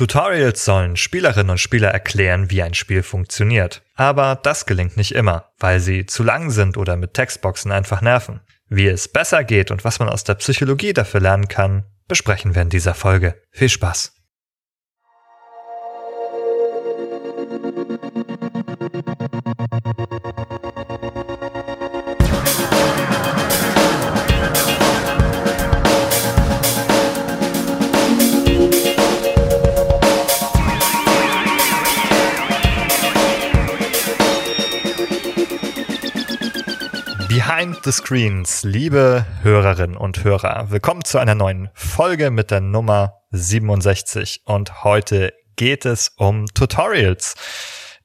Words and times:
Tutorials 0.00 0.64
sollen 0.64 0.96
Spielerinnen 0.96 1.50
und 1.50 1.60
Spieler 1.60 1.90
erklären, 1.90 2.48
wie 2.48 2.62
ein 2.62 2.72
Spiel 2.72 3.02
funktioniert. 3.02 3.82
Aber 3.96 4.34
das 4.42 4.64
gelingt 4.64 4.96
nicht 4.96 5.14
immer, 5.14 5.52
weil 5.58 5.78
sie 5.78 6.06
zu 6.06 6.22
lang 6.22 6.48
sind 6.48 6.78
oder 6.78 6.96
mit 6.96 7.12
Textboxen 7.12 7.70
einfach 7.70 8.00
nerven. 8.00 8.40
Wie 8.70 8.86
es 8.86 9.08
besser 9.08 9.44
geht 9.44 9.70
und 9.70 9.84
was 9.84 9.98
man 9.98 10.08
aus 10.08 10.24
der 10.24 10.36
Psychologie 10.36 10.94
dafür 10.94 11.20
lernen 11.20 11.48
kann, 11.48 11.84
besprechen 12.08 12.54
wir 12.54 12.62
in 12.62 12.70
dieser 12.70 12.94
Folge. 12.94 13.42
Viel 13.50 13.68
Spaß! 13.68 14.14
Behind 37.50 37.80
the 37.82 37.90
Screens, 37.90 38.62
liebe 38.62 39.26
Hörerinnen 39.42 39.96
und 39.96 40.22
Hörer, 40.22 40.70
willkommen 40.70 41.04
zu 41.04 41.18
einer 41.18 41.34
neuen 41.34 41.68
Folge 41.74 42.30
mit 42.30 42.52
der 42.52 42.60
Nummer 42.60 43.24
67 43.32 44.42
und 44.44 44.84
heute 44.84 45.32
geht 45.56 45.84
es 45.84 46.10
um 46.16 46.46
Tutorials. 46.46 47.34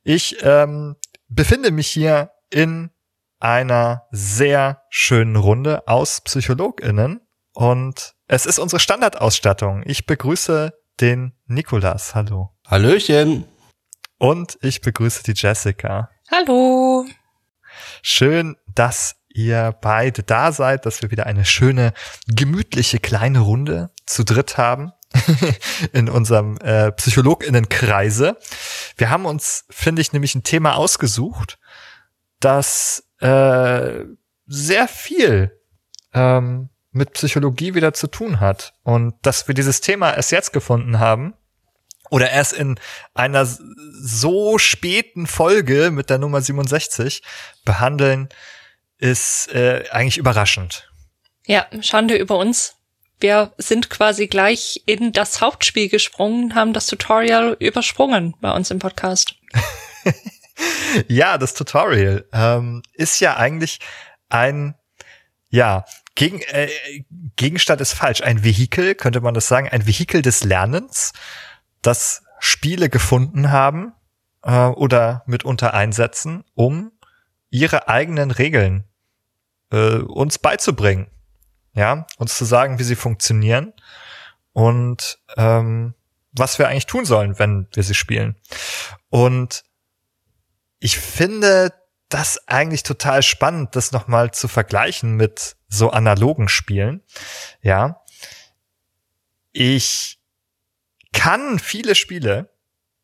Ich 0.02 0.38
ähm, 0.42 0.96
befinde 1.28 1.70
mich 1.70 1.88
hier 1.90 2.32
in 2.50 2.90
einer 3.40 4.08
sehr 4.10 4.82
schönen 4.90 5.36
Runde 5.36 5.88
aus 5.88 6.22
PsychologInnen 6.22 7.22
und 7.54 8.16
es 8.28 8.48
ist 8.48 8.58
unsere 8.58 8.80
Standardausstattung. 8.80 9.84
Ich 9.86 10.08
begrüße 10.08 10.74
den 11.02 11.34
Nikolas. 11.46 12.16
Hallo. 12.16 12.50
Hallöchen. 12.66 13.46
Und 14.18 14.58
ich 14.64 14.82
begrüße 14.82 15.22
die 15.22 15.34
Jessica. 15.36 16.10
Hallo. 16.32 17.06
Schön, 18.02 18.56
dass 18.74 19.18
ihr 19.36 19.76
beide 19.82 20.24
da 20.24 20.52
seid, 20.52 20.86
dass 20.86 21.02
wir 21.02 21.12
wieder 21.12 21.26
eine 21.26 21.46
schöne, 21.46 21.94
gemütliche 22.28 23.00
kleine 23.00 23.40
Runde 23.40 23.92
zu 24.06 24.24
dritt 24.24 24.58
haben 24.58 24.94
in 25.92 26.10
unserem 26.10 26.58
äh, 26.58 26.92
PsychologInnenkreise. 26.92 28.38
Wir 28.98 29.10
haben 29.10 29.26
uns, 29.26 29.66
finde 29.70 30.02
ich, 30.02 30.14
nämlich 30.14 30.36
ein 30.36 30.44
Thema 30.44 30.76
ausgesucht, 30.76 31.60
das 32.40 33.10
äh, 33.20 34.06
sehr 34.48 34.88
viel 34.88 35.60
ähm, 36.14 36.70
mit 36.92 37.14
Psychologie 37.14 37.76
wieder 37.76 37.94
zu 37.94 38.08
tun 38.08 38.40
hat. 38.40 38.74
Und 38.84 39.16
dass 39.22 39.50
wir 39.50 39.56
dieses 39.56 39.82
Thema 39.82 40.14
erst 40.14 40.32
jetzt 40.32 40.54
gefunden 40.54 41.00
haben, 41.00 41.34
oder 42.12 42.30
erst 42.30 42.54
in 42.54 42.80
einer 43.16 43.46
so 43.46 44.60
späten 44.60 45.26
Folge 45.26 45.90
mit 45.92 46.12
der 46.12 46.20
Nummer 46.20 46.40
67 46.40 47.24
behandeln, 47.66 48.30
ist 49.06 49.54
äh, 49.54 49.84
eigentlich 49.92 50.18
überraschend. 50.18 50.90
Ja, 51.46 51.68
Schande 51.82 52.16
über 52.16 52.38
uns. 52.38 52.76
Wir 53.20 53.54
sind 53.58 53.90
quasi 53.90 54.28
gleich 54.28 54.82
in 54.86 55.14
das 55.14 55.42
Hauptspiel 55.42 55.90
gesprungen, 55.90 56.56
haben 56.56 56.74
das 56.74 56.88
Tutorial 56.88 57.56
übersprungen 57.60 58.36
bei 58.42 58.52
uns 58.52 58.72
im 58.72 58.80
Podcast. 58.80 59.36
ja, 61.08 61.38
das 61.38 61.54
Tutorial 61.54 62.26
ähm, 62.34 62.82
ist 62.94 63.20
ja 63.22 63.38
eigentlich 63.38 63.80
ein, 64.28 64.76
ja, 65.50 65.86
gegen, 66.16 66.42
äh, 66.42 66.70
Gegenstand 67.36 67.82
ist 67.82 67.94
falsch, 67.94 68.22
ein 68.22 68.44
Vehikel, 68.44 68.96
könnte 68.96 69.22
man 69.22 69.34
das 69.34 69.48
sagen, 69.48 69.70
ein 69.70 69.86
Vehikel 69.86 70.22
des 70.22 70.44
Lernens, 70.44 71.14
das 71.82 72.24
Spiele 72.40 72.90
gefunden 72.90 73.52
haben 73.52 73.94
äh, 74.44 74.52
oder 74.52 75.24
mitunter 75.26 75.74
einsetzen, 75.74 76.44
um 76.56 76.92
ihre 77.50 77.88
eigenen 77.88 78.32
Regeln 78.32 78.86
äh, 79.72 79.98
uns 79.98 80.40
beizubringen. 80.40 81.08
Ja, 81.74 82.08
uns 82.18 82.38
zu 82.38 82.46
sagen, 82.46 82.80
wie 82.80 82.84
sie 82.84 82.96
funktionieren 82.96 83.74
und 84.54 85.20
ähm, 85.36 85.94
was 86.32 86.58
wir 86.58 86.70
eigentlich 86.70 86.86
tun 86.86 87.04
sollen, 87.04 87.38
wenn 87.38 87.68
wir 87.74 87.84
sie 87.84 87.96
spielen. 87.96 88.36
Und 89.10 89.66
ich 90.80 90.98
finde 90.98 91.74
das 92.10 92.48
eigentlich 92.48 92.84
total 92.84 93.24
spannend, 93.24 93.76
das 93.76 93.92
nochmal 93.92 94.32
zu 94.32 94.48
vergleichen 94.48 95.16
mit 95.16 95.58
so 95.68 95.90
analogen 95.90 96.48
Spielen. 96.48 97.04
Ja. 97.62 98.02
Ich 99.52 100.20
kann 101.12 101.60
viele 101.60 101.96
Spiele 101.96 102.50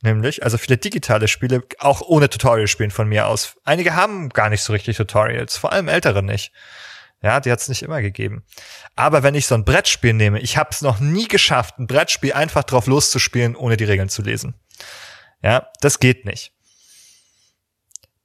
nämlich, 0.04 0.44
also 0.44 0.58
viele 0.58 0.78
digitale 0.78 1.28
Spiele, 1.28 1.64
auch 1.80 2.02
ohne 2.02 2.30
Tutorial 2.30 2.68
spielen 2.68 2.92
von 2.92 3.08
mir 3.08 3.28
aus. 3.28 3.58
Einige 3.64 3.96
haben 3.96 4.30
gar 4.30 4.50
nicht 4.50 4.64
so 4.64 4.74
richtig 4.74 4.98
Tutorials, 4.98 5.58
vor 5.58 5.72
allem 5.72 5.88
ältere 5.88 6.24
nicht. 6.24 6.52
Ja, 7.24 7.40
die 7.40 7.52
hat 7.52 7.60
es 7.60 7.70
nicht 7.70 7.84
immer 7.84 8.02
gegeben. 8.02 8.44
Aber 8.96 9.22
wenn 9.22 9.36
ich 9.36 9.46
so 9.46 9.54
ein 9.54 9.64
Brettspiel 9.64 10.14
nehme, 10.14 10.40
ich 10.40 10.58
habe 10.58 10.72
es 10.72 10.82
noch 10.82 11.00
nie 11.00 11.28
geschafft, 11.28 11.78
ein 11.78 11.86
Brettspiel 11.86 12.34
einfach 12.34 12.64
drauf 12.64 12.88
loszuspielen, 12.88 13.56
ohne 13.56 13.78
die 13.78 13.84
Regeln 13.84 14.10
zu 14.10 14.24
lesen. 14.24 14.56
Ja, 15.44 15.70
das 15.82 16.00
geht 16.00 16.26
nicht. 16.26 16.52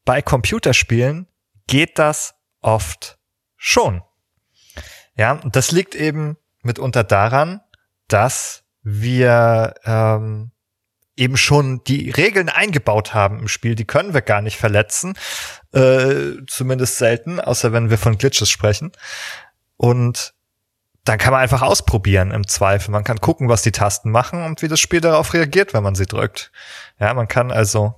Bei 0.06 0.22
Computerspielen 0.22 1.26
geht 1.66 1.98
das 1.98 2.34
oft 2.62 3.19
schon. 3.56 4.03
Ja, 5.16 5.32
und 5.32 5.56
das 5.56 5.72
liegt 5.72 5.94
eben 5.94 6.37
mitunter 6.62 7.04
daran, 7.04 7.60
dass 8.08 8.64
wir 8.82 9.75
ähm, 9.84 10.53
eben 11.16 11.37
schon 11.37 11.82
die 11.84 12.10
Regeln 12.10 12.49
eingebaut 12.49 13.15
haben 13.15 13.41
im 13.41 13.49
Spiel, 13.49 13.75
die 13.75 13.87
können 13.87 14.15
wir 14.15 14.21
gar 14.21 14.43
nicht 14.43 14.59
verletzen, 14.59 15.15
äh, 15.72 16.44
zumindest 16.47 16.97
selten, 16.99 17.41
außer 17.41 17.72
wenn 17.72 17.91
wir 17.91 17.99
von 17.99 18.19
Glitches 18.19 18.50
sprechen. 18.50 18.93
Und 19.76 20.34
dann 21.05 21.19
kann 21.19 21.32
man 21.32 21.41
einfach 21.41 21.62
ausprobieren 21.62 22.32
im 22.32 22.47
Zweifel. 22.47 22.91
Man 22.91 23.05
kann 23.05 23.21
gucken, 23.21 23.49
was 23.49 23.62
die 23.62 23.72
Tasten 23.72 24.10
machen 24.10 24.43
und 24.43 24.60
wie 24.60 24.69
das 24.69 24.81
Spiel 24.81 25.00
darauf 25.00 25.32
reagiert, 25.34 25.72
wenn 25.72 25.82
man 25.82 25.94
sie 25.94 26.06
drückt. 26.06 26.50
Ja, 26.99 27.15
man 27.15 27.28
kann 27.28 27.50
also 27.50 27.94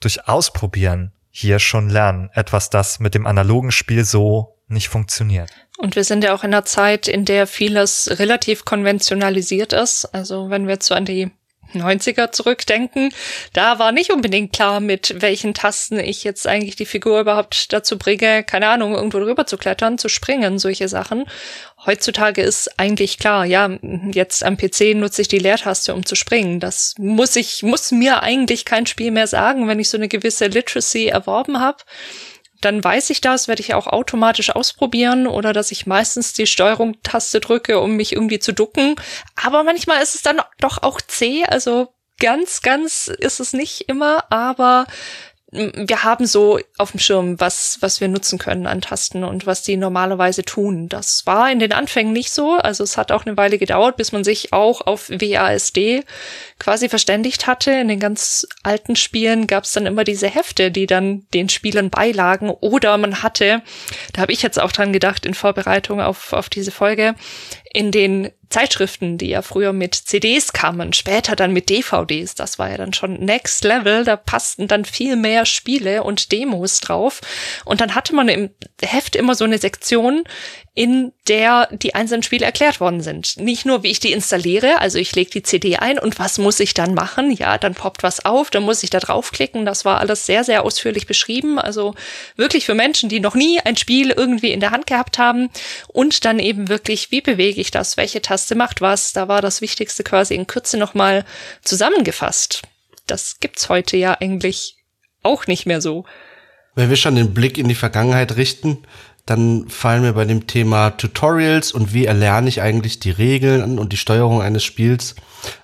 durch 0.00 0.28
Ausprobieren 0.28 1.12
hier 1.30 1.58
schon 1.58 1.90
lernen. 1.90 2.30
Etwas, 2.34 2.70
das 2.70 3.00
mit 3.00 3.14
dem 3.14 3.26
analogen 3.26 3.72
Spiel 3.72 4.04
so 4.04 4.56
nicht 4.68 4.88
funktioniert. 4.88 5.50
Und 5.78 5.96
wir 5.96 6.04
sind 6.04 6.22
ja 6.22 6.34
auch 6.34 6.44
in 6.44 6.52
einer 6.52 6.64
Zeit, 6.64 7.08
in 7.08 7.24
der 7.24 7.46
vieles 7.46 8.08
relativ 8.18 8.64
konventionalisiert 8.64 9.72
ist. 9.72 10.04
Also 10.06 10.50
wenn 10.50 10.68
wir 10.68 10.78
so 10.80 10.94
an 10.94 11.04
die 11.04 11.30
90er 11.74 12.32
zurückdenken, 12.32 13.10
da 13.52 13.78
war 13.78 13.92
nicht 13.92 14.12
unbedingt 14.12 14.52
klar, 14.52 14.80
mit 14.80 15.16
welchen 15.20 15.54
Tasten 15.54 15.98
ich 15.98 16.24
jetzt 16.24 16.46
eigentlich 16.46 16.76
die 16.76 16.86
Figur 16.86 17.20
überhaupt 17.20 17.72
dazu 17.72 17.98
bringe, 17.98 18.44
keine 18.44 18.68
Ahnung, 18.68 18.94
irgendwo 18.94 19.18
drüber 19.18 19.46
zu 19.46 19.56
klettern, 19.56 19.98
zu 19.98 20.08
springen, 20.08 20.58
solche 20.58 20.88
Sachen. 20.88 21.24
Heutzutage 21.86 22.42
ist 22.42 22.78
eigentlich 22.78 23.18
klar, 23.18 23.44
ja, 23.44 23.70
jetzt 24.12 24.44
am 24.44 24.56
PC 24.56 24.94
nutze 24.94 25.22
ich 25.22 25.28
die 25.28 25.38
Leertaste, 25.38 25.94
um 25.94 26.04
zu 26.04 26.16
springen. 26.16 26.60
Das 26.60 26.94
muss 26.98 27.36
ich, 27.36 27.62
muss 27.62 27.92
mir 27.92 28.22
eigentlich 28.22 28.64
kein 28.64 28.86
Spiel 28.86 29.10
mehr 29.10 29.26
sagen, 29.26 29.68
wenn 29.68 29.78
ich 29.78 29.88
so 29.88 29.96
eine 29.96 30.08
gewisse 30.08 30.46
Literacy 30.46 31.06
erworben 31.06 31.60
habe 31.60 31.78
dann 32.60 32.82
weiß 32.82 33.10
ich 33.10 33.20
das, 33.20 33.48
werde 33.48 33.60
ich 33.60 33.74
auch 33.74 33.86
automatisch 33.86 34.50
ausprobieren 34.50 35.26
oder 35.26 35.52
dass 35.52 35.70
ich 35.70 35.86
meistens 35.86 36.32
die 36.32 36.46
Steuerung-Taste 36.46 37.40
drücke, 37.40 37.78
um 37.78 37.96
mich 37.96 38.12
irgendwie 38.12 38.38
zu 38.40 38.52
ducken. 38.52 38.96
Aber 39.36 39.62
manchmal 39.62 40.02
ist 40.02 40.14
es 40.14 40.22
dann 40.22 40.40
doch 40.60 40.82
auch 40.82 41.00
zäh, 41.00 41.44
also 41.44 41.94
ganz, 42.18 42.62
ganz 42.62 43.06
ist 43.06 43.40
es 43.40 43.52
nicht 43.52 43.82
immer, 43.88 44.30
aber 44.32 44.86
wir 45.50 46.04
haben 46.04 46.26
so 46.26 46.58
auf 46.76 46.90
dem 46.90 47.00
Schirm, 47.00 47.40
was, 47.40 47.78
was 47.80 48.02
wir 48.02 48.08
nutzen 48.08 48.38
können 48.38 48.66
an 48.66 48.82
Tasten 48.82 49.24
und 49.24 49.46
was 49.46 49.62
die 49.62 49.78
normalerweise 49.78 50.44
tun. 50.44 50.90
Das 50.90 51.24
war 51.24 51.50
in 51.50 51.58
den 51.58 51.72
Anfängen 51.72 52.12
nicht 52.12 52.32
so. 52.32 52.56
Also 52.56 52.84
es 52.84 52.98
hat 52.98 53.12
auch 53.12 53.24
eine 53.24 53.38
Weile 53.38 53.56
gedauert, 53.56 53.96
bis 53.96 54.12
man 54.12 54.24
sich 54.24 54.52
auch 54.52 54.82
auf 54.82 55.08
WASD 55.08 56.04
quasi 56.58 56.90
verständigt 56.90 57.46
hatte. 57.46 57.72
In 57.72 57.88
den 57.88 57.98
ganz 57.98 58.46
alten 58.62 58.94
Spielen 58.94 59.46
gab 59.46 59.64
es 59.64 59.72
dann 59.72 59.86
immer 59.86 60.04
diese 60.04 60.28
Hefte, 60.28 60.70
die 60.70 60.86
dann 60.86 61.26
den 61.32 61.48
Spielern 61.48 61.88
beilagen. 61.88 62.50
Oder 62.50 62.98
man 62.98 63.22
hatte, 63.22 63.62
da 64.12 64.20
habe 64.20 64.32
ich 64.32 64.42
jetzt 64.42 64.60
auch 64.60 64.72
dran 64.72 64.92
gedacht 64.92 65.24
in 65.24 65.32
Vorbereitung 65.32 66.02
auf, 66.02 66.34
auf 66.34 66.50
diese 66.50 66.72
Folge, 66.72 67.14
in 67.72 67.90
den 67.90 68.30
Zeitschriften, 68.50 69.18
die 69.18 69.28
ja 69.28 69.42
früher 69.42 69.72
mit 69.72 69.94
CDs 69.94 70.52
kamen, 70.52 70.92
später 70.92 71.36
dann 71.36 71.52
mit 71.52 71.68
DVDs, 71.68 72.34
das 72.34 72.58
war 72.58 72.70
ja 72.70 72.76
dann 72.76 72.94
schon 72.94 73.14
Next 73.14 73.64
Level, 73.64 74.04
da 74.04 74.16
passten 74.16 74.68
dann 74.68 74.84
viel 74.84 75.16
mehr 75.16 75.44
Spiele 75.44 76.02
und 76.02 76.32
Demos 76.32 76.80
drauf. 76.80 77.20
Und 77.64 77.80
dann 77.80 77.94
hatte 77.94 78.14
man 78.14 78.28
im 78.28 78.50
Heft 78.80 79.16
immer 79.16 79.34
so 79.34 79.44
eine 79.44 79.58
Sektion, 79.58 80.24
in 80.78 81.12
der 81.26 81.68
die 81.72 81.96
einzelnen 81.96 82.22
Spiele 82.22 82.46
erklärt 82.46 82.78
worden 82.78 83.00
sind. 83.00 83.36
Nicht 83.38 83.66
nur, 83.66 83.82
wie 83.82 83.90
ich 83.90 83.98
die 83.98 84.12
installiere, 84.12 84.78
also 84.78 84.96
ich 84.96 85.12
lege 85.12 85.28
die 85.28 85.42
CD 85.42 85.76
ein 85.76 85.98
und 85.98 86.20
was 86.20 86.38
muss 86.38 86.60
ich 86.60 86.72
dann 86.72 86.94
machen? 86.94 87.32
Ja, 87.32 87.58
dann 87.58 87.74
poppt 87.74 88.04
was 88.04 88.24
auf, 88.24 88.50
dann 88.50 88.62
muss 88.62 88.84
ich 88.84 88.90
da 88.90 89.00
draufklicken. 89.00 89.66
Das 89.66 89.84
war 89.84 89.98
alles 89.98 90.24
sehr, 90.24 90.44
sehr 90.44 90.62
ausführlich 90.62 91.08
beschrieben. 91.08 91.58
Also 91.58 91.96
wirklich 92.36 92.64
für 92.64 92.76
Menschen, 92.76 93.08
die 93.08 93.18
noch 93.18 93.34
nie 93.34 93.58
ein 93.58 93.76
Spiel 93.76 94.10
irgendwie 94.10 94.52
in 94.52 94.60
der 94.60 94.70
Hand 94.70 94.86
gehabt 94.86 95.18
haben 95.18 95.50
und 95.88 96.24
dann 96.24 96.38
eben 96.38 96.68
wirklich, 96.68 97.10
wie 97.10 97.22
bewege 97.22 97.60
ich 97.60 97.72
das? 97.72 97.96
Welche 97.96 98.22
Taste 98.22 98.37
Taste 98.38 98.54
macht 98.54 98.80
was. 98.80 99.12
Da 99.12 99.26
war 99.26 99.42
das 99.42 99.60
Wichtigste 99.60 100.04
quasi 100.04 100.34
in 100.34 100.46
Kürze 100.46 100.78
nochmal 100.78 101.24
zusammengefasst. 101.62 102.62
Das 103.06 103.38
gibt's 103.40 103.68
heute 103.68 103.96
ja 103.96 104.16
eigentlich 104.20 104.76
auch 105.24 105.48
nicht 105.48 105.66
mehr 105.66 105.80
so. 105.80 106.04
Wenn 106.76 106.88
wir 106.88 106.96
schon 106.96 107.16
den 107.16 107.34
Blick 107.34 107.58
in 107.58 107.66
die 107.66 107.74
Vergangenheit 107.74 108.36
richten, 108.36 108.78
dann 109.26 109.68
fallen 109.68 110.02
mir 110.02 110.12
bei 110.12 110.24
dem 110.24 110.46
Thema 110.46 110.90
Tutorials 110.90 111.72
und 111.72 111.92
wie 111.92 112.06
erlerne 112.06 112.48
ich 112.48 112.62
eigentlich 112.62 113.00
die 113.00 113.10
Regeln 113.10 113.78
und 113.78 113.92
die 113.92 113.96
Steuerung 113.96 114.40
eines 114.40 114.62
Spiels 114.62 115.16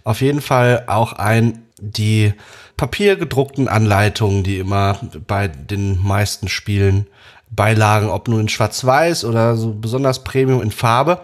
auf 0.03 0.21
jeden 0.21 0.41
Fall 0.41 0.85
auch 0.89 1.13
ein, 1.13 1.63
die 1.79 2.35
papiergedruckten 2.77 3.69
Anleitungen, 3.69 4.43
die 4.43 4.59
immer 4.59 4.99
bei 5.27 5.47
den 5.47 6.03
meisten 6.03 6.49
Spielen 6.49 7.07
Beilagen, 7.51 8.09
ob 8.09 8.29
nur 8.29 8.41
in 8.41 8.49
Schwarz-Weiß 8.49 9.25
oder 9.25 9.57
so 9.57 9.73
besonders 9.73 10.25
Premium 10.25 10.63
in 10.63 10.73
Farbe, 10.73 11.21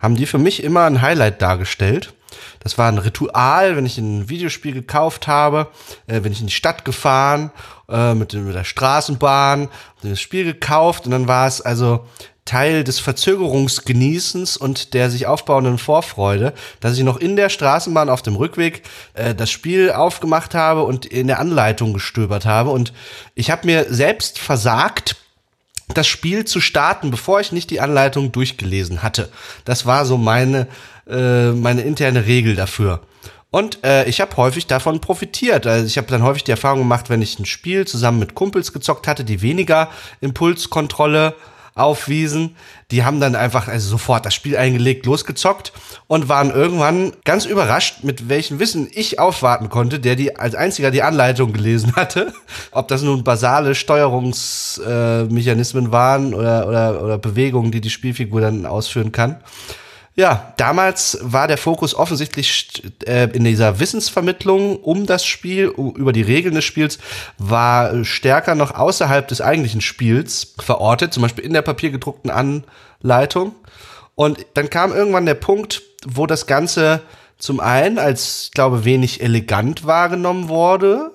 haben 0.00 0.16
die 0.16 0.26
für 0.26 0.38
mich 0.38 0.62
immer 0.62 0.84
ein 0.84 1.02
Highlight 1.02 1.42
dargestellt. 1.42 2.14
Das 2.60 2.78
war 2.78 2.88
ein 2.88 2.98
Ritual, 2.98 3.76
wenn 3.76 3.86
ich 3.86 3.98
ein 3.98 4.28
Videospiel 4.28 4.72
gekauft 4.72 5.28
habe, 5.28 5.68
äh, 6.06 6.22
wenn 6.22 6.32
ich 6.32 6.40
in 6.40 6.46
die 6.46 6.52
Stadt 6.52 6.84
gefahren, 6.84 7.50
äh, 7.88 8.14
mit, 8.14 8.32
mit 8.32 8.54
der 8.54 8.64
Straßenbahn, 8.64 9.68
das 10.02 10.20
Spiel 10.20 10.44
gekauft 10.44 11.04
und 11.04 11.12
dann 11.12 11.28
war 11.28 11.46
es 11.46 11.60
also 11.60 12.06
Teil 12.44 12.84
des 12.84 12.98
Verzögerungsgenießens 12.98 14.56
und 14.56 14.92
der 14.92 15.10
sich 15.10 15.26
aufbauenden 15.26 15.78
Vorfreude, 15.78 16.52
dass 16.80 16.98
ich 16.98 17.04
noch 17.04 17.16
in 17.16 17.36
der 17.36 17.48
Straßenbahn 17.48 18.10
auf 18.10 18.20
dem 18.20 18.36
Rückweg 18.36 18.82
äh, 19.14 19.34
das 19.34 19.50
Spiel 19.50 19.92
aufgemacht 19.92 20.54
habe 20.54 20.82
und 20.82 21.06
in 21.06 21.26
der 21.26 21.38
Anleitung 21.38 21.94
gestöbert 21.94 22.44
habe. 22.44 22.70
Und 22.70 22.92
ich 23.34 23.50
habe 23.50 23.66
mir 23.66 23.86
selbst 23.88 24.38
versagt, 24.38 25.16
das 25.88 26.06
Spiel 26.06 26.44
zu 26.44 26.60
starten, 26.60 27.10
bevor 27.10 27.40
ich 27.40 27.52
nicht 27.52 27.70
die 27.70 27.80
Anleitung 27.80 28.32
durchgelesen 28.32 29.02
hatte. 29.02 29.28
Das 29.64 29.86
war 29.86 30.06
so 30.06 30.16
meine, 30.16 30.66
äh, 31.08 31.50
meine 31.50 31.82
interne 31.82 32.26
Regel 32.26 32.56
dafür. 32.56 33.00
Und 33.50 33.84
äh, 33.84 34.04
ich 34.06 34.20
habe 34.20 34.36
häufig 34.36 34.66
davon 34.66 35.00
profitiert. 35.00 35.66
Also 35.66 35.86
ich 35.86 35.96
habe 35.96 36.08
dann 36.08 36.24
häufig 36.24 36.42
die 36.42 36.50
Erfahrung 36.50 36.80
gemacht, 36.80 37.08
wenn 37.08 37.22
ich 37.22 37.38
ein 37.38 37.46
Spiel 37.46 37.86
zusammen 37.86 38.18
mit 38.18 38.34
Kumpels 38.34 38.72
gezockt 38.72 39.06
hatte, 39.06 39.24
die 39.24 39.42
weniger 39.42 39.90
Impulskontrolle 40.20 41.36
aufwiesen. 41.74 42.56
Die 42.90 43.04
haben 43.04 43.20
dann 43.20 43.34
einfach 43.34 43.66
also 43.66 43.88
sofort 43.88 44.24
das 44.24 44.34
Spiel 44.34 44.56
eingelegt, 44.56 45.04
losgezockt 45.06 45.72
und 46.06 46.28
waren 46.28 46.50
irgendwann 46.50 47.12
ganz 47.24 47.46
überrascht, 47.46 48.04
mit 48.04 48.28
welchem 48.28 48.60
Wissen 48.60 48.88
ich 48.92 49.18
aufwarten 49.18 49.70
konnte, 49.70 49.98
der 49.98 50.14
die 50.14 50.36
als 50.36 50.54
einziger 50.54 50.92
die 50.92 51.02
Anleitung 51.02 51.52
gelesen 51.52 51.96
hatte. 51.96 52.32
Ob 52.70 52.86
das 52.88 53.02
nun 53.02 53.24
basale 53.24 53.74
Steuerungsmechanismen 53.74 55.86
äh, 55.86 55.92
waren 55.92 56.34
oder, 56.34 56.68
oder, 56.68 57.02
oder 57.02 57.18
Bewegungen, 57.18 57.72
die 57.72 57.80
die 57.80 57.90
Spielfigur 57.90 58.40
dann 58.40 58.66
ausführen 58.66 59.10
kann. 59.10 59.40
Ja, 60.16 60.52
damals 60.58 61.18
war 61.22 61.48
der 61.48 61.58
Fokus 61.58 61.94
offensichtlich 61.94 62.82
äh, 63.04 63.28
in 63.32 63.42
dieser 63.42 63.80
Wissensvermittlung 63.80 64.76
um 64.76 65.06
das 65.06 65.26
Spiel, 65.26 65.66
über 65.66 66.12
die 66.12 66.22
Regeln 66.22 66.54
des 66.54 66.64
Spiels, 66.64 66.98
war 67.36 68.04
stärker 68.04 68.54
noch 68.54 68.76
außerhalb 68.76 69.26
des 69.26 69.40
eigentlichen 69.40 69.80
Spiels 69.80 70.54
verortet, 70.60 71.12
zum 71.12 71.22
Beispiel 71.22 71.44
in 71.44 71.52
der 71.52 71.62
papiergedruckten 71.62 72.30
Anleitung. 72.30 73.56
Und 74.14 74.46
dann 74.54 74.70
kam 74.70 74.92
irgendwann 74.92 75.26
der 75.26 75.34
Punkt, 75.34 75.82
wo 76.06 76.26
das 76.26 76.46
Ganze 76.46 77.02
zum 77.38 77.58
einen 77.58 77.98
als, 77.98 78.44
ich 78.44 78.50
glaube, 78.52 78.84
wenig 78.84 79.20
elegant 79.20 79.84
wahrgenommen 79.84 80.48
wurde. 80.48 81.10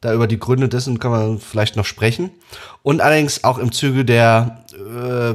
Da 0.00 0.12
über 0.12 0.26
die 0.26 0.40
Gründe 0.40 0.68
dessen 0.68 0.98
kann 0.98 1.12
man 1.12 1.38
vielleicht 1.38 1.76
noch 1.76 1.86
sprechen. 1.86 2.32
Und 2.82 3.00
allerdings 3.00 3.44
auch 3.44 3.58
im 3.58 3.70
Zuge 3.70 4.04
der 4.04 4.64
äh, 4.72 5.34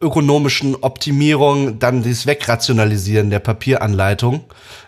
ökonomischen 0.00 0.76
Optimierung 0.76 1.78
dann 1.78 2.02
dieses 2.02 2.26
Wegrationalisieren 2.26 3.28
der 3.30 3.38
Papieranleitung 3.38 4.44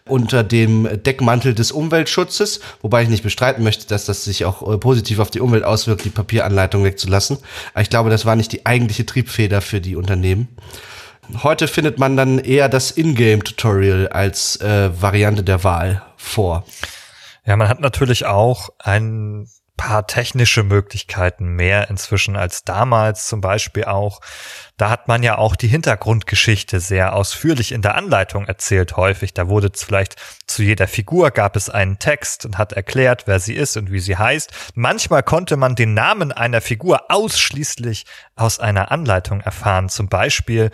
unter 0.08 0.42
dem 0.42 0.88
Deckmantel 1.02 1.54
des 1.54 1.70
Umweltschutzes, 1.70 2.60
wobei 2.80 3.02
ich 3.02 3.08
nicht 3.08 3.22
bestreiten 3.22 3.62
möchte, 3.62 3.86
dass 3.86 4.06
das 4.06 4.24
sich 4.24 4.44
auch 4.44 4.72
äh, 4.72 4.78
positiv 4.78 5.18
auf 5.18 5.30
die 5.30 5.40
Umwelt 5.40 5.64
auswirkt, 5.64 6.04
die 6.04 6.10
Papieranleitung 6.10 6.82
wegzulassen. 6.82 7.38
Aber 7.74 7.82
ich 7.82 7.90
glaube, 7.90 8.10
das 8.10 8.24
war 8.24 8.36
nicht 8.36 8.52
die 8.52 8.64
eigentliche 8.64 9.04
Triebfeder 9.04 9.60
für 9.60 9.80
die 9.80 9.96
Unternehmen. 9.96 10.48
Heute 11.42 11.68
findet 11.68 11.98
man 11.98 12.16
dann 12.16 12.38
eher 12.38 12.68
das 12.68 12.90
Ingame-Tutorial 12.96 14.08
als 14.08 14.56
äh, 14.60 14.90
Variante 15.00 15.44
der 15.44 15.62
Wahl 15.62 16.02
vor. 16.16 16.64
Ja, 17.46 17.56
man 17.56 17.68
hat 17.68 17.80
natürlich 17.80 18.26
auch 18.26 18.70
ein 18.78 19.46
paar 19.76 20.06
technische 20.06 20.62
Möglichkeiten 20.62 21.48
mehr 21.48 21.88
inzwischen 21.90 22.36
als 22.36 22.64
damals 22.64 23.26
zum 23.26 23.40
Beispiel 23.40 23.84
auch. 23.84 24.20
Da 24.76 24.90
hat 24.90 25.08
man 25.08 25.22
ja 25.22 25.38
auch 25.38 25.56
die 25.56 25.68
Hintergrundgeschichte 25.68 26.80
sehr 26.80 27.14
ausführlich 27.14 27.72
in 27.72 27.82
der 27.82 27.94
Anleitung 27.94 28.46
erzählt 28.46 28.96
häufig. 28.96 29.34
Da 29.34 29.48
wurde 29.48 29.70
vielleicht 29.74 30.16
zu 30.46 30.62
jeder 30.62 30.88
Figur 30.88 31.30
gab 31.30 31.56
es 31.56 31.70
einen 31.70 31.98
Text 31.98 32.44
und 32.44 32.58
hat 32.58 32.72
erklärt, 32.72 33.26
wer 33.26 33.40
sie 33.40 33.54
ist 33.54 33.76
und 33.76 33.90
wie 33.90 34.00
sie 34.00 34.16
heißt. 34.16 34.50
Manchmal 34.74 35.22
konnte 35.22 35.56
man 35.56 35.74
den 35.74 35.94
Namen 35.94 36.32
einer 36.32 36.60
Figur 36.60 37.10
ausschließlich 37.10 38.04
aus 38.36 38.60
einer 38.60 38.90
Anleitung 38.90 39.40
erfahren. 39.40 39.88
Zum 39.88 40.08
Beispiel 40.08 40.70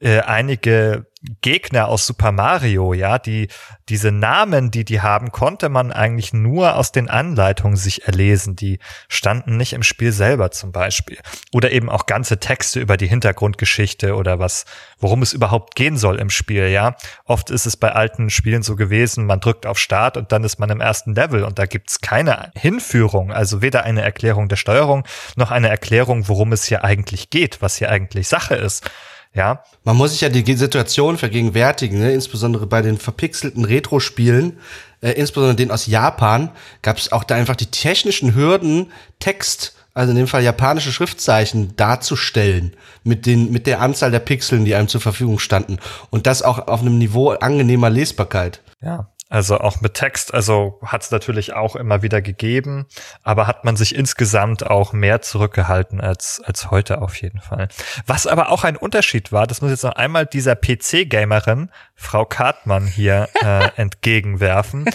äh, 0.00 0.20
einige 0.20 1.06
Gegner 1.42 1.88
aus 1.88 2.06
Super 2.06 2.32
Mario, 2.32 2.94
ja, 2.94 3.18
die 3.18 3.48
diese 3.90 4.10
Namen, 4.10 4.70
die 4.70 4.86
die 4.86 5.02
haben, 5.02 5.32
konnte 5.32 5.68
man 5.68 5.92
eigentlich 5.92 6.32
nur 6.32 6.76
aus 6.76 6.92
den 6.92 7.10
Anleitungen 7.10 7.76
sich 7.76 8.06
erlesen. 8.06 8.56
Die 8.56 8.78
standen 9.08 9.58
nicht 9.58 9.74
im 9.74 9.82
Spiel 9.82 10.12
selber 10.12 10.50
zum 10.50 10.72
Beispiel. 10.72 11.18
Oder 11.52 11.72
eben 11.72 11.90
auch 11.90 12.06
ganze 12.06 12.40
Texte 12.40 12.80
über 12.80 12.96
die 12.96 13.06
Hintergrundgeschichte 13.06 14.16
oder 14.16 14.38
was, 14.38 14.64
worum 14.98 15.20
es 15.20 15.34
überhaupt 15.34 15.74
gehen 15.74 15.98
soll 15.98 16.18
im 16.18 16.30
Spiel, 16.30 16.68
ja. 16.68 16.96
Oft 17.26 17.50
ist 17.50 17.66
es 17.66 17.76
bei 17.76 17.92
alten 17.92 18.30
Spielen 18.30 18.62
so 18.62 18.76
gewesen, 18.76 19.26
man 19.26 19.40
drückt 19.40 19.66
auf 19.66 19.78
Start 19.78 20.16
und 20.16 20.32
dann 20.32 20.42
ist 20.44 20.58
man 20.58 20.70
im 20.70 20.80
ersten 20.80 21.14
Level 21.14 21.44
und 21.44 21.58
da 21.58 21.66
gibt's 21.66 22.00
keine 22.00 22.50
Hinführung, 22.54 23.30
also 23.30 23.60
weder 23.60 23.84
eine 23.84 24.00
Erklärung 24.00 24.48
der 24.48 24.56
Steuerung 24.56 25.04
noch 25.36 25.50
eine 25.50 25.68
Erklärung, 25.68 26.28
worum 26.28 26.52
es 26.52 26.64
hier 26.64 26.82
eigentlich 26.82 27.28
geht, 27.28 27.60
was 27.60 27.76
hier 27.76 27.90
eigentlich 27.90 28.28
Sache 28.28 28.54
ist. 28.54 28.90
Ja. 29.34 29.62
Man 29.84 29.96
muss 29.96 30.12
sich 30.12 30.22
ja 30.22 30.28
die 30.28 30.56
Situation 30.56 31.16
vergegenwärtigen, 31.16 32.00
ne? 32.00 32.12
insbesondere 32.12 32.66
bei 32.66 32.82
den 32.82 32.98
verpixelten 32.98 33.64
Retro-Spielen, 33.64 34.58
äh, 35.02 35.12
insbesondere 35.12 35.56
den 35.56 35.70
aus 35.70 35.86
Japan, 35.86 36.50
gab 36.82 36.98
es 36.98 37.12
auch 37.12 37.22
da 37.22 37.36
einfach 37.36 37.56
die 37.56 37.66
technischen 37.66 38.34
Hürden, 38.34 38.90
Text, 39.20 39.74
also 39.94 40.10
in 40.10 40.16
dem 40.16 40.26
Fall 40.26 40.42
japanische 40.42 40.92
Schriftzeichen 40.92 41.76
darzustellen 41.76 42.76
mit 43.04 43.26
den 43.26 43.50
mit 43.50 43.66
der 43.66 43.80
Anzahl 43.80 44.10
der 44.10 44.20
Pixeln, 44.20 44.64
die 44.64 44.74
einem 44.74 44.88
zur 44.88 45.00
Verfügung 45.00 45.38
standen 45.38 45.78
und 46.10 46.26
das 46.26 46.42
auch 46.42 46.68
auf 46.68 46.80
einem 46.80 46.98
Niveau 46.98 47.30
angenehmer 47.30 47.90
Lesbarkeit. 47.90 48.60
Ja, 48.80 49.08
also 49.30 49.58
auch 49.58 49.80
mit 49.80 49.94
Text, 49.94 50.34
also 50.34 50.80
hat 50.84 51.02
es 51.02 51.12
natürlich 51.12 51.54
auch 51.54 51.76
immer 51.76 52.02
wieder 52.02 52.20
gegeben, 52.20 52.86
aber 53.22 53.46
hat 53.46 53.64
man 53.64 53.76
sich 53.76 53.94
insgesamt 53.94 54.66
auch 54.66 54.92
mehr 54.92 55.22
zurückgehalten 55.22 56.00
als, 56.00 56.42
als 56.44 56.72
heute 56.72 57.00
auf 57.00 57.14
jeden 57.22 57.40
Fall. 57.40 57.68
Was 58.06 58.26
aber 58.26 58.50
auch 58.50 58.64
ein 58.64 58.76
Unterschied 58.76 59.30
war, 59.30 59.46
das 59.46 59.62
muss 59.62 59.70
jetzt 59.70 59.84
noch 59.84 59.94
einmal 59.94 60.26
dieser 60.26 60.56
PC-Gamerin, 60.56 61.70
Frau 61.94 62.24
Kartmann, 62.24 62.88
hier 62.88 63.28
äh, 63.40 63.70
entgegenwerfen. 63.76 64.86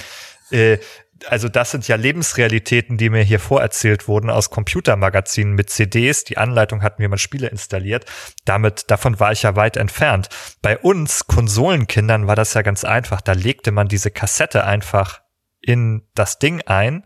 Äh, 0.52 0.80
also 1.28 1.50
das 1.50 1.72
sind 1.72 1.88
ja 1.88 1.96
Lebensrealitäten, 1.96 2.98
die 2.98 3.10
mir 3.10 3.24
hier 3.24 3.40
vorerzählt 3.40 4.08
wurden 4.08 4.30
aus 4.30 4.50
Computermagazinen 4.50 5.54
mit 5.54 5.70
CDs. 5.70 6.24
Die 6.26 6.38
Anleitung 6.38 6.82
hatten 6.84 7.02
wir 7.02 7.10
mal 7.10 7.18
Spiele 7.18 7.48
installiert. 7.48 8.06
Damit, 8.44 8.92
davon 8.92 9.20
war 9.20 9.32
ich 9.32 9.44
ja 9.44 9.56
weit 9.56 9.78
entfernt. 9.78 10.30
Bei 10.62 10.78
uns 10.78 11.28
Konsolenkindern 11.28 12.28
war 12.28 12.36
das 12.36 12.54
ja 12.54 12.62
ganz 12.62 12.84
einfach. 12.84 13.22
Da 13.22 13.32
legte 13.32 13.72
man 13.72 13.88
diese 13.88 14.12
Kassette 14.12 14.66
einfach 14.66 15.22
in 15.62 16.04
das 16.14 16.38
Ding 16.38 16.62
ein 16.66 17.06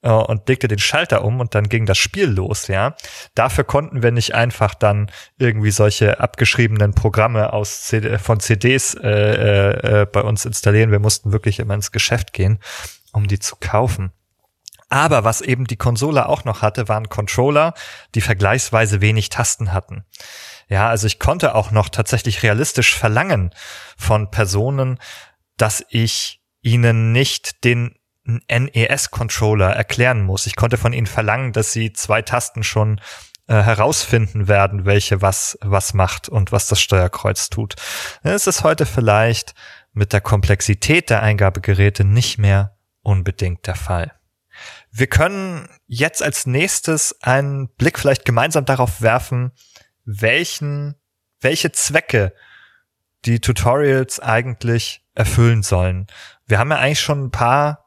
äh, 0.00 0.10
und 0.10 0.48
legte 0.48 0.66
den 0.66 0.78
Schalter 0.78 1.22
um 1.22 1.38
und 1.38 1.54
dann 1.54 1.68
ging 1.68 1.86
das 1.86 1.98
Spiel 1.98 2.26
los, 2.26 2.68
ja. 2.68 2.96
Dafür 3.34 3.64
konnten 3.64 4.02
wir 4.02 4.10
nicht 4.12 4.34
einfach 4.34 4.74
dann 4.74 5.10
irgendwie 5.38 5.70
solche 5.70 6.20
abgeschriebenen 6.20 6.94
Programme 6.94 7.52
aus 7.52 7.84
CD, 7.84 8.18
von 8.18 8.40
CDs 8.40 8.94
äh, 8.94 9.08
äh, 9.10 10.02
äh, 10.02 10.06
bei 10.06 10.22
uns 10.22 10.46
installieren. 10.46 10.90
Wir 10.90 11.00
mussten 11.00 11.32
wirklich 11.32 11.60
immer 11.60 11.74
ins 11.74 11.92
Geschäft 11.92 12.32
gehen 12.32 12.58
um 13.12 13.28
die 13.28 13.38
zu 13.38 13.56
kaufen. 13.56 14.12
Aber 14.88 15.24
was 15.24 15.40
eben 15.40 15.66
die 15.66 15.76
Konsole 15.76 16.28
auch 16.28 16.44
noch 16.44 16.60
hatte, 16.60 16.86
waren 16.86 17.08
Controller, 17.08 17.72
die 18.14 18.20
vergleichsweise 18.20 19.00
wenig 19.00 19.30
Tasten 19.30 19.72
hatten. 19.72 20.04
Ja, 20.68 20.88
also 20.90 21.06
ich 21.06 21.18
konnte 21.18 21.54
auch 21.54 21.70
noch 21.70 21.88
tatsächlich 21.88 22.42
realistisch 22.42 22.94
verlangen 22.94 23.54
von 23.96 24.30
Personen, 24.30 24.98
dass 25.56 25.84
ich 25.88 26.42
ihnen 26.60 27.12
nicht 27.12 27.64
den 27.64 27.94
NES-Controller 28.24 29.70
erklären 29.70 30.22
muss. 30.22 30.46
Ich 30.46 30.56
konnte 30.56 30.76
von 30.76 30.92
ihnen 30.92 31.06
verlangen, 31.06 31.52
dass 31.52 31.72
sie 31.72 31.92
zwei 31.92 32.22
Tasten 32.22 32.62
schon 32.62 33.00
äh, 33.48 33.54
herausfinden 33.54 34.46
werden, 34.46 34.84
welche 34.84 35.22
was, 35.22 35.58
was 35.60 35.94
macht 35.94 36.28
und 36.28 36.52
was 36.52 36.68
das 36.68 36.80
Steuerkreuz 36.80 37.48
tut. 37.48 37.74
Es 38.22 38.46
ist 38.46 38.62
heute 38.62 38.86
vielleicht 38.86 39.54
mit 39.92 40.12
der 40.12 40.20
Komplexität 40.20 41.10
der 41.10 41.22
Eingabegeräte 41.22 42.04
nicht 42.04 42.38
mehr 42.38 42.76
unbedingt 43.02 43.66
der 43.66 43.74
Fall. 43.74 44.12
Wir 44.90 45.06
können 45.06 45.68
jetzt 45.86 46.22
als 46.22 46.46
nächstes 46.46 47.16
einen 47.22 47.68
Blick 47.68 47.98
vielleicht 47.98 48.24
gemeinsam 48.24 48.64
darauf 48.64 49.00
werfen, 49.00 49.52
welchen, 50.04 50.96
welche 51.40 51.72
Zwecke 51.72 52.34
die 53.24 53.40
Tutorials 53.40 54.20
eigentlich 54.20 55.04
erfüllen 55.14 55.62
sollen. 55.62 56.06
Wir 56.46 56.58
haben 56.58 56.70
ja 56.70 56.78
eigentlich 56.78 57.00
schon 57.00 57.24
ein 57.24 57.30
paar 57.30 57.82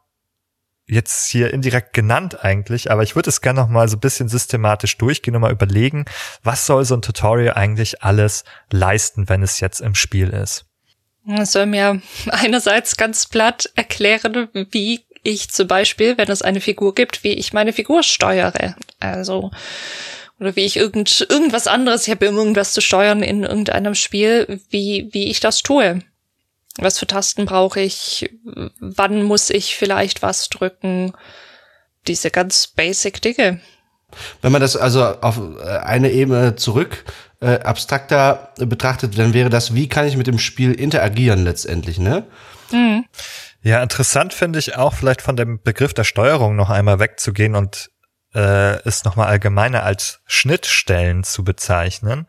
jetzt 0.88 1.26
hier 1.26 1.52
indirekt 1.52 1.92
genannt 1.92 2.44
eigentlich, 2.44 2.90
aber 2.90 3.02
ich 3.02 3.16
würde 3.16 3.28
es 3.28 3.40
gerne 3.40 3.60
noch 3.60 3.68
mal 3.68 3.88
so 3.88 3.96
ein 3.96 4.00
bisschen 4.00 4.28
systematisch 4.28 4.96
durchgehen 4.98 5.34
und 5.34 5.42
mal 5.42 5.52
überlegen, 5.52 6.04
was 6.42 6.66
soll 6.66 6.84
so 6.84 6.94
ein 6.94 7.02
Tutorial 7.02 7.54
eigentlich 7.54 8.02
alles 8.02 8.44
leisten, 8.70 9.28
wenn 9.28 9.42
es 9.42 9.60
jetzt 9.60 9.80
im 9.80 9.94
Spiel 9.94 10.28
ist. 10.28 10.66
Es 11.28 11.52
soll 11.52 11.66
mir 11.66 12.00
einerseits 12.30 12.96
ganz 12.96 13.26
platt 13.26 13.68
erklären, 13.74 14.48
wie 14.70 15.05
ich 15.26 15.50
zum 15.50 15.66
Beispiel, 15.66 16.16
wenn 16.18 16.30
es 16.30 16.42
eine 16.42 16.60
Figur 16.60 16.94
gibt, 16.94 17.24
wie 17.24 17.32
ich 17.32 17.52
meine 17.52 17.72
Figur 17.72 18.02
steuere. 18.02 18.76
Also, 19.00 19.50
oder 20.38 20.56
wie 20.56 20.64
ich 20.64 20.76
irgend, 20.76 21.26
irgendwas 21.28 21.66
anderes, 21.66 22.06
ich 22.06 22.10
habe 22.10 22.26
immer 22.26 22.38
irgendwas 22.38 22.72
zu 22.72 22.80
steuern 22.80 23.22
in 23.22 23.42
irgendeinem 23.42 23.94
Spiel, 23.94 24.60
wie, 24.70 25.08
wie 25.12 25.28
ich 25.30 25.40
das 25.40 25.62
tue. 25.62 26.00
Was 26.78 26.98
für 26.98 27.06
Tasten 27.06 27.46
brauche 27.46 27.80
ich? 27.80 28.30
Wann 28.80 29.22
muss 29.22 29.48
ich 29.50 29.76
vielleicht 29.76 30.22
was 30.22 30.48
drücken? 30.50 31.12
Diese 32.06 32.30
ganz 32.30 32.66
basic 32.66 33.22
Dinge. 33.22 33.60
Wenn 34.42 34.52
man 34.52 34.60
das 34.60 34.76
also 34.76 35.02
auf 35.02 35.38
äh, 35.38 35.78
eine 35.78 36.10
Ebene 36.12 36.56
zurück 36.56 37.04
äh, 37.40 37.58
abstrakter 37.60 38.52
betrachtet, 38.58 39.18
dann 39.18 39.34
wäre 39.34 39.50
das, 39.50 39.74
wie 39.74 39.88
kann 39.88 40.06
ich 40.06 40.16
mit 40.16 40.26
dem 40.26 40.38
Spiel 40.38 40.72
interagieren 40.72 41.44
letztendlich, 41.44 41.98
ne? 41.98 42.24
Mhm. 42.70 43.04
Ja, 43.62 43.82
interessant 43.82 44.32
finde 44.32 44.58
ich 44.58 44.76
auch 44.76 44.94
vielleicht 44.94 45.22
von 45.22 45.36
dem 45.36 45.60
Begriff 45.62 45.94
der 45.94 46.04
Steuerung 46.04 46.56
noch 46.56 46.70
einmal 46.70 46.98
wegzugehen 46.98 47.54
und 47.54 47.90
äh, 48.34 48.80
es 48.86 49.04
nochmal 49.04 49.28
allgemeiner 49.28 49.82
als 49.82 50.20
Schnittstellen 50.26 51.24
zu 51.24 51.42
bezeichnen. 51.42 52.26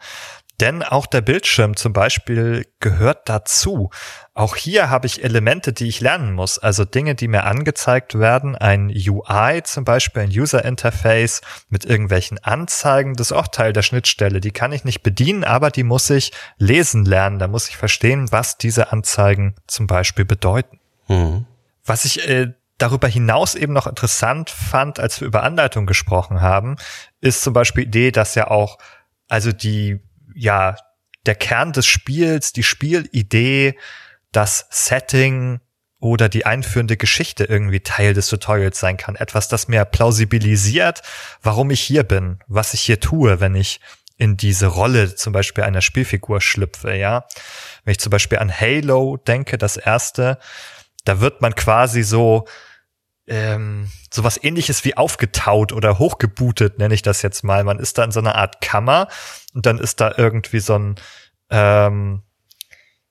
Denn 0.60 0.82
auch 0.82 1.06
der 1.06 1.22
Bildschirm 1.22 1.76
zum 1.76 1.94
Beispiel 1.94 2.66
gehört 2.80 3.30
dazu. 3.30 3.92
Auch 4.34 4.56
hier 4.56 4.90
habe 4.90 5.06
ich 5.06 5.24
Elemente, 5.24 5.72
die 5.72 5.88
ich 5.88 6.02
lernen 6.02 6.34
muss. 6.34 6.58
Also 6.58 6.84
Dinge, 6.84 7.14
die 7.14 7.28
mir 7.28 7.44
angezeigt 7.44 8.18
werden. 8.18 8.56
Ein 8.56 8.90
UI 8.90 9.62
zum 9.64 9.84
Beispiel, 9.84 10.24
ein 10.24 10.32
User 10.32 10.66
Interface 10.66 11.42
mit 11.70 11.86
irgendwelchen 11.86 12.44
Anzeigen. 12.44 13.14
Das 13.14 13.28
ist 13.28 13.38
auch 13.38 13.50
Teil 13.50 13.72
der 13.72 13.84
Schnittstelle. 13.84 14.42
Die 14.42 14.52
kann 14.52 14.72
ich 14.72 14.84
nicht 14.84 15.04
bedienen, 15.04 15.44
aber 15.44 15.70
die 15.70 15.84
muss 15.84 16.10
ich 16.10 16.32
lesen 16.58 17.06
lernen. 17.06 17.38
Da 17.38 17.48
muss 17.48 17.70
ich 17.70 17.78
verstehen, 17.78 18.32
was 18.32 18.58
diese 18.58 18.92
Anzeigen 18.92 19.54
zum 19.68 19.86
Beispiel 19.86 20.26
bedeuten. 20.26 20.77
Mhm. 21.08 21.46
Was 21.86 22.06
ich 22.06 22.28
äh, 22.28 22.54
darüber 22.78 23.08
hinaus 23.08 23.56
eben 23.56 23.74
noch 23.74 23.88
interessant 23.88 24.50
fand, 24.50 25.00
als 25.00 25.22
wir 25.22 25.28
über 25.28 25.44
Anleitung 25.44 25.86
gesprochen 25.86 26.42
haben, 26.42 26.76
ist 27.22 27.42
zum 27.42 27.54
Beispiel 27.54 27.86
die 27.86 27.88
Idee, 27.88 28.12
dass 28.12 28.36
ja 28.36 28.50
auch 28.50 28.78
also 29.28 29.52
die 29.52 30.00
ja, 30.38 30.76
der 31.26 31.36
Kern 31.36 31.74
des 31.74 31.86
Spiels, 31.86 32.54
die 32.54 32.64
Spielidee, 32.64 33.78
das 34.32 34.68
Setting 34.70 35.60
oder 36.00 36.30
die 36.30 36.46
einführende 36.46 36.96
Geschichte 36.96 37.46
irgendwie 37.46 37.80
Teil 37.80 38.14
des 38.14 38.28
Tutorials 38.28 38.80
sein 38.80 38.98
kann. 38.98 39.16
Etwas, 39.16 39.48
das 39.48 39.68
mir 39.68 39.84
plausibilisiert, 39.84 41.02
warum 41.42 41.72
ich 41.72 41.82
hier 41.82 42.04
bin, 42.04 42.40
was 42.48 42.74
ich 42.74 42.82
hier 42.82 43.00
tue, 43.00 43.40
wenn 43.40 43.56
ich 43.56 43.82
in 44.16 44.38
diese 44.38 44.68
Rolle 44.68 45.16
zum 45.16 45.34
Beispiel 45.34 45.64
einer 45.64 45.82
Spielfigur 45.82 46.40
schlüpfe, 46.40 46.96
ja. 46.96 47.26
Wenn 47.84 47.92
ich 47.92 48.00
zum 48.00 48.10
Beispiel 48.10 48.40
an 48.40 48.52
Halo 48.52 49.18
denke, 49.18 49.58
das 49.58 49.78
erste, 49.78 50.40
da 51.08 51.22
wird 51.22 51.42
man 51.42 51.56
quasi 51.56 52.04
so 52.04 52.46
ähm, 53.28 53.90
sowas 54.14 54.42
ähnliches 54.42 54.86
wie 54.86 54.96
aufgetaut 54.96 55.74
oder 55.74 56.00
hochgebootet, 56.00 56.80
nenne 56.80 56.94
ich 56.94 57.02
das 57.02 57.22
jetzt 57.22 57.44
mal. 57.44 57.64
Man 57.64 57.80
ist 57.80 57.98
da 57.98 58.04
in 58.04 58.12
so 58.12 58.20
einer 58.20 58.36
Art 58.36 58.62
Kammer 58.62 59.08
und 59.54 59.66
dann 59.66 59.80
ist 59.80 60.00
da 60.00 60.14
irgendwie 60.18 60.60
so 60.60 60.78
ein, 60.78 60.96
ähm, 61.50 62.24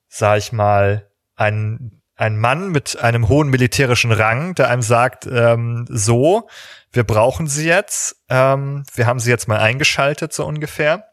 sag 0.09 0.39
ich 0.39 0.51
mal, 0.51 1.09
ein, 1.35 2.01
ein 2.15 2.37
Mann 2.37 2.71
mit 2.71 2.97
einem 2.99 3.29
hohen 3.29 3.49
militärischen 3.49 4.11
Rang, 4.11 4.55
der 4.55 4.69
einem 4.69 4.81
sagt, 4.81 5.27
ähm, 5.31 5.85
so, 5.89 6.49
wir 6.91 7.03
brauchen 7.03 7.47
sie 7.47 7.67
jetzt, 7.67 8.23
ähm, 8.29 8.83
wir 8.95 9.05
haben 9.05 9.19
sie 9.19 9.29
jetzt 9.29 9.47
mal 9.47 9.59
eingeschaltet, 9.59 10.33
so 10.33 10.45
ungefähr 10.45 11.07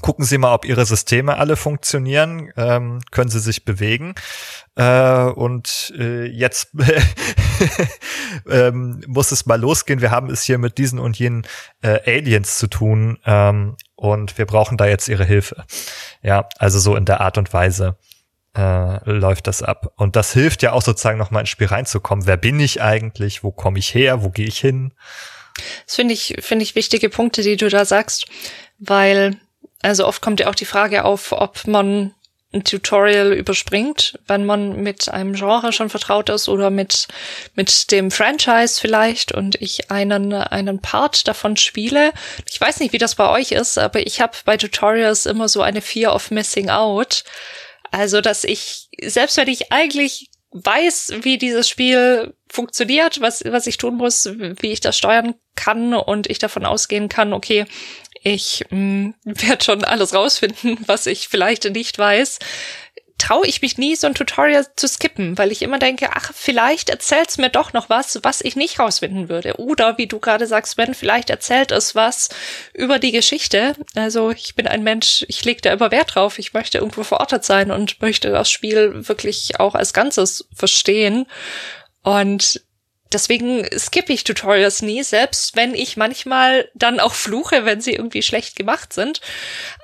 gucken 0.00 0.24
Sie 0.24 0.38
mal, 0.38 0.54
ob 0.54 0.64
Ihre 0.64 0.86
Systeme 0.86 1.36
alle 1.36 1.56
funktionieren, 1.56 2.52
ähm, 2.56 3.00
können 3.10 3.30
Sie 3.30 3.40
sich 3.40 3.64
bewegen. 3.64 4.14
Äh, 4.76 5.24
und 5.24 5.92
äh, 5.98 6.26
jetzt 6.26 6.70
ähm, 8.48 9.02
muss 9.06 9.32
es 9.32 9.46
mal 9.46 9.60
losgehen. 9.60 10.00
Wir 10.00 10.10
haben 10.10 10.30
es 10.30 10.42
hier 10.42 10.58
mit 10.58 10.78
diesen 10.78 10.98
und 10.98 11.18
jenen 11.18 11.46
äh, 11.82 12.00
Aliens 12.06 12.58
zu 12.58 12.66
tun 12.66 13.18
ähm, 13.24 13.76
und 13.94 14.36
wir 14.36 14.46
brauchen 14.46 14.76
da 14.76 14.86
jetzt 14.86 15.08
Ihre 15.08 15.24
Hilfe. 15.24 15.64
Ja, 16.22 16.48
also 16.58 16.78
so 16.78 16.96
in 16.96 17.04
der 17.04 17.20
Art 17.20 17.38
und 17.38 17.52
Weise 17.52 17.96
äh, 18.56 19.10
läuft 19.10 19.46
das 19.46 19.62
ab. 19.62 19.92
Und 19.96 20.16
das 20.16 20.32
hilft 20.32 20.62
ja 20.62 20.72
auch 20.72 20.82
sozusagen 20.82 21.18
nochmal 21.18 21.40
ins 21.40 21.50
Spiel 21.50 21.66
reinzukommen. 21.66 22.26
Wer 22.26 22.36
bin 22.36 22.60
ich 22.60 22.82
eigentlich? 22.82 23.42
Wo 23.42 23.50
komme 23.52 23.78
ich 23.78 23.94
her? 23.94 24.22
Wo 24.22 24.30
gehe 24.30 24.46
ich 24.46 24.58
hin? 24.58 24.92
Das 25.86 25.96
finde 25.96 26.14
ich, 26.14 26.36
finde 26.40 26.64
ich 26.64 26.74
wichtige 26.74 27.10
Punkte, 27.10 27.42
die 27.42 27.56
du 27.56 27.68
da 27.68 27.84
sagst, 27.84 28.26
weil 28.78 29.36
also 29.84 30.06
oft 30.06 30.22
kommt 30.22 30.40
ja 30.40 30.48
auch 30.48 30.54
die 30.54 30.64
Frage 30.64 31.04
auf, 31.04 31.32
ob 31.32 31.66
man 31.66 32.14
ein 32.54 32.64
Tutorial 32.64 33.32
überspringt, 33.32 34.18
wenn 34.26 34.46
man 34.46 34.82
mit 34.82 35.08
einem 35.08 35.34
Genre 35.34 35.72
schon 35.72 35.90
vertraut 35.90 36.28
ist 36.28 36.48
oder 36.48 36.70
mit, 36.70 37.08
mit 37.54 37.90
dem 37.90 38.10
Franchise 38.10 38.80
vielleicht 38.80 39.32
und 39.32 39.60
ich 39.60 39.90
einen, 39.90 40.32
einen 40.32 40.80
Part 40.80 41.28
davon 41.28 41.56
spiele. 41.56 42.12
Ich 42.50 42.60
weiß 42.60 42.80
nicht, 42.80 42.92
wie 42.92 42.98
das 42.98 43.16
bei 43.16 43.28
euch 43.28 43.52
ist, 43.52 43.76
aber 43.76 44.06
ich 44.06 44.20
habe 44.20 44.38
bei 44.44 44.56
Tutorials 44.56 45.26
immer 45.26 45.48
so 45.48 45.62
eine 45.62 45.82
Fear 45.82 46.14
of 46.14 46.30
Missing 46.30 46.70
Out. 46.70 47.24
Also, 47.90 48.20
dass 48.20 48.44
ich, 48.44 48.88
selbst 49.02 49.36
wenn 49.36 49.48
ich 49.48 49.72
eigentlich 49.72 50.30
weiß, 50.52 51.14
wie 51.22 51.36
dieses 51.36 51.68
Spiel 51.68 52.32
funktioniert, 52.48 53.20
was, 53.20 53.44
was 53.44 53.66
ich 53.66 53.76
tun 53.76 53.96
muss, 53.96 54.30
wie 54.60 54.70
ich 54.70 54.80
das 54.80 54.96
steuern 54.96 55.34
kann 55.56 55.94
und 55.94 56.28
ich 56.28 56.38
davon 56.38 56.64
ausgehen 56.64 57.08
kann, 57.08 57.32
okay, 57.32 57.66
ich 58.24 58.64
mm, 58.70 59.10
werde 59.24 59.64
schon 59.64 59.84
alles 59.84 60.14
rausfinden, 60.14 60.78
was 60.86 61.06
ich 61.06 61.28
vielleicht 61.28 61.64
nicht 61.70 61.98
weiß, 61.98 62.40
traue 63.18 63.46
ich 63.46 63.62
mich 63.62 63.78
nie, 63.78 63.94
so 63.94 64.08
ein 64.08 64.14
Tutorial 64.14 64.66
zu 64.74 64.88
skippen, 64.88 65.38
weil 65.38 65.52
ich 65.52 65.62
immer 65.62 65.78
denke, 65.78 66.10
ach, 66.12 66.32
vielleicht 66.34 66.90
erzählt's 66.90 67.38
mir 67.38 67.48
doch 67.48 67.72
noch 67.72 67.88
was, 67.88 68.18
was 68.22 68.40
ich 68.40 68.56
nicht 68.56 68.78
rausfinden 68.78 69.28
würde. 69.28 69.54
Oder 69.58 69.98
wie 69.98 70.08
du 70.08 70.18
gerade 70.18 70.46
sagst, 70.46 70.76
Ben, 70.76 70.94
vielleicht 70.94 71.30
erzählt 71.30 71.70
es 71.70 71.94
was 71.94 72.28
über 72.72 72.98
die 72.98 73.12
Geschichte. 73.12 73.76
Also 73.94 74.30
ich 74.30 74.56
bin 74.56 74.66
ein 74.66 74.82
Mensch, 74.82 75.24
ich 75.28 75.44
lege 75.44 75.60
da 75.60 75.72
immer 75.72 75.92
Wert 75.92 76.16
drauf. 76.16 76.38
Ich 76.38 76.54
möchte 76.54 76.78
irgendwo 76.78 77.04
verortet 77.04 77.44
sein 77.44 77.70
und 77.70 78.02
möchte 78.02 78.30
das 78.30 78.50
Spiel 78.50 79.08
wirklich 79.08 79.60
auch 79.60 79.76
als 79.76 79.92
Ganzes 79.92 80.48
verstehen. 80.52 81.26
Und 82.02 82.62
deswegen 83.14 83.66
skippe 83.78 84.12
ich 84.12 84.24
Tutorials 84.24 84.82
nie, 84.82 85.02
selbst 85.02 85.56
wenn 85.56 85.74
ich 85.74 85.96
manchmal 85.96 86.68
dann 86.74 87.00
auch 87.00 87.14
fluche, 87.14 87.64
wenn 87.64 87.80
sie 87.80 87.94
irgendwie 87.94 88.22
schlecht 88.22 88.56
gemacht 88.56 88.92
sind. 88.92 89.20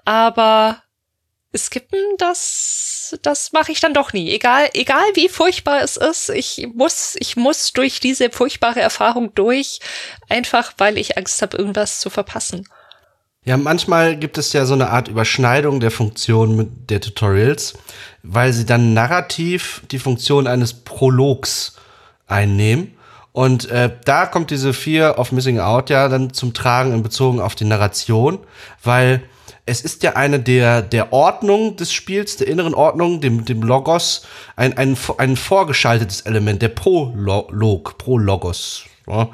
Aber 0.04 0.82
skippen, 1.56 2.00
das, 2.18 3.18
das 3.22 3.52
mache 3.52 3.72
ich 3.72 3.80
dann 3.80 3.94
doch 3.94 4.12
nie. 4.12 4.30
Egal, 4.30 4.68
egal 4.74 5.04
wie 5.14 5.28
furchtbar 5.28 5.82
es 5.82 5.96
ist, 5.96 6.28
ich 6.30 6.68
muss, 6.74 7.16
ich 7.18 7.36
muss 7.36 7.72
durch 7.72 8.00
diese 8.00 8.30
furchtbare 8.30 8.80
Erfahrung 8.80 9.34
durch, 9.34 9.80
einfach 10.28 10.74
weil 10.78 10.98
ich 10.98 11.16
Angst 11.16 11.42
habe, 11.42 11.56
irgendwas 11.56 12.00
zu 12.00 12.10
verpassen. 12.10 12.68
Ja, 13.44 13.56
manchmal 13.56 14.16
gibt 14.16 14.36
es 14.36 14.52
ja 14.52 14.66
so 14.66 14.74
eine 14.74 14.90
Art 14.90 15.08
Überschneidung 15.08 15.80
der 15.80 15.90
Funktion 15.90 16.86
der 16.86 17.00
Tutorials, 17.00 17.74
weil 18.22 18.52
sie 18.52 18.66
dann 18.66 18.92
narrativ 18.92 19.82
die 19.90 19.98
Funktion 19.98 20.46
eines 20.46 20.74
Prologs 20.74 21.76
einnehmen. 22.26 22.96
Und 23.32 23.70
äh, 23.70 23.90
da 24.04 24.26
kommt 24.26 24.50
diese 24.50 24.72
Fear 24.72 25.18
of 25.18 25.32
Missing 25.32 25.60
Out 25.60 25.90
ja 25.90 26.08
dann 26.08 26.32
zum 26.32 26.52
Tragen 26.52 26.92
in 26.92 27.02
Bezug 27.02 27.40
auf 27.40 27.54
die 27.54 27.64
Narration, 27.64 28.38
weil 28.82 29.22
es 29.66 29.82
ist 29.82 30.02
ja 30.02 30.16
eine 30.16 30.40
der, 30.40 30.82
der 30.82 31.12
Ordnung 31.12 31.76
des 31.76 31.92
Spiels, 31.92 32.36
der 32.36 32.48
inneren 32.48 32.74
Ordnung, 32.74 33.20
dem, 33.20 33.44
dem 33.44 33.62
Logos, 33.62 34.26
ein, 34.56 34.76
ein, 34.76 34.96
ein 35.18 35.36
vorgeschaltetes 35.36 36.22
Element, 36.22 36.60
der 36.60 36.70
Prolog, 36.70 37.96
Prologos. 37.98 38.84
Ja. 39.06 39.30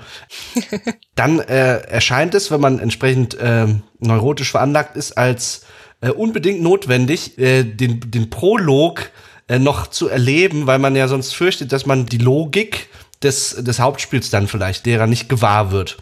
Dann 1.14 1.40
äh, 1.40 1.78
erscheint 1.86 2.34
es, 2.34 2.50
wenn 2.50 2.60
man 2.60 2.78
entsprechend 2.78 3.34
äh, 3.34 3.66
neurotisch 3.98 4.50
veranlagt 4.50 4.96
ist, 4.96 5.16
als 5.16 5.64
äh, 6.02 6.10
unbedingt 6.10 6.60
notwendig, 6.60 7.38
äh, 7.38 7.64
den, 7.64 8.00
den 8.10 8.28
Prolog 8.28 9.10
äh, 9.48 9.58
noch 9.58 9.86
zu 9.86 10.08
erleben, 10.08 10.66
weil 10.66 10.78
man 10.78 10.96
ja 10.96 11.08
sonst 11.08 11.34
fürchtet, 11.34 11.72
dass 11.72 11.86
man 11.86 12.06
die 12.06 12.18
Logik 12.18 12.88
des, 13.22 13.56
des 13.58 13.80
Hauptspiels 13.80 14.30
dann 14.30 14.48
vielleicht 14.48 14.86
derer 14.86 15.06
nicht 15.06 15.28
gewahr 15.28 15.70
wird. 15.70 15.96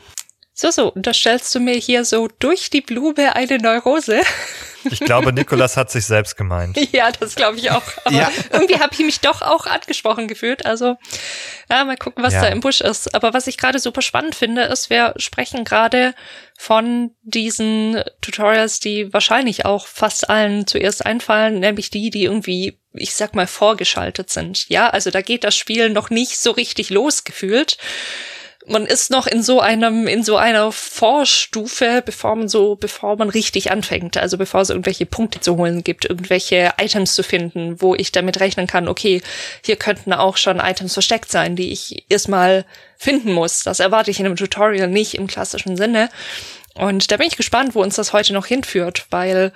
So, 0.56 0.71
so, 0.71 0.92
unterstellst 0.92 1.52
du 1.54 1.61
mir 1.61 1.75
hier 1.75 2.04
so 2.04 2.28
durch 2.38 2.71
die 2.71 2.80
Blume 2.80 3.35
eine 3.35 3.59
Neurose? 3.59 4.21
Ich 4.85 5.00
glaube, 5.00 5.33
Nikolas 5.33 5.76
hat 5.76 5.90
sich 5.90 6.04
selbst 6.04 6.37
gemeint. 6.37 6.76
ja, 6.92 7.11
das 7.11 7.35
glaube 7.35 7.56
ich 7.56 7.71
auch. 7.71 7.83
Aber 8.04 8.14
ja. 8.14 8.30
irgendwie 8.52 8.78
habe 8.78 8.90
ich 8.92 9.00
mich 9.00 9.21
doch 9.21 9.42
auch 9.42 9.66
angesprochen 9.66 10.28
gefühlt. 10.28 10.64
Also, 10.66 10.97
ja, 11.71 11.85
mal 11.85 11.97
gucken, 11.97 12.23
was 12.23 12.35
ja. 12.35 12.42
da 12.42 12.49
im 12.49 12.61
Busch 12.61 12.83
ist. 12.83 13.14
Aber 13.14 13.35
was 13.35 13.47
ich 13.47 13.56
gerade 13.56 13.78
super 13.78 14.02
spannend 14.02 14.35
finde, 14.35 14.62
ist, 14.62 14.90
wir 14.90 15.14
sprechen 15.16 15.64
gerade 15.64 16.14
von 16.56 17.12
diesen 17.23 18.02
Tutorials, 18.21 18.78
die 18.78 19.12
wahrscheinlich 19.12 19.64
auch 19.64 19.87
fast 19.87 20.28
allen 20.28 20.66
zuerst 20.66 21.04
einfallen, 21.04 21.61
nämlich 21.61 21.90
die, 21.90 22.11
die 22.11 22.25
irgendwie 22.25 22.78
ich 22.94 23.14
sag 23.14 23.34
mal, 23.34 23.46
vorgeschaltet 23.46 24.30
sind. 24.30 24.68
Ja, 24.68 24.88
also 24.90 25.10
da 25.10 25.20
geht 25.20 25.44
das 25.44 25.56
Spiel 25.56 25.90
noch 25.90 26.10
nicht 26.10 26.38
so 26.38 26.50
richtig 26.52 26.90
losgefühlt 26.90 27.76
man 28.66 28.86
ist 28.86 29.10
noch 29.10 29.26
in 29.26 29.42
so 29.42 29.60
einem, 29.60 30.06
in 30.06 30.22
so 30.22 30.36
einer 30.36 30.72
Vorstufe, 30.72 32.02
bevor 32.04 32.36
man 32.36 32.48
so, 32.48 32.76
bevor 32.76 33.16
man 33.16 33.28
richtig 33.28 33.70
anfängt. 33.70 34.16
Also 34.16 34.38
bevor 34.38 34.62
es 34.62 34.70
irgendwelche 34.70 35.06
Punkte 35.06 35.40
zu 35.40 35.56
holen 35.56 35.84
gibt, 35.84 36.06
irgendwelche 36.06 36.72
Items 36.78 37.14
zu 37.14 37.22
finden, 37.22 37.80
wo 37.80 37.94
ich 37.94 38.12
damit 38.12 38.40
rechnen 38.40 38.66
kann, 38.66 38.88
okay, 38.88 39.22
hier 39.62 39.76
könnten 39.76 40.12
auch 40.12 40.36
schon 40.36 40.60
Items 40.60 40.94
versteckt 40.94 41.30
sein, 41.30 41.56
die 41.56 41.72
ich 41.72 42.06
erstmal 42.08 42.64
finden 42.96 43.32
muss. 43.32 43.62
Das 43.62 43.80
erwarte 43.80 44.10
ich 44.10 44.20
in 44.20 44.26
einem 44.26 44.36
Tutorial 44.36 44.88
nicht 44.88 45.14
im 45.14 45.26
klassischen 45.26 45.76
Sinne. 45.76 46.08
Und 46.74 47.10
da 47.12 47.18
bin 47.18 47.26
ich 47.26 47.36
gespannt, 47.36 47.74
wo 47.74 47.82
uns 47.82 47.96
das 47.96 48.12
heute 48.12 48.32
noch 48.32 48.46
hinführt, 48.46 49.06
weil, 49.10 49.52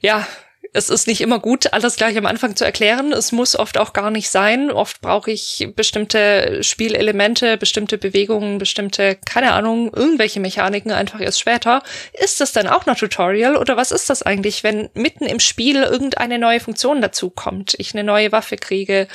ja, 0.00 0.26
es 0.72 0.90
ist 0.90 1.06
nicht 1.06 1.20
immer 1.20 1.38
gut, 1.38 1.72
alles 1.72 1.96
gleich 1.96 2.16
am 2.16 2.26
Anfang 2.26 2.56
zu 2.56 2.64
erklären. 2.64 3.12
Es 3.12 3.32
muss 3.32 3.56
oft 3.56 3.78
auch 3.78 3.92
gar 3.92 4.10
nicht 4.10 4.30
sein. 4.30 4.70
Oft 4.70 5.00
brauche 5.00 5.30
ich 5.30 5.68
bestimmte 5.74 6.62
Spielelemente, 6.62 7.56
bestimmte 7.56 7.98
Bewegungen, 7.98 8.58
bestimmte, 8.58 9.16
keine 9.16 9.52
Ahnung, 9.52 9.92
irgendwelche 9.94 10.40
Mechaniken 10.40 10.92
einfach 10.92 11.20
erst 11.20 11.40
später. 11.40 11.82
Ist 12.12 12.40
das 12.40 12.52
dann 12.52 12.66
auch 12.66 12.86
noch 12.86 12.96
Tutorial 12.96 13.56
oder 13.56 13.76
was 13.76 13.90
ist 13.90 14.10
das 14.10 14.22
eigentlich, 14.22 14.62
wenn 14.62 14.90
mitten 14.94 15.24
im 15.24 15.40
Spiel 15.40 15.82
irgendeine 15.82 16.38
neue 16.38 16.60
Funktion 16.60 17.00
dazu 17.00 17.30
kommt? 17.30 17.74
Ich 17.78 17.94
eine 17.94 18.04
neue 18.04 18.32
Waffe 18.32 18.56
kriege, 18.56 19.08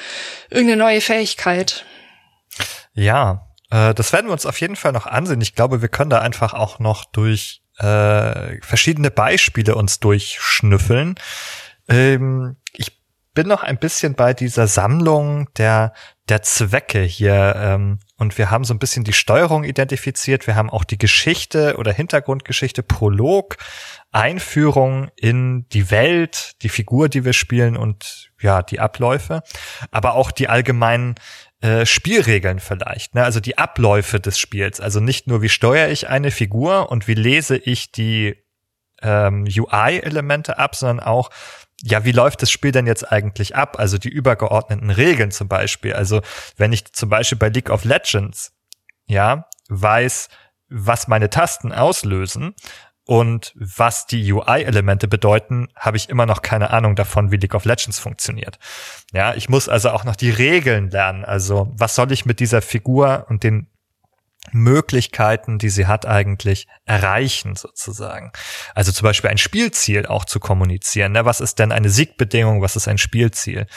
irgendeine 0.49 0.83
neue 0.83 1.01
Fähigkeit. 1.01 1.85
Ja, 2.93 3.47
äh, 3.69 3.93
das 3.93 4.13
werden 4.13 4.27
wir 4.27 4.33
uns 4.33 4.45
auf 4.45 4.59
jeden 4.61 4.75
Fall 4.75 4.91
noch 4.91 5.07
ansehen. 5.07 5.41
Ich 5.41 5.55
glaube, 5.55 5.81
wir 5.81 5.89
können 5.89 6.09
da 6.09 6.19
einfach 6.19 6.53
auch 6.53 6.79
noch 6.79 7.05
durch 7.05 7.62
äh, 7.77 8.61
verschiedene 8.61 9.11
Beispiele 9.11 9.75
uns 9.75 9.99
durchschnüffeln. 9.99 11.15
Ähm, 11.87 12.57
ich 12.73 13.01
bin 13.33 13.47
noch 13.47 13.63
ein 13.63 13.77
bisschen 13.77 14.13
bei 14.15 14.33
dieser 14.33 14.67
Sammlung 14.67 15.49
der 15.55 15.93
der 16.29 16.41
Zwecke 16.41 17.01
hier 17.01 17.53
ähm, 17.57 17.99
und 18.17 18.37
wir 18.37 18.49
haben 18.49 18.63
so 18.63 18.73
ein 18.73 18.79
bisschen 18.79 19.03
die 19.03 19.11
Steuerung 19.11 19.65
identifiziert. 19.65 20.47
Wir 20.47 20.55
haben 20.55 20.69
auch 20.69 20.85
die 20.85 20.97
Geschichte 20.97 21.75
oder 21.77 21.91
Hintergrundgeschichte, 21.91 22.81
Prolog, 22.81 23.57
Einführung 24.13 25.09
in 25.17 25.67
die 25.69 25.91
Welt, 25.91 26.53
die 26.61 26.69
Figur, 26.69 27.09
die 27.09 27.25
wir 27.25 27.33
spielen 27.33 27.75
und 27.75 28.31
ja 28.39 28.61
die 28.61 28.79
Abläufe, 28.79 29.43
aber 29.91 30.13
auch 30.13 30.31
die 30.31 30.47
allgemeinen 30.47 31.15
äh, 31.63 31.85
Spielregeln 31.85 32.59
vielleicht, 32.59 33.15
ne? 33.15 33.23
also 33.23 33.39
die 33.39 33.57
Abläufe 33.57 34.19
des 34.19 34.37
Spiels. 34.37 34.81
Also 34.81 34.99
nicht 34.99 35.27
nur, 35.27 35.41
wie 35.41 35.47
steuere 35.47 35.87
ich 35.87 36.09
eine 36.09 36.29
Figur 36.29 36.91
und 36.91 37.07
wie 37.07 37.13
lese 37.13 37.55
ich 37.55 37.93
die 37.93 38.35
ähm, 39.01 39.45
UI-Elemente 39.45 40.57
ab, 40.57 40.75
sondern 40.75 40.99
auch, 40.99 41.29
ja, 41.81 42.03
wie 42.03 42.11
läuft 42.11 42.41
das 42.41 42.51
Spiel 42.51 42.73
denn 42.73 42.85
jetzt 42.85 43.09
eigentlich 43.09 43.55
ab? 43.55 43.79
Also 43.79 43.97
die 43.97 44.09
übergeordneten 44.09 44.89
Regeln 44.89 45.31
zum 45.31 45.47
Beispiel. 45.47 45.93
Also 45.93 46.21
wenn 46.57 46.73
ich 46.73 46.91
zum 46.91 47.07
Beispiel 47.07 47.37
bei 47.37 47.47
League 47.47 47.69
of 47.69 47.85
Legends, 47.85 48.51
ja, 49.05 49.47
weiß, 49.69 50.27
was 50.67 51.07
meine 51.07 51.29
Tasten 51.29 51.71
auslösen 51.71 52.55
und 53.05 53.53
was 53.55 54.07
die 54.07 54.31
UI-Elemente 54.31 55.07
bedeuten, 55.07 55.67
habe 55.75 55.97
ich 55.97 56.09
immer 56.09 56.25
noch 56.25 56.41
keine 56.41 56.69
Ahnung 56.69 56.95
davon, 56.95 57.31
wie 57.31 57.37
League 57.37 57.55
of 57.55 57.65
Legends 57.65 57.99
funktioniert. 57.99 58.59
Ja, 59.11 59.33
ich 59.33 59.49
muss 59.49 59.67
also 59.67 59.89
auch 59.89 60.05
noch 60.05 60.15
die 60.15 60.29
Regeln 60.29 60.89
lernen. 60.89 61.25
Also, 61.25 61.71
was 61.75 61.95
soll 61.95 62.11
ich 62.11 62.25
mit 62.25 62.39
dieser 62.39 62.61
Figur 62.61 63.25
und 63.29 63.43
den 63.43 63.67
Möglichkeiten, 64.51 65.57
die 65.57 65.69
sie 65.69 65.87
hat, 65.87 66.05
eigentlich 66.05 66.67
erreichen, 66.85 67.55
sozusagen. 67.55 68.31
Also 68.75 68.91
zum 68.91 69.05
Beispiel 69.05 69.29
ein 69.29 69.37
Spielziel 69.37 70.05
auch 70.05 70.25
zu 70.25 70.39
kommunizieren. 70.39 71.13
Ne? 71.13 71.25
Was 71.25 71.39
ist 71.39 71.59
denn 71.59 71.71
eine 71.71 71.89
Siegbedingung? 71.89 72.61
Was 72.61 72.75
ist 72.75 72.87
ein 72.87 72.97
Spielziel? 72.97 73.67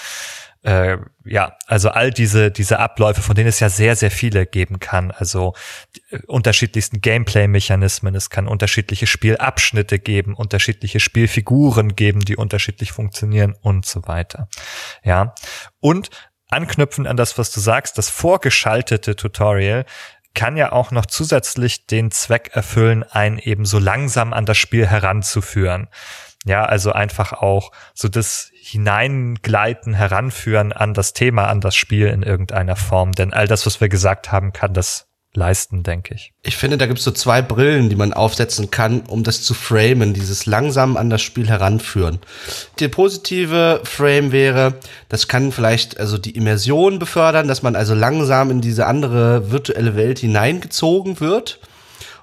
Äh, 0.66 0.98
ja, 1.24 1.56
also 1.66 1.90
all 1.90 2.10
diese, 2.10 2.50
diese 2.50 2.80
Abläufe, 2.80 3.22
von 3.22 3.36
denen 3.36 3.48
es 3.48 3.60
ja 3.60 3.68
sehr, 3.68 3.94
sehr 3.94 4.10
viele 4.10 4.46
geben 4.46 4.80
kann. 4.80 5.12
Also 5.12 5.54
äh, 6.10 6.18
unterschiedlichsten 6.26 7.00
Gameplay-Mechanismen, 7.00 8.16
es 8.16 8.30
kann 8.30 8.48
unterschiedliche 8.48 9.06
Spielabschnitte 9.06 10.00
geben, 10.00 10.34
unterschiedliche 10.34 10.98
Spielfiguren 10.98 11.94
geben, 11.94 12.20
die 12.20 12.36
unterschiedlich 12.36 12.90
funktionieren 12.90 13.54
und 13.62 13.86
so 13.86 14.08
weiter. 14.08 14.48
Ja. 15.04 15.36
Und 15.78 16.10
anknüpfend 16.50 17.06
an 17.06 17.16
das, 17.16 17.38
was 17.38 17.52
du 17.52 17.60
sagst, 17.60 17.96
das 17.96 18.10
vorgeschaltete 18.10 19.14
Tutorial 19.14 19.84
kann 20.34 20.56
ja 20.56 20.72
auch 20.72 20.90
noch 20.90 21.06
zusätzlich 21.06 21.86
den 21.86 22.10
Zweck 22.10 22.50
erfüllen, 22.54 23.04
einen 23.04 23.38
eben 23.38 23.64
so 23.64 23.78
langsam 23.78 24.32
an 24.32 24.46
das 24.46 24.58
Spiel 24.58 24.86
heranzuführen. 24.86 25.88
Ja, 26.44 26.64
also 26.64 26.92
einfach 26.92 27.32
auch 27.32 27.70
so 27.94 28.08
das 28.08 28.50
Hineingleiten, 28.68 29.94
Heranführen 29.94 30.72
an 30.72 30.92
das 30.92 31.12
Thema, 31.12 31.46
an 31.46 31.60
das 31.60 31.76
Spiel 31.76 32.08
in 32.08 32.24
irgendeiner 32.24 32.74
Form. 32.74 33.12
Denn 33.12 33.32
all 33.32 33.46
das, 33.46 33.64
was 33.64 33.80
wir 33.80 33.88
gesagt 33.88 34.32
haben, 34.32 34.52
kann 34.52 34.74
das 34.74 35.06
leisten, 35.34 35.84
denke 35.84 36.14
ich. 36.14 36.32
Ich 36.42 36.56
finde, 36.56 36.76
da 36.76 36.86
gibt 36.86 36.98
es 36.98 37.04
so 37.04 37.12
zwei 37.12 37.42
Brillen, 37.42 37.90
die 37.90 37.94
man 37.94 38.12
aufsetzen 38.12 38.72
kann, 38.72 39.02
um 39.02 39.22
das 39.22 39.42
zu 39.42 39.54
framen, 39.54 40.14
dieses 40.14 40.46
langsam 40.46 40.96
an 40.96 41.10
das 41.10 41.22
Spiel 41.22 41.48
heranführen. 41.48 42.18
Der 42.80 42.88
positive 42.88 43.82
Frame 43.84 44.32
wäre, 44.32 44.74
das 45.08 45.28
kann 45.28 45.52
vielleicht 45.52 46.00
also 46.00 46.18
die 46.18 46.34
Immersion 46.34 46.98
befördern, 46.98 47.46
dass 47.46 47.62
man 47.62 47.76
also 47.76 47.94
langsam 47.94 48.50
in 48.50 48.60
diese 48.60 48.86
andere 48.86 49.52
virtuelle 49.52 49.94
Welt 49.94 50.18
hineingezogen 50.18 51.20
wird. 51.20 51.60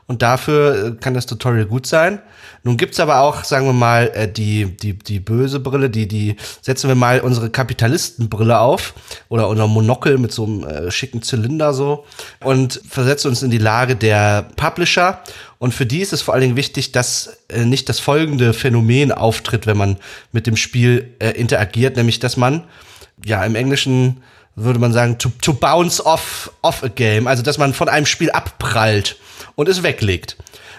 Und 0.06 0.22
dafür 0.22 0.86
äh, 0.86 0.92
kann 1.00 1.14
das 1.14 1.26
Tutorial 1.26 1.66
gut 1.66 1.88
sein. 1.88 2.22
Nun 2.64 2.78
gibt's 2.78 3.00
aber 3.00 3.22
auch, 3.22 3.44
sagen 3.44 3.66
wir 3.66 3.74
mal, 3.74 4.12
äh, 4.14 4.32
die, 4.32 4.66
die, 4.66 4.94
die 4.98 5.20
böse 5.20 5.60
Brille, 5.60 5.90
die, 5.90 6.08
die 6.08 6.36
setzen 6.62 6.88
wir 6.88 6.96
mal 6.96 7.22
unsere 7.22 7.50
Kapitalistenbrille 7.50 8.60
auf 8.60 8.94
oder 9.30 9.48
unser 9.50 9.68
Monokel 9.68 10.18
mit 10.18 10.32
so 10.32 10.46
einem 10.46 10.64
äh, 10.64 10.92
schicken 10.92 11.22
Zylinder 11.22 11.74
so 11.74 12.06
und 12.42 12.82
versetzen 12.88 13.30
uns 13.30 13.44
in 13.44 13.52
die 13.52 13.58
Lage 13.58 13.96
der 13.96 14.48
Publisher. 14.56 15.22
Und 15.60 15.74
für 15.74 15.86
die 15.86 16.00
ist 16.00 16.14
es 16.14 16.22
vor 16.22 16.34
allen 16.34 16.42
Dingen 16.42 16.56
wichtig, 16.56 16.92
dass 16.92 17.38
äh, 17.50 17.66
nicht 17.66 17.88
das 17.90 18.00
folgende 18.00 18.54
Phänomen 18.54 19.12
auftritt, 19.12 19.68
wenn 19.68 19.78
man 19.78 19.98
mit 20.32 20.48
dem 20.48 20.58
Spiel 20.58 21.14
äh, 21.20 21.32
interagiert, 21.32 21.96
nämlich 21.96 22.20
dass 22.20 22.38
man 22.38 22.64
ja 23.26 23.44
im 23.44 23.56
Englischen 23.56 24.22
würde 24.56 24.80
man 24.80 24.94
sagen, 24.94 25.18
to, 25.18 25.32
to 25.42 25.54
bounce 25.54 26.06
off, 26.06 26.52
off 26.62 26.84
a 26.84 26.88
game, 26.88 27.28
also 27.28 27.42
dass 27.42 27.58
man 27.58 27.74
von 27.74 27.90
einem 27.90 28.06
Spiel 28.06 28.30
abprallt 28.32 29.18
und 29.56 29.70
es 29.70 29.84
weglegt 29.84 30.38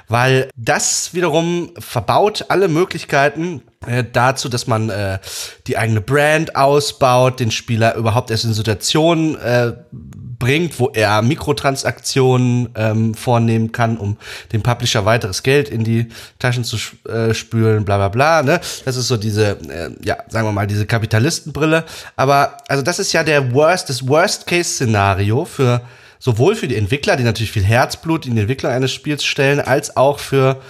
weil 0.09 0.51
das 0.57 1.15
wiederum 1.15 1.71
verbaut 1.79 2.47
alle 2.49 2.69
Möglichkeiten 2.69 3.63
äh, 3.87 4.05
dazu, 4.11 4.49
dass 4.49 4.67
man 4.67 4.91
äh, 4.91 5.19
die 5.67 5.79
eigene 5.79 6.01
Brand 6.01 6.57
ausbaut, 6.57 7.41
den 7.41 7.51
Spieler 7.51 7.95
überhaupt 7.95 8.31
erst 8.31 8.45
in 8.45 8.55
Situationen 8.55 9.37
äh, 9.37 9.73
bringt, 9.93 10.79
wo 10.79 10.91
er 10.91 11.23
Mikrotransaktionen 11.23 12.71
ähm, 12.75 13.15
vornehmen 13.15 13.73
kann, 13.73 13.97
um 13.97 14.19
dem 14.53 14.63
Publisher 14.63 15.07
weiteres 15.07 15.43
Geld 15.43 15.69
in 15.69 15.85
die 15.85 16.09
Taschen 16.39 16.65
zu 16.65 16.77
äh, 17.09 17.33
spülen, 17.33 17.85
bla 17.85 17.97
bla 17.97 18.09
bla. 18.09 18.43
Ne? 18.43 18.61
Das 18.85 18.97
ist 18.97 19.09
so 19.09 19.17
diese, 19.17 19.59
äh, 19.69 19.91
ja, 20.05 20.19
sagen 20.29 20.47
wir 20.47 20.53
mal, 20.53 20.67
diese 20.67 20.87
Kapitalistenbrille. 20.87 21.85
Aber 22.17 22.59
also 22.69 22.83
das 22.83 22.99
ist 22.99 23.13
ja 23.13 23.23
der 23.23 23.55
Worst, 23.55 23.89
das 23.89 24.07
Worst-Case-Szenario 24.07 25.45
für 25.47 25.81
sowohl 26.25 26.57
für 26.57 26.69
die 26.69 26.77
Entwickler, 26.77 27.17
die 27.17 27.23
natürlich 27.23 27.53
viel 27.53 27.65
Herzblut 27.65 28.25
in 28.25 28.35
die 28.35 28.41
Entwicklung 28.41 28.73
eines 28.73 28.93
Spiels 28.93 29.27
stellen, 29.27 29.61
als 29.61 29.95
auch 29.99 30.19
für 30.19 30.63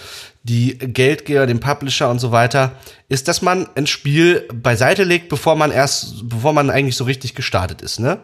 die 0.42 0.76
Geldgeber, 0.76 1.46
den 1.46 1.60
Publisher 1.60 2.10
und 2.10 2.18
so 2.18 2.32
weiter, 2.32 2.72
ist, 3.08 3.28
dass 3.28 3.40
man 3.40 3.68
ein 3.76 3.86
Spiel 3.86 4.48
beiseite 4.52 5.04
legt, 5.04 5.28
bevor 5.28 5.54
man 5.54 5.70
erst, 5.70 6.28
bevor 6.28 6.52
man 6.52 6.70
eigentlich 6.70 6.96
so 6.96 7.04
richtig 7.04 7.36
gestartet 7.36 7.82
ist, 7.82 8.00
ne? 8.00 8.18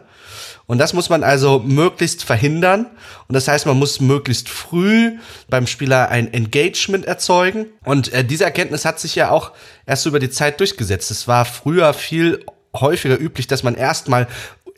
Und 0.67 0.77
das 0.77 0.93
muss 0.93 1.09
man 1.09 1.23
also 1.23 1.59
möglichst 1.59 2.23
verhindern. 2.23 2.85
Und 3.27 3.33
das 3.33 3.47
heißt, 3.47 3.65
man 3.65 3.77
muss 3.77 3.99
möglichst 3.99 4.47
früh 4.47 5.17
beim 5.49 5.67
Spieler 5.67 6.09
ein 6.09 6.31
Engagement 6.31 7.05
erzeugen. 7.05 7.65
Und 7.83 8.13
äh, 8.13 8.23
diese 8.23 8.45
Erkenntnis 8.45 8.85
hat 8.85 8.99
sich 8.99 9.15
ja 9.15 9.31
auch 9.31 9.51
erst 9.85 10.05
über 10.05 10.19
die 10.19 10.29
Zeit 10.29 10.59
durchgesetzt. 10.61 11.11
Es 11.11 11.27
war 11.27 11.43
früher 11.43 11.93
viel 11.93 12.45
häufiger 12.73 13.19
üblich, 13.19 13.47
dass 13.47 13.63
man 13.63 13.75
erstmal 13.75 14.27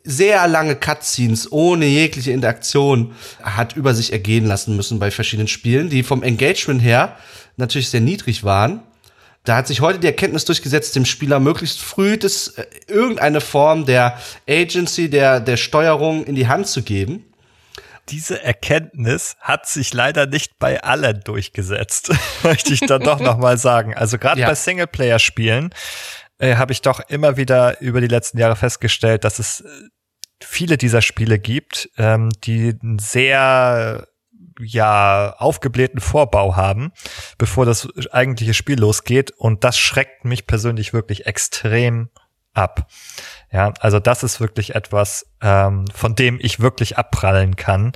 sehr 0.04 0.48
lange 0.48 0.76
Cutscenes 0.76 1.52
ohne 1.52 1.86
jegliche 1.86 2.32
Interaktion 2.32 3.16
hat 3.42 3.76
über 3.76 3.94
sich 3.94 4.12
ergehen 4.12 4.46
lassen 4.46 4.76
müssen 4.76 5.00
bei 5.00 5.12
verschiedenen 5.12 5.48
Spielen, 5.48 5.90
die 5.90 6.04
vom 6.04 6.24
Engagement 6.24 6.82
her 6.82 7.18
natürlich 7.56 7.90
sehr 7.90 8.02
niedrig 8.02 8.44
waren. 8.44 8.84
Da 9.46 9.58
hat 9.58 9.68
sich 9.68 9.82
heute 9.82 10.00
die 10.00 10.08
Erkenntnis 10.08 10.46
durchgesetzt, 10.46 10.96
dem 10.96 11.06
Spieler 11.06 11.40
möglichst 11.40 11.82
früh 11.82 12.18
das, 12.18 12.50
äh, 12.50 12.66
irgendeine 12.88 13.42
Form 13.42 13.86
der 13.86 14.18
Agency, 14.48 15.10
der, 15.10 15.40
der 15.42 15.58
Steuerung 15.58 16.24
in 16.26 16.36
die 16.36 16.48
Hand 16.48 16.68
zu 16.68 16.82
geben. 16.82 17.26
Diese 18.10 18.42
Erkenntnis 18.42 19.38
hat 19.40 19.68
sich 19.68 19.94
leider 19.94 20.26
nicht 20.26 20.60
bei 20.60 20.84
allen 20.84 21.22
durchgesetzt, 21.24 22.12
möchte 22.44 22.74
ich 22.74 22.82
dann 22.82 23.02
doch 23.02 23.20
noch 23.20 23.38
mal 23.38 23.58
sagen. 23.58 23.96
Also 23.96 24.18
gerade 24.18 24.42
ja. 24.42 24.48
bei 24.48 24.56
Singleplayer-Spielen 24.56 25.74
äh, 26.44 26.58
habe 26.58 26.74
ich 26.74 26.82
doch 26.82 27.00
immer 27.00 27.38
wieder 27.38 27.80
über 27.82 28.02
die 28.02 28.08
letzten 28.08 28.38
Jahre 28.38 28.58
festgestellt, 28.58 29.24
dass 29.24 29.40
es 29.40 29.62
äh, 29.62 29.70
viele 30.42 30.78
dieser 30.78 31.02
Spiele 31.02 31.40
gibt, 31.40 31.90
ähm, 31.98 32.30
die 32.44 32.78
einen 32.82 33.00
sehr 33.00 34.08
ja 34.60 35.36
aufgeblähten 35.38 36.02
Vorbau 36.02 36.56
haben, 36.56 36.92
bevor 37.38 37.66
das 37.66 37.88
eigentliche 38.12 38.54
Spiel 38.54 38.78
losgeht 38.80 39.32
und 39.32 39.64
das 39.64 39.80
schreckt 39.80 40.26
mich 40.26 40.46
persönlich 40.46 40.94
wirklich 40.94 41.26
extrem 41.26 42.10
ab. 42.54 42.88
Ja, 43.54 43.72
also 43.82 44.00
das 44.00 44.24
ist 44.24 44.40
wirklich 44.40 44.74
etwas, 44.74 45.28
ähm, 45.40 45.86
von 45.94 46.16
dem 46.16 46.40
ich 46.42 46.60
wirklich 46.60 46.98
abprallen 46.98 47.56
kann 47.56 47.92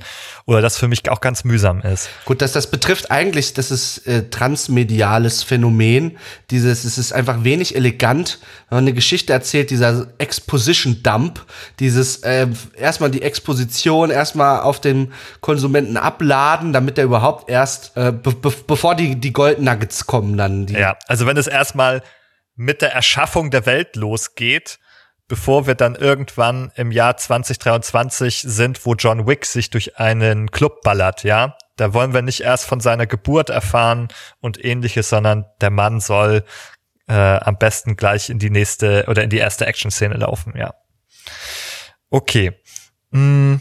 oder 0.46 0.62
das 0.62 0.78
für 0.78 0.86
mich 0.86 1.10
auch 1.10 1.20
ganz 1.20 1.42
mühsam 1.42 1.80
ist. 1.80 2.10
Gut, 2.26 2.42
dass 2.42 2.52
das 2.52 2.70
betrifft 2.70 3.10
eigentlich, 3.10 3.54
das 3.54 3.72
ist 3.72 4.06
äh, 4.06 4.30
transmediales 4.30 5.42
Phänomen. 5.42 6.16
Dieses, 6.52 6.84
es 6.84 6.96
ist 6.96 7.12
einfach 7.12 7.42
wenig 7.42 7.74
elegant, 7.74 8.38
wenn 8.68 8.76
man 8.76 8.84
eine 8.84 8.92
Geschichte 8.92 9.32
erzählt, 9.32 9.70
dieser 9.70 10.06
Exposition 10.18 11.02
Dump, 11.02 11.44
dieses 11.80 12.18
äh, 12.18 12.46
erstmal 12.76 13.10
die 13.10 13.22
Exposition, 13.22 14.10
erstmal 14.10 14.60
auf 14.60 14.80
den 14.80 15.12
Konsumenten 15.40 15.96
abladen, 15.96 16.72
damit 16.72 16.98
er 16.98 17.04
überhaupt 17.04 17.50
erst, 17.50 17.96
äh, 17.96 18.12
be 18.12 18.30
be 18.30 18.54
bevor 18.64 18.94
die, 18.94 19.16
die 19.16 19.32
Gold 19.32 19.60
Nuggets 19.60 20.06
kommen 20.06 20.36
dann. 20.36 20.66
Die 20.66 20.74
ja, 20.74 20.96
also 21.08 21.26
wenn 21.26 21.36
es 21.36 21.48
erstmal 21.48 22.00
mit 22.54 22.80
der 22.80 22.92
Erschaffung 22.92 23.50
der 23.50 23.66
Welt 23.66 23.96
losgeht, 23.96 24.78
bevor 25.28 25.66
wir 25.66 25.74
dann 25.74 25.94
irgendwann 25.94 26.72
im 26.74 26.90
Jahr 26.90 27.16
2023 27.16 28.40
sind, 28.40 28.84
wo 28.84 28.94
John 28.94 29.26
Wick 29.26 29.44
sich 29.44 29.70
durch 29.70 29.98
einen 29.98 30.50
Club 30.50 30.80
ballert, 30.82 31.22
ja. 31.22 31.56
Da 31.76 31.94
wollen 31.94 32.12
wir 32.12 32.22
nicht 32.22 32.40
erst 32.40 32.64
von 32.64 32.80
seiner 32.80 33.06
Geburt 33.06 33.50
erfahren 33.50 34.08
und 34.40 34.64
ähnliches, 34.64 35.10
sondern 35.10 35.44
der 35.60 35.70
Mann 35.70 36.00
soll 36.00 36.44
äh, 37.06 37.12
am 37.14 37.56
besten 37.58 37.96
gleich 37.96 38.30
in 38.30 38.38
die 38.38 38.50
nächste 38.50 39.04
oder 39.06 39.22
in 39.22 39.30
die 39.30 39.38
erste 39.38 39.66
Action-Szene 39.66 40.16
laufen, 40.16 40.54
ja. 40.56 40.74
Okay. 42.10 42.52
Hm, 43.12 43.60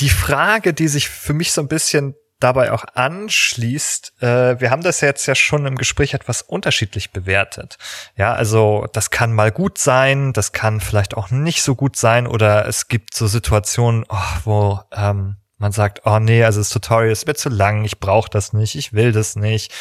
die 0.00 0.10
Frage, 0.10 0.74
die 0.74 0.88
sich 0.88 1.08
für 1.08 1.32
mich 1.32 1.52
so 1.52 1.60
ein 1.60 1.68
bisschen 1.68 2.14
dabei 2.40 2.72
auch 2.72 2.84
anschließt, 2.94 4.22
äh, 4.22 4.60
wir 4.60 4.70
haben 4.70 4.82
das 4.82 5.00
jetzt 5.00 5.26
ja 5.26 5.34
schon 5.34 5.66
im 5.66 5.76
Gespräch 5.76 6.14
etwas 6.14 6.42
unterschiedlich 6.42 7.10
bewertet. 7.10 7.78
Ja, 8.16 8.32
also 8.32 8.86
das 8.92 9.10
kann 9.10 9.32
mal 9.32 9.50
gut 9.50 9.78
sein, 9.78 10.32
das 10.32 10.52
kann 10.52 10.80
vielleicht 10.80 11.16
auch 11.16 11.30
nicht 11.30 11.62
so 11.62 11.74
gut 11.74 11.96
sein 11.96 12.26
oder 12.26 12.66
es 12.66 12.88
gibt 12.88 13.14
so 13.14 13.26
Situationen, 13.26 14.04
oh, 14.08 14.16
wo 14.44 14.80
ähm, 14.92 15.36
man 15.58 15.72
sagt, 15.72 16.02
oh 16.04 16.20
nee, 16.20 16.44
also 16.44 16.60
das 16.60 16.70
Tutorial 16.70 17.10
ist 17.10 17.26
mir 17.26 17.34
zu 17.34 17.48
lang, 17.48 17.84
ich 17.84 17.98
brauche 17.98 18.30
das 18.30 18.52
nicht, 18.52 18.76
ich 18.76 18.92
will 18.92 19.10
das 19.10 19.34
nicht. 19.34 19.74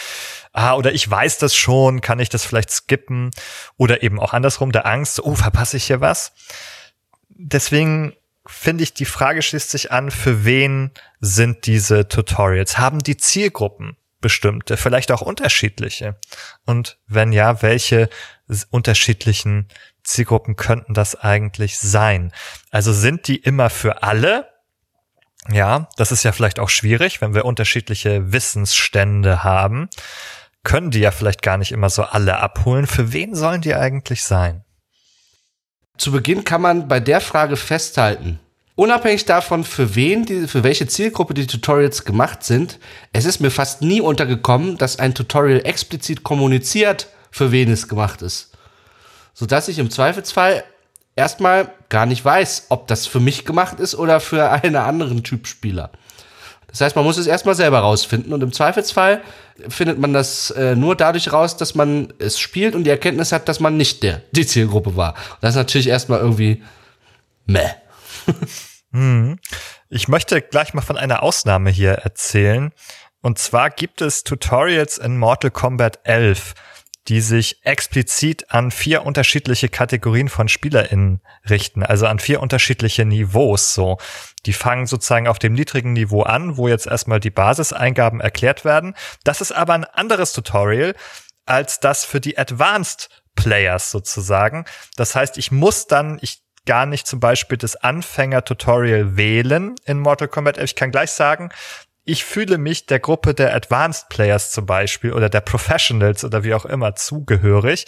Ah, 0.52 0.74
oder 0.74 0.92
ich 0.92 1.10
weiß 1.10 1.38
das 1.38 1.56
schon, 1.56 2.02
kann 2.02 2.20
ich 2.20 2.30
das 2.30 2.44
vielleicht 2.44 2.72
skippen? 2.72 3.30
Oder 3.78 4.02
eben 4.02 4.20
auch 4.20 4.34
andersrum, 4.34 4.72
der 4.72 4.88
Angst, 4.88 5.20
oh, 5.20 5.36
verpasse 5.36 5.78
ich 5.78 5.86
hier 5.86 6.02
was? 6.02 6.34
Deswegen 7.30 8.14
finde 8.50 8.84
ich, 8.84 8.94
die 8.94 9.06
Frage 9.06 9.42
schließt 9.42 9.70
sich 9.70 9.92
an, 9.92 10.12
für 10.12 10.46
wen 10.46 10.92
sind 11.20 11.66
diese 11.66 12.08
Tutorials? 12.08 12.78
Haben 12.78 13.00
die 13.00 13.18
Zielgruppen 13.18 13.98
bestimmte, 14.22 14.78
vielleicht 14.78 15.12
auch 15.12 15.22
unterschiedliche? 15.22 16.20
Und 16.66 17.00
wenn 17.08 17.32
ja, 17.32 17.62
welche 17.62 18.10
unterschiedlichen 18.70 19.68
Zielgruppen 20.04 20.56
könnten 20.56 20.94
das 20.94 21.16
eigentlich 21.16 21.80
sein? 21.80 22.32
Also 22.72 22.94
sind 22.94 23.28
die 23.28 23.38
immer 23.38 23.70
für 23.70 24.04
alle? 24.04 24.50
Ja, 25.50 25.90
das 25.98 26.12
ist 26.12 26.24
ja 26.24 26.32
vielleicht 26.32 26.60
auch 26.60 26.70
schwierig, 26.70 27.22
wenn 27.22 27.34
wir 27.34 27.46
unterschiedliche 27.46 28.32
Wissensstände 28.32 29.44
haben. 29.44 29.90
Können 30.64 30.92
die 30.92 31.00
ja 31.00 31.12
vielleicht 31.12 31.42
gar 31.42 31.58
nicht 31.58 31.72
immer 31.72 31.90
so 31.90 32.04
alle 32.04 32.38
abholen. 32.38 32.88
Für 32.88 33.14
wen 33.14 33.36
sollen 33.36 33.62
die 33.62 33.76
eigentlich 33.76 34.24
sein? 34.24 34.66
Zu 35.98 36.12
Beginn 36.12 36.44
kann 36.44 36.62
man 36.62 36.88
bei 36.88 37.00
der 37.00 37.22
Frage 37.22 37.58
festhalten, 37.58 38.40
unabhängig 38.76 39.26
davon, 39.26 39.64
für 39.64 39.96
wen, 39.96 40.26
die, 40.26 40.48
für 40.48 40.64
welche 40.64 40.88
Zielgruppe 40.88 41.34
die 41.34 41.48
Tutorials 41.48 42.06
gemacht 42.06 42.44
sind, 42.44 42.78
es 43.14 43.26
ist 43.26 43.40
mir 43.40 43.50
fast 43.50 43.82
nie 43.82 44.00
untergekommen, 44.00 44.78
dass 44.78 45.00
ein 45.00 45.16
Tutorial 45.16 45.66
explizit 45.66 46.24
kommuniziert, 46.24 47.08
für 47.32 47.52
wen 47.52 47.72
es 47.72 47.88
gemacht 47.88 48.22
ist. 48.22 48.52
Sodass 49.34 49.68
ich 49.68 49.80
im 49.80 49.90
Zweifelsfall 49.90 50.64
erstmal 51.16 51.74
gar 51.90 52.06
nicht 52.06 52.24
weiß, 52.24 52.68
ob 52.70 52.88
das 52.88 53.08
für 53.08 53.20
mich 53.20 53.44
gemacht 53.44 53.80
ist 53.80 53.96
oder 53.96 54.20
für 54.20 54.52
einen 54.52 54.76
anderen 54.76 55.24
Typ 55.24 55.48
Spieler. 55.48 55.92
Das 56.78 56.88
heißt, 56.88 56.96
man 56.96 57.06
muss 57.06 57.18
es 57.18 57.28
erstmal 57.28 57.56
selber 57.56 57.80
rausfinden 57.80 58.34
und 58.34 58.44
im 58.44 58.52
Zweifelsfall 58.52 59.22
findet 59.68 59.98
man 59.98 60.14
das 60.14 60.52
äh, 60.52 60.76
nur 60.76 60.96
dadurch 60.96 61.34
raus, 61.34 61.58
dass 61.58 61.74
man 61.74 62.14
es 62.20 62.40
spielt 62.40 62.76
und 62.76 62.84
die 62.84 62.90
Erkenntnis 62.90 63.32
hat, 63.32 63.50
dass 63.50 63.60
man 63.60 63.78
nicht 63.78 64.04
der 64.04 64.22
die 64.32 64.46
Zielgruppe 64.46 64.96
war. 64.96 65.14
Und 65.14 65.38
das 65.42 65.52
ist 65.52 65.58
natürlich 65.58 65.88
erstmal 65.88 66.20
irgendwie 66.20 66.64
meh. 67.46 67.70
hm. 68.92 69.40
Ich 69.90 70.08
möchte 70.08 70.42
gleich 70.42 70.74
mal 70.74 70.82
von 70.82 70.98
einer 70.98 71.24
Ausnahme 71.24 71.70
hier 71.72 71.94
erzählen. 71.94 72.72
Und 73.22 73.40
zwar 73.40 73.70
gibt 73.72 74.02
es 74.02 74.24
Tutorials 74.24 74.98
in 74.98 75.18
Mortal 75.18 75.50
Kombat 75.50 76.00
11 76.04 76.54
die 77.08 77.22
sich 77.22 77.66
explizit 77.66 78.52
an 78.52 78.72
vier 78.72 79.06
unterschiedliche 79.06 79.70
Kategorien 79.70 80.30
von 80.30 80.50
SpielerInnen 80.50 81.22
richten, 81.50 81.84
also 81.84 82.06
an 82.06 82.20
vier 82.20 82.42
unterschiedliche 82.42 83.06
Niveaus, 83.06 83.74
so. 83.74 83.98
Die 84.46 84.54
fangen 84.54 84.88
sozusagen 84.88 85.28
auf 85.28 85.40
dem 85.40 85.54
niedrigen 85.54 85.94
Niveau 85.94 86.24
an, 86.24 86.58
wo 86.58 86.68
jetzt 86.68 86.88
erstmal 86.88 87.20
die 87.20 87.30
Basiseingaben 87.30 88.22
erklärt 88.22 88.66
werden. 88.66 88.96
Das 89.24 89.42
ist 89.42 89.52
aber 89.52 89.74
ein 89.74 89.84
anderes 89.84 90.34
Tutorial 90.34 90.96
als 91.46 91.80
das 91.80 92.04
für 92.04 92.20
die 92.20 92.38
Advanced 92.38 93.10
Players 93.36 93.92
sozusagen. 93.92 94.66
Das 94.98 95.16
heißt, 95.16 95.38
ich 95.38 95.52
muss 95.52 95.88
dann, 95.88 96.20
ich 96.22 96.42
gar 96.66 96.86
nicht 96.86 97.08
zum 97.08 97.20
Beispiel 97.20 97.58
das 97.58 97.78
Anfänger-Tutorial 97.78 99.18
wählen 99.18 99.76
in 99.86 100.00
Mortal 100.00 100.28
Kombat 100.28 100.58
11. 100.58 100.72
Ich 100.72 100.76
kann 100.76 100.92
gleich 100.92 101.12
sagen, 101.12 101.50
ich 102.08 102.24
fühle 102.24 102.58
mich 102.58 102.86
der 102.86 103.00
Gruppe 103.00 103.34
der 103.34 103.54
Advanced 103.54 104.08
Players 104.10 104.52
zum 104.52 104.66
Beispiel 104.66 105.12
oder 105.12 105.30
der 105.30 105.42
Professionals 105.42 106.24
oder 106.24 106.44
wie 106.44 106.54
auch 106.54 106.66
immer 106.66 106.96
zugehörig. 106.96 107.86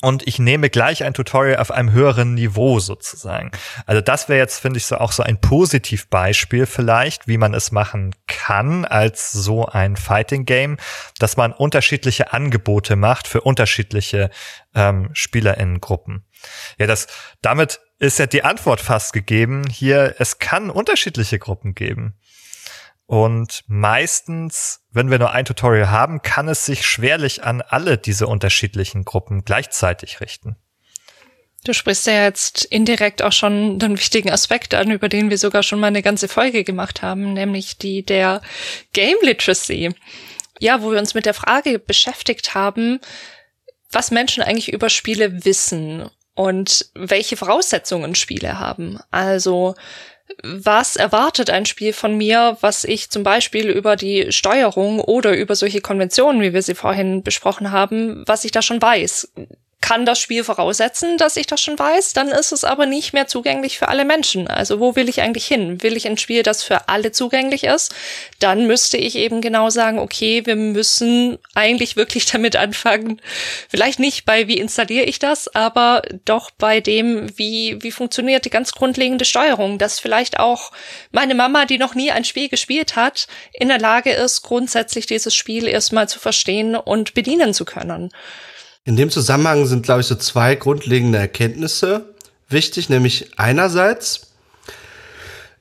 Und 0.00 0.28
ich 0.28 0.38
nehme 0.38 0.70
gleich 0.70 1.02
ein 1.02 1.12
Tutorial 1.12 1.56
auf 1.56 1.72
einem 1.72 1.90
höheren 1.90 2.34
Niveau 2.34 2.78
sozusagen. 2.78 3.50
Also 3.84 4.00
das 4.00 4.28
wäre 4.28 4.38
jetzt, 4.38 4.60
finde 4.60 4.78
ich, 4.78 4.86
so 4.86 4.98
auch 4.98 5.10
so 5.10 5.24
ein 5.24 5.40
Positivbeispiel 5.40 6.66
vielleicht, 6.66 7.26
wie 7.26 7.36
man 7.36 7.52
es 7.52 7.72
machen 7.72 8.14
kann 8.28 8.84
als 8.84 9.32
so 9.32 9.66
ein 9.66 9.96
Fighting 9.96 10.44
Game, 10.44 10.76
dass 11.18 11.36
man 11.36 11.52
unterschiedliche 11.52 12.32
Angebote 12.32 12.94
macht 12.94 13.26
für 13.26 13.40
unterschiedliche 13.40 14.30
ähm, 14.76 15.10
SpielerInnengruppen. 15.14 16.24
Ja, 16.78 16.86
das, 16.86 17.08
damit 17.42 17.80
ist 17.98 18.20
ja 18.20 18.26
die 18.26 18.44
Antwort 18.44 18.80
fast 18.80 19.12
gegeben. 19.12 19.64
Hier, 19.68 20.14
es 20.20 20.38
kann 20.38 20.70
unterschiedliche 20.70 21.40
Gruppen 21.40 21.74
geben. 21.74 22.14
Und 23.08 23.64
meistens, 23.68 24.82
wenn 24.90 25.10
wir 25.10 25.18
nur 25.18 25.32
ein 25.32 25.46
Tutorial 25.46 25.90
haben, 25.90 26.20
kann 26.20 26.46
es 26.46 26.66
sich 26.66 26.84
schwerlich 26.84 27.42
an 27.42 27.62
alle 27.62 27.96
diese 27.96 28.26
unterschiedlichen 28.26 29.06
Gruppen 29.06 29.46
gleichzeitig 29.46 30.20
richten. 30.20 30.56
Du 31.64 31.72
sprichst 31.72 32.06
ja 32.06 32.24
jetzt 32.24 32.66
indirekt 32.66 33.22
auch 33.22 33.32
schon 33.32 33.78
den 33.78 33.96
wichtigen 33.96 34.30
Aspekt 34.30 34.74
an, 34.74 34.90
über 34.90 35.08
den 35.08 35.30
wir 35.30 35.38
sogar 35.38 35.62
schon 35.62 35.80
mal 35.80 35.86
eine 35.86 36.02
ganze 36.02 36.28
Folge 36.28 36.64
gemacht 36.64 37.00
haben, 37.00 37.32
nämlich 37.32 37.78
die 37.78 38.04
der 38.04 38.42
Game 38.92 39.16
Literacy. 39.22 39.94
Ja, 40.60 40.82
wo 40.82 40.90
wir 40.92 40.98
uns 40.98 41.14
mit 41.14 41.24
der 41.24 41.32
Frage 41.32 41.78
beschäftigt 41.78 42.54
haben, 42.54 43.00
was 43.90 44.10
Menschen 44.10 44.42
eigentlich 44.42 44.70
über 44.70 44.90
Spiele 44.90 45.46
wissen 45.46 46.10
und 46.34 46.90
welche 46.94 47.38
Voraussetzungen 47.38 48.14
Spiele 48.14 48.58
haben. 48.58 49.00
Also 49.10 49.76
was 50.42 50.96
erwartet 50.96 51.50
ein 51.50 51.66
Spiel 51.66 51.92
von 51.92 52.16
mir, 52.16 52.56
was 52.60 52.84
ich 52.84 53.10
zum 53.10 53.22
Beispiel 53.22 53.68
über 53.68 53.96
die 53.96 54.30
Steuerung 54.30 55.00
oder 55.00 55.36
über 55.36 55.54
solche 55.54 55.80
Konventionen, 55.80 56.42
wie 56.42 56.52
wir 56.52 56.62
sie 56.62 56.74
vorhin 56.74 57.22
besprochen 57.22 57.72
haben, 57.72 58.24
was 58.26 58.44
ich 58.44 58.52
da 58.52 58.62
schon 58.62 58.80
weiß 58.80 59.32
kann 59.80 60.04
das 60.04 60.18
Spiel 60.18 60.42
voraussetzen, 60.42 61.18
dass 61.18 61.36
ich 61.36 61.46
das 61.46 61.60
schon 61.60 61.78
weiß, 61.78 62.12
dann 62.12 62.28
ist 62.28 62.50
es 62.50 62.64
aber 62.64 62.84
nicht 62.84 63.12
mehr 63.12 63.28
zugänglich 63.28 63.78
für 63.78 63.88
alle 63.88 64.04
Menschen. 64.04 64.48
Also 64.48 64.80
wo 64.80 64.96
will 64.96 65.08
ich 65.08 65.22
eigentlich 65.22 65.46
hin? 65.46 65.82
Will 65.82 65.96
ich 65.96 66.06
ein 66.08 66.18
Spiel, 66.18 66.42
das 66.42 66.64
für 66.64 66.88
alle 66.88 67.12
zugänglich 67.12 67.64
ist? 67.64 67.94
Dann 68.40 68.66
müsste 68.66 68.96
ich 68.96 69.14
eben 69.14 69.40
genau 69.40 69.70
sagen, 69.70 70.00
okay, 70.00 70.44
wir 70.46 70.56
müssen 70.56 71.38
eigentlich 71.54 71.94
wirklich 71.96 72.26
damit 72.32 72.56
anfangen. 72.56 73.20
Vielleicht 73.68 74.00
nicht 74.00 74.24
bei, 74.24 74.48
wie 74.48 74.58
installiere 74.58 75.04
ich 75.04 75.20
das, 75.20 75.46
aber 75.54 76.02
doch 76.24 76.50
bei 76.50 76.80
dem, 76.80 77.38
wie, 77.38 77.78
wie 77.80 77.92
funktioniert 77.92 78.44
die 78.44 78.50
ganz 78.50 78.72
grundlegende 78.72 79.24
Steuerung, 79.24 79.78
dass 79.78 80.00
vielleicht 80.00 80.40
auch 80.40 80.72
meine 81.12 81.36
Mama, 81.36 81.66
die 81.66 81.78
noch 81.78 81.94
nie 81.94 82.10
ein 82.10 82.24
Spiel 82.24 82.48
gespielt 82.48 82.96
hat, 82.96 83.28
in 83.52 83.68
der 83.68 83.78
Lage 83.78 84.10
ist, 84.10 84.42
grundsätzlich 84.42 85.06
dieses 85.06 85.36
Spiel 85.36 85.68
erstmal 85.68 86.08
zu 86.08 86.18
verstehen 86.18 86.74
und 86.74 87.14
bedienen 87.14 87.54
zu 87.54 87.64
können. 87.64 88.10
In 88.88 88.96
dem 88.96 89.10
Zusammenhang 89.10 89.66
sind, 89.66 89.82
glaube 89.82 90.00
ich, 90.00 90.06
so 90.06 90.14
zwei 90.14 90.54
grundlegende 90.54 91.18
Erkenntnisse 91.18 92.14
wichtig, 92.48 92.88
nämlich 92.88 93.38
einerseits, 93.38 94.28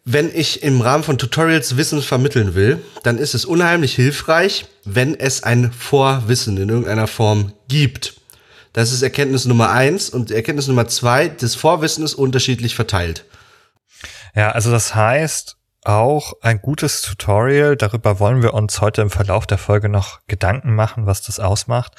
wenn 0.05 0.33
ich 0.33 0.63
im 0.63 0.79
Rahmen 0.79 1.03
von 1.03 1.17
Tutorials 1.17 1.75
Wissen 1.75 2.01
vermitteln 2.01 2.55
will, 2.55 2.81
dann 3.03 3.17
ist 3.17 3.35
es 3.35 3.43
unheimlich 3.43 3.93
hilfreich, 3.93 4.67
wenn 4.85 5.13
es 5.13 5.43
ein 5.43 5.73
Vorwissen 5.73 6.55
in 6.55 6.69
irgendeiner 6.69 7.07
Form 7.07 7.51
gibt. 7.67 8.13
Das 8.71 8.93
ist 8.93 9.01
Erkenntnis 9.01 9.43
Nummer 9.43 9.71
eins 9.71 10.09
und 10.09 10.31
Erkenntnis 10.31 10.69
Nummer 10.69 10.87
zwei, 10.87 11.27
das 11.27 11.53
Vorwissen 11.53 12.05
ist 12.05 12.13
unterschiedlich 12.13 12.75
verteilt. 12.75 13.25
Ja, 14.35 14.51
also 14.51 14.71
das 14.71 14.95
heißt, 14.95 15.56
auch 15.87 16.33
ein 16.41 16.61
gutes 16.61 17.01
Tutorial. 17.01 17.77
Darüber 17.77 18.19
wollen 18.19 18.43
wir 18.43 18.53
uns 18.53 18.81
heute 18.81 19.01
im 19.01 19.09
Verlauf 19.09 19.47
der 19.47 19.57
Folge 19.57 19.87
noch 19.87 20.19
Gedanken 20.27 20.75
machen, 20.75 21.05
was 21.05 21.21
das 21.21 21.39
ausmacht. 21.39 21.93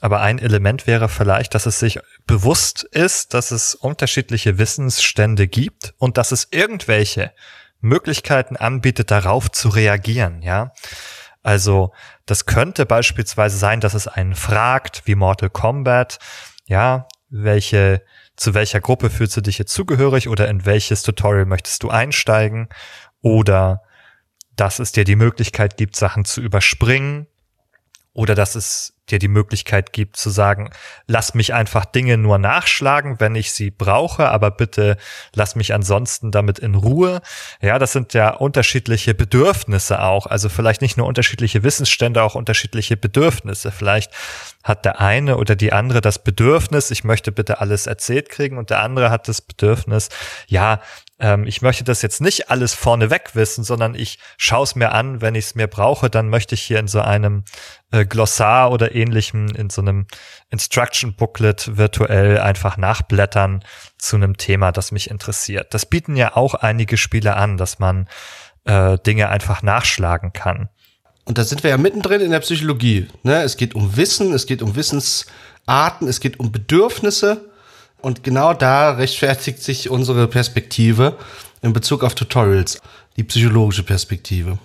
Aber 0.00 0.20
ein 0.20 0.38
Element 0.38 0.86
wäre 0.86 1.08
vielleicht, 1.08 1.54
dass 1.54 1.66
es 1.66 1.78
sich 1.78 1.98
bewusst 2.26 2.84
ist, 2.84 3.34
dass 3.34 3.50
es 3.50 3.74
unterschiedliche 3.74 4.58
Wissensstände 4.58 5.46
gibt 5.48 5.94
und 5.98 6.18
dass 6.18 6.32
es 6.32 6.48
irgendwelche 6.50 7.32
Möglichkeiten 7.80 8.56
anbietet, 8.56 9.10
darauf 9.10 9.50
zu 9.50 9.70
reagieren, 9.70 10.42
ja. 10.42 10.72
Also, 11.42 11.92
das 12.26 12.44
könnte 12.44 12.84
beispielsweise 12.84 13.56
sein, 13.56 13.80
dass 13.80 13.94
es 13.94 14.06
einen 14.06 14.34
fragt, 14.34 15.02
wie 15.06 15.14
Mortal 15.14 15.48
Kombat, 15.48 16.18
ja, 16.66 17.08
welche, 17.30 18.02
zu 18.36 18.52
welcher 18.52 18.80
Gruppe 18.80 19.08
fühlst 19.08 19.38
du 19.38 19.40
dich 19.40 19.56
jetzt 19.56 19.72
zugehörig 19.72 20.28
oder 20.28 20.48
in 20.48 20.66
welches 20.66 21.02
Tutorial 21.02 21.46
möchtest 21.46 21.82
du 21.82 21.88
einsteigen 21.88 22.68
oder 23.22 23.82
dass 24.56 24.78
es 24.78 24.92
dir 24.92 25.04
die 25.04 25.16
Möglichkeit 25.16 25.76
gibt, 25.76 25.96
Sachen 25.96 26.24
zu 26.24 26.40
überspringen 26.40 27.26
oder 28.12 28.34
dass 28.34 28.56
es 28.56 28.94
dir 29.10 29.18
die 29.18 29.28
Möglichkeit 29.28 29.92
gibt 29.92 30.16
zu 30.16 30.30
sagen, 30.30 30.70
lass 31.06 31.34
mich 31.34 31.54
einfach 31.54 31.84
Dinge 31.84 32.16
nur 32.16 32.38
nachschlagen, 32.38 33.20
wenn 33.20 33.34
ich 33.34 33.52
sie 33.52 33.70
brauche, 33.70 34.28
aber 34.28 34.50
bitte 34.50 34.96
lass 35.34 35.56
mich 35.56 35.74
ansonsten 35.74 36.30
damit 36.30 36.58
in 36.58 36.74
Ruhe. 36.74 37.20
Ja, 37.60 37.78
das 37.78 37.92
sind 37.92 38.14
ja 38.14 38.30
unterschiedliche 38.30 39.14
Bedürfnisse 39.14 40.02
auch. 40.02 40.26
Also 40.26 40.48
vielleicht 40.48 40.82
nicht 40.82 40.96
nur 40.96 41.06
unterschiedliche 41.06 41.62
Wissensstände, 41.62 42.22
auch 42.22 42.34
unterschiedliche 42.34 42.96
Bedürfnisse. 42.96 43.70
Vielleicht 43.70 44.12
hat 44.62 44.84
der 44.84 45.00
eine 45.00 45.36
oder 45.36 45.56
die 45.56 45.72
andere 45.72 46.00
das 46.00 46.22
Bedürfnis, 46.22 46.90
ich 46.90 47.04
möchte 47.04 47.32
bitte 47.32 47.60
alles 47.60 47.86
erzählt 47.86 48.28
kriegen 48.28 48.58
und 48.58 48.70
der 48.70 48.82
andere 48.82 49.10
hat 49.10 49.28
das 49.28 49.40
Bedürfnis, 49.40 50.08
ja, 50.46 50.80
ähm, 51.20 51.46
ich 51.46 51.62
möchte 51.62 51.84
das 51.84 52.02
jetzt 52.02 52.20
nicht 52.20 52.50
alles 52.50 52.74
vorneweg 52.74 53.34
wissen, 53.34 53.62
sondern 53.62 53.94
ich 53.94 54.18
schaue 54.38 54.64
es 54.64 54.74
mir 54.74 54.92
an, 54.92 55.20
wenn 55.20 55.34
ich 55.34 55.44
es 55.46 55.54
mir 55.54 55.66
brauche, 55.66 56.10
dann 56.10 56.28
möchte 56.28 56.54
ich 56.54 56.62
hier 56.62 56.78
in 56.78 56.88
so 56.88 57.00
einem 57.00 57.44
äh, 57.92 58.06
Glossar 58.06 58.72
oder 58.72 58.94
ähnlichem, 58.94 59.48
in 59.48 59.70
so 59.70 59.82
einem 59.82 60.06
Instruction 60.48 61.14
Booklet 61.14 61.76
virtuell 61.76 62.40
einfach 62.40 62.76
nachblättern 62.76 63.62
zu 63.98 64.16
einem 64.16 64.36
Thema, 64.38 64.72
das 64.72 64.92
mich 64.92 65.10
interessiert. 65.10 65.74
Das 65.74 65.86
bieten 65.86 66.16
ja 66.16 66.36
auch 66.36 66.54
einige 66.54 66.96
Spiele 66.96 67.36
an, 67.36 67.58
dass 67.58 67.78
man 67.78 68.08
äh, 68.64 68.98
Dinge 68.98 69.28
einfach 69.28 69.62
nachschlagen 69.62 70.32
kann. 70.32 70.70
Und 71.24 71.38
da 71.38 71.44
sind 71.44 71.62
wir 71.62 71.70
ja 71.70 71.76
mittendrin 71.76 72.22
in 72.22 72.30
der 72.30 72.40
Psychologie. 72.40 73.08
Ne? 73.22 73.42
Es 73.42 73.56
geht 73.56 73.74
um 73.74 73.96
Wissen, 73.96 74.32
es 74.32 74.46
geht 74.46 74.62
um 74.62 74.74
Wissensarten, 74.74 76.08
es 76.08 76.20
geht 76.20 76.40
um 76.40 76.50
Bedürfnisse. 76.50 77.49
Und 78.02 78.24
genau 78.24 78.54
da 78.54 78.92
rechtfertigt 78.92 79.62
sich 79.62 79.90
unsere 79.90 80.28
Perspektive 80.28 81.16
in 81.62 81.72
Bezug 81.72 82.04
auf 82.04 82.14
Tutorials, 82.14 82.80
die 83.16 83.24
psychologische 83.24 83.82
Perspektive. 83.82 84.58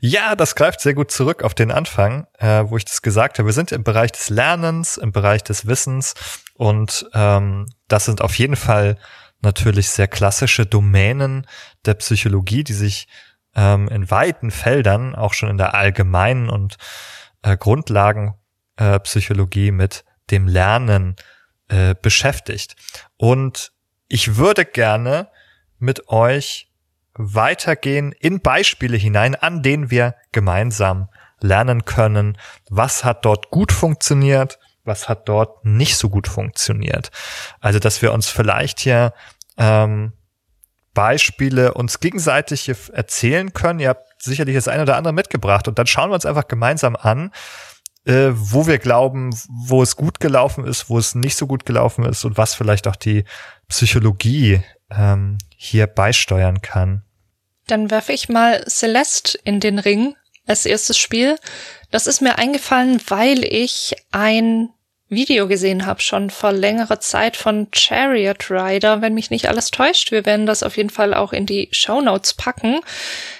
Ja, 0.00 0.34
das 0.34 0.54
greift 0.54 0.80
sehr 0.80 0.94
gut 0.94 1.10
zurück 1.10 1.42
auf 1.42 1.54
den 1.54 1.70
Anfang, 1.70 2.26
äh, 2.38 2.64
wo 2.66 2.76
ich 2.76 2.84
das 2.84 3.02
gesagt 3.02 3.38
habe. 3.38 3.48
Wir 3.48 3.52
sind 3.52 3.72
im 3.72 3.84
Bereich 3.84 4.12
des 4.12 4.28
Lernens, 4.28 4.96
im 4.96 5.12
Bereich 5.12 5.42
des 5.42 5.66
Wissens 5.66 6.14
und 6.54 7.06
ähm, 7.14 7.66
das 7.88 8.04
sind 8.04 8.20
auf 8.20 8.38
jeden 8.38 8.56
Fall 8.56 8.98
natürlich 9.40 9.90
sehr 9.90 10.08
klassische 10.08 10.66
Domänen 10.66 11.46
der 11.84 11.94
Psychologie, 11.94 12.64
die 12.64 12.74
sich 12.74 13.08
ähm, 13.54 13.88
in 13.88 14.10
weiten 14.10 14.50
Feldern, 14.50 15.14
auch 15.14 15.34
schon 15.34 15.50
in 15.50 15.58
der 15.58 15.74
allgemeinen 15.74 16.48
und 16.48 16.76
äh, 17.42 17.56
Grundlagenpsychologie 17.56 19.68
äh, 19.68 19.72
mit 19.72 20.04
dem 20.30 20.46
Lernen 20.46 21.16
äh, 21.72 21.94
beschäftigt. 22.00 22.76
Und 23.16 23.72
ich 24.06 24.36
würde 24.36 24.66
gerne 24.66 25.28
mit 25.78 26.08
euch 26.08 26.68
weitergehen 27.14 28.12
in 28.12 28.40
Beispiele 28.40 28.98
hinein, 28.98 29.34
an 29.34 29.62
denen 29.62 29.90
wir 29.90 30.14
gemeinsam 30.32 31.08
lernen 31.40 31.86
können, 31.86 32.36
was 32.68 33.04
hat 33.04 33.24
dort 33.24 33.50
gut 33.50 33.72
funktioniert, 33.72 34.58
was 34.84 35.08
hat 35.08 35.28
dort 35.28 35.64
nicht 35.64 35.96
so 35.96 36.10
gut 36.10 36.28
funktioniert. 36.28 37.10
Also, 37.60 37.78
dass 37.78 38.02
wir 38.02 38.12
uns 38.12 38.28
vielleicht 38.28 38.80
hier 38.80 39.14
ähm, 39.56 40.12
Beispiele 40.92 41.72
uns 41.72 42.00
gegenseitig 42.00 42.68
erzählen 42.68 43.54
können. 43.54 43.80
Ihr 43.80 43.88
habt 43.88 44.22
sicherlich 44.22 44.54
das 44.54 44.68
eine 44.68 44.82
oder 44.82 44.96
andere 44.96 45.14
mitgebracht 45.14 45.68
und 45.68 45.78
dann 45.78 45.86
schauen 45.86 46.10
wir 46.10 46.14
uns 46.14 46.26
einfach 46.26 46.48
gemeinsam 46.48 46.96
an, 46.96 47.32
äh, 48.04 48.30
wo 48.32 48.66
wir 48.66 48.78
glauben, 48.78 49.30
wo 49.48 49.82
es 49.82 49.96
gut 49.96 50.20
gelaufen 50.20 50.64
ist, 50.64 50.90
wo 50.90 50.98
es 50.98 51.14
nicht 51.14 51.36
so 51.36 51.46
gut 51.46 51.64
gelaufen 51.64 52.04
ist 52.04 52.24
und 52.24 52.36
was 52.36 52.54
vielleicht 52.54 52.88
auch 52.88 52.96
die 52.96 53.24
Psychologie 53.68 54.60
ähm, 54.90 55.38
hier 55.56 55.86
beisteuern 55.86 56.60
kann. 56.62 57.04
Dann 57.66 57.90
werfe 57.90 58.12
ich 58.12 58.28
mal 58.28 58.64
Celeste 58.68 59.38
in 59.44 59.60
den 59.60 59.78
Ring 59.78 60.16
als 60.46 60.66
erstes 60.66 60.98
Spiel. 60.98 61.36
Das 61.90 62.06
ist 62.06 62.20
mir 62.20 62.38
eingefallen, 62.38 63.00
weil 63.08 63.44
ich 63.44 63.94
ein 64.10 64.70
Video 65.12 65.46
gesehen 65.46 65.86
habe, 65.86 66.00
schon 66.00 66.30
vor 66.30 66.52
längerer 66.52 66.98
Zeit 66.98 67.36
von 67.36 67.68
Chariot 67.72 68.50
Rider, 68.50 69.02
wenn 69.02 69.14
mich 69.14 69.30
nicht 69.30 69.48
alles 69.48 69.70
täuscht. 69.70 70.10
Wir 70.10 70.26
werden 70.26 70.46
das 70.46 70.62
auf 70.62 70.76
jeden 70.76 70.90
Fall 70.90 71.14
auch 71.14 71.32
in 71.32 71.46
die 71.46 71.68
Show 71.70 72.00
Notes 72.00 72.34
packen, 72.34 72.80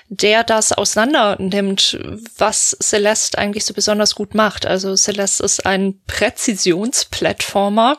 der 0.08 0.44
das 0.44 0.72
auseinander 0.72 1.36
nimmt, 1.40 1.98
was 2.36 2.76
Celeste 2.80 3.38
eigentlich 3.38 3.64
so 3.64 3.74
besonders 3.74 4.14
gut 4.14 4.34
macht. 4.34 4.66
Also 4.66 4.94
Celeste 4.94 5.42
ist 5.44 5.64
ein 5.64 6.00
Präzisionsplattformer. 6.06 7.98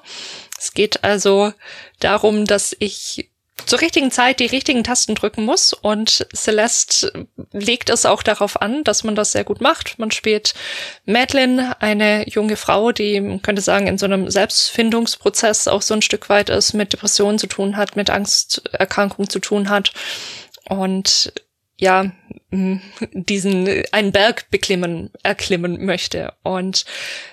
Es 0.60 0.74
geht 0.74 1.04
also 1.04 1.52
darum, 2.00 2.46
dass 2.46 2.76
ich 2.78 3.33
zur 3.66 3.82
richtigen 3.82 4.12
Zeit 4.12 4.40
die 4.40 4.48
richtigen 4.48 4.84
Tasten 4.84 5.16
drücken 5.16 5.46
muss 5.46 5.74
und 5.74 6.28
Celeste 6.36 7.28
legt 7.52 7.90
es 7.90 8.06
auch 8.06 8.24
darauf 8.24 8.62
an, 8.62 8.84
dass 8.84 9.04
man 9.04 9.16
das 9.16 9.32
sehr 9.32 9.44
gut 9.44 9.62
macht. 9.62 10.00
Man 10.00 10.12
spielt 10.12 10.54
Madeline, 11.06 11.80
eine 11.82 12.28
junge 12.28 12.58
Frau, 12.58 12.92
die, 12.92 13.22
man 13.22 13.42
könnte 13.42 13.62
sagen, 13.62 13.88
in 13.88 13.98
so 13.98 14.06
einem 14.06 14.30
Selbstfindungsprozess 14.30 15.68
auch 15.68 15.82
so 15.82 15.94
ein 15.94 16.02
Stück 16.02 16.30
weit 16.30 16.50
ist, 16.50 16.74
mit 16.74 16.94
Depressionen 16.94 17.38
zu 17.38 17.48
tun 17.48 17.78
hat, 17.78 17.96
mit 17.96 18.10
Angsterkrankungen 18.10 19.30
zu 19.30 19.40
tun 19.40 19.70
hat 19.70 19.94
und 20.68 21.32
ja, 21.84 22.12
diesen, 23.14 23.84
einen 23.92 24.12
Berg 24.12 24.50
beklimmen, 24.50 25.10
erklimmen 25.22 25.86
möchte. 25.86 26.34
Und 26.44 26.86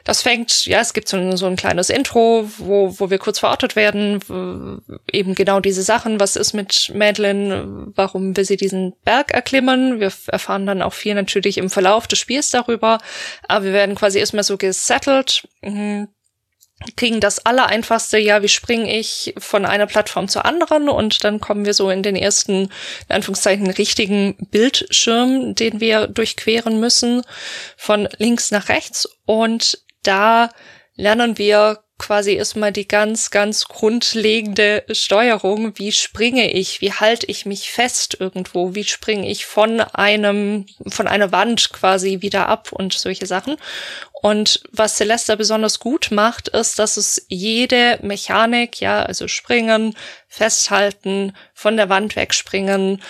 das 0.02 0.22
fängt, 0.22 0.66
ja, 0.66 0.80
es 0.80 0.92
gibt 0.92 1.08
so 1.08 1.16
ein, 1.16 1.36
so 1.36 1.46
ein 1.46 1.56
kleines 1.56 1.88
Intro, 1.88 2.50
wo, 2.58 2.98
wo 2.98 3.10
wir 3.10 3.18
kurz 3.18 3.38
verortet 3.38 3.76
werden, 3.76 4.82
eben 5.12 5.34
genau 5.36 5.60
diese 5.60 5.82
Sachen, 5.82 6.18
was 6.18 6.34
ist 6.34 6.52
mit 6.52 6.90
Madeline, 6.94 7.92
warum 7.94 8.36
will 8.36 8.44
sie 8.44 8.56
diesen 8.56 8.94
Berg 9.04 9.32
erklimmen. 9.32 10.00
Wir 10.00 10.12
erfahren 10.26 10.66
dann 10.66 10.82
auch 10.82 10.94
viel 10.94 11.14
natürlich 11.14 11.58
im 11.58 11.70
Verlauf 11.70 12.08
des 12.08 12.18
Spiels 12.18 12.50
darüber, 12.50 12.98
aber 13.46 13.66
wir 13.66 13.72
werden 13.72 13.94
quasi 13.94 14.18
erstmal 14.18 14.44
so 14.44 14.56
gesettelt, 14.56 15.46
mhm 15.62 16.08
kriegen 16.96 17.20
das 17.20 17.44
Allereinfachste, 17.44 18.18
ja, 18.18 18.42
wie 18.42 18.48
springe 18.48 18.96
ich 18.96 19.34
von 19.38 19.66
einer 19.66 19.86
Plattform 19.86 20.28
zur 20.28 20.44
anderen 20.44 20.88
und 20.88 21.24
dann 21.24 21.40
kommen 21.40 21.64
wir 21.64 21.74
so 21.74 21.90
in 21.90 22.02
den 22.02 22.16
ersten, 22.16 22.70
in 23.08 23.14
Anführungszeichen, 23.14 23.70
richtigen 23.70 24.36
Bildschirm, 24.50 25.54
den 25.54 25.80
wir 25.80 26.06
durchqueren 26.06 26.80
müssen, 26.80 27.22
von 27.76 28.08
links 28.18 28.50
nach 28.50 28.68
rechts 28.68 29.08
und 29.26 29.78
da 30.02 30.50
lernen 30.96 31.38
wir 31.38 31.80
quasi 32.00 32.32
erstmal 32.32 32.72
die 32.72 32.88
ganz, 32.88 33.30
ganz 33.30 33.66
grundlegende 33.66 34.84
Steuerung. 34.90 35.78
Wie 35.78 35.92
springe 35.92 36.50
ich? 36.50 36.80
Wie 36.80 36.92
halte 36.92 37.26
ich 37.26 37.44
mich 37.44 37.70
fest 37.70 38.16
irgendwo? 38.18 38.74
Wie 38.74 38.84
springe 38.84 39.28
ich 39.28 39.44
von 39.44 39.80
einem, 39.80 40.64
von 40.88 41.06
einer 41.06 41.30
Wand 41.30 41.72
quasi 41.72 42.22
wieder 42.22 42.48
ab 42.48 42.72
und 42.72 42.94
solche 42.94 43.26
Sachen? 43.26 43.56
Und 44.22 44.62
was 44.70 44.96
Celesta 44.96 45.34
besonders 45.34 45.78
gut 45.78 46.08
macht, 46.10 46.48
ist, 46.48 46.78
dass 46.78 46.96
es 46.96 47.24
jede 47.28 47.98
Mechanik, 48.02 48.80
ja, 48.80 49.02
also 49.02 49.28
springen, 49.28 49.96
festhalten, 50.28 51.34
von 51.54 51.76
der 51.76 51.88
Wand 51.88 52.16
wegspringen 52.16 53.02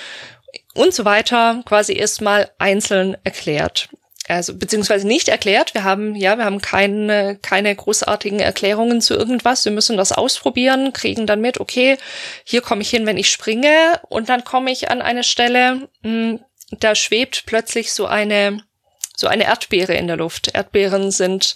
und 0.75 0.95
so 0.95 1.05
weiter, 1.05 1.63
quasi 1.65 1.95
erstmal 1.95 2.51
einzeln 2.59 3.17
erklärt 3.25 3.89
also 4.31 4.55
beziehungsweise 4.55 5.07
nicht 5.07 5.29
erklärt. 5.29 5.75
Wir 5.75 5.85
haben 5.85 6.15
ja, 6.15 6.39
wir 6.39 6.45
haben 6.45 6.61
keine 6.61 7.39
keine 7.43 7.75
großartigen 7.75 8.41
Erklärungen 8.41 9.01
zu 9.01 9.15
irgendwas. 9.15 9.65
Wir 9.65 9.73
müssen 9.73 9.97
das 9.97 10.13
ausprobieren, 10.13 10.93
kriegen 10.93 11.27
dann 11.27 11.41
mit, 11.41 11.59
okay, 11.61 11.99
hier 12.45 12.61
komme 12.63 12.83
ich 12.83 12.91
hin, 12.91 13.07
wenn 13.07 13.17
ich 13.17 13.29
springe, 13.29 14.01
und 14.09 14.29
dann 14.29 14.45
komme 14.45 14.71
ich 14.71 14.91
an 14.91 15.03
eine 15.03 15.25
Stelle, 15.25 15.89
mh, 16.03 16.11
hm, 16.11 16.41
da 16.79 16.95
schwebt 16.95 17.45
plötzlich 17.47 17.93
so 17.93 18.07
eine 18.07 18.63
so 19.21 19.27
eine 19.27 19.45
Erdbeere 19.45 19.95
in 19.95 20.07
der 20.07 20.17
Luft. 20.17 20.51
Erdbeeren 20.55 21.11
sind 21.11 21.55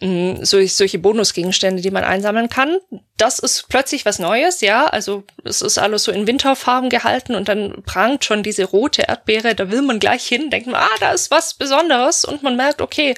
mh, 0.00 0.36
hm, 0.36 0.44
so, 0.44 0.64
solche 0.66 0.98
Bonusgegenstände, 0.98 1.80
die 1.80 1.90
man 1.90 2.04
einsammeln 2.04 2.50
kann. 2.50 2.78
Das 3.22 3.38
ist 3.38 3.68
plötzlich 3.68 4.04
was 4.04 4.18
Neues, 4.18 4.62
ja. 4.62 4.86
Also 4.86 5.22
es 5.44 5.62
ist 5.62 5.78
alles 5.78 6.02
so 6.02 6.10
in 6.10 6.26
Winterfarben 6.26 6.90
gehalten 6.90 7.36
und 7.36 7.48
dann 7.48 7.84
prangt 7.86 8.24
schon 8.24 8.42
diese 8.42 8.64
rote 8.64 9.02
Erdbeere, 9.02 9.54
da 9.54 9.70
will 9.70 9.82
man 9.82 10.00
gleich 10.00 10.26
hin, 10.26 10.50
denkt 10.50 10.66
man, 10.66 10.82
ah, 10.82 10.96
da 10.98 11.12
ist 11.12 11.30
was 11.30 11.54
Besonderes 11.54 12.24
und 12.24 12.42
man 12.42 12.56
merkt, 12.56 12.80
okay, 12.80 13.14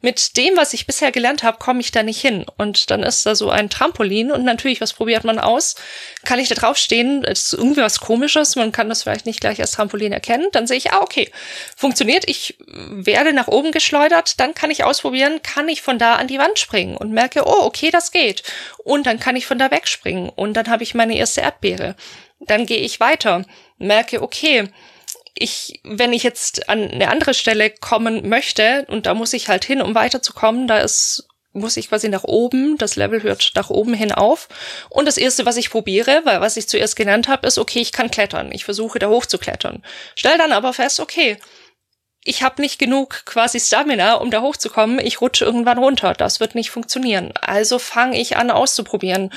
mit 0.00 0.36
dem, 0.36 0.56
was 0.56 0.74
ich 0.74 0.86
bisher 0.86 1.10
gelernt 1.10 1.42
habe, 1.42 1.58
komme 1.58 1.80
ich 1.80 1.90
da 1.90 2.04
nicht 2.04 2.20
hin. 2.20 2.46
Und 2.56 2.92
dann 2.92 3.02
ist 3.02 3.26
da 3.26 3.34
so 3.34 3.50
ein 3.50 3.68
Trampolin 3.68 4.30
und 4.30 4.44
natürlich, 4.44 4.80
was 4.80 4.92
probiert 4.92 5.24
man 5.24 5.40
aus? 5.40 5.74
Kann 6.24 6.38
ich 6.38 6.48
da 6.48 6.54
draufstehen? 6.54 7.24
ist 7.24 7.52
irgendwie 7.52 7.82
was 7.82 7.98
komisches, 7.98 8.54
man 8.54 8.70
kann 8.70 8.88
das 8.88 9.02
vielleicht 9.02 9.26
nicht 9.26 9.40
gleich 9.40 9.60
als 9.60 9.72
Trampolin 9.72 10.12
erkennen. 10.12 10.46
Dann 10.52 10.68
sehe 10.68 10.76
ich, 10.76 10.92
ah, 10.92 11.00
okay, 11.00 11.32
funktioniert, 11.76 12.28
ich 12.28 12.56
werde 12.68 13.32
nach 13.32 13.48
oben 13.48 13.72
geschleudert, 13.72 14.38
dann 14.38 14.54
kann 14.54 14.70
ich 14.70 14.84
ausprobieren, 14.84 15.42
kann 15.42 15.68
ich 15.68 15.82
von 15.82 15.98
da 15.98 16.14
an 16.14 16.28
die 16.28 16.38
Wand 16.38 16.60
springen 16.60 16.96
und 16.96 17.10
merke, 17.10 17.42
oh, 17.44 17.64
okay, 17.64 17.90
das 17.90 18.12
geht. 18.12 18.44
Und 18.88 19.04
dann 19.04 19.20
kann 19.20 19.36
ich 19.36 19.44
von 19.44 19.58
da 19.58 19.70
wegspringen 19.70 20.30
und 20.30 20.54
dann 20.54 20.70
habe 20.70 20.82
ich 20.82 20.94
meine 20.94 21.14
erste 21.14 21.42
Erdbeere. 21.42 21.94
Dann 22.40 22.64
gehe 22.64 22.78
ich 22.78 23.00
weiter, 23.00 23.44
merke, 23.76 24.22
okay, 24.22 24.70
ich, 25.34 25.82
wenn 25.84 26.14
ich 26.14 26.22
jetzt 26.22 26.70
an 26.70 26.90
eine 26.90 27.10
andere 27.10 27.34
Stelle 27.34 27.68
kommen 27.68 28.26
möchte, 28.30 28.86
und 28.88 29.04
da 29.04 29.12
muss 29.12 29.34
ich 29.34 29.48
halt 29.48 29.66
hin, 29.66 29.82
um 29.82 29.94
weiterzukommen, 29.94 30.66
da 30.66 30.78
ist 30.78 31.28
muss 31.52 31.76
ich 31.76 31.88
quasi 31.88 32.08
nach 32.08 32.24
oben, 32.24 32.78
das 32.78 32.96
Level 32.96 33.22
hört 33.22 33.52
nach 33.56 33.68
oben 33.68 33.92
hin 33.92 34.12
auf. 34.12 34.48
Und 34.88 35.06
das 35.06 35.18
erste, 35.18 35.44
was 35.44 35.56
ich 35.56 35.70
probiere, 35.70 36.22
weil 36.24 36.40
was 36.40 36.56
ich 36.56 36.68
zuerst 36.68 36.96
genannt 36.96 37.28
habe, 37.28 37.46
ist, 37.46 37.58
okay, 37.58 37.80
ich 37.80 37.92
kann 37.92 38.10
klettern. 38.10 38.52
Ich 38.52 38.64
versuche 38.64 38.98
da 38.98 39.08
hoch 39.08 39.26
zu 39.26 39.38
klettern. 39.38 39.82
Stell 40.14 40.38
dann 40.38 40.52
aber 40.52 40.72
fest, 40.72 41.00
okay, 41.00 41.36
ich 42.28 42.42
habe 42.42 42.60
nicht 42.60 42.78
genug 42.78 43.22
quasi 43.24 43.58
Stamina, 43.58 44.14
um 44.14 44.30
da 44.30 44.42
hochzukommen. 44.42 44.98
Ich 44.98 45.20
rutsche 45.20 45.46
irgendwann 45.46 45.78
runter. 45.78 46.12
Das 46.12 46.40
wird 46.40 46.54
nicht 46.54 46.70
funktionieren. 46.70 47.32
Also 47.40 47.78
fange 47.78 48.20
ich 48.20 48.36
an 48.36 48.50
auszuprobieren 48.50 49.30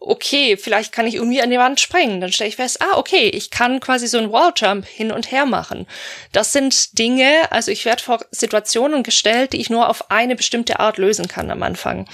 okay, 0.00 0.56
vielleicht 0.56 0.92
kann 0.92 1.06
ich 1.06 1.16
irgendwie 1.16 1.42
an 1.42 1.50
die 1.50 1.58
Wand 1.58 1.78
springen. 1.78 2.20
Dann 2.20 2.32
stelle 2.32 2.48
ich 2.48 2.56
fest, 2.56 2.80
ah, 2.80 2.96
okay, 2.96 3.28
ich 3.28 3.50
kann 3.50 3.80
quasi 3.80 4.08
so 4.08 4.18
einen 4.18 4.32
Walljump 4.32 4.86
hin 4.86 5.12
und 5.12 5.30
her 5.30 5.44
machen. 5.44 5.86
Das 6.32 6.52
sind 6.52 6.98
Dinge, 6.98 7.50
also 7.50 7.70
ich 7.70 7.84
werde 7.84 8.02
vor 8.02 8.20
Situationen 8.30 9.02
gestellt, 9.02 9.52
die 9.52 9.60
ich 9.60 9.68
nur 9.68 9.88
auf 9.88 10.10
eine 10.10 10.36
bestimmte 10.36 10.80
Art 10.80 10.96
lösen 10.96 11.28
kann 11.28 11.50
am 11.50 11.62
Anfang. 11.62 12.08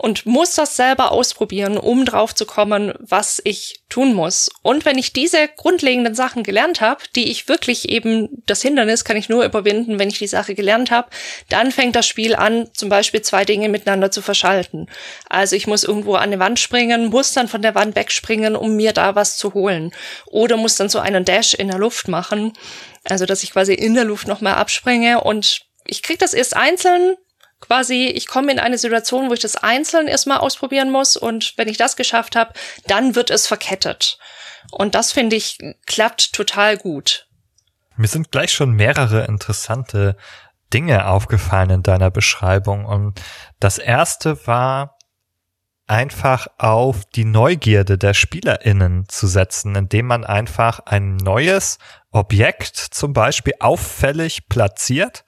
Und 0.00 0.26
muss 0.26 0.54
das 0.54 0.76
selber 0.76 1.12
ausprobieren, 1.12 1.78
um 1.78 2.04
drauf 2.04 2.34
zu 2.34 2.46
kommen, 2.46 2.94
was 2.98 3.40
ich 3.44 3.82
tun 3.88 4.14
muss. 4.14 4.50
Und 4.62 4.84
wenn 4.84 4.98
ich 4.98 5.12
diese 5.12 5.48
grundlegenden 5.56 6.14
Sachen 6.14 6.42
gelernt 6.42 6.80
habe, 6.80 7.02
die 7.16 7.30
ich 7.30 7.48
wirklich 7.48 7.88
eben, 7.88 8.42
das 8.46 8.62
Hindernis 8.62 9.04
kann 9.04 9.16
ich 9.16 9.28
nur 9.28 9.44
überwinden, 9.44 9.98
wenn 9.98 10.08
ich 10.08 10.18
die 10.18 10.26
Sache 10.26 10.54
gelernt 10.54 10.90
habe, 10.90 11.10
dann 11.48 11.72
fängt 11.72 11.96
das 11.96 12.06
Spiel 12.06 12.34
an, 12.34 12.68
zum 12.72 12.88
Beispiel 12.88 13.22
zwei 13.22 13.44
Dinge 13.44 13.68
miteinander 13.68 14.10
zu 14.10 14.22
verschalten. 14.22 14.88
Also 15.28 15.56
ich 15.56 15.66
muss 15.66 15.84
irgendwo 15.84 16.14
an 16.14 16.30
die 16.30 16.38
Wand 16.38 16.58
springen, 16.58 17.06
muss 17.06 17.20
muss 17.20 17.34
dann 17.34 17.48
von 17.48 17.60
der 17.60 17.74
Wand 17.74 17.96
wegspringen, 17.96 18.56
um 18.56 18.76
mir 18.76 18.92
da 18.94 19.14
was 19.14 19.36
zu 19.36 19.52
holen. 19.52 19.92
Oder 20.26 20.56
muss 20.56 20.76
dann 20.76 20.88
so 20.88 20.98
einen 20.98 21.26
Dash 21.26 21.52
in 21.52 21.68
der 21.68 21.76
Luft 21.78 22.08
machen. 22.08 22.54
Also, 23.04 23.26
dass 23.26 23.42
ich 23.42 23.52
quasi 23.52 23.74
in 23.74 23.94
der 23.94 24.04
Luft 24.04 24.26
nochmal 24.26 24.54
abspringe 24.54 25.20
und 25.20 25.60
ich 25.84 26.02
krieg 26.02 26.18
das 26.18 26.32
erst 26.32 26.56
einzeln 26.56 27.16
quasi, 27.60 28.06
ich 28.06 28.26
komme 28.26 28.52
in 28.52 28.58
eine 28.58 28.78
Situation, 28.78 29.28
wo 29.28 29.34
ich 29.34 29.40
das 29.40 29.56
einzeln 29.56 30.08
erstmal 30.08 30.38
ausprobieren 30.38 30.90
muss 30.90 31.16
und 31.16 31.54
wenn 31.56 31.68
ich 31.68 31.76
das 31.76 31.96
geschafft 31.96 32.36
habe, 32.36 32.52
dann 32.86 33.14
wird 33.14 33.30
es 33.30 33.46
verkettet. 33.46 34.18
Und 34.70 34.94
das 34.94 35.12
finde 35.12 35.36
ich 35.36 35.58
klappt 35.86 36.32
total 36.32 36.76
gut. 36.76 37.26
Mir 37.96 38.08
sind 38.08 38.30
gleich 38.30 38.52
schon 38.52 38.72
mehrere 38.72 39.24
interessante 39.26 40.16
Dinge 40.72 41.06
aufgefallen 41.06 41.70
in 41.70 41.82
deiner 41.82 42.10
Beschreibung 42.10 42.84
und 42.84 43.20
das 43.58 43.78
erste 43.78 44.46
war, 44.46 44.96
einfach 45.90 46.46
auf 46.56 47.04
die 47.04 47.24
Neugierde 47.24 47.98
der 47.98 48.14
SpielerInnen 48.14 49.08
zu 49.08 49.26
setzen, 49.26 49.74
indem 49.74 50.06
man 50.06 50.24
einfach 50.24 50.78
ein 50.86 51.16
neues 51.16 51.78
Objekt 52.12 52.76
zum 52.76 53.12
Beispiel 53.12 53.54
auffällig 53.58 54.48
platziert 54.48 55.24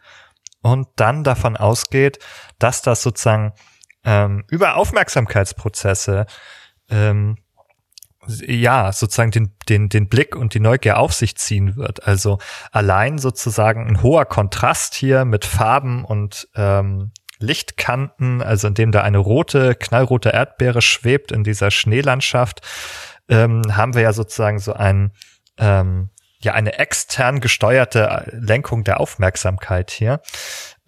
und 0.62 0.88
dann 0.96 1.24
davon 1.24 1.56
ausgeht, 1.56 2.18
dass 2.58 2.82
das 2.82 3.02
sozusagen 3.02 3.52
ähm, 4.04 4.44
über 4.48 4.76
Aufmerksamkeitsprozesse 4.76 6.26
ähm, 6.88 7.36
ja, 8.26 8.92
sozusagen 8.92 9.32
den, 9.32 9.54
den, 9.68 9.88
den 9.88 10.08
Blick 10.08 10.36
und 10.36 10.54
die 10.54 10.60
Neugier 10.60 10.98
auf 10.98 11.12
sich 11.12 11.36
ziehen 11.36 11.76
wird. 11.76 12.06
Also 12.06 12.38
allein 12.70 13.18
sozusagen 13.18 13.86
ein 13.88 14.02
hoher 14.02 14.26
Kontrast 14.26 14.94
hier 14.94 15.24
mit 15.24 15.44
Farben 15.44 16.04
und 16.04 16.48
ähm, 16.54 17.10
Lichtkanten, 17.38 18.40
also 18.40 18.68
in 18.68 18.74
dem 18.74 18.92
da 18.92 19.02
eine 19.02 19.18
rote, 19.18 19.74
knallrote 19.74 20.30
Erdbeere 20.30 20.80
schwebt 20.80 21.32
in 21.32 21.42
dieser 21.42 21.72
Schneelandschaft, 21.72 22.60
ähm, 23.28 23.62
haben 23.76 23.94
wir 23.94 24.02
ja 24.02 24.12
sozusagen 24.12 24.60
so 24.60 24.72
ein, 24.72 25.12
ähm, 25.58 26.10
ja, 26.42 26.54
eine 26.54 26.78
extern 26.78 27.40
gesteuerte 27.40 28.30
Lenkung 28.32 28.84
der 28.84 29.00
Aufmerksamkeit 29.00 29.90
hier. 29.90 30.20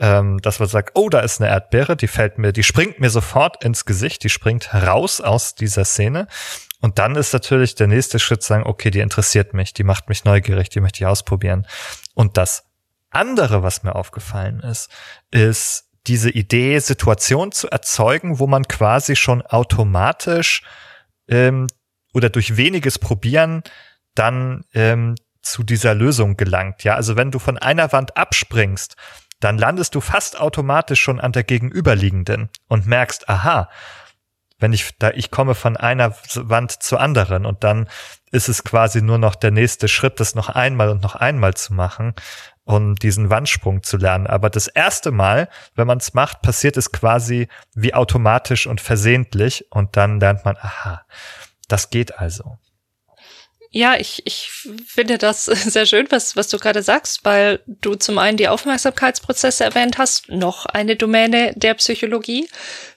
Ähm, 0.01 0.39
dass 0.43 0.59
man 0.59 0.69
sagt, 0.69 0.93
oh, 0.95 1.09
da 1.09 1.21
ist 1.21 1.41
eine 1.41 1.51
Erdbeere, 1.51 1.97
die 1.97 2.09
fällt 2.09 2.39
mir, 2.39 2.53
die 2.53 2.65
springt 2.65 2.99
mir 2.99 3.11
sofort 3.11 3.65
ins 3.65 3.85
Gesicht, 3.85 4.25
die 4.25 4.29
springt 4.29 4.73
heraus 4.73 5.21
aus 5.21 5.55
dieser 5.55 5.85
Szene. 5.85 6.27
Und 6.81 6.99
dann 6.99 7.15
ist 7.15 7.33
natürlich 7.33 7.77
der 7.77 7.87
nächste 7.87 8.19
Schritt 8.19 8.43
sagen, 8.43 8.65
okay, 8.67 8.91
die 8.91 8.99
interessiert 8.99 9.55
mich, 9.55 9.73
die 9.73 9.85
macht 9.85 10.09
mich 10.09 10.25
neugierig, 10.25 10.69
die 10.69 10.81
möchte 10.81 11.03
ich 11.03 11.07
ausprobieren. 11.07 11.67
Und 12.15 12.37
das 12.37 12.65
andere, 13.11 13.63
was 13.63 13.85
mir 13.85 13.95
aufgefallen 13.95 14.61
ist, 14.61 14.91
ist 15.31 15.85
diese 16.07 16.31
Idee, 16.31 16.79
Situation 16.81 17.53
zu 17.53 17.71
erzeugen, 17.71 18.39
wo 18.39 18.47
man 18.47 18.65
quasi 18.65 19.17
schon 19.17 19.43
automatisch 19.43 20.63
ähm, 21.29 21.69
oder 22.13 22.29
durch 22.29 22.57
weniges 22.57 22.99
Probieren 22.99 23.63
dann 24.15 24.65
ähm, 24.75 25.15
zu 25.45 25.63
dieser 25.63 25.95
Lösung 25.95 26.37
gelangt. 26.37 26.85
Ja, 26.85 26.95
also 26.95 27.17
wenn 27.17 27.31
du 27.31 27.39
von 27.39 27.59
einer 27.59 27.93
Wand 27.93 28.17
abspringst, 28.17 28.97
dann 29.41 29.59
landest 29.59 29.95
du 29.95 30.01
fast 30.01 30.41
automatisch 30.41 31.01
schon 31.01 31.21
an 31.21 31.33
der 31.33 31.45
gegenüberliegenden 31.45 32.49
und 32.69 32.87
merkst, 32.87 33.29
aha, 33.29 33.69
wenn 34.59 34.73
ich 34.73 34.97
da, 34.99 35.11
ich 35.11 35.31
komme 35.31 35.55
von 35.55 35.77
einer 35.77 36.15
Wand 36.37 36.83
zur 36.83 37.01
anderen 37.01 37.45
und 37.45 37.65
dann 37.65 37.89
ist 38.31 38.49
es 38.49 38.65
quasi 38.65 39.03
nur 39.03 39.19
noch 39.19 39.35
der 39.35 39.51
nächste 39.51 39.89
Schritt, 39.89 40.21
das 40.21 40.35
noch 40.35 40.49
einmal 40.49 40.89
und 40.89 41.03
noch 41.03 41.15
einmal 41.15 41.55
zu 41.55 41.75
machen 41.75 42.15
und 42.65 43.03
diesen 43.03 43.31
Wandsprung 43.31 43.83
zu 43.83 43.97
lernen. 43.97 44.27
Aber 44.27 44.49
das 44.51 44.67
erste 44.67 45.11
Mal, 45.11 45.49
wenn 45.75 45.87
man 45.87 45.99
es 45.99 46.15
macht, 46.15 46.41
passiert 46.41 46.77
es 46.77 46.93
quasi 46.93 47.49
wie 47.75 47.95
automatisch 47.95 48.67
und 48.67 48.81
versehentlich 48.81 49.67
und 49.71 49.97
dann 49.97 50.21
lernt 50.21 50.45
man, 50.45 50.57
aha, 50.57 51.05
das 51.69 51.91
geht 51.91 52.19
also. 52.19 52.59
Ja, 53.77 53.97
ich, 53.97 54.23
ich 54.25 54.51
finde 54.87 55.19
das 55.19 55.45
sehr 55.47 55.85
schön, 55.85 56.07
was, 56.11 56.37
was 56.37 56.47
du 56.47 56.59
gerade 56.59 56.81
sagst, 56.81 57.25
weil 57.25 57.59
du 57.67 57.97
zum 57.97 58.19
einen 58.19 58.37
die 58.37 58.47
Aufmerksamkeitsprozesse 58.47 59.65
erwähnt 59.65 59.99
hast, 59.99 60.29
noch 60.29 60.65
eine 60.67 60.95
Domäne 60.95 61.53
der 61.57 61.75
Psychologie, 61.75 62.49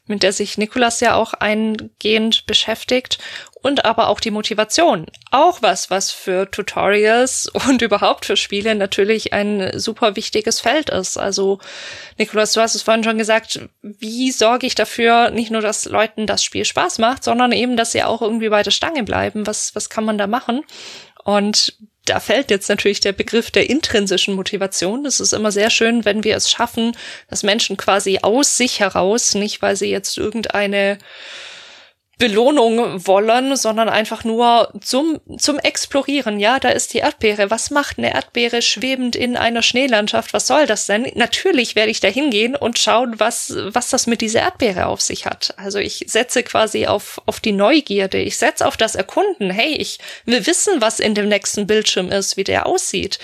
mit 0.05 0.21
der 0.21 0.33
sich 0.33 0.59
Nikolas 0.59 0.99
ja 0.99 1.15
auch 1.15 1.33
eingehend 1.33 2.45
beschäftigt 2.45 3.17
und 3.61 3.85
aber 3.85 4.07
auch 4.07 4.19
die 4.19 4.31
Motivation. 4.31 5.07
Auch 5.31 5.61
was, 5.61 5.89
was 5.89 6.11
für 6.11 6.49
Tutorials 6.49 7.47
und 7.67 7.81
überhaupt 7.81 8.25
für 8.25 8.37
Spiele 8.37 8.75
natürlich 8.75 9.33
ein 9.33 9.77
super 9.79 10.15
wichtiges 10.15 10.59
Feld 10.59 10.89
ist. 10.89 11.17
Also, 11.17 11.59
Nikolas, 12.17 12.53
du 12.53 12.61
hast 12.61 12.75
es 12.75 12.81
vorhin 12.81 13.03
schon 13.03 13.17
gesagt, 13.17 13.59
wie 13.81 14.31
sorge 14.31 14.67
ich 14.67 14.75
dafür, 14.75 15.31
nicht 15.31 15.51
nur, 15.51 15.61
dass 15.61 15.85
Leuten 15.85 16.27
das 16.27 16.43
Spiel 16.43 16.65
Spaß 16.65 16.99
macht, 16.99 17.23
sondern 17.23 17.51
eben, 17.51 17.77
dass 17.77 17.91
sie 17.91 18.03
auch 18.03 18.21
irgendwie 18.21 18.49
bei 18.49 18.63
der 18.63 18.71
Stange 18.71 19.03
bleiben. 19.03 19.47
Was, 19.47 19.75
was 19.75 19.89
kann 19.89 20.05
man 20.05 20.17
da 20.17 20.27
machen? 20.27 20.63
Und 21.23 21.73
da 22.05 22.21
fällt 22.21 22.51
jetzt 22.51 22.69
natürlich 22.69 23.01
der 23.01 23.11
Begriff 23.11 23.51
der 23.51 23.69
intrinsischen 23.69 24.35
Motivation. 24.35 25.05
Es 25.05 25.19
ist 25.19 25.33
immer 25.33 25.51
sehr 25.51 25.69
schön, 25.69 26.05
wenn 26.05 26.23
wir 26.23 26.37
es 26.37 26.49
schaffen, 26.49 26.95
dass 27.29 27.43
Menschen 27.43 27.75
quasi 27.75 28.19
aus 28.21 28.55
sich 28.55 28.79
heraus, 28.79 29.35
nicht 29.35 29.61
weil 29.61 29.75
sie 29.75 29.89
jetzt 29.89 30.17
irgendeine 30.17 30.99
Belohnung 32.17 33.05
wollen, 33.05 33.55
sondern 33.55 33.89
einfach 33.89 34.23
nur 34.23 34.73
zum, 34.81 35.19
zum 35.37 35.59
Explorieren. 35.59 36.39
Ja, 36.39 36.59
da 36.59 36.69
ist 36.69 36.95
die 36.95 36.97
Erdbeere. 36.97 37.51
Was 37.51 37.69
macht 37.69 37.99
eine 37.99 38.11
Erdbeere 38.11 38.63
schwebend 38.63 39.15
in 39.15 39.37
einer 39.37 39.61
Schneelandschaft? 39.61 40.33
Was 40.33 40.47
soll 40.47 40.65
das 40.65 40.87
denn? 40.87 41.11
Natürlich 41.13 41.75
werde 41.75 41.91
ich 41.91 41.99
da 41.99 42.07
hingehen 42.07 42.55
und 42.55 42.79
schauen, 42.79 43.19
was, 43.19 43.53
was 43.55 43.89
das 43.89 44.07
mit 44.07 44.21
dieser 44.21 44.41
Erdbeere 44.41 44.87
auf 44.87 44.99
sich 44.99 45.27
hat. 45.27 45.53
Also 45.57 45.77
ich 45.77 46.05
setze 46.07 46.41
quasi 46.41 46.87
auf, 46.87 47.21
auf 47.27 47.39
die 47.39 47.51
Neugierde. 47.51 48.17
Ich 48.17 48.37
setze 48.37 48.65
auf 48.65 48.77
das 48.77 48.95
Erkunden. 48.95 49.51
Hey, 49.51 49.75
ich 49.75 49.99
will 50.25 50.47
wissen, 50.47 50.81
was 50.81 50.99
in 50.99 51.13
dem 51.13 51.27
nächsten 51.27 51.67
Bildschirm 51.67 52.11
ist, 52.11 52.35
wie 52.35 52.43
der 52.43 52.65
aussieht. 52.65 53.19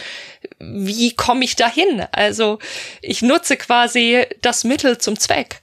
Wie 0.60 1.16
komme 1.16 1.46
ich 1.46 1.56
dahin? 1.56 2.06
Also 2.12 2.60
ich 3.02 3.24
nutze 3.24 3.58
quasi 3.58 4.28
das 4.42 4.64
Mittel 4.64 5.00
zum 5.00 5.18
Zweck. 5.18 5.62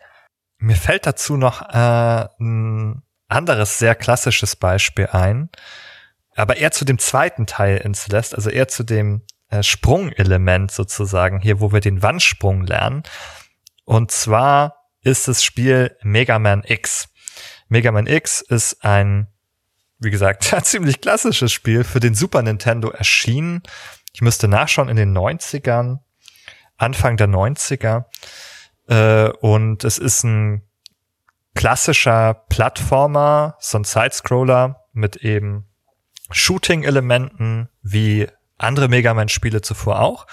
Mir 0.58 0.76
fällt 0.76 1.06
dazu 1.06 1.36
noch 1.36 1.62
äh, 1.62 2.26
anderes 3.31 3.78
sehr 3.78 3.94
klassisches 3.94 4.56
Beispiel 4.56 5.08
ein, 5.08 5.50
aber 6.35 6.56
eher 6.56 6.70
zu 6.70 6.85
dem 6.85 6.98
zweiten 6.98 7.46
Teil 7.46 7.78
in 7.78 7.94
Celeste, 7.94 8.37
also 8.37 8.50
eher 8.50 8.68
zu 8.68 8.83
dem 8.83 9.22
äh, 9.50 9.62
Sprungelement 9.62 10.70
sozusagen, 10.70 11.40
hier 11.40 11.60
wo 11.60 11.72
wir 11.72 11.81
den 11.81 12.02
Wandsprung 12.02 12.64
lernen. 12.64 13.02
Und 13.85 14.10
zwar 14.10 14.87
ist 15.02 15.28
das 15.28 15.42
Spiel 15.42 15.96
Mega 16.02 16.38
Man 16.38 16.62
X. 16.64 17.08
Mega 17.68 17.92
Man 17.92 18.06
X 18.06 18.40
ist 18.40 18.85
ein, 18.85 19.26
wie 19.98 20.10
gesagt, 20.10 20.44
ziemlich 20.64 21.00
klassisches 21.00 21.52
Spiel 21.52 21.85
für 21.85 22.00
den 22.00 22.14
Super 22.14 22.42
Nintendo 22.42 22.90
erschienen. 22.90 23.62
Ich 24.12 24.22
müsste 24.22 24.48
nachschauen 24.48 24.88
in 24.88 24.96
den 24.96 25.16
90ern, 25.16 25.98
Anfang 26.76 27.16
der 27.16 27.28
90er. 27.28 28.04
Äh, 28.88 29.31
und 29.40 29.85
es 29.85 29.98
ist 29.98 30.24
ein 30.24 30.62
klassischer 31.55 32.35
Plattformer, 32.48 33.57
so 33.59 33.79
ein 33.79 33.85
Sidescroller 33.85 34.87
mit 34.92 35.17
eben 35.17 35.67
Shooting-Elementen 36.31 37.69
wie 37.83 38.29
andere 38.59 38.88
Mega 38.88 39.15
Man-Spiele 39.15 39.63
zuvor 39.63 40.01
auch. 40.01 40.27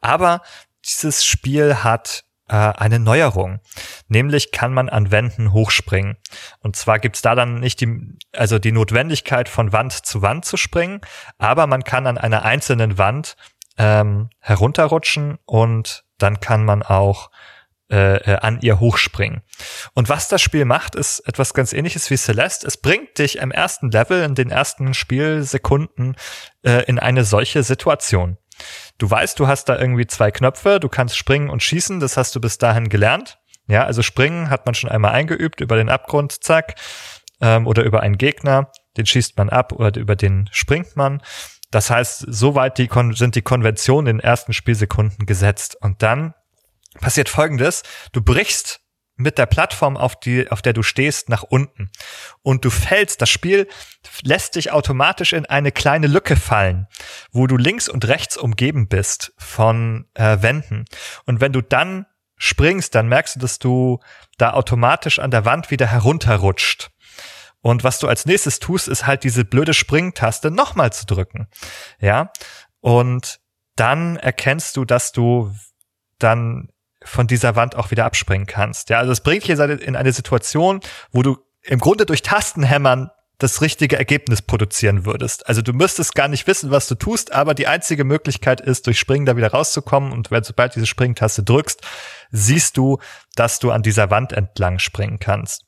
Aber 0.00 0.42
dieses 0.84 1.24
Spiel 1.24 1.76
hat 1.76 2.24
äh, 2.48 2.54
eine 2.54 2.98
Neuerung. 2.98 3.60
Nämlich 4.08 4.52
kann 4.52 4.72
man 4.74 4.88
an 4.88 5.10
Wänden 5.10 5.52
hochspringen. 5.52 6.16
Und 6.60 6.76
zwar 6.76 6.98
gibt's 6.98 7.22
da 7.22 7.34
dann 7.34 7.60
nicht 7.60 7.80
die, 7.80 8.16
also 8.32 8.58
die 8.58 8.72
Notwendigkeit 8.72 9.48
von 9.48 9.72
Wand 9.72 9.92
zu 9.92 10.22
Wand 10.22 10.44
zu 10.44 10.56
springen, 10.56 11.00
aber 11.38 11.66
man 11.66 11.84
kann 11.84 12.06
an 12.06 12.18
einer 12.18 12.44
einzelnen 12.44 12.98
Wand 12.98 13.36
ähm, 13.78 14.30
herunterrutschen 14.38 15.38
und 15.46 16.04
dann 16.18 16.40
kann 16.40 16.64
man 16.64 16.82
auch 16.82 17.30
äh, 17.92 18.16
äh, 18.16 18.38
an 18.38 18.58
ihr 18.62 18.80
hochspringen. 18.80 19.42
Und 19.92 20.08
was 20.08 20.28
das 20.28 20.40
Spiel 20.40 20.64
macht, 20.64 20.94
ist 20.94 21.20
etwas 21.20 21.52
ganz 21.52 21.74
ähnliches 21.74 22.10
wie 22.10 22.16
Celeste. 22.16 22.66
Es 22.66 22.78
bringt 22.78 23.18
dich 23.18 23.36
im 23.36 23.50
ersten 23.50 23.90
Level, 23.90 24.22
in 24.22 24.34
den 24.34 24.50
ersten 24.50 24.94
Spielsekunden 24.94 26.16
äh, 26.62 26.84
in 26.84 26.98
eine 26.98 27.24
solche 27.24 27.62
Situation. 27.62 28.38
Du 28.96 29.10
weißt, 29.10 29.38
du 29.38 29.46
hast 29.46 29.66
da 29.68 29.78
irgendwie 29.78 30.06
zwei 30.06 30.30
Knöpfe, 30.30 30.80
du 30.80 30.88
kannst 30.88 31.18
springen 31.18 31.50
und 31.50 31.62
schießen, 31.62 32.00
das 32.00 32.16
hast 32.16 32.34
du 32.34 32.40
bis 32.40 32.56
dahin 32.56 32.88
gelernt. 32.88 33.38
Ja, 33.66 33.84
also 33.84 34.00
springen 34.00 34.48
hat 34.48 34.64
man 34.64 34.74
schon 34.74 34.90
einmal 34.90 35.12
eingeübt 35.12 35.60
über 35.60 35.76
den 35.76 35.90
Abgrund, 35.90 36.42
zack, 36.42 36.76
ähm, 37.42 37.66
oder 37.66 37.82
über 37.82 38.00
einen 38.00 38.16
Gegner, 38.16 38.70
den 38.96 39.04
schießt 39.04 39.36
man 39.36 39.50
ab 39.50 39.72
oder 39.72 40.00
über 40.00 40.16
den 40.16 40.48
springt 40.50 40.96
man. 40.96 41.22
Das 41.70 41.90
heißt, 41.90 42.24
soweit 42.26 42.78
die 42.78 42.88
sind 43.12 43.34
die 43.34 43.42
Konventionen 43.42 44.06
in 44.06 44.16
den 44.18 44.24
ersten 44.24 44.54
Spielsekunden 44.54 45.26
gesetzt. 45.26 45.76
Und 45.80 46.02
dann 46.02 46.34
passiert 47.00 47.28
folgendes. 47.28 47.82
Du 48.12 48.22
brichst 48.22 48.80
mit 49.16 49.38
der 49.38 49.46
Plattform, 49.46 49.96
auf, 49.96 50.18
die, 50.18 50.50
auf 50.50 50.62
der 50.62 50.72
du 50.72 50.82
stehst, 50.82 51.28
nach 51.28 51.42
unten. 51.42 51.90
Und 52.42 52.64
du 52.64 52.70
fällst, 52.70 53.20
das 53.20 53.30
Spiel 53.30 53.68
lässt 54.22 54.56
dich 54.56 54.72
automatisch 54.72 55.32
in 55.32 55.46
eine 55.46 55.70
kleine 55.70 56.06
Lücke 56.06 56.36
fallen, 56.36 56.86
wo 57.30 57.46
du 57.46 57.56
links 57.56 57.88
und 57.88 58.06
rechts 58.08 58.36
umgeben 58.36 58.88
bist 58.88 59.32
von 59.36 60.08
äh, 60.14 60.38
Wänden. 60.40 60.86
Und 61.26 61.40
wenn 61.40 61.52
du 61.52 61.60
dann 61.60 62.06
springst, 62.36 62.94
dann 62.94 63.08
merkst 63.08 63.36
du, 63.36 63.40
dass 63.40 63.58
du 63.58 64.00
da 64.38 64.54
automatisch 64.54 65.18
an 65.18 65.30
der 65.30 65.44
Wand 65.44 65.70
wieder 65.70 65.86
herunterrutscht. 65.86 66.90
Und 67.60 67.84
was 67.84 68.00
du 68.00 68.08
als 68.08 68.26
nächstes 68.26 68.58
tust, 68.58 68.88
ist 68.88 69.06
halt 69.06 69.22
diese 69.22 69.44
blöde 69.44 69.74
Springtaste 69.74 70.50
nochmal 70.50 70.92
zu 70.92 71.06
drücken. 71.06 71.46
Ja. 72.00 72.32
Und 72.80 73.40
dann 73.76 74.16
erkennst 74.16 74.76
du, 74.76 74.84
dass 74.84 75.12
du 75.12 75.54
dann 76.18 76.71
von 77.04 77.26
dieser 77.26 77.56
Wand 77.56 77.76
auch 77.76 77.90
wieder 77.90 78.04
abspringen 78.04 78.46
kannst. 78.46 78.90
Ja, 78.90 78.98
also 78.98 79.12
es 79.12 79.20
bringt 79.20 79.46
dich 79.46 79.58
in 79.58 79.96
eine 79.96 80.12
Situation, 80.12 80.80
wo 81.10 81.22
du 81.22 81.38
im 81.62 81.78
Grunde 81.78 82.06
durch 82.06 82.22
Tastenhämmern 82.22 83.10
das 83.38 83.60
richtige 83.60 83.98
Ergebnis 83.98 84.40
produzieren 84.40 85.04
würdest. 85.04 85.48
Also 85.48 85.62
du 85.62 85.72
müsstest 85.72 86.14
gar 86.14 86.28
nicht 86.28 86.46
wissen, 86.46 86.70
was 86.70 86.86
du 86.86 86.94
tust, 86.94 87.32
aber 87.32 87.54
die 87.54 87.66
einzige 87.66 88.04
Möglichkeit 88.04 88.60
ist, 88.60 88.86
durch 88.86 88.98
Springen 88.98 89.26
da 89.26 89.36
wieder 89.36 89.50
rauszukommen. 89.50 90.12
Und 90.12 90.30
wenn 90.30 90.44
sobald 90.44 90.76
diese 90.76 90.86
Springtaste 90.86 91.42
drückst, 91.42 91.80
siehst 92.30 92.76
du, 92.76 92.98
dass 93.34 93.58
du 93.58 93.72
an 93.72 93.82
dieser 93.82 94.10
Wand 94.10 94.32
entlang 94.32 94.78
springen 94.78 95.18
kannst. 95.18 95.64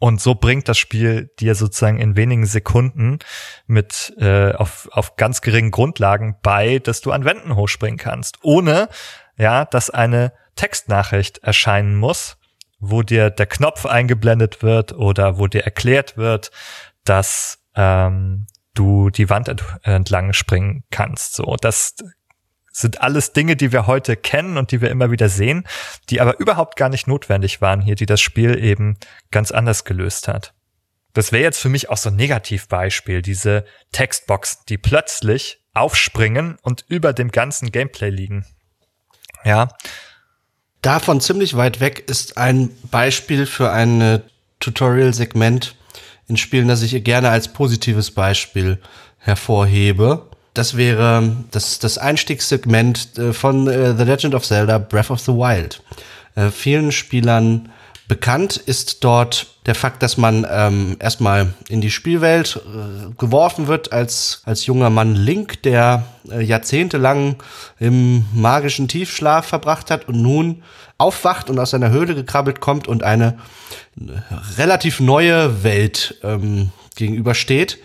Und 0.00 0.20
so 0.20 0.34
bringt 0.34 0.66
das 0.66 0.78
Spiel 0.78 1.30
dir 1.38 1.54
sozusagen 1.54 2.00
in 2.00 2.16
wenigen 2.16 2.46
Sekunden 2.46 3.18
mit 3.66 4.14
äh, 4.18 4.52
auf, 4.52 4.88
auf 4.92 5.16
ganz 5.16 5.42
geringen 5.42 5.70
Grundlagen 5.70 6.36
bei, 6.42 6.78
dass 6.78 7.02
du 7.02 7.12
an 7.12 7.26
Wänden 7.26 7.54
hochspringen 7.54 7.98
kannst, 7.98 8.38
ohne 8.42 8.88
ja, 9.40 9.64
dass 9.64 9.88
eine 9.88 10.32
Textnachricht 10.54 11.38
erscheinen 11.38 11.96
muss, 11.96 12.36
wo 12.78 13.02
dir 13.02 13.30
der 13.30 13.46
Knopf 13.46 13.86
eingeblendet 13.86 14.62
wird 14.62 14.92
oder 14.92 15.38
wo 15.38 15.46
dir 15.46 15.64
erklärt 15.64 16.18
wird, 16.18 16.50
dass 17.04 17.58
ähm, 17.74 18.46
du 18.74 19.08
die 19.08 19.30
Wand 19.30 19.48
ent 19.48 19.64
entlang 19.82 20.34
springen 20.34 20.84
kannst. 20.90 21.34
So, 21.34 21.56
das 21.58 21.94
sind 22.70 23.00
alles 23.00 23.32
Dinge, 23.32 23.56
die 23.56 23.72
wir 23.72 23.86
heute 23.86 24.14
kennen 24.16 24.58
und 24.58 24.72
die 24.72 24.82
wir 24.82 24.90
immer 24.90 25.10
wieder 25.10 25.30
sehen, 25.30 25.66
die 26.10 26.20
aber 26.20 26.38
überhaupt 26.38 26.76
gar 26.76 26.90
nicht 26.90 27.06
notwendig 27.06 27.62
waren 27.62 27.80
hier, 27.80 27.94
die 27.94 28.06
das 28.06 28.20
Spiel 28.20 28.62
eben 28.62 28.98
ganz 29.30 29.50
anders 29.50 29.84
gelöst 29.84 30.28
hat. 30.28 30.52
Das 31.14 31.32
wäre 31.32 31.42
jetzt 31.42 31.60
für 31.60 31.70
mich 31.70 31.88
auch 31.88 31.96
so 31.96 32.10
ein 32.10 32.16
Negativbeispiel, 32.16 33.22
diese 33.22 33.64
Textboxen, 33.90 34.60
die 34.68 34.78
plötzlich 34.78 35.64
aufspringen 35.72 36.58
und 36.62 36.84
über 36.88 37.14
dem 37.14 37.30
ganzen 37.30 37.72
Gameplay 37.72 38.10
liegen. 38.10 38.44
Ja. 39.44 39.68
Davon 40.82 41.20
ziemlich 41.20 41.56
weit 41.56 41.80
weg 41.80 42.04
ist 42.08 42.36
ein 42.38 42.70
Beispiel 42.90 43.46
für 43.46 43.70
ein 43.70 44.00
äh, 44.00 44.20
Tutorial-Segment 44.60 45.74
in 46.26 46.36
Spielen, 46.36 46.68
das 46.68 46.82
ich 46.82 47.02
gerne 47.04 47.30
als 47.30 47.48
positives 47.48 48.10
Beispiel 48.12 48.78
hervorhebe. 49.18 50.28
Das 50.54 50.76
wäre 50.76 51.36
das, 51.50 51.78
das 51.78 51.98
Einstiegssegment 51.98 53.18
äh, 53.18 53.32
von 53.32 53.68
äh, 53.68 53.94
The 53.96 54.04
Legend 54.04 54.34
of 54.34 54.44
Zelda 54.44 54.78
Breath 54.78 55.10
of 55.10 55.20
the 55.20 55.32
Wild. 55.32 55.82
Vielen 56.52 56.92
Spielern 56.92 57.72
bekannt 58.10 58.56
ist 58.56 59.04
dort 59.04 59.46
der 59.66 59.76
Fakt, 59.76 60.02
dass 60.02 60.16
man 60.16 60.44
ähm, 60.50 60.96
erstmal 60.98 61.54
in 61.68 61.80
die 61.80 61.92
Spielwelt 61.92 62.56
äh, 62.56 63.14
geworfen 63.16 63.68
wird 63.68 63.92
als, 63.92 64.42
als 64.44 64.66
junger 64.66 64.90
Mann 64.90 65.14
Link, 65.14 65.62
der 65.62 66.06
äh, 66.28 66.42
jahrzehntelang 66.42 67.36
im 67.78 68.26
magischen 68.34 68.88
Tiefschlaf 68.88 69.46
verbracht 69.46 69.92
hat 69.92 70.08
und 70.08 70.20
nun 70.20 70.64
aufwacht 70.98 71.50
und 71.50 71.60
aus 71.60 71.70
seiner 71.70 71.90
Höhle 71.90 72.16
gekrabbelt 72.16 72.58
kommt 72.58 72.88
und 72.88 73.04
eine 73.04 73.38
relativ 74.58 74.98
neue 74.98 75.62
Welt 75.62 76.16
ähm, 76.24 76.72
gegenübersteht. 76.96 77.78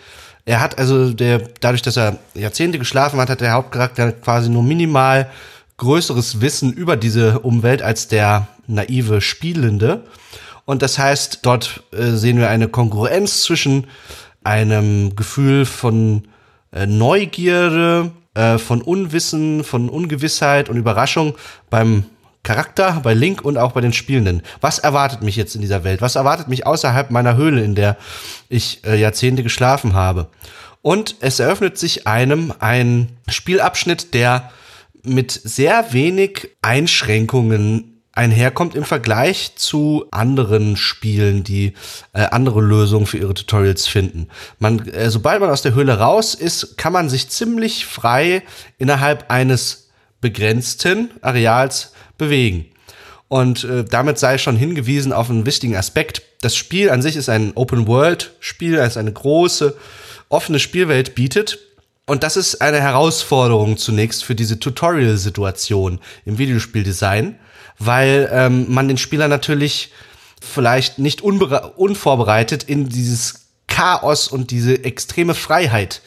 Er 0.44 0.60
hat 0.60 0.76
also 0.76 1.12
der, 1.12 1.38
dadurch, 1.60 1.82
dass 1.82 1.96
er 1.96 2.18
Jahrzehnte 2.34 2.80
geschlafen 2.80 3.20
hat, 3.20 3.30
hat 3.30 3.40
der 3.40 3.52
Hauptcharakter 3.52 4.10
quasi 4.10 4.50
nur 4.50 4.64
minimal 4.64 5.30
größeres 5.76 6.40
Wissen 6.40 6.72
über 6.72 6.96
diese 6.96 7.40
Umwelt 7.40 7.82
als 7.82 8.08
der 8.08 8.48
naive 8.66 9.20
Spielende. 9.20 10.04
Und 10.64 10.82
das 10.82 10.98
heißt, 10.98 11.40
dort 11.42 11.82
äh, 11.92 12.10
sehen 12.12 12.38
wir 12.38 12.50
eine 12.50 12.68
Kongruenz 12.68 13.42
zwischen 13.42 13.86
einem 14.42 15.14
Gefühl 15.16 15.64
von 15.64 16.28
äh, 16.72 16.86
Neugierde, 16.86 18.10
äh, 18.34 18.58
von 18.58 18.82
Unwissen, 18.82 19.64
von 19.64 19.88
Ungewissheit 19.88 20.68
und 20.68 20.76
Überraschung 20.76 21.36
beim 21.70 22.04
Charakter, 22.42 23.00
bei 23.02 23.12
Link 23.12 23.44
und 23.44 23.58
auch 23.58 23.72
bei 23.72 23.80
den 23.80 23.92
Spielenden. 23.92 24.42
Was 24.60 24.78
erwartet 24.78 25.22
mich 25.22 25.36
jetzt 25.36 25.56
in 25.56 25.60
dieser 25.60 25.82
Welt? 25.84 26.00
Was 26.00 26.14
erwartet 26.14 26.46
mich 26.48 26.64
außerhalb 26.64 27.10
meiner 27.10 27.36
Höhle, 27.36 27.62
in 27.62 27.74
der 27.74 27.96
ich 28.48 28.84
äh, 28.84 28.96
Jahrzehnte 28.96 29.42
geschlafen 29.42 29.94
habe? 29.94 30.28
Und 30.80 31.16
es 31.20 31.40
eröffnet 31.40 31.76
sich 31.78 32.06
einem 32.06 32.52
ein 32.60 33.08
Spielabschnitt, 33.28 34.14
der 34.14 34.52
mit 35.06 35.32
sehr 35.32 35.92
wenig 35.92 36.50
Einschränkungen 36.62 37.96
einherkommt 38.16 38.74
im 38.74 38.84
Vergleich 38.84 39.52
zu 39.56 40.06
anderen 40.10 40.76
Spielen, 40.76 41.44
die 41.44 41.74
äh, 42.14 42.22
andere 42.22 42.62
Lösungen 42.62 43.06
für 43.06 43.18
ihre 43.18 43.34
Tutorials 43.34 43.86
finden. 43.86 44.28
Man, 44.58 44.88
äh, 44.88 45.10
sobald 45.10 45.40
man 45.40 45.50
aus 45.50 45.62
der 45.62 45.74
Höhle 45.74 45.98
raus 45.98 46.34
ist, 46.34 46.78
kann 46.78 46.94
man 46.94 47.10
sich 47.10 47.28
ziemlich 47.28 47.84
frei 47.84 48.42
innerhalb 48.78 49.30
eines 49.30 49.90
begrenzten 50.22 51.10
Areals 51.20 51.92
bewegen. 52.16 52.66
Und 53.28 53.64
äh, 53.64 53.84
damit 53.84 54.18
sei 54.18 54.38
schon 54.38 54.56
hingewiesen 54.56 55.12
auf 55.12 55.28
einen 55.28 55.44
wichtigen 55.44 55.76
Aspekt. 55.76 56.22
Das 56.40 56.56
Spiel 56.56 56.90
an 56.90 57.02
sich 57.02 57.16
ist 57.16 57.28
ein 57.28 57.52
Open-World-Spiel, 57.54 58.76
das 58.76 58.96
eine 58.96 59.12
große, 59.12 59.76
offene 60.30 60.58
Spielwelt 60.58 61.14
bietet. 61.14 61.58
Und 62.06 62.22
das 62.22 62.36
ist 62.36 62.62
eine 62.62 62.80
Herausforderung 62.80 63.76
zunächst 63.76 64.24
für 64.24 64.34
diese 64.34 64.60
Tutorial-Situation 64.60 66.00
im 66.24 66.38
Videospieldesign 66.38 67.36
weil 67.78 68.28
ähm, 68.32 68.66
man 68.72 68.88
den 68.88 68.98
Spieler 68.98 69.28
natürlich 69.28 69.90
vielleicht 70.40 70.98
nicht 70.98 71.22
unvorbereitet 71.22 72.64
in 72.64 72.88
dieses 72.88 73.46
Chaos 73.66 74.28
und 74.28 74.50
diese 74.50 74.84
extreme 74.84 75.34
Freiheit 75.34 76.02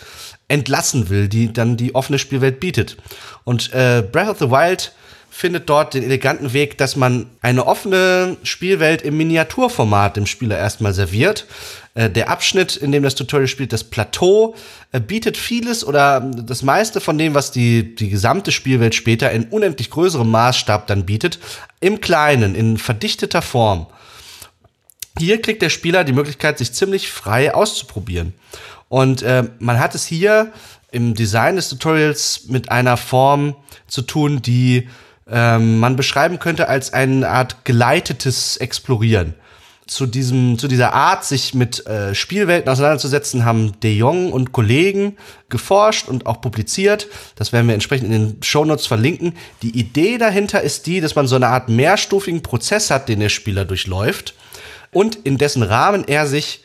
entlassen 0.48 1.10
will, 1.10 1.28
die 1.28 1.52
dann 1.54 1.78
die 1.78 1.94
offene 1.94 2.18
Spielwelt 2.18 2.60
bietet. 2.60 2.98
Und 3.44 3.72
äh, 3.74 4.04
Breath 4.10 4.30
of 4.30 4.40
the 4.40 4.50
Wild 4.50 4.94
findet 5.30 5.70
dort 5.70 5.94
den 5.94 6.04
eleganten 6.04 6.54
Weg, 6.54 6.78
dass 6.78 6.96
man 6.96 7.28
eine 7.42 7.68
offene 7.68 8.38
Spielwelt 8.44 9.04
im 9.04 9.18
Miniaturformat 9.18 10.18
dem 10.18 10.26
Spieler 10.26 10.58
erstmal 10.58 10.94
serviert. 10.94 11.46
Äh, 11.94 12.10
der 12.10 12.30
Abschnitt, 12.30 12.76
in 12.76 12.92
dem 12.92 13.04
das 13.04 13.16
Tutorial 13.16 13.48
spielt, 13.48 13.74
das 13.74 13.84
Plateau, 13.84 14.56
äh, 14.92 15.00
bietet 15.00 15.38
vieles 15.38 15.84
oder 15.84 16.22
das 16.22 16.62
meiste 16.64 17.02
von 17.02 17.18
dem, 17.18 17.34
was 17.34 17.52
die, 17.52 17.96
die 17.96 18.10
gesamte 18.10 18.52
Spielwelt 18.52 18.96
später 18.96 19.32
in 19.32 19.46
unendlich 19.46 19.90
größerem 19.90 20.30
Maßstab 20.30 20.88
dann 20.88 21.06
bietet, 21.06 21.40
im 21.80 22.02
Kleinen, 22.02 22.56
in 22.56 22.78
verdichteter 22.78 23.42
Form. 23.42 23.88
hier 25.18 25.42
kriegt 25.42 25.62
der 25.62 25.70
Spieler 25.70 26.04
die 26.04 26.14
Möglichkeit, 26.14 26.58
sich 26.58 26.72
ziemlich 26.72 27.12
frei 27.12 27.54
auszuprobieren. 27.54 28.34
Und 28.88 29.22
äh, 29.22 29.44
man 29.60 29.80
hat 29.80 29.94
es 29.96 30.06
hier 30.06 30.52
im 30.92 31.14
Design 31.14 31.56
des 31.56 31.70
Tutorials 31.70 32.46
mit 32.48 32.72
einer 32.72 32.98
Form 32.98 33.56
zu 33.88 34.02
tun, 34.02 34.42
die 34.42 34.88
ähm, 35.30 35.80
man 35.80 35.96
beschreiben 35.96 36.40
könnte 36.40 36.70
als 36.70 36.94
eine 36.94 37.28
Art 37.30 37.66
geleitetes 37.66 38.58
Explorieren. 38.58 39.36
Zu 39.90 40.06
diesem, 40.06 40.60
zu 40.60 40.68
dieser 40.68 40.94
Art, 40.94 41.26
sich 41.26 41.54
mit 41.54 41.86
äh, 41.88 42.14
Spielwelten 42.14 42.70
auseinanderzusetzen, 42.70 43.44
haben 43.44 43.80
De 43.82 43.92
Jong 43.94 44.32
und 44.32 44.52
Kollegen 44.52 45.18
geforscht 45.50 46.08
und 46.08 46.28
auch 46.28 46.42
publiziert. 46.42 47.08
Das 47.36 47.52
werden 47.52 47.68
wir 47.68 47.74
entsprechend 47.74 48.06
in 48.06 48.12
den 48.12 48.44
Shownotes 48.44 48.86
verlinken. 48.86 49.34
Die 49.64 49.78
Idee 49.78 50.18
dahinter 50.20 50.62
ist 50.62 50.86
die, 50.86 51.02
dass 51.02 51.16
man 51.16 51.28
so 51.28 51.36
eine 51.36 51.48
Art 51.48 51.70
mehrstufigen 51.70 52.44
Prozess 52.44 52.92
hat, 52.92 53.10
den 53.10 53.20
der 53.20 53.30
Spieler 53.30 53.66
durchläuft 53.66 54.36
und 54.92 55.16
in 55.16 55.38
dessen 55.38 55.64
Rahmen 55.64 56.08
er 56.08 56.28
sich 56.28 56.64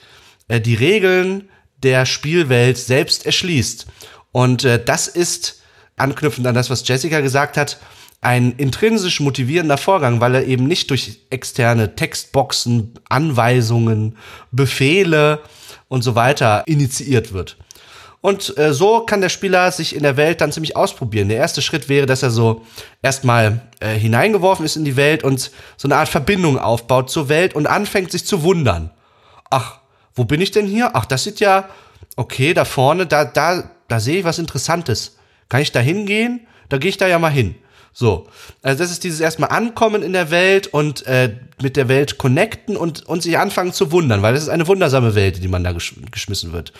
äh, 0.49 0.61
die 0.61 0.75
Regeln 0.75 1.49
der 1.83 2.07
Spielwelt 2.07 2.79
selbst 2.79 3.27
erschließt. 3.27 3.87
Und 4.33 4.65
äh, 4.65 4.83
das 4.83 5.09
ist, 5.09 5.63
anknüpfend 5.97 6.47
an 6.47 6.55
das, 6.55 6.71
was 6.71 6.87
Jessica 6.87 7.21
gesagt 7.21 7.57
hat, 7.57 7.79
ein 8.25 8.53
intrinsisch 8.57 9.21
motivierender 9.21 9.77
Vorgang, 9.77 10.21
weil 10.21 10.35
er 10.35 10.47
eben 10.47 10.67
nicht 10.67 10.91
durch 10.91 11.21
externe 11.31 11.95
Textboxen, 11.95 12.95
Anweisungen, 13.09 14.17
Befehle 14.51 15.41
und 15.89 16.03
so 16.03 16.15
weiter 16.15 16.63
initiiert 16.67 17.33
wird. 17.33 17.57
Und 18.23 18.57
äh, 18.57 18.73
so 18.73 19.01
kann 19.01 19.21
der 19.21 19.29
Spieler 19.29 19.71
sich 19.71 19.95
in 19.95 20.03
der 20.03 20.17
Welt 20.17 20.41
dann 20.41 20.51
ziemlich 20.51 20.77
ausprobieren. 20.77 21.29
Der 21.29 21.37
erste 21.37 21.61
Schritt 21.61 21.91
wäre, 21.91 22.07
dass 22.07 22.23
er 22.23 22.31
so 22.31 22.63
erstmal 23.03 23.61
äh, 23.81 23.95
hineingeworfen 23.95 24.65
ist 24.65 24.77
in 24.77 24.87
die 24.87 24.97
Welt 24.97 25.23
und 25.23 25.51
so 25.77 25.87
eine 25.87 25.97
Art 25.97 26.09
Verbindung 26.09 26.59
aufbaut 26.59 27.11
zur 27.11 27.29
Welt 27.29 27.55
und 27.55 27.67
anfängt 27.67 28.11
sich 28.11 28.25
zu 28.25 28.43
wundern. 28.43 28.91
Ach, 29.51 29.81
wo 30.15 30.25
bin 30.25 30.41
ich 30.41 30.53
denn 30.53 30.67
hier? 30.67 30.93
Ach, 30.95 31.05
das 31.05 31.25
sieht 31.25 31.41
ja 31.41 31.69
okay 32.17 32.55
da 32.55 32.65
vorne, 32.65 33.05
da 33.05 33.27
da 33.27 33.71
da 33.89 34.01
sehe 34.01 34.21
ich 34.21 34.25
was 34.25 34.39
Interessantes. 34.39 35.19
Kann 35.51 35.61
ich 35.61 35.73
da 35.73 35.81
hingehen? 35.81 36.47
Da 36.71 36.79
gehe 36.79 36.89
ich 36.89 36.97
da 36.97 37.07
ja 37.07 37.19
mal 37.19 37.31
hin. 37.31 37.57
So, 37.97 38.27
also 38.61 38.83
das 38.83 38.91
ist 38.91 39.05
dieses 39.05 39.21
erstmal 39.21 39.51
Ankommen 39.51 40.03
in 40.03 40.13
der 40.13 40.33
Welt 40.33 40.67
und 40.67 41.07
äh, 41.07 41.37
mit 41.63 41.77
der 41.77 41.87
Welt 41.89 42.19
connecten 42.19 42.77
und, 42.77 43.07
und 43.07 43.23
sich 43.23 43.39
anfangen 43.39 43.73
zu 43.73 43.93
wundern, 43.93 44.21
weil 44.21 44.35
das 44.35 44.43
ist 44.43 44.49
eine 44.49 44.67
wundersame 44.67 45.15
Welt, 45.15 45.41
die 45.41 45.47
man 45.47 45.63
da 45.63 45.71
gesch 45.71 45.95
geschmissen 46.11 46.53
wird. 46.53 46.73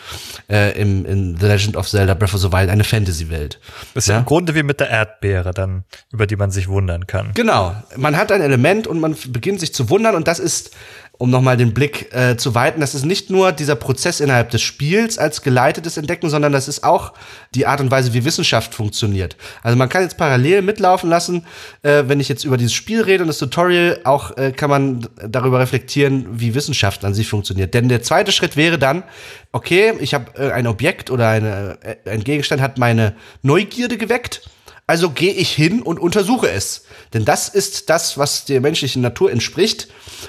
Äh, 0.49 0.77
im, 0.77 1.05
in 1.05 1.37
The 1.37 1.45
Legend 1.45 1.77
of 1.77 1.87
Zelda 1.87 2.15
Breath 2.15 2.33
of 2.33 2.41
the 2.41 2.51
Wild, 2.51 2.69
eine 2.69 2.83
Fantasy-Welt. 2.83 3.61
Ist 3.93 4.09
ja? 4.09 4.17
im 4.17 4.25
Grunde 4.25 4.55
wie 4.55 4.63
mit 4.63 4.81
der 4.81 4.89
Erdbeere 4.89 5.51
dann, 5.51 5.85
über 6.11 6.27
die 6.27 6.35
man 6.35 6.51
sich 6.51 6.67
wundern 6.67 7.07
kann. 7.07 7.31
Genau. 7.33 7.73
Man 7.95 8.17
hat 8.17 8.33
ein 8.33 8.41
Element 8.41 8.85
und 8.85 8.99
man 8.99 9.15
beginnt 9.29 9.61
sich 9.61 9.73
zu 9.73 9.89
wundern 9.89 10.15
und 10.15 10.27
das 10.27 10.39
ist 10.39 10.71
um 11.17 11.29
nochmal 11.29 11.57
den 11.57 11.73
Blick 11.73 12.13
äh, 12.13 12.35
zu 12.37 12.55
weiten, 12.55 12.81
das 12.81 12.95
ist 12.95 13.05
nicht 13.05 13.29
nur 13.29 13.51
dieser 13.51 13.75
Prozess 13.75 14.19
innerhalb 14.19 14.49
des 14.49 14.61
Spiels 14.61 15.17
als 15.17 15.41
geleitetes 15.41 15.97
Entdecken, 15.97 16.29
sondern 16.29 16.51
das 16.51 16.67
ist 16.67 16.83
auch 16.83 17.13
die 17.53 17.65
Art 17.65 17.79
und 17.79 17.91
Weise, 17.91 18.13
wie 18.13 18.25
Wissenschaft 18.25 18.75
funktioniert. 18.75 19.37
Also 19.63 19.77
man 19.77 19.89
kann 19.89 20.03
jetzt 20.03 20.17
parallel 20.17 20.61
mitlaufen 20.61 21.09
lassen, 21.09 21.45
äh, 21.83 22.03
wenn 22.07 22.19
ich 22.19 22.27
jetzt 22.27 22.43
über 22.43 22.57
dieses 22.57 22.73
Spiel 22.73 23.01
rede 23.01 23.23
und 23.23 23.27
das 23.27 23.37
Tutorial, 23.37 24.01
auch 24.03 24.35
äh, 24.37 24.51
kann 24.51 24.69
man 24.69 25.07
darüber 25.27 25.59
reflektieren, 25.59 26.25
wie 26.31 26.53
Wissenschaft 26.53 27.05
an 27.05 27.13
sich 27.13 27.27
funktioniert. 27.27 27.73
Denn 27.73 27.87
der 27.87 28.01
zweite 28.01 28.31
Schritt 28.31 28.57
wäre 28.57 28.77
dann, 28.77 29.03
okay, 29.51 29.93
ich 29.99 30.13
habe 30.13 30.31
äh, 30.37 30.51
ein 30.51 30.67
Objekt 30.67 31.11
oder 31.11 31.29
eine, 31.29 31.77
äh, 31.81 32.09
ein 32.09 32.23
Gegenstand 32.23 32.61
hat 32.61 32.77
meine 32.77 33.15
Neugierde 33.41 33.97
geweckt 33.97 34.41
also 34.87 35.09
gehe 35.09 35.33
ich 35.33 35.51
hin 35.51 35.81
und 35.81 35.99
untersuche 35.99 36.49
es. 36.49 36.83
Denn 37.13 37.25
das 37.25 37.49
ist 37.49 37.89
das, 37.89 38.17
was 38.17 38.45
der 38.45 38.61
menschlichen 38.61 39.01
Natur 39.01 39.31
entspricht. 39.31 39.87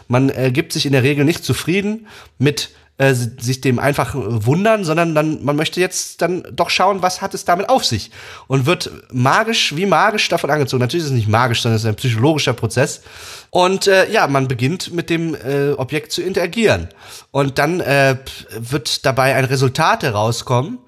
Man 0.09 0.31
äh, 0.31 0.51
gibt 0.51 0.73
sich 0.73 0.87
in 0.87 0.93
der 0.93 1.03
Regel 1.03 1.25
nicht 1.25 1.45
zufrieden 1.45 2.07
mit 2.39 2.71
äh, 2.99 3.13
sich 3.13 3.61
dem 3.61 3.79
einfach 3.79 4.15
wundern, 4.15 4.85
sondern 4.85 5.15
dann 5.15 5.45
man 5.45 5.57
möchte 5.57 5.81
jetzt 5.81 6.23
dann 6.23 6.43
doch 6.51 6.71
schauen, 6.71 7.03
was 7.03 7.21
hat 7.21 7.35
es 7.35 7.45
damit 7.45 7.69
auf 7.69 7.85
sich 7.85 8.11
und 8.47 8.65
wird 8.65 8.91
magisch 9.13 9.77
wie 9.77 9.85
magisch 9.85 10.29
davon 10.31 10.51
angezogen. 10.51 10.81
Natürlich 10.81 11.05
ist 11.05 11.11
es 11.11 11.17
nicht 11.17 11.29
magisch, 11.29 11.61
sondern 11.61 11.77
es 11.77 11.83
ist 11.83 11.89
ein 11.89 11.97
psychologischer 11.97 12.55
Prozess. 12.55 13.03
Und 13.51 13.87
äh, 13.87 14.11
ja, 14.11 14.27
man 14.27 14.49
beginnt 14.49 14.95
mit 14.95 15.11
dem 15.11 15.35
äh, 15.35 15.73
Objekt 15.73 16.13
zu 16.13 16.23
interagieren 16.23 16.89
und 17.31 17.59
dann 17.59 17.81
äh, 17.81 18.17
wird 18.57 19.05
dabei 19.05 19.35
ein 19.35 19.45
Resultat 19.45 20.03
herauskommen 20.03 20.79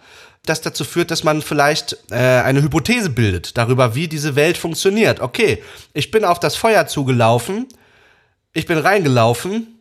das 0.49 0.61
dazu 0.61 0.85
führt, 0.85 1.11
dass 1.11 1.25
man 1.25 1.43
vielleicht 1.43 1.97
äh, 2.11 2.17
eine 2.17 2.63
Hypothese 2.63 3.11
bildet 3.11 3.57
darüber, 3.57 3.95
wie 3.95 4.09
diese 4.09 4.37
Welt 4.37 4.59
funktioniert. 4.59 5.21
Okay, 5.21 5.63
ich 5.93 6.11
bin 6.11 6.25
auf 6.25 6.41
das 6.41 6.57
Feuer 6.57 6.87
zugelaufen, 6.87 7.67
ich 8.53 8.67
bin 8.67 8.79
reingelaufen, 8.79 9.79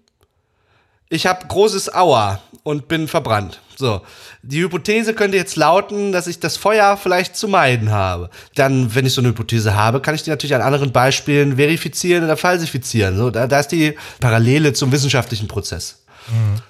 ich 1.10 1.26
habe 1.26 1.48
großes 1.48 1.94
Aua 1.94 2.42
und 2.64 2.88
bin 2.88 3.08
verbrannt. 3.08 3.62
So, 3.78 4.02
die 4.42 4.62
Hypothese 4.62 5.14
könnte 5.14 5.38
jetzt 5.38 5.56
lauten, 5.56 6.12
dass 6.12 6.28
ich 6.28 6.40
das 6.40 6.58
Feuer 6.58 6.98
vielleicht 6.98 7.36
zu 7.36 7.48
meiden 7.48 7.92
habe. 7.92 8.30
Dann, 8.56 8.94
wenn 8.96 9.06
ich 9.06 9.14
so 9.14 9.22
eine 9.22 9.30
Hypothese 9.30 9.76
habe, 9.76 10.02
kann 10.02 10.16
ich 10.16 10.24
die 10.24 10.32
natürlich 10.32 10.56
an 10.56 10.64
anderen 10.64 10.92
Beispielen 10.92 11.58
verifizieren 11.58 12.24
oder 12.24 12.38
falsifizieren. 12.38 13.16
So, 13.18 13.30
da, 13.30 13.46
da 13.46 13.60
ist 13.60 13.68
die 13.68 13.96
Parallele 14.20 14.74
zum 14.74 14.92
wissenschaftlichen 14.92 15.48
Prozess. 15.48 16.04
Mhm. 16.28 16.62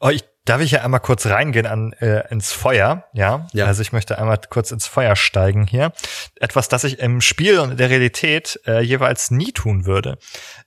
Oh, 0.00 0.08
ich 0.08 0.22
Darf 0.46 0.60
ich 0.60 0.70
ja 0.70 0.82
einmal 0.82 1.00
kurz 1.00 1.26
reingehen 1.26 1.66
an 1.66 1.92
äh, 1.94 2.22
ins 2.30 2.52
Feuer, 2.52 3.04
ja? 3.12 3.48
ja? 3.52 3.66
Also 3.66 3.82
ich 3.82 3.92
möchte 3.92 4.18
einmal 4.18 4.40
kurz 4.48 4.70
ins 4.70 4.86
Feuer 4.86 5.16
steigen 5.16 5.66
hier. 5.66 5.92
Etwas, 6.40 6.68
das 6.68 6.84
ich 6.84 7.00
im 7.00 7.20
Spiel 7.20 7.58
und 7.58 7.72
in 7.72 7.76
der 7.76 7.90
Realität 7.90 8.60
äh, 8.64 8.80
jeweils 8.80 9.32
nie 9.32 9.50
tun 9.50 9.86
würde. 9.86 10.18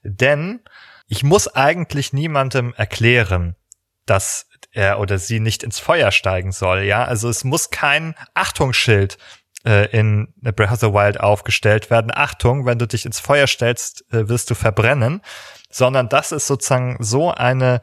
Denn 0.02 0.60
ich 1.08 1.22
muss 1.22 1.48
eigentlich 1.48 2.12
niemandem 2.12 2.74
erklären, 2.76 3.56
dass 4.04 4.48
er 4.70 5.00
oder 5.00 5.18
sie 5.18 5.40
nicht 5.40 5.62
ins 5.62 5.78
Feuer 5.78 6.12
steigen 6.12 6.52
soll, 6.52 6.82
ja? 6.82 7.04
Also 7.04 7.30
es 7.30 7.42
muss 7.42 7.70
kein 7.70 8.14
Achtungsschild 8.34 9.16
äh, 9.64 9.90
in 9.96 10.34
Breath 10.42 10.72
of 10.72 10.80
the 10.80 10.92
Wild 10.92 11.20
aufgestellt 11.20 11.88
werden. 11.88 12.12
Achtung, 12.14 12.66
wenn 12.66 12.78
du 12.78 12.86
dich 12.86 13.06
ins 13.06 13.18
Feuer 13.18 13.46
stellst, 13.46 14.04
äh, 14.12 14.28
wirst 14.28 14.50
du 14.50 14.54
verbrennen. 14.54 15.22
Sondern 15.70 16.08
das 16.08 16.32
ist 16.32 16.48
sozusagen 16.48 16.96
so 17.00 17.32
eine 17.32 17.80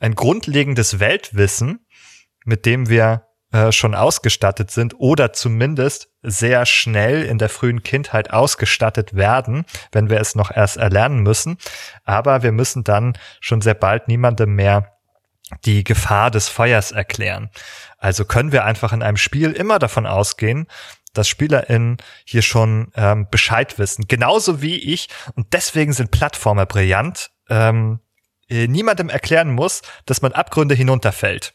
ein 0.00 0.14
grundlegendes 0.14 1.00
Weltwissen, 1.00 1.86
mit 2.44 2.66
dem 2.66 2.88
wir 2.88 3.26
äh, 3.52 3.70
schon 3.70 3.94
ausgestattet 3.94 4.70
sind 4.70 4.94
oder 4.98 5.32
zumindest 5.32 6.08
sehr 6.22 6.66
schnell 6.66 7.22
in 7.22 7.38
der 7.38 7.48
frühen 7.48 7.82
Kindheit 7.82 8.32
ausgestattet 8.32 9.14
werden, 9.14 9.64
wenn 9.92 10.10
wir 10.10 10.20
es 10.20 10.34
noch 10.34 10.50
erst 10.50 10.76
erlernen 10.76 11.22
müssen. 11.22 11.58
Aber 12.04 12.42
wir 12.42 12.52
müssen 12.52 12.82
dann 12.82 13.16
schon 13.40 13.60
sehr 13.60 13.74
bald 13.74 14.08
niemandem 14.08 14.54
mehr 14.54 14.94
die 15.64 15.84
Gefahr 15.84 16.30
des 16.30 16.48
Feuers 16.48 16.90
erklären. 16.90 17.50
Also 17.98 18.24
können 18.24 18.50
wir 18.50 18.64
einfach 18.64 18.92
in 18.92 19.02
einem 19.02 19.16
Spiel 19.16 19.52
immer 19.52 19.78
davon 19.78 20.06
ausgehen, 20.06 20.66
dass 21.12 21.28
SpielerInnen 21.28 21.98
hier 22.24 22.42
schon 22.42 22.90
ähm, 22.96 23.28
Bescheid 23.30 23.78
wissen. 23.78 24.06
Genauso 24.08 24.62
wie 24.62 24.78
ich, 24.78 25.08
und 25.36 25.52
deswegen 25.52 25.92
sind 25.92 26.10
Plattformer 26.10 26.66
brillant, 26.66 27.30
ähm, 27.48 28.00
äh, 28.48 28.66
niemandem 28.66 29.08
erklären 29.08 29.50
muss, 29.52 29.82
dass 30.06 30.22
man 30.22 30.32
Abgründe 30.32 30.74
hinunterfällt. 30.74 31.54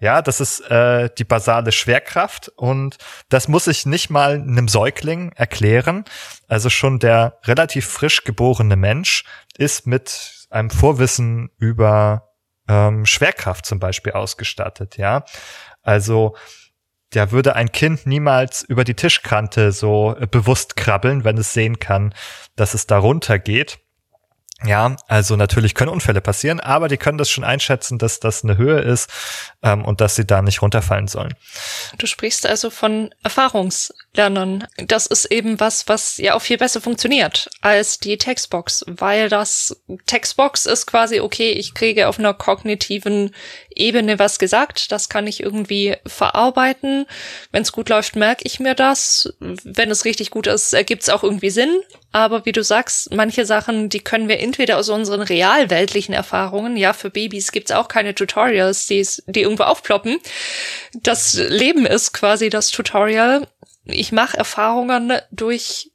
Ja, 0.00 0.22
das 0.22 0.40
ist 0.40 0.60
äh, 0.70 1.08
die 1.16 1.24
basale 1.24 1.72
Schwerkraft 1.72 2.48
und 2.56 2.98
das 3.28 3.48
muss 3.48 3.66
ich 3.66 3.86
nicht 3.86 4.10
mal 4.10 4.34
einem 4.34 4.68
Säugling 4.68 5.32
erklären. 5.32 6.04
Also 6.48 6.68
schon 6.68 6.98
der 6.98 7.38
relativ 7.44 7.86
frisch 7.86 8.24
geborene 8.24 8.76
Mensch 8.76 9.24
ist 9.56 9.86
mit 9.86 10.46
einem 10.50 10.70
Vorwissen 10.70 11.50
über 11.58 12.34
ähm, 12.68 13.06
Schwerkraft 13.06 13.66
zum 13.66 13.78
Beispiel 13.78 14.12
ausgestattet. 14.12 14.96
Ja, 14.96 15.24
also 15.82 16.34
der 17.14 17.30
würde 17.30 17.54
ein 17.54 17.70
Kind 17.70 18.06
niemals 18.06 18.62
über 18.62 18.84
die 18.84 18.94
Tischkante 18.94 19.72
so 19.72 20.16
äh, 20.18 20.26
bewusst 20.26 20.76
krabbeln, 20.76 21.24
wenn 21.24 21.38
es 21.38 21.52
sehen 21.52 21.78
kann, 21.78 22.14
dass 22.56 22.74
es 22.74 22.86
darunter 22.86 23.38
geht. 23.38 23.78
Ja, 24.66 24.96
also 25.08 25.36
natürlich 25.36 25.74
können 25.74 25.90
Unfälle 25.90 26.20
passieren, 26.20 26.60
aber 26.60 26.88
die 26.88 26.96
können 26.96 27.18
das 27.18 27.28
schon 27.28 27.44
einschätzen, 27.44 27.98
dass 27.98 28.20
das 28.20 28.44
eine 28.44 28.56
Höhe 28.56 28.80
ist 28.80 29.10
ähm, 29.62 29.84
und 29.84 30.00
dass 30.00 30.16
sie 30.16 30.24
da 30.24 30.40
nicht 30.40 30.62
runterfallen 30.62 31.06
sollen. 31.08 31.34
Du 31.98 32.06
sprichst 32.06 32.46
also 32.46 32.70
von 32.70 33.14
Erfahrungslernen. 33.22 34.66
Das 34.86 35.06
ist 35.06 35.26
eben 35.26 35.60
was, 35.60 35.88
was 35.88 36.16
ja 36.16 36.34
auch 36.34 36.42
viel 36.42 36.56
besser 36.56 36.80
funktioniert 36.80 37.50
als 37.60 37.98
die 37.98 38.16
Textbox, 38.16 38.84
weil 38.86 39.28
das 39.28 39.76
Textbox 40.06 40.66
ist 40.66 40.86
quasi 40.86 41.20
okay, 41.20 41.52
ich 41.52 41.74
kriege 41.74 42.08
auf 42.08 42.18
einer 42.18 42.34
kognitiven 42.34 43.34
Ebene 43.74 44.18
was 44.18 44.38
gesagt, 44.38 44.92
das 44.92 45.08
kann 45.08 45.26
ich 45.26 45.42
irgendwie 45.42 45.96
verarbeiten. 46.06 47.06
Wenn 47.50 47.62
es 47.62 47.72
gut 47.72 47.88
läuft, 47.88 48.16
merke 48.16 48.44
ich 48.44 48.60
mir 48.60 48.74
das. 48.74 49.34
Wenn 49.40 49.90
es 49.90 50.04
richtig 50.04 50.30
gut 50.30 50.46
ist, 50.46 50.72
ergibt 50.72 51.02
es 51.02 51.08
auch 51.08 51.22
irgendwie 51.22 51.50
Sinn. 51.50 51.82
Aber 52.14 52.46
wie 52.46 52.52
du 52.52 52.62
sagst, 52.62 53.12
manche 53.12 53.44
Sachen, 53.44 53.88
die 53.88 53.98
können 53.98 54.28
wir 54.28 54.38
entweder 54.38 54.78
aus 54.78 54.88
unseren 54.88 55.20
realweltlichen 55.20 56.14
Erfahrungen, 56.14 56.76
ja, 56.76 56.92
für 56.92 57.10
Babys 57.10 57.50
gibt's 57.50 57.72
auch 57.72 57.88
keine 57.88 58.14
Tutorials, 58.14 58.86
die, 58.86 59.04
die 59.26 59.42
irgendwo 59.42 59.64
aufploppen. 59.64 60.18
Das 60.92 61.34
Leben 61.34 61.86
ist 61.86 62.12
quasi 62.12 62.50
das 62.50 62.70
Tutorial. 62.70 63.48
Ich 63.84 64.12
mache 64.12 64.36
Erfahrungen 64.36 65.14
durch 65.32 65.90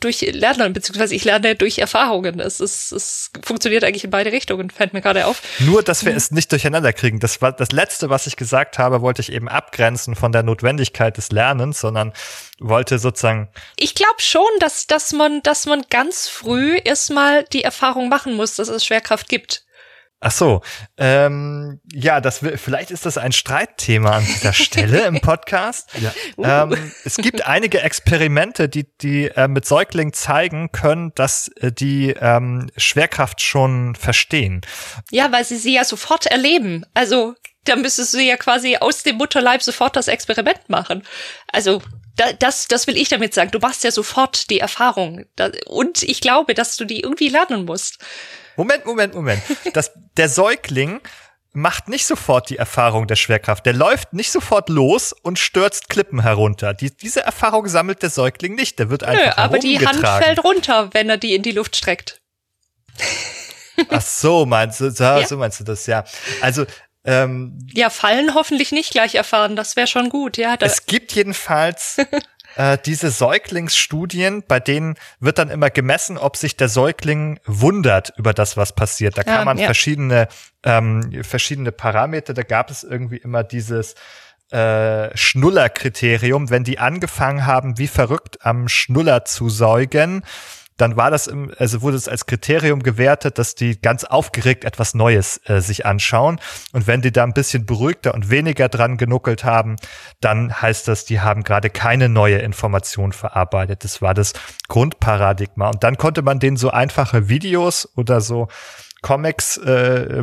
durch 0.00 0.20
Lernen, 0.20 0.72
beziehungsweise 0.72 1.14
ich 1.14 1.24
lerne 1.24 1.54
durch 1.54 1.78
Erfahrungen. 1.78 2.40
Es, 2.40 2.60
ist, 2.60 2.92
es 2.92 3.30
funktioniert 3.42 3.84
eigentlich 3.84 4.04
in 4.04 4.10
beide 4.10 4.32
Richtungen, 4.32 4.70
fällt 4.70 4.92
mir 4.92 5.00
gerade 5.00 5.26
auf. 5.26 5.42
Nur, 5.60 5.82
dass 5.82 6.04
wir 6.04 6.14
es 6.14 6.30
nicht 6.30 6.50
durcheinander 6.52 6.92
kriegen. 6.92 7.20
Das 7.20 7.42
war 7.42 7.52
das 7.52 7.72
Letzte, 7.72 8.10
was 8.10 8.26
ich 8.26 8.36
gesagt 8.36 8.78
habe, 8.78 9.00
wollte 9.00 9.22
ich 9.22 9.32
eben 9.32 9.48
abgrenzen 9.48 10.14
von 10.14 10.32
der 10.32 10.42
Notwendigkeit 10.42 11.16
des 11.16 11.30
Lernens, 11.30 11.80
sondern 11.80 12.12
wollte 12.58 12.98
sozusagen. 12.98 13.48
Ich 13.76 13.94
glaube 13.94 14.20
schon, 14.20 14.42
dass, 14.60 14.86
dass 14.86 15.12
man, 15.12 15.42
dass 15.42 15.66
man 15.66 15.84
ganz 15.90 16.28
früh 16.28 16.78
erstmal 16.82 17.44
die 17.44 17.62
Erfahrung 17.62 18.08
machen 18.08 18.34
muss, 18.34 18.54
dass 18.54 18.68
es 18.68 18.84
Schwerkraft 18.84 19.28
gibt. 19.28 19.65
Ach 20.20 20.30
so, 20.30 20.62
ähm, 20.96 21.80
ja, 21.92 22.22
das 22.22 22.38
vielleicht 22.38 22.90
ist 22.90 23.04
das 23.04 23.18
ein 23.18 23.32
Streitthema 23.32 24.12
an 24.12 24.24
dieser 24.24 24.52
Stelle 24.54 25.04
im 25.06 25.20
Podcast. 25.20 25.90
Ja. 26.00 26.12
Uh. 26.36 26.72
Ähm, 26.74 26.92
es 27.04 27.16
gibt 27.16 27.46
einige 27.46 27.82
Experimente, 27.82 28.68
die 28.68 28.86
die 29.02 29.26
äh, 29.26 29.46
mit 29.46 29.66
Säuglingen 29.66 30.14
zeigen 30.14 30.72
können, 30.72 31.12
dass 31.14 31.48
äh, 31.60 31.70
die 31.70 32.14
ähm, 32.18 32.70
Schwerkraft 32.78 33.42
schon 33.42 33.94
verstehen. 33.94 34.62
Ja, 35.10 35.30
weil 35.32 35.44
sie 35.44 35.58
sie 35.58 35.74
ja 35.74 35.84
sofort 35.84 36.26
erleben. 36.26 36.86
Also 36.94 37.34
da 37.64 37.76
müsstest 37.76 38.14
du 38.14 38.18
ja 38.18 38.36
quasi 38.36 38.76
aus 38.76 39.02
dem 39.02 39.16
Mutterleib 39.16 39.62
sofort 39.62 39.96
das 39.96 40.08
Experiment 40.08 40.68
machen. 40.68 41.02
Also 41.52 41.82
da, 42.16 42.32
das, 42.32 42.68
das 42.68 42.86
will 42.86 42.96
ich 42.96 43.08
damit 43.08 43.34
sagen. 43.34 43.50
Du 43.50 43.58
machst 43.58 43.84
ja 43.84 43.90
sofort 43.90 44.50
die 44.50 44.60
Erfahrung. 44.60 45.26
Da, 45.36 45.50
und 45.66 46.02
ich 46.02 46.20
glaube, 46.20 46.54
dass 46.54 46.76
du 46.76 46.84
die 46.84 47.00
irgendwie 47.00 47.28
lernen 47.28 47.64
musst. 47.66 47.98
Moment, 48.56 48.86
Moment, 48.86 49.14
Moment. 49.14 49.42
Das, 49.72 49.92
der 50.16 50.28
Säugling 50.28 51.00
macht 51.52 51.88
nicht 51.88 52.06
sofort 52.06 52.50
die 52.50 52.58
Erfahrung 52.58 53.06
der 53.06 53.16
Schwerkraft. 53.16 53.64
Der 53.64 53.72
läuft 53.72 54.12
nicht 54.12 54.30
sofort 54.30 54.68
los 54.68 55.12
und 55.12 55.38
stürzt 55.38 55.88
Klippen 55.88 56.20
herunter. 56.20 56.74
Die, 56.74 56.94
diese 56.94 57.22
Erfahrung 57.22 57.66
sammelt 57.66 58.02
der 58.02 58.10
Säugling 58.10 58.54
nicht. 58.54 58.78
Der 58.78 58.90
wird 58.90 59.04
einfach 59.04 59.36
Nö, 59.36 59.42
aber 59.42 59.58
die 59.58 59.86
Hand 59.86 60.06
fällt 60.06 60.44
runter, 60.44 60.90
wenn 60.92 61.08
er 61.08 61.16
die 61.16 61.34
in 61.34 61.42
die 61.42 61.52
Luft 61.52 61.76
streckt. 61.76 62.20
Ach 63.88 64.00
so, 64.00 64.46
meinst 64.46 64.80
du, 64.80 64.90
so, 64.90 65.04
ja. 65.04 65.26
so 65.26 65.36
meinst 65.36 65.60
du 65.60 65.64
das, 65.64 65.86
ja. 65.86 66.04
Also, 66.40 66.66
ähm, 67.04 67.58
ja, 67.72 67.88
fallen 67.88 68.34
hoffentlich 68.34 68.72
nicht 68.72 68.90
gleich 68.90 69.14
erfahren, 69.14 69.54
das 69.54 69.76
wäre 69.76 69.86
schon 69.86 70.08
gut, 70.08 70.36
ja. 70.38 70.56
es 70.60 70.86
gibt 70.86 71.12
jedenfalls 71.12 71.98
äh, 72.56 72.78
diese 72.84 73.10
Säuglingsstudien, 73.10 74.42
bei 74.48 74.60
denen 74.60 74.96
wird 75.20 75.38
dann 75.38 75.50
immer 75.50 75.70
gemessen, 75.70 76.18
ob 76.18 76.36
sich 76.36 76.56
der 76.56 76.68
Säugling 76.68 77.38
wundert 77.44 78.14
über 78.16 78.32
das, 78.32 78.56
was 78.56 78.74
passiert. 78.74 79.18
Da 79.18 79.22
kann 79.22 79.40
ja, 79.40 79.44
man 79.44 79.58
ja. 79.58 79.66
verschiedene, 79.66 80.28
ähm, 80.64 81.22
verschiedene 81.22 81.70
Parameter, 81.70 82.34
da 82.34 82.42
gab 82.42 82.70
es 82.70 82.82
irgendwie 82.82 83.18
immer 83.18 83.44
dieses 83.44 83.94
äh, 84.50 85.14
Schnuller-Kriterium, 85.16 86.50
wenn 86.50 86.64
die 86.64 86.78
angefangen 86.78 87.46
haben, 87.46 87.78
wie 87.78 87.88
verrückt 87.88 88.38
am 88.44 88.68
Schnuller 88.68 89.24
zu 89.24 89.48
säugen, 89.48 90.22
dann 90.76 90.96
war 90.96 91.10
das 91.10 91.26
im, 91.26 91.52
also 91.58 91.82
wurde 91.82 91.96
es 91.96 92.08
als 92.08 92.26
Kriterium 92.26 92.82
gewertet, 92.82 93.38
dass 93.38 93.54
die 93.54 93.80
ganz 93.80 94.04
aufgeregt 94.04 94.64
etwas 94.64 94.94
Neues 94.94 95.40
äh, 95.44 95.60
sich 95.60 95.86
anschauen. 95.86 96.38
Und 96.72 96.86
wenn 96.86 97.02
die 97.02 97.12
da 97.12 97.24
ein 97.24 97.32
bisschen 97.32 97.66
beruhigter 97.66 98.14
und 98.14 98.30
weniger 98.30 98.68
dran 98.68 98.96
genuckelt 98.96 99.44
haben, 99.44 99.76
dann 100.20 100.60
heißt 100.60 100.88
das, 100.88 101.04
die 101.04 101.20
haben 101.20 101.42
gerade 101.44 101.70
keine 101.70 102.08
neue 102.08 102.38
Information 102.38 103.12
verarbeitet. 103.12 103.84
Das 103.84 104.02
war 104.02 104.14
das 104.14 104.32
Grundparadigma. 104.68 105.70
Und 105.70 105.82
dann 105.82 105.96
konnte 105.96 106.22
man 106.22 106.38
denen 106.38 106.56
so 106.56 106.70
einfache 106.70 107.28
Videos 107.28 107.88
oder 107.96 108.20
so 108.20 108.48
Comics 109.02 109.56
äh, 109.58 110.22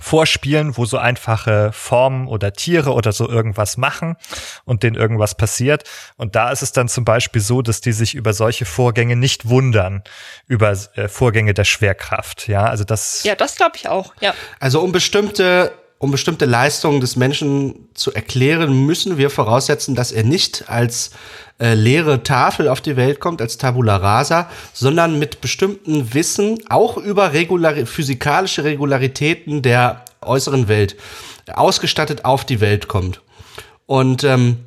vorspielen, 0.00 0.76
wo 0.76 0.86
so 0.86 0.98
einfache 0.98 1.70
Formen 1.72 2.26
oder 2.26 2.52
Tiere 2.52 2.92
oder 2.92 3.12
so 3.12 3.28
irgendwas 3.28 3.76
machen 3.76 4.16
und 4.64 4.82
denen 4.82 4.96
irgendwas 4.96 5.34
passiert. 5.34 5.84
Und 6.16 6.34
da 6.34 6.50
ist 6.50 6.62
es 6.62 6.72
dann 6.72 6.88
zum 6.88 7.04
Beispiel 7.04 7.42
so, 7.42 7.62
dass 7.62 7.80
die 7.80 7.92
sich 7.92 8.14
über 8.14 8.32
solche 8.32 8.64
Vorgänge 8.64 9.16
nicht 9.16 9.48
wundern, 9.48 10.02
über 10.46 10.76
äh, 10.94 11.08
Vorgänge 11.08 11.52
der 11.54 11.64
Schwerkraft. 11.64 12.48
Ja, 12.48 12.64
also 12.64 12.84
das. 12.84 13.22
Ja, 13.24 13.34
das 13.34 13.56
glaube 13.56 13.76
ich 13.76 13.88
auch. 13.88 14.14
Ja. 14.20 14.34
Also 14.60 14.80
um 14.80 14.92
bestimmte 14.92 15.72
um 15.98 16.10
bestimmte 16.10 16.46
Leistungen 16.46 17.00
des 17.00 17.14
Menschen 17.14 17.88
zu 17.94 18.12
erklären, 18.12 18.86
müssen 18.86 19.18
wir 19.18 19.30
voraussetzen, 19.30 19.94
dass 19.94 20.10
er 20.10 20.24
nicht 20.24 20.68
als 20.68 21.12
äh, 21.58 21.74
leere 21.74 22.22
Tafel 22.22 22.68
auf 22.68 22.80
die 22.80 22.96
Welt 22.96 23.20
kommt, 23.20 23.40
als 23.40 23.58
Tabula 23.58 23.96
rasa, 23.96 24.50
sondern 24.72 25.18
mit 25.18 25.40
bestimmten 25.40 26.14
Wissen, 26.14 26.58
auch 26.68 26.96
über 26.96 27.32
regular 27.32 27.74
physikalische 27.86 28.64
Regularitäten 28.64 29.62
der 29.62 30.04
äußeren 30.20 30.68
Welt, 30.68 30.96
ausgestattet 31.52 32.24
auf 32.24 32.44
die 32.44 32.60
Welt 32.60 32.88
kommt. 32.88 33.20
Und 33.86 34.24
ähm, 34.24 34.58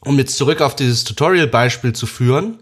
um 0.00 0.18
jetzt 0.18 0.36
zurück 0.36 0.60
auf 0.60 0.76
dieses 0.76 1.04
Tutorial-Beispiel 1.04 1.92
zu 1.92 2.06
führen, 2.06 2.58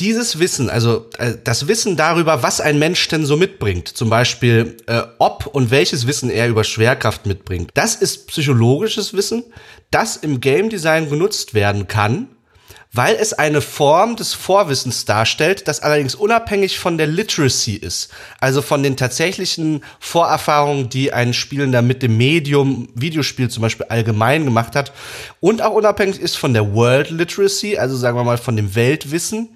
dieses 0.00 0.38
Wissen, 0.38 0.70
also 0.70 1.06
äh, 1.18 1.34
das 1.44 1.68
Wissen 1.68 1.96
darüber, 1.96 2.42
was 2.42 2.60
ein 2.60 2.78
Mensch 2.78 3.06
denn 3.08 3.26
so 3.26 3.36
mitbringt, 3.36 3.88
zum 3.88 4.10
Beispiel 4.10 4.76
äh, 4.86 5.02
ob 5.18 5.46
und 5.46 5.70
welches 5.70 6.06
Wissen 6.06 6.30
er 6.30 6.48
über 6.48 6.64
Schwerkraft 6.64 7.26
mitbringt, 7.26 7.70
das 7.74 7.94
ist 7.94 8.26
psychologisches 8.28 9.14
Wissen, 9.14 9.44
das 9.90 10.16
im 10.16 10.40
Game 10.40 10.70
Design 10.70 11.08
genutzt 11.08 11.54
werden 11.54 11.86
kann, 11.88 12.28
weil 12.92 13.16
es 13.16 13.32
eine 13.32 13.62
Form 13.62 14.16
des 14.16 14.34
Vorwissens 14.34 15.06
darstellt, 15.06 15.66
das 15.66 15.80
allerdings 15.80 16.14
unabhängig 16.14 16.78
von 16.78 16.98
der 16.98 17.06
Literacy 17.06 17.74
ist, 17.74 18.10
also 18.38 18.60
von 18.60 18.82
den 18.82 18.96
tatsächlichen 18.98 19.82
Vorerfahrungen, 19.98 20.90
die 20.90 21.12
ein 21.12 21.32
Spielender 21.32 21.80
mit 21.80 22.02
dem 22.02 22.18
Medium 22.18 22.88
Videospiel 22.94 23.48
zum 23.48 23.62
Beispiel 23.62 23.86
allgemein 23.88 24.44
gemacht 24.44 24.76
hat. 24.76 24.92
Und 25.40 25.62
auch 25.62 25.72
unabhängig 25.72 26.20
ist 26.20 26.36
von 26.36 26.52
der 26.52 26.74
World 26.74 27.10
Literacy, 27.10 27.78
also 27.78 27.96
sagen 27.96 28.16
wir 28.16 28.24
mal 28.24 28.38
von 28.38 28.56
dem 28.56 28.74
Weltwissen 28.74 29.48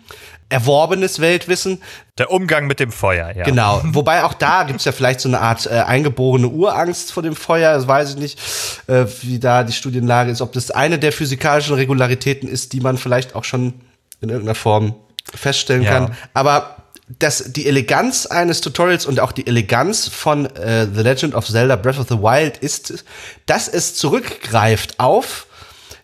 erworbenes 0.48 1.20
Weltwissen. 1.20 1.82
Der 2.18 2.30
Umgang 2.30 2.66
mit 2.66 2.80
dem 2.80 2.92
Feuer, 2.92 3.34
ja. 3.36 3.44
Genau. 3.44 3.80
Wobei 3.84 4.24
auch 4.24 4.34
da 4.34 4.64
gibt's 4.64 4.84
ja 4.84 4.92
vielleicht 4.92 5.20
so 5.20 5.28
eine 5.28 5.40
Art 5.40 5.66
äh, 5.66 5.70
eingeborene 5.70 6.48
Urangst 6.48 7.12
vor 7.12 7.22
dem 7.22 7.36
Feuer. 7.36 7.74
Das 7.74 7.86
weiß 7.88 8.10
ich 8.10 8.16
nicht, 8.16 8.38
äh, 8.86 9.06
wie 9.22 9.38
da 9.38 9.64
die 9.64 9.72
Studienlage 9.72 10.30
ist. 10.30 10.40
Ob 10.40 10.52
das 10.52 10.70
eine 10.70 10.98
der 10.98 11.12
physikalischen 11.12 11.74
Regularitäten 11.74 12.48
ist, 12.48 12.72
die 12.72 12.80
man 12.80 12.96
vielleicht 12.96 13.34
auch 13.34 13.44
schon 13.44 13.74
in 14.20 14.28
irgendeiner 14.28 14.54
Form 14.54 14.94
feststellen 15.34 15.82
ja. 15.82 15.92
kann. 15.92 16.16
Aber 16.32 16.76
das, 17.08 17.52
die 17.52 17.66
Eleganz 17.66 18.26
eines 18.26 18.60
Tutorials 18.60 19.06
und 19.06 19.20
auch 19.20 19.32
die 19.32 19.46
Eleganz 19.46 20.08
von 20.08 20.46
äh, 20.46 20.86
The 20.92 21.02
Legend 21.02 21.34
of 21.34 21.46
Zelda 21.46 21.76
Breath 21.76 21.98
of 21.98 22.08
the 22.08 22.18
Wild 22.18 22.58
ist, 22.58 23.04
dass 23.46 23.68
es 23.68 23.94
zurückgreift 23.94 24.98
auf 24.98 25.45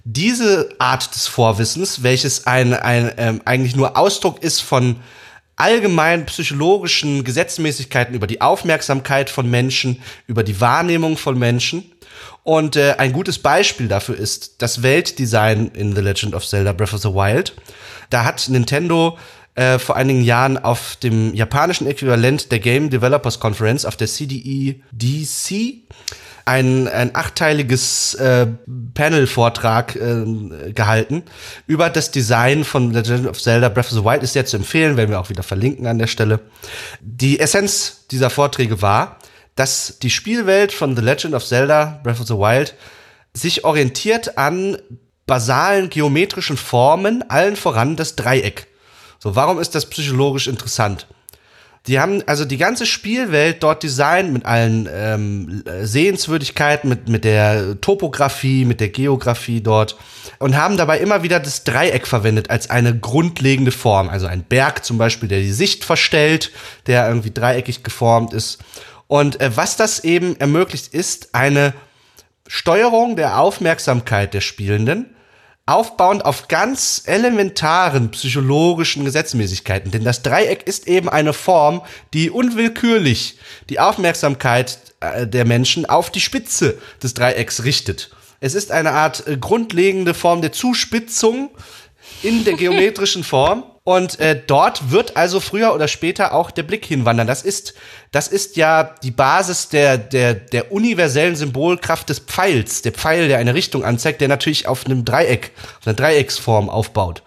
diese 0.04 0.70
Art 0.78 1.14
des 1.14 1.26
Vorwissens, 1.26 2.02
welches 2.02 2.46
ein, 2.46 2.74
ein 2.74 3.12
ähm, 3.16 3.42
eigentlich 3.44 3.76
nur 3.76 3.96
Ausdruck 3.96 4.42
ist 4.42 4.60
von 4.60 4.96
allgemein 5.56 6.26
psychologischen 6.26 7.24
Gesetzmäßigkeiten 7.24 8.14
über 8.14 8.26
die 8.26 8.40
Aufmerksamkeit 8.40 9.30
von 9.30 9.48
Menschen, 9.48 10.02
über 10.26 10.42
die 10.42 10.60
Wahrnehmung 10.60 11.16
von 11.16 11.38
Menschen. 11.38 11.92
Und 12.42 12.74
äh, 12.74 12.96
ein 12.98 13.12
gutes 13.12 13.38
Beispiel 13.38 13.86
dafür 13.86 14.16
ist 14.16 14.62
das 14.62 14.82
Weltdesign 14.82 15.68
in 15.74 15.94
The 15.94 16.00
Legend 16.00 16.34
of 16.34 16.46
Zelda 16.46 16.72
Breath 16.72 16.94
of 16.94 17.02
the 17.02 17.10
Wild. 17.10 17.54
Da 18.10 18.24
hat 18.24 18.48
Nintendo 18.48 19.18
äh, 19.54 19.78
vor 19.78 19.96
einigen 19.96 20.22
Jahren 20.22 20.58
auf 20.58 20.96
dem 20.96 21.34
japanischen 21.34 21.86
Äquivalent 21.86 22.50
der 22.50 22.58
Game 22.58 22.90
Developers 22.90 23.38
Conference, 23.38 23.84
auf 23.84 23.96
der 23.96 24.08
CDE 24.08 24.80
DC, 24.90 25.84
ein, 26.44 26.88
ein 26.88 27.14
achteiliges 27.14 28.14
äh, 28.14 28.46
Panel-Vortrag 28.94 29.96
äh, 29.96 30.72
gehalten 30.72 31.22
über 31.66 31.90
das 31.90 32.10
Design 32.10 32.64
von 32.64 32.92
Legend 32.92 33.26
of 33.26 33.40
Zelda 33.40 33.68
Breath 33.68 33.86
of 33.86 33.98
the 33.98 34.04
Wild. 34.04 34.22
Ist 34.22 34.32
sehr 34.32 34.46
zu 34.46 34.56
empfehlen, 34.56 34.96
werden 34.96 35.10
wir 35.10 35.20
auch 35.20 35.30
wieder 35.30 35.42
verlinken 35.42 35.86
an 35.86 35.98
der 35.98 36.06
Stelle. 36.06 36.40
Die 37.00 37.38
Essenz 37.40 38.06
dieser 38.10 38.30
Vorträge 38.30 38.82
war, 38.82 39.18
dass 39.54 39.98
die 40.00 40.10
Spielwelt 40.10 40.72
von 40.72 40.96
The 40.96 41.02
Legend 41.02 41.34
of 41.34 41.44
Zelda 41.44 42.00
Breath 42.02 42.20
of 42.20 42.26
the 42.26 42.34
Wild 42.34 42.74
sich 43.34 43.64
orientiert 43.64 44.38
an 44.38 44.76
basalen 45.26 45.88
geometrischen 45.88 46.56
Formen, 46.56 47.22
allen 47.30 47.56
voran 47.56 47.96
das 47.96 48.16
Dreieck. 48.16 48.66
So, 49.18 49.36
warum 49.36 49.60
ist 49.60 49.74
das 49.74 49.86
psychologisch 49.86 50.48
interessant? 50.48 51.06
Die 51.88 51.98
haben 51.98 52.22
also 52.26 52.44
die 52.44 52.58
ganze 52.58 52.86
Spielwelt 52.86 53.62
dort 53.62 53.82
designt 53.82 54.32
mit 54.32 54.46
allen 54.46 54.88
ähm, 54.92 55.64
Sehenswürdigkeiten, 55.80 56.88
mit, 56.88 57.08
mit 57.08 57.24
der 57.24 57.80
Topografie, 57.80 58.64
mit 58.64 58.80
der 58.80 58.90
Geografie 58.90 59.60
dort 59.60 59.96
und 60.38 60.56
haben 60.56 60.76
dabei 60.76 61.00
immer 61.00 61.24
wieder 61.24 61.40
das 61.40 61.64
Dreieck 61.64 62.06
verwendet 62.06 62.50
als 62.50 62.70
eine 62.70 62.96
grundlegende 62.96 63.72
Form. 63.72 64.08
Also 64.08 64.26
ein 64.26 64.44
Berg 64.44 64.84
zum 64.84 64.96
Beispiel, 64.96 65.28
der 65.28 65.40
die 65.40 65.52
Sicht 65.52 65.84
verstellt, 65.84 66.52
der 66.86 67.08
irgendwie 67.08 67.32
dreieckig 67.32 67.82
geformt 67.82 68.32
ist. 68.32 68.60
Und 69.08 69.40
äh, 69.40 69.50
was 69.56 69.76
das 69.76 70.04
eben 70.04 70.38
ermöglicht, 70.38 70.94
ist 70.94 71.34
eine 71.34 71.74
Steuerung 72.46 73.16
der 73.16 73.40
Aufmerksamkeit 73.40 74.34
der 74.34 74.40
Spielenden 74.40 75.16
aufbauend 75.66 76.24
auf 76.24 76.48
ganz 76.48 77.02
elementaren 77.06 78.10
psychologischen 78.10 79.04
Gesetzmäßigkeiten. 79.04 79.90
Denn 79.90 80.04
das 80.04 80.22
Dreieck 80.22 80.66
ist 80.66 80.88
eben 80.88 81.08
eine 81.08 81.32
Form, 81.32 81.82
die 82.14 82.30
unwillkürlich 82.30 83.38
die 83.68 83.78
Aufmerksamkeit 83.78 84.78
äh, 85.00 85.26
der 85.26 85.44
Menschen 85.44 85.86
auf 85.86 86.10
die 86.10 86.20
Spitze 86.20 86.78
des 87.02 87.14
Dreiecks 87.14 87.62
richtet. 87.64 88.10
Es 88.40 88.54
ist 88.54 88.72
eine 88.72 88.90
Art 88.90 89.26
äh, 89.26 89.36
grundlegende 89.36 90.14
Form 90.14 90.42
der 90.42 90.52
Zuspitzung 90.52 91.50
in 92.22 92.44
der 92.44 92.54
geometrischen 92.56 93.22
Form. 93.22 93.64
Und 93.84 94.20
äh, 94.20 94.40
dort 94.46 94.92
wird 94.92 95.16
also 95.16 95.40
früher 95.40 95.74
oder 95.74 95.88
später 95.88 96.34
auch 96.34 96.52
der 96.52 96.62
Blick 96.62 96.84
hinwandern. 96.84 97.26
Das 97.26 97.42
ist, 97.42 97.74
das 98.12 98.28
ist 98.28 98.56
ja 98.56 98.94
die 99.02 99.10
Basis 99.10 99.70
der, 99.70 99.98
der, 99.98 100.34
der 100.34 100.70
universellen 100.70 101.34
Symbolkraft 101.34 102.08
des 102.08 102.20
Pfeils. 102.20 102.82
Der 102.82 102.92
Pfeil, 102.92 103.26
der 103.26 103.38
eine 103.38 103.54
Richtung 103.54 103.84
anzeigt, 103.84 104.20
der 104.20 104.28
natürlich 104.28 104.68
auf 104.68 104.86
einem 104.86 105.04
Dreieck, 105.04 105.50
auf 105.80 105.86
einer 105.86 105.96
Dreiecksform 105.96 106.68
aufbaut. 106.68 107.24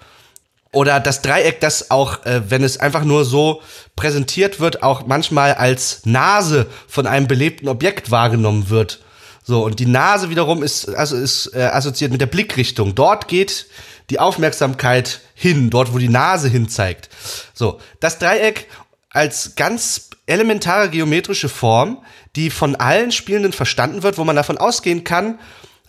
Oder 0.72 1.02
das 1.02 1.22
Dreieck, 1.22 1.60
das 1.60 1.92
auch, 1.92 2.26
äh, 2.26 2.50
wenn 2.50 2.64
es 2.64 2.78
einfach 2.78 3.04
nur 3.04 3.26
so 3.26 3.62
präsentiert 3.98 4.62
wird, 4.62 4.82
auch 4.82 5.06
manchmal 5.06 5.56
als 5.56 6.06
Nase 6.06 6.68
von 6.88 7.06
einem 7.06 7.28
belebten 7.28 7.68
Objekt 7.68 8.12
wahrgenommen 8.12 8.70
wird. 8.70 9.02
So, 9.44 9.64
und 9.64 9.80
die 9.80 9.86
Nase 9.86 10.30
wiederum 10.30 10.64
ist, 10.64 10.90
also 10.90 11.16
ist 11.18 11.54
äh, 11.54 11.64
assoziiert 11.64 12.12
mit 12.12 12.20
der 12.20 12.26
Blickrichtung. 12.26 12.96
Dort 12.96 13.28
geht 13.28 13.68
die 14.10 14.20
Aufmerksamkeit 14.20 15.22
hin, 15.34 15.70
dort 15.70 15.94
wo 15.94 15.98
die 15.98 16.10
Nase 16.10 16.48
hin 16.48 16.70
zeigt. 16.70 17.10
So, 17.54 17.80
das 18.00 18.20
Dreieck 18.20 18.68
als 19.10 19.56
ganz 19.56 20.10
elementare 20.28 20.90
geometrische 20.90 21.50
Form, 21.50 22.04
die 22.36 22.50
von 22.50 22.76
allen 22.76 23.12
Spielenden 23.12 23.54
verstanden 23.54 24.04
wird, 24.04 24.18
wo 24.18 24.24
man 24.24 24.36
davon 24.36 24.58
ausgehen 24.58 25.04
kann, 25.04 25.40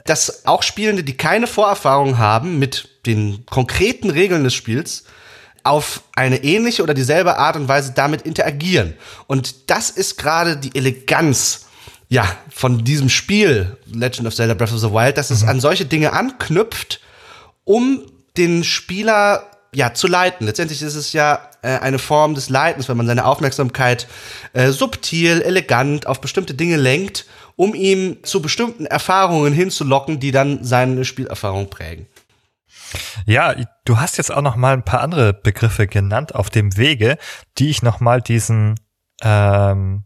dass 0.05 0.47
auch 0.47 0.63
Spielende, 0.63 1.03
die 1.03 1.17
keine 1.17 1.47
Vorerfahrung 1.47 2.19
haben 2.19 2.59
mit 2.59 2.89
den 3.07 3.45
konkreten 3.47 4.11
Regeln 4.11 4.45
des 4.45 4.55
Spiels, 4.55 5.05
auf 5.65 6.03
eine 6.15 6.45
ähnliche 6.45 6.83
oder 6.85 6.95
dieselbe 6.95 7.39
Art 7.39 7.57
und 7.57 7.67
Weise 7.67 7.93
damit 7.93 8.23
interagieren. 8.23 8.95
Und 9.27 9.69
das 9.69 9.91
ist 9.91 10.17
gerade 10.17 10.57
die 10.57 10.77
Eleganz 10.77 11.67
ja, 12.09 12.37
von 12.49 12.85
diesem 12.85 13.09
Spiel 13.09 13.77
Legend 13.87 14.29
of 14.29 14.35
Zelda 14.37 14.55
Breath 14.55 14.73
of 14.73 14.79
the 14.79 14.93
Wild, 14.93 15.19
dass 15.19 15.31
es 15.31 15.43
mhm. 15.43 15.49
an 15.49 15.61
solche 15.61 15.87
Dinge 15.87 16.13
anknüpft 16.13 17.01
um 17.67 18.01
den 18.39 18.65
Spieler 18.65 19.43
ja 19.75 19.93
zu 19.93 20.07
leiten. 20.07 20.47
Letztendlich 20.47 20.81
ist 20.81 20.95
es 20.95 21.13
ja 21.13 21.51
äh, 21.61 21.79
eine 21.79 21.99
Form 21.99 22.35
des 22.35 22.49
Leitens, 22.49 22.89
wenn 22.89 22.97
man 22.97 23.07
seine 23.07 23.27
Aufmerksamkeit 23.27 24.07
äh, 24.55 24.71
subtil, 24.71 25.43
elegant 25.43 26.07
auf 26.07 26.23
bestimmte 26.23 26.55
Dinge 26.55 26.77
lenkt, 26.77 27.27
um 27.57 27.75
ihm 27.75 28.23
zu 28.23 28.41
bestimmten 28.41 28.87
Erfahrungen 28.87 29.53
hinzulocken, 29.53 30.19
die 30.19 30.31
dann 30.31 30.65
seine 30.65 31.05
Spielerfahrung 31.05 31.69
prägen. 31.69 32.07
Ja, 33.27 33.55
du 33.85 33.99
hast 33.99 34.17
jetzt 34.17 34.33
auch 34.33 34.43
noch 34.43 34.57
mal 34.57 34.73
ein 34.73 34.85
paar 34.85 35.01
andere 35.01 35.35
Begriffe 35.35 35.87
genannt 35.87 36.35
auf 36.35 36.49
dem 36.49 36.77
Wege, 36.77 37.19
die 37.59 37.69
ich 37.69 37.83
noch 37.83 38.01
mal 38.01 38.23
diesen 38.23 38.77
ähm, 39.23 40.05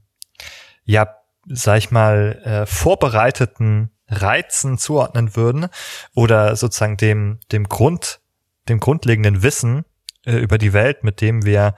ja, 0.85 1.17
sag 1.47 1.79
ich 1.79 1.91
mal, 1.91 2.41
äh, 2.45 2.67
vorbereiteten 2.67 3.91
Reizen 4.11 4.79
zuordnen 4.79 5.37
würden 5.37 5.69
oder 6.15 6.57
sozusagen 6.57 6.97
dem, 6.97 7.39
dem 7.53 7.69
Grund, 7.69 8.21
dem 8.69 8.81
grundlegenden 8.81 9.43
Wissen 9.43 9.85
äh, 10.27 10.37
über 10.37 10.59
die 10.59 10.73
Welt, 10.73 11.05
mit 11.05 11.21
dem 11.21 11.45
wir 11.45 11.75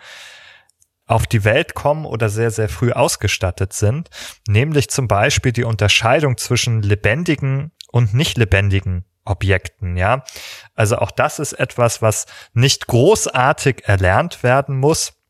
auf 1.07 1.27
die 1.27 1.45
Welt 1.45 1.75
kommen 1.75 2.07
oder 2.07 2.29
sehr, 2.29 2.51
sehr 2.51 2.69
früh 2.69 2.93
ausgestattet 2.93 3.73
sind, 3.73 4.09
nämlich 4.49 4.89
zum 4.89 5.09
Beispiel 5.09 5.53
die 5.53 5.65
Unterscheidung 5.65 6.39
zwischen 6.39 6.83
lebendigen 6.83 7.73
und 7.91 8.15
nicht 8.15 8.39
lebendigen 8.39 9.05
Objekten, 9.25 9.97
ja. 9.97 10.25
Also 10.75 10.99
auch 10.99 11.11
das 11.11 11.39
ist 11.39 11.53
etwas, 11.53 12.03
was 12.03 12.27
nicht 12.55 12.87
großartig 12.87 13.85
erlernt 13.85 14.43
werden 14.43 14.79
muss, 14.79 15.22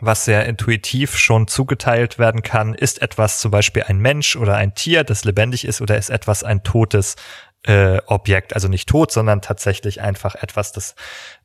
was 0.00 0.24
sehr 0.24 0.46
intuitiv 0.46 1.16
schon 1.16 1.46
zugeteilt 1.46 2.18
werden 2.18 2.42
kann. 2.42 2.74
Ist 2.74 3.02
etwas 3.02 3.40
zum 3.40 3.50
Beispiel 3.50 3.84
ein 3.84 3.98
Mensch 3.98 4.36
oder 4.36 4.56
ein 4.56 4.74
Tier, 4.74 5.04
das 5.04 5.24
lebendig 5.24 5.64
ist, 5.64 5.80
oder 5.80 5.96
ist 5.96 6.10
etwas 6.10 6.42
ein 6.42 6.62
totes 6.62 7.16
äh, 7.62 7.98
Objekt? 8.06 8.54
Also 8.54 8.68
nicht 8.68 8.88
tot, 8.88 9.12
sondern 9.12 9.40
tatsächlich 9.40 10.00
einfach 10.00 10.34
etwas, 10.34 10.72
das 10.72 10.94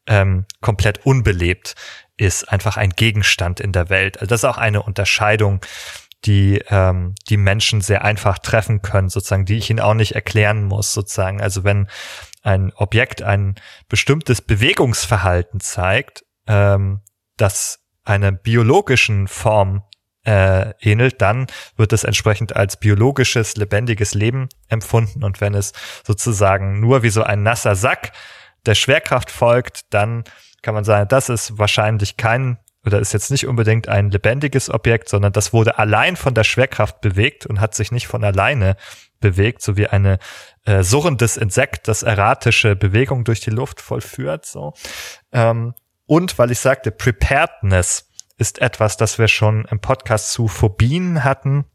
ähm, 0.07 0.45
komplett 0.61 1.05
unbelebt 1.05 1.75
ist, 2.17 2.51
einfach 2.51 2.77
ein 2.77 2.91
Gegenstand 2.91 3.59
in 3.59 3.71
der 3.71 3.89
Welt. 3.89 4.17
Also 4.17 4.27
das 4.27 4.41
ist 4.41 4.49
auch 4.49 4.57
eine 4.57 4.81
Unterscheidung, 4.81 5.61
die 6.25 6.61
ähm, 6.69 7.15
die 7.29 7.37
Menschen 7.37 7.81
sehr 7.81 8.03
einfach 8.03 8.39
treffen 8.39 8.81
können, 8.81 9.09
sozusagen, 9.09 9.45
die 9.45 9.57
ich 9.57 9.69
ihnen 9.69 9.79
auch 9.79 9.93
nicht 9.93 10.15
erklären 10.15 10.63
muss, 10.63 10.93
sozusagen. 10.93 11.41
Also 11.41 11.63
wenn 11.63 11.87
ein 12.41 12.73
Objekt 12.75 13.21
ein 13.21 13.55
bestimmtes 13.87 14.41
Bewegungsverhalten 14.41 15.59
zeigt, 15.59 16.25
ähm, 16.47 17.01
das 17.37 17.79
einer 18.09 18.31
biologischen 18.31 19.27
Form 19.27 19.83
äh, 20.25 20.73
ähnelt, 20.81 21.21
dann 21.21 21.47
wird 21.77 21.93
es 21.93 22.03
entsprechend 22.03 22.55
als 22.55 22.77
biologisches, 22.77 23.55
lebendiges 23.55 24.13
Leben 24.13 24.49
empfunden. 24.67 25.23
Und 25.23 25.39
wenn 25.41 25.53
es 25.53 25.73
sozusagen 26.05 26.79
nur 26.79 27.03
wie 27.03 27.09
so 27.09 27.23
ein 27.23 27.43
nasser 27.43 27.75
Sack 27.75 28.11
der 28.65 28.75
Schwerkraft 28.75 29.31
folgt, 29.31 29.93
dann 29.93 30.23
kann 30.61 30.73
man 30.73 30.83
sagen, 30.83 31.07
das 31.07 31.29
ist 31.29 31.57
wahrscheinlich 31.57 32.17
kein 32.17 32.57
oder 32.85 32.99
ist 32.99 33.13
jetzt 33.13 33.29
nicht 33.29 33.45
unbedingt 33.45 33.89
ein 33.89 34.09
lebendiges 34.09 34.69
Objekt, 34.69 35.09
sondern 35.09 35.33
das 35.33 35.53
wurde 35.53 35.77
allein 35.77 36.15
von 36.15 36.33
der 36.33 36.45
Schwerkraft 36.45 37.01
bewegt 37.01 37.45
und 37.45 37.59
hat 37.59 37.75
sich 37.75 37.91
nicht 37.91 38.07
von 38.07 38.23
alleine 38.23 38.77
bewegt, 39.19 39.61
so 39.61 39.75
wie 39.75 39.87
eine 39.87 40.17
äh, 40.65 40.81
surrendes 40.81 41.35
Insekt, 41.37 41.87
das 41.89 42.03
erratische 42.03 42.75
Bewegung 42.75 43.25
durch 43.25 43.41
die 43.41 43.49
Luft 43.49 43.81
vollführt. 43.81 44.45
So. 44.45 44.73
Ähm, 45.33 45.73
und 46.09 46.39
weil 46.39 46.49
ich 46.49 46.57
sagte, 46.59 46.89
Preparedness 46.89 48.09
ist 48.39 48.59
etwas, 48.59 48.97
das 48.97 49.19
wir 49.19 49.27
schon 49.27 49.65
im 49.65 49.79
Podcast 49.79 50.31
zu 50.31 50.47
Phobien 50.47 51.23
hatten. 51.23 51.65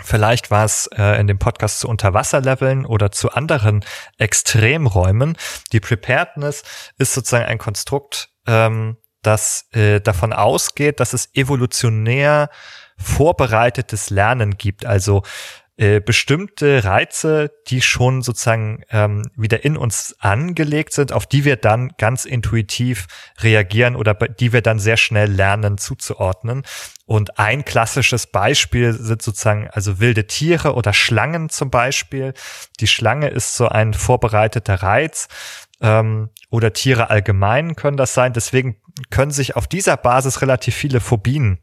Vielleicht 0.00 0.50
war 0.50 0.64
es 0.64 0.88
äh, 0.96 1.20
in 1.20 1.28
dem 1.28 1.38
Podcast 1.38 1.78
zu 1.78 1.88
Unterwasserleveln 1.88 2.84
oder 2.84 3.12
zu 3.12 3.30
anderen 3.30 3.84
Extremräumen. 4.16 5.36
Die 5.72 5.78
Preparedness 5.78 6.64
ist 6.98 7.14
sozusagen 7.14 7.44
ein 7.44 7.58
Konstrukt, 7.58 8.30
ähm, 8.48 8.96
das 9.22 9.68
äh, 9.70 10.00
davon 10.00 10.32
ausgeht, 10.32 10.98
dass 10.98 11.12
es 11.12 11.30
evolutionär 11.34 12.50
vorbereitetes 12.96 14.10
Lernen 14.10 14.58
gibt. 14.58 14.86
Also 14.86 15.22
äh, 15.78 16.00
bestimmte 16.00 16.82
Reize, 16.82 17.52
die 17.68 17.80
schon 17.82 18.22
sozusagen 18.22 18.82
ähm, 18.90 19.22
wieder 19.36 19.64
in 19.64 19.76
uns 19.76 20.16
angelegt 20.18 20.92
sind, 20.92 21.12
auf 21.12 21.24
die 21.24 21.44
wir 21.44 21.54
dann 21.54 21.92
ganz 21.98 22.24
intuitiv 22.24 23.06
reagieren 23.38 23.94
oder 23.94 24.14
die 24.14 24.52
wir 24.52 24.60
dann 24.60 24.80
sehr 24.80 24.96
schnell 24.96 25.30
lernen 25.30 25.78
zuzuordnen. 25.78 26.64
Und 27.06 27.38
ein 27.38 27.64
klassisches 27.64 28.26
Beispiel 28.26 28.92
sind 28.92 29.22
sozusagen 29.22 29.68
also 29.70 30.00
wilde 30.00 30.26
Tiere 30.26 30.74
oder 30.74 30.92
Schlangen 30.92 31.48
zum 31.48 31.70
Beispiel. 31.70 32.34
Die 32.80 32.88
Schlange 32.88 33.28
ist 33.28 33.54
so 33.54 33.68
ein 33.68 33.94
vorbereiteter 33.94 34.82
Reiz 34.82 35.28
ähm, 35.80 36.30
oder 36.50 36.72
Tiere 36.72 37.08
allgemein 37.08 37.76
können 37.76 37.96
das 37.96 38.14
sein. 38.14 38.32
Deswegen 38.32 38.82
können 39.10 39.30
sich 39.30 39.54
auf 39.54 39.68
dieser 39.68 39.96
Basis 39.96 40.42
relativ 40.42 40.74
viele 40.74 40.98
Phobien 40.98 41.60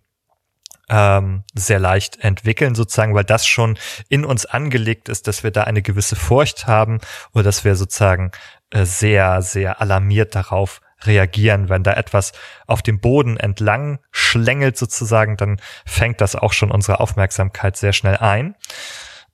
ähm, 0.89 1.43
sehr 1.53 1.79
leicht 1.79 2.19
entwickeln, 2.23 2.75
sozusagen, 2.75 3.15
weil 3.15 3.23
das 3.23 3.45
schon 3.45 3.77
in 4.09 4.25
uns 4.25 4.45
angelegt 4.45 5.09
ist, 5.09 5.27
dass 5.27 5.43
wir 5.43 5.51
da 5.51 5.63
eine 5.63 5.81
gewisse 5.81 6.15
Furcht 6.15 6.67
haben 6.67 6.99
oder 7.33 7.43
dass 7.43 7.63
wir 7.65 7.75
sozusagen 7.75 8.31
äh, 8.71 8.85
sehr, 8.85 9.41
sehr 9.41 9.81
alarmiert 9.81 10.35
darauf 10.35 10.81
reagieren. 11.03 11.69
Wenn 11.69 11.83
da 11.83 11.93
etwas 11.93 12.31
auf 12.67 12.81
dem 12.81 12.99
Boden 12.99 13.37
entlang 13.37 13.99
schlängelt 14.11 14.77
sozusagen, 14.77 15.37
dann 15.37 15.59
fängt 15.85 16.21
das 16.21 16.35
auch 16.35 16.53
schon 16.53 16.71
unsere 16.71 16.99
Aufmerksamkeit 16.99 17.77
sehr 17.77 17.93
schnell 17.93 18.17
ein. 18.17 18.55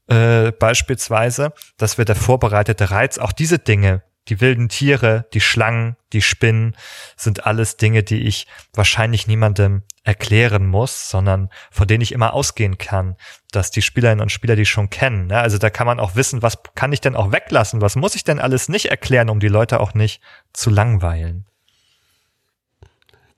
Äh, 0.07 0.51
beispielsweise, 0.51 1.53
dass 1.77 1.97
wir 1.97 2.05
der 2.05 2.15
vorbereitete 2.15 2.91
Reiz 2.91 3.17
auch 3.17 3.31
diese 3.31 3.59
Dinge 3.59 4.03
die 4.31 4.39
wilden 4.39 4.69
Tiere, 4.69 5.25
die 5.33 5.41
Schlangen, 5.41 5.97
die 6.13 6.21
Spinnen 6.21 6.75
sind 7.17 7.45
alles 7.45 7.75
Dinge, 7.75 8.01
die 8.01 8.21
ich 8.21 8.47
wahrscheinlich 8.73 9.27
niemandem 9.27 9.83
erklären 10.05 10.65
muss, 10.65 11.09
sondern 11.09 11.49
von 11.69 11.85
denen 11.85 12.01
ich 12.01 12.13
immer 12.13 12.33
ausgehen 12.33 12.77
kann, 12.77 13.17
dass 13.51 13.71
die 13.71 13.81
Spielerinnen 13.81 14.21
und 14.21 14.31
Spieler 14.31 14.55
die 14.55 14.65
schon 14.65 14.89
kennen. 14.89 15.27
Ne? 15.27 15.37
Also 15.37 15.57
da 15.57 15.69
kann 15.69 15.85
man 15.85 15.99
auch 15.99 16.15
wissen, 16.15 16.41
was 16.41 16.59
kann 16.75 16.93
ich 16.93 17.01
denn 17.01 17.17
auch 17.17 17.33
weglassen, 17.33 17.81
was 17.81 17.97
muss 17.97 18.15
ich 18.15 18.23
denn 18.23 18.39
alles 18.39 18.69
nicht 18.69 18.85
erklären, 18.85 19.29
um 19.29 19.41
die 19.41 19.49
Leute 19.49 19.81
auch 19.81 19.93
nicht 19.93 20.21
zu 20.53 20.69
langweilen. 20.69 21.45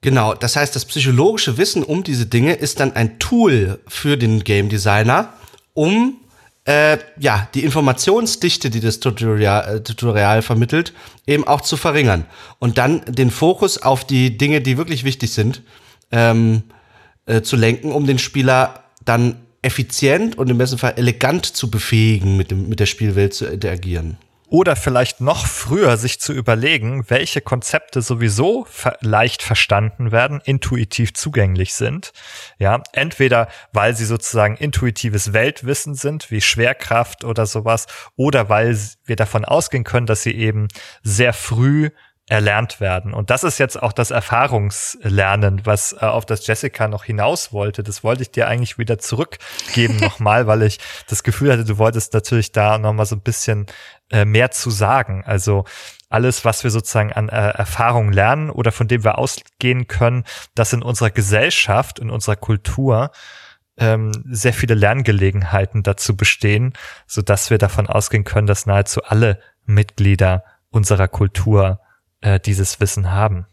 Genau, 0.02 0.36
das 0.36 0.56
heißt, 0.56 0.76
das 0.76 0.86
psychologische 0.86 1.58
Wissen 1.58 1.82
um 1.82 2.04
diese 2.04 2.28
Dinge 2.28 2.54
ist 2.54 2.80
dann 2.80 2.96
ein 2.96 3.18
Tool 3.18 3.80
für 3.88 4.16
den 4.16 4.44
Game 4.44 4.70
Designer, 4.70 5.34
um 5.74 6.20
äh, 6.66 6.97
ja, 7.20 7.47
die 7.53 7.64
Informationsdichte, 7.64 8.70
die 8.70 8.80
das 8.80 8.99
Tutorial, 8.99 9.78
äh, 9.78 9.84
Tutorial 9.84 10.41
vermittelt, 10.41 10.93
eben 11.28 11.45
auch 11.45 11.61
zu 11.61 11.78
verringern. 11.78 12.26
Und 12.59 12.78
dann 12.78 13.01
den 13.05 13.32
Fokus 13.32 13.82
auf 13.82 14.05
die 14.05 14.38
Dinge, 14.38 14.61
die 14.61 14.78
wirklich 14.78 15.03
wichtig 15.03 15.32
sind, 15.32 15.61
ähm, 16.11 16.64
äh, 17.26 17.41
zu 17.41 17.55
lenken, 17.55 17.91
um 17.91 18.07
den 18.07 18.20
Spieler 18.20 18.84
dann 19.03 19.38
effizient 19.61 20.38
und 20.38 20.49
im 20.49 20.57
besten 20.57 20.78
Fall 20.78 20.93
elegant 20.97 21.45
zu 21.45 21.70
befähigen, 21.70 22.38
mit, 22.38 22.51
dem, 22.51 22.70
mit 22.70 22.80
der 22.80 22.86
Spielwelt 22.86 23.34
zu 23.34 23.45
interagieren 23.45 24.18
oder 24.54 24.76
vielleicht 24.76 25.20
noch 25.20 25.47
früher 25.47 25.97
sich 25.97 26.22
zu 26.22 26.32
überlegen, 26.32 27.10
welche 27.10 27.41
Konzepte 27.41 28.04
sowieso 28.04 28.68
ver 28.70 28.99
leicht 29.01 29.41
verstanden 29.41 30.12
werden, 30.12 30.41
intuitiv 30.45 31.16
zugänglich 31.16 31.74
sind. 31.74 32.12
Ja, 32.60 32.84
entweder 32.91 33.47
weil 33.72 33.95
sie 33.95 34.06
sozusagen 34.06 34.56
intuitives 34.56 35.34
Weltwissen 35.34 35.95
sind, 35.95 36.30
wie 36.30 36.39
Schwerkraft 36.39 37.24
oder 37.24 37.47
sowas, 37.47 37.88
oder 38.16 38.47
weil 38.47 38.78
wir 39.06 39.16
davon 39.16 39.43
ausgehen 39.43 39.86
können, 39.86 40.06
dass 40.06 40.22
sie 40.22 40.36
eben 40.36 40.68
sehr 41.01 41.34
früh 41.34 41.89
erlernt 42.34 42.79
werden. 42.79 43.13
Und 43.13 43.29
das 43.29 43.43
ist 43.43 43.59
jetzt 43.59 43.81
auch 43.81 43.93
das 43.93 44.09
Erfahrungslernen, 44.09 45.67
was 45.67 45.93
äh, 45.93 46.05
auf 46.05 46.25
das 46.25 46.47
Jessica 46.47 46.88
noch 46.88 47.03
hinaus 47.03 47.53
wollte. 47.53 47.84
Das 47.84 48.03
wollte 48.03 48.23
ich 48.23 48.31
dir 48.31 48.47
eigentlich 48.47 48.79
wieder 48.79 48.97
zurückgeben 48.97 49.97
nochmal, 50.01 50.47
weil 50.47 50.63
ich 50.63 50.79
das 51.07 51.21
Gefühl 51.21 51.51
hatte, 51.51 51.63
du 51.63 51.77
wolltest 51.77 52.11
natürlich 52.15 52.51
da 52.51 52.79
nochmal 52.79 53.05
so 53.05 53.15
ein 53.15 53.21
bisschen 53.21 53.67
äh, 54.09 54.25
mehr 54.25 54.49
zu 54.49 54.71
sagen. 54.71 55.23
Also 55.23 55.65
alles, 56.09 56.43
was 56.43 56.63
wir 56.63 56.71
sozusagen 56.71 57.13
an 57.13 57.29
äh, 57.29 57.51
Erfahrung 57.51 58.11
lernen 58.11 58.49
oder 58.49 58.71
von 58.71 58.88
dem 58.88 59.03
wir 59.03 59.19
ausgehen 59.19 59.88
können, 59.88 60.23
dass 60.55 60.73
in 60.73 60.81
unserer 60.81 61.11
Gesellschaft, 61.11 61.99
in 61.99 62.09
unserer 62.09 62.36
Kultur 62.36 63.11
ähm, 63.77 64.11
sehr 64.27 64.53
viele 64.53 64.73
Lerngelegenheiten 64.73 65.84
dazu 65.84 66.17
bestehen, 66.17 66.73
so 67.05 67.21
dass 67.21 67.51
wir 67.51 67.59
davon 67.59 67.86
ausgehen 67.86 68.23
können, 68.23 68.47
dass 68.47 68.65
nahezu 68.65 69.03
alle 69.03 69.39
Mitglieder 69.65 70.43
unserer 70.71 71.07
Kultur 71.07 71.79
äh, 72.24 72.39
dieses 72.39 72.80
Wissen 72.80 73.11
haben. 73.11 73.45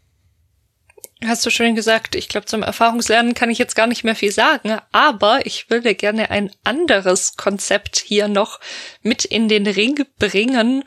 Hast 1.23 1.45
du 1.45 1.51
schön 1.51 1.75
gesagt, 1.75 2.15
ich 2.15 2.29
glaube, 2.29 2.47
zum 2.47 2.63
Erfahrungslernen 2.63 3.35
kann 3.35 3.51
ich 3.51 3.59
jetzt 3.59 3.75
gar 3.75 3.85
nicht 3.85 4.03
mehr 4.03 4.15
viel 4.15 4.31
sagen, 4.31 4.79
aber 4.91 5.45
ich 5.45 5.69
würde 5.69 5.93
gerne 5.93 6.31
ein 6.31 6.49
anderes 6.63 7.37
Konzept 7.37 7.99
hier 7.99 8.27
noch 8.27 8.59
mit 9.03 9.23
in 9.23 9.47
den 9.47 9.67
Ring 9.67 10.03
bringen, 10.17 10.83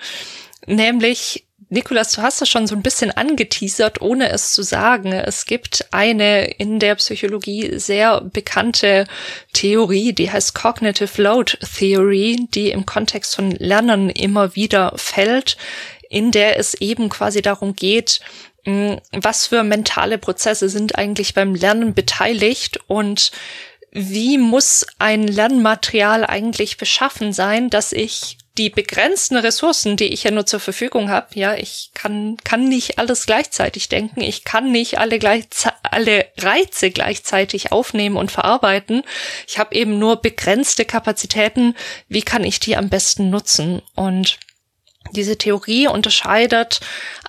nämlich 0.66 1.46
Nikolas, 1.74 2.12
du 2.12 2.22
hast 2.22 2.40
das 2.40 2.48
schon 2.48 2.66
so 2.66 2.76
ein 2.76 2.82
bisschen 2.82 3.10
angeteasert, 3.10 4.00
ohne 4.00 4.30
es 4.30 4.52
zu 4.52 4.62
sagen. 4.62 5.12
Es 5.12 5.44
gibt 5.44 5.86
eine 5.92 6.44
in 6.44 6.78
der 6.78 6.94
Psychologie 6.96 7.78
sehr 7.78 8.20
bekannte 8.20 9.06
Theorie, 9.52 10.12
die 10.12 10.30
heißt 10.30 10.54
Cognitive 10.54 11.20
Load 11.20 11.58
Theory, 11.76 12.46
die 12.50 12.70
im 12.70 12.86
Kontext 12.86 13.34
von 13.34 13.50
Lernen 13.50 14.10
immer 14.10 14.54
wieder 14.54 14.92
fällt, 14.96 15.56
in 16.14 16.30
der 16.30 16.58
es 16.58 16.74
eben 16.74 17.08
quasi 17.08 17.42
darum 17.42 17.74
geht, 17.74 18.20
hm, 18.64 19.00
was 19.12 19.48
für 19.48 19.64
mentale 19.64 20.16
Prozesse 20.16 20.68
sind 20.68 20.96
eigentlich 20.96 21.34
beim 21.34 21.54
Lernen 21.54 21.92
beteiligt 21.92 22.78
und 22.86 23.32
wie 23.90 24.38
muss 24.38 24.86
ein 24.98 25.26
Lernmaterial 25.26 26.24
eigentlich 26.24 26.78
beschaffen 26.78 27.32
sein, 27.32 27.68
dass 27.68 27.92
ich 27.92 28.38
die 28.56 28.70
begrenzten 28.70 29.36
Ressourcen, 29.36 29.96
die 29.96 30.06
ich 30.06 30.22
ja 30.22 30.30
nur 30.30 30.46
zur 30.46 30.60
Verfügung 30.60 31.10
habe, 31.10 31.26
ja, 31.34 31.54
ich 31.54 31.90
kann, 31.94 32.36
kann 32.44 32.68
nicht 32.68 32.98
alles 32.98 33.26
gleichzeitig 33.26 33.88
denken, 33.88 34.20
ich 34.20 34.44
kann 34.44 34.70
nicht 34.70 34.98
alle, 34.98 35.18
gleich, 35.18 35.46
alle 35.82 36.26
Reize 36.38 36.92
gleichzeitig 36.92 37.72
aufnehmen 37.72 38.16
und 38.16 38.30
verarbeiten. 38.30 39.02
Ich 39.48 39.58
habe 39.58 39.74
eben 39.74 39.98
nur 39.98 40.22
begrenzte 40.22 40.84
Kapazitäten. 40.84 41.74
Wie 42.08 42.22
kann 42.22 42.44
ich 42.44 42.60
die 42.60 42.76
am 42.76 42.88
besten 42.88 43.30
nutzen? 43.30 43.82
Und 43.96 44.38
diese 45.12 45.36
Theorie 45.36 45.88
unterscheidet 45.88 46.80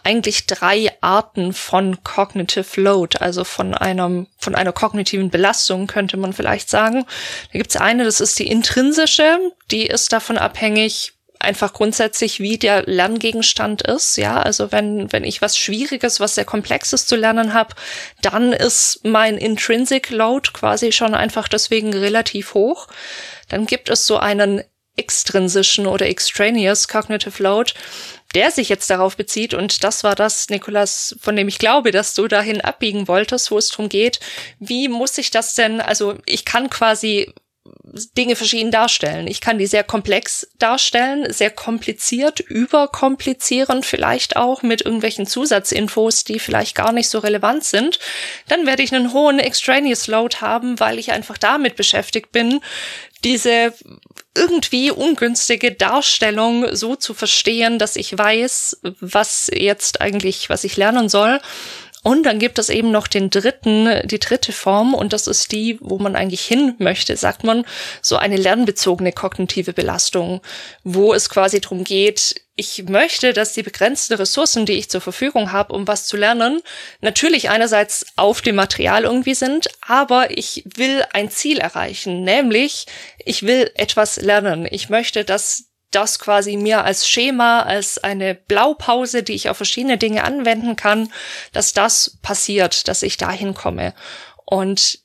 eigentlich 0.03 0.45
drei 0.45 0.91
Arten 1.01 1.53
von 1.53 2.03
Cognitive 2.03 2.79
Load, 2.79 3.17
also 3.19 3.43
von 3.43 3.73
einem, 3.73 4.27
von 4.37 4.55
einer 4.55 4.71
kognitiven 4.71 5.29
Belastung, 5.29 5.87
könnte 5.87 6.17
man 6.17 6.33
vielleicht 6.33 6.69
sagen. 6.69 7.05
Da 7.51 7.57
gibt's 7.57 7.75
eine, 7.75 8.03
das 8.03 8.21
ist 8.21 8.37
die 8.37 8.47
intrinsische, 8.47 9.39
die 9.71 9.87
ist 9.87 10.13
davon 10.13 10.37
abhängig, 10.37 11.13
einfach 11.39 11.73
grundsätzlich, 11.73 12.39
wie 12.39 12.57
der 12.57 12.83
Lerngegenstand 12.83 13.81
ist. 13.83 14.17
Ja, 14.17 14.41
also 14.41 14.71
wenn, 14.71 15.11
wenn 15.11 15.23
ich 15.23 15.41
was 15.41 15.57
Schwieriges, 15.57 16.19
was 16.19 16.35
sehr 16.35 16.45
Komplexes 16.45 17.05
zu 17.05 17.15
lernen 17.15 17.53
habe, 17.53 17.75
dann 18.21 18.53
ist 18.53 19.01
mein 19.03 19.37
Intrinsic 19.37 20.09
Load 20.09 20.51
quasi 20.53 20.91
schon 20.91 21.13
einfach 21.13 21.47
deswegen 21.47 21.93
relativ 21.93 22.53
hoch. 22.53 22.87
Dann 23.49 23.65
gibt 23.65 23.89
es 23.89 24.07
so 24.07 24.17
einen 24.17 24.63
extrinsischen 24.95 25.87
oder 25.87 26.07
extraneous 26.07 26.87
Cognitive 26.87 27.41
Load, 27.41 27.73
der 28.33 28.51
sich 28.51 28.69
jetzt 28.69 28.89
darauf 28.89 29.15
bezieht. 29.15 29.53
Und 29.53 29.83
das 29.83 30.03
war 30.03 30.15
das, 30.15 30.49
Nikolas, 30.49 31.15
von 31.21 31.35
dem 31.35 31.47
ich 31.47 31.57
glaube, 31.57 31.91
dass 31.91 32.13
du 32.13 32.27
dahin 32.27 32.61
abbiegen 32.61 33.07
wolltest, 33.07 33.51
wo 33.51 33.57
es 33.57 33.69
darum 33.69 33.89
geht, 33.89 34.19
wie 34.59 34.87
muss 34.89 35.17
ich 35.17 35.31
das 35.31 35.55
denn, 35.55 35.81
also 35.81 36.17
ich 36.25 36.45
kann 36.45 36.69
quasi 36.69 37.33
Dinge 38.17 38.35
verschieden 38.35 38.71
darstellen. 38.71 39.27
Ich 39.27 39.41
kann 39.41 39.57
die 39.57 39.67
sehr 39.67 39.83
komplex 39.83 40.47
darstellen, 40.59 41.31
sehr 41.31 41.49
kompliziert, 41.49 42.39
überkomplizierend 42.39 43.85
vielleicht 43.85 44.35
auch 44.35 44.61
mit 44.61 44.81
irgendwelchen 44.81 45.25
Zusatzinfos, 45.25 46.23
die 46.25 46.39
vielleicht 46.39 46.75
gar 46.75 46.91
nicht 46.91 47.09
so 47.09 47.19
relevant 47.19 47.63
sind. 47.63 47.99
Dann 48.47 48.65
werde 48.67 48.83
ich 48.83 48.93
einen 48.93 49.13
hohen 49.13 49.39
Extraneous 49.39 50.07
Load 50.07 50.37
haben, 50.41 50.79
weil 50.79 50.99
ich 50.99 51.11
einfach 51.11 51.37
damit 51.37 51.75
beschäftigt 51.75 52.31
bin, 52.31 52.61
diese 53.23 53.73
irgendwie 54.35 54.91
ungünstige 54.91 55.71
Darstellung 55.71 56.75
so 56.75 56.95
zu 56.95 57.13
verstehen, 57.13 57.79
dass 57.79 57.95
ich 57.95 58.15
weiß, 58.15 58.81
was 58.99 59.49
jetzt 59.51 60.01
eigentlich, 60.01 60.49
was 60.49 60.63
ich 60.65 60.77
lernen 60.77 61.09
soll. 61.09 61.39
Und 62.05 62.21
dann 62.27 62.37
gibt 62.37 62.59
es 62.59 62.69
eben 62.69 62.91
noch 62.91 63.07
den 63.07 63.31
dritten, 63.31 64.07
die 64.07 64.19
dritte 64.19 64.51
Form, 64.51 64.93
und 64.93 65.11
das 65.11 65.25
ist 65.25 65.51
die, 65.51 65.79
wo 65.81 65.97
man 65.97 66.15
eigentlich 66.15 66.45
hin 66.45 66.75
möchte, 66.77 67.17
sagt 67.17 67.43
man, 67.43 67.65
so 67.99 68.15
eine 68.17 68.37
lernbezogene 68.37 69.11
kognitive 69.11 69.73
Belastung, 69.73 70.41
wo 70.83 71.15
es 71.15 71.31
quasi 71.31 71.59
darum 71.59 71.83
geht, 71.83 72.35
ich 72.55 72.83
möchte, 72.87 73.33
dass 73.33 73.53
die 73.53 73.63
begrenzten 73.63 74.13
Ressourcen, 74.13 74.67
die 74.67 74.73
ich 74.73 74.87
zur 74.91 75.01
Verfügung 75.01 75.51
habe, 75.51 75.73
um 75.73 75.87
was 75.87 76.05
zu 76.05 76.15
lernen, 76.15 76.61
natürlich 77.01 77.49
einerseits 77.49 78.05
auf 78.17 78.43
dem 78.43 78.55
Material 78.55 79.05
irgendwie 79.05 79.33
sind, 79.33 79.67
aber 79.81 80.29
ich 80.29 80.63
will 80.75 81.03
ein 81.11 81.31
Ziel 81.31 81.57
erreichen, 81.57 82.21
nämlich 82.21 82.85
ich 83.17 83.41
will 83.41 83.71
etwas 83.73 84.17
lernen. 84.17 84.67
Ich 84.69 84.89
möchte, 84.89 85.25
dass 85.25 85.71
das 85.95 86.19
quasi 86.19 86.57
mir 86.57 86.83
als 86.83 87.07
Schema, 87.07 87.61
als 87.61 88.03
eine 88.03 88.35
Blaupause, 88.35 89.23
die 89.23 89.33
ich 89.33 89.49
auf 89.49 89.57
verschiedene 89.57 89.97
Dinge 89.97 90.23
anwenden 90.23 90.75
kann, 90.75 91.11
dass 91.53 91.73
das 91.73 92.17
passiert, 92.21 92.87
dass 92.87 93.01
ich 93.01 93.17
dahin 93.17 93.53
komme. 93.53 93.93
Und 94.45 94.99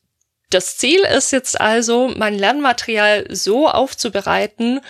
das 0.51 0.77
Ziel 0.77 1.01
ist 1.01 1.31
jetzt 1.31 1.61
also, 1.61 2.09
mein 2.09 2.37
Lernmaterial 2.37 3.27
so 3.31 3.69
aufzubereiten, 3.69 4.81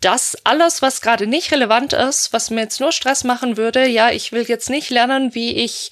dass 0.00 0.36
alles, 0.44 0.82
was 0.82 1.00
gerade 1.00 1.26
nicht 1.26 1.50
relevant 1.52 1.94
ist, 1.94 2.34
was 2.34 2.50
mir 2.50 2.60
jetzt 2.60 2.80
nur 2.80 2.92
Stress 2.92 3.24
machen 3.24 3.56
würde, 3.56 3.86
ja, 3.86 4.10
ich 4.10 4.32
will 4.32 4.42
jetzt 4.42 4.68
nicht 4.68 4.90
lernen, 4.90 5.34
wie 5.34 5.56
ich 5.56 5.90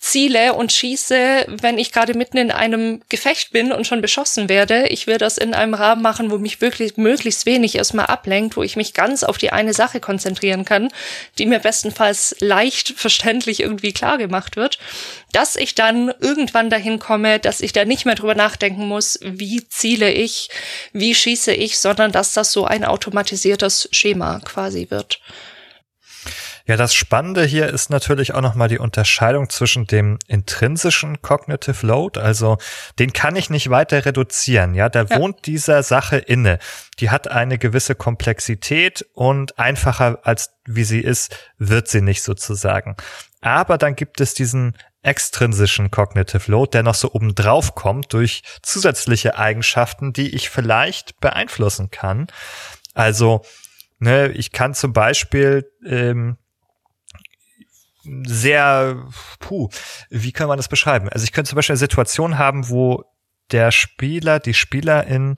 ziele 0.00 0.54
und 0.54 0.72
schieße, 0.72 1.46
wenn 1.48 1.78
ich 1.78 1.92
gerade 1.92 2.14
mitten 2.14 2.36
in 2.36 2.50
einem 2.50 3.00
Gefecht 3.08 3.52
bin 3.52 3.72
und 3.72 3.86
schon 3.86 4.00
beschossen 4.00 4.48
werde. 4.48 4.88
Ich 4.88 5.06
will 5.06 5.18
das 5.18 5.38
in 5.38 5.54
einem 5.54 5.74
Rahmen 5.74 6.02
machen, 6.02 6.30
wo 6.30 6.38
mich 6.38 6.60
wirklich 6.60 6.96
möglichst 6.96 7.46
wenig 7.46 7.74
erstmal 7.74 8.06
ablenkt, 8.06 8.56
wo 8.56 8.62
ich 8.62 8.76
mich 8.76 8.94
ganz 8.94 9.24
auf 9.24 9.38
die 9.38 9.50
eine 9.50 9.74
Sache 9.74 9.98
konzentrieren 10.00 10.64
kann, 10.64 10.88
die 11.38 11.46
mir 11.46 11.58
bestenfalls 11.58 12.36
leicht 12.40 12.94
verständlich 12.96 13.60
irgendwie 13.60 13.92
klar 13.92 14.18
gemacht 14.18 14.56
wird, 14.56 14.78
dass 15.32 15.56
ich 15.56 15.74
dann 15.74 16.12
irgendwann 16.20 16.70
dahin 16.70 16.98
komme, 16.98 17.38
dass 17.38 17.60
ich 17.60 17.72
da 17.72 17.84
nicht 17.84 18.04
mehr 18.04 18.14
drüber 18.14 18.34
nachdenken 18.34 18.86
muss, 18.86 19.18
wie 19.22 19.68
ziele 19.68 20.12
ich, 20.12 20.48
wie 20.92 21.14
schieße 21.14 21.52
ich, 21.52 21.78
sondern 21.78 22.12
dass 22.12 22.34
das 22.34 22.52
so 22.52 22.64
ein 22.64 22.84
automatisiertes 22.84 23.88
Schema 23.92 24.40
quasi 24.44 24.86
wird. 24.90 25.20
Ja, 26.68 26.76
das 26.76 26.92
Spannende 26.94 27.46
hier 27.46 27.68
ist 27.68 27.88
natürlich 27.88 28.34
auch 28.34 28.42
nochmal 28.42 28.68
die 28.68 28.76
Unterscheidung 28.76 29.48
zwischen 29.48 29.86
dem 29.86 30.18
intrinsischen 30.26 31.22
Cognitive 31.22 31.86
Load, 31.86 32.20
also 32.20 32.58
den 32.98 33.14
kann 33.14 33.36
ich 33.36 33.48
nicht 33.48 33.70
weiter 33.70 34.04
reduzieren, 34.04 34.74
ja, 34.74 34.90
da 34.90 35.04
ja. 35.04 35.16
wohnt 35.16 35.46
dieser 35.46 35.82
Sache 35.82 36.18
inne. 36.18 36.58
Die 36.98 37.08
hat 37.08 37.26
eine 37.26 37.56
gewisse 37.56 37.94
Komplexität 37.94 39.06
und 39.14 39.58
einfacher 39.58 40.18
als 40.24 40.50
wie 40.66 40.84
sie 40.84 41.00
ist, 41.00 41.34
wird 41.56 41.88
sie 41.88 42.02
nicht 42.02 42.22
sozusagen. 42.22 42.96
Aber 43.40 43.78
dann 43.78 43.96
gibt 43.96 44.20
es 44.20 44.34
diesen 44.34 44.76
extrinsischen 45.00 45.90
Cognitive 45.90 46.50
Load, 46.50 46.72
der 46.72 46.82
noch 46.82 46.96
so 46.96 47.14
oben 47.14 47.34
drauf 47.34 47.76
kommt 47.76 48.12
durch 48.12 48.42
zusätzliche 48.60 49.38
Eigenschaften, 49.38 50.12
die 50.12 50.34
ich 50.34 50.50
vielleicht 50.50 51.18
beeinflussen 51.20 51.90
kann. 51.90 52.26
Also, 52.92 53.40
ne, 54.00 54.28
ich 54.32 54.52
kann 54.52 54.74
zum 54.74 54.92
Beispiel 54.92 55.70
ähm, 55.86 56.36
sehr, 58.26 59.06
puh, 59.40 59.68
wie 60.10 60.32
kann 60.32 60.48
man 60.48 60.56
das 60.56 60.68
beschreiben? 60.68 61.08
Also 61.08 61.24
ich 61.24 61.32
könnte 61.32 61.50
zum 61.50 61.56
Beispiel 61.56 61.74
eine 61.74 61.78
Situation 61.78 62.38
haben, 62.38 62.68
wo 62.68 63.04
der 63.50 63.72
Spieler, 63.72 64.40
die 64.40 64.54
Spielerin 64.54 65.36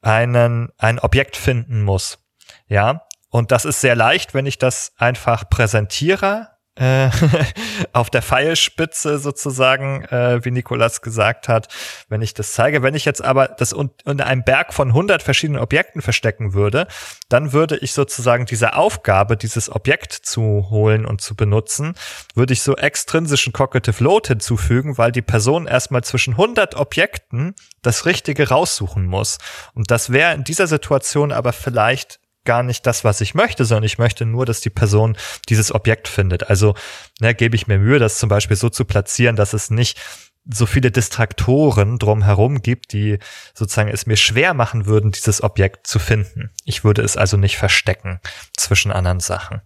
einen, 0.00 0.70
ein 0.78 0.98
Objekt 0.98 1.36
finden 1.36 1.82
muss. 1.82 2.18
Ja. 2.66 3.06
Und 3.28 3.50
das 3.50 3.64
ist 3.64 3.80
sehr 3.80 3.96
leicht, 3.96 4.34
wenn 4.34 4.46
ich 4.46 4.58
das 4.58 4.92
einfach 4.96 5.48
präsentiere 5.48 6.51
äh, 6.76 7.10
auf 7.92 8.08
der 8.08 8.22
Pfeilspitze 8.22 9.18
sozusagen, 9.18 10.04
äh, 10.04 10.44
wie 10.44 10.50
Nikolas 10.50 11.02
gesagt 11.02 11.48
hat, 11.48 11.68
wenn 12.08 12.22
ich 12.22 12.34
das 12.34 12.52
zeige. 12.52 12.82
Wenn 12.82 12.94
ich 12.94 13.04
jetzt 13.04 13.22
aber 13.22 13.48
das 13.48 13.72
unter 13.72 14.26
einem 14.26 14.42
Berg 14.42 14.72
von 14.72 14.88
100 14.88 15.22
verschiedenen 15.22 15.60
Objekten 15.60 16.00
verstecken 16.00 16.54
würde, 16.54 16.86
dann 17.28 17.52
würde 17.52 17.76
ich 17.76 17.92
sozusagen 17.92 18.46
diese 18.46 18.74
Aufgabe, 18.74 19.36
dieses 19.36 19.70
Objekt 19.70 20.12
zu 20.12 20.68
holen 20.70 21.04
und 21.04 21.20
zu 21.20 21.34
benutzen, 21.34 21.94
würde 22.34 22.54
ich 22.54 22.62
so 22.62 22.76
extrinsischen 22.76 23.52
Cognitive 23.52 24.02
Load 24.02 24.28
hinzufügen, 24.28 24.96
weil 24.96 25.12
die 25.12 25.22
Person 25.22 25.66
erstmal 25.66 26.04
zwischen 26.04 26.34
100 26.34 26.74
Objekten 26.76 27.54
das 27.82 28.06
Richtige 28.06 28.48
raussuchen 28.48 29.04
muss. 29.04 29.38
Und 29.74 29.90
das 29.90 30.10
wäre 30.10 30.34
in 30.34 30.44
dieser 30.44 30.66
Situation 30.66 31.32
aber 31.32 31.52
vielleicht 31.52 32.21
gar 32.44 32.62
nicht 32.62 32.86
das, 32.86 33.04
was 33.04 33.20
ich 33.20 33.34
möchte, 33.34 33.64
sondern 33.64 33.84
ich 33.84 33.98
möchte 33.98 34.24
nur, 34.24 34.46
dass 34.46 34.60
die 34.60 34.70
Person 34.70 35.16
dieses 35.48 35.74
Objekt 35.74 36.08
findet. 36.08 36.48
Also 36.48 36.74
ne, 37.20 37.34
gebe 37.34 37.56
ich 37.56 37.66
mir 37.66 37.78
Mühe, 37.78 37.98
das 37.98 38.18
zum 38.18 38.28
Beispiel 38.28 38.56
so 38.56 38.68
zu 38.68 38.84
platzieren, 38.84 39.36
dass 39.36 39.52
es 39.52 39.70
nicht 39.70 40.00
so 40.44 40.66
viele 40.66 40.90
Distraktoren 40.90 41.98
drumherum 41.98 42.62
gibt, 42.62 42.92
die 42.92 43.18
sozusagen 43.54 43.88
es 43.88 44.06
mir 44.06 44.16
schwer 44.16 44.54
machen 44.54 44.86
würden, 44.86 45.12
dieses 45.12 45.42
Objekt 45.42 45.86
zu 45.86 45.98
finden. 45.98 46.50
Ich 46.64 46.82
würde 46.82 47.02
es 47.02 47.16
also 47.16 47.36
nicht 47.36 47.56
verstecken 47.58 48.20
zwischen 48.56 48.90
anderen 48.90 49.20
Sachen. 49.20 49.62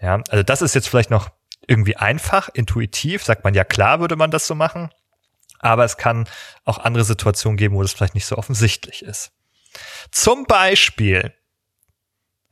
Ja, 0.00 0.22
also 0.28 0.42
das 0.42 0.62
ist 0.62 0.74
jetzt 0.74 0.88
vielleicht 0.88 1.10
noch 1.10 1.30
irgendwie 1.66 1.96
einfach, 1.96 2.48
intuitiv, 2.52 3.24
sagt 3.24 3.42
man 3.42 3.54
ja 3.54 3.64
klar, 3.64 4.00
würde 4.00 4.16
man 4.16 4.30
das 4.30 4.46
so 4.46 4.54
machen. 4.54 4.90
Aber 5.58 5.84
es 5.84 5.96
kann 5.96 6.28
auch 6.64 6.78
andere 6.78 7.04
Situationen 7.04 7.56
geben, 7.56 7.74
wo 7.74 7.82
das 7.82 7.92
vielleicht 7.92 8.14
nicht 8.14 8.26
so 8.26 8.36
offensichtlich 8.36 9.02
ist. 9.02 9.32
Zum 10.10 10.44
Beispiel, 10.44 11.32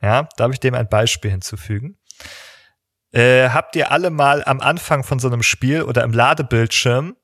ja, 0.03 0.27
darf 0.35 0.51
ich 0.51 0.59
dem 0.59 0.75
ein 0.75 0.89
Beispiel 0.89 1.31
hinzufügen? 1.31 1.97
Äh, 3.13 3.49
habt 3.49 3.75
ihr 3.75 3.91
alle 3.91 4.09
mal 4.09 4.43
am 4.43 4.59
Anfang 4.59 5.03
von 5.03 5.19
so 5.19 5.27
einem 5.27 5.43
Spiel 5.43 5.83
oder 5.83 6.03
im 6.03 6.11
Ladebildschirm 6.11 7.15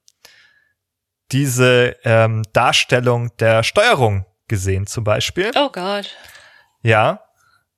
diese 1.31 1.97
ähm, 2.03 2.43
Darstellung 2.53 3.35
der 3.37 3.63
Steuerung 3.63 4.25
gesehen 4.47 4.87
zum 4.87 5.03
Beispiel. 5.03 5.51
Oh 5.55 5.69
Gott. 5.69 6.15
Ja. 6.81 7.21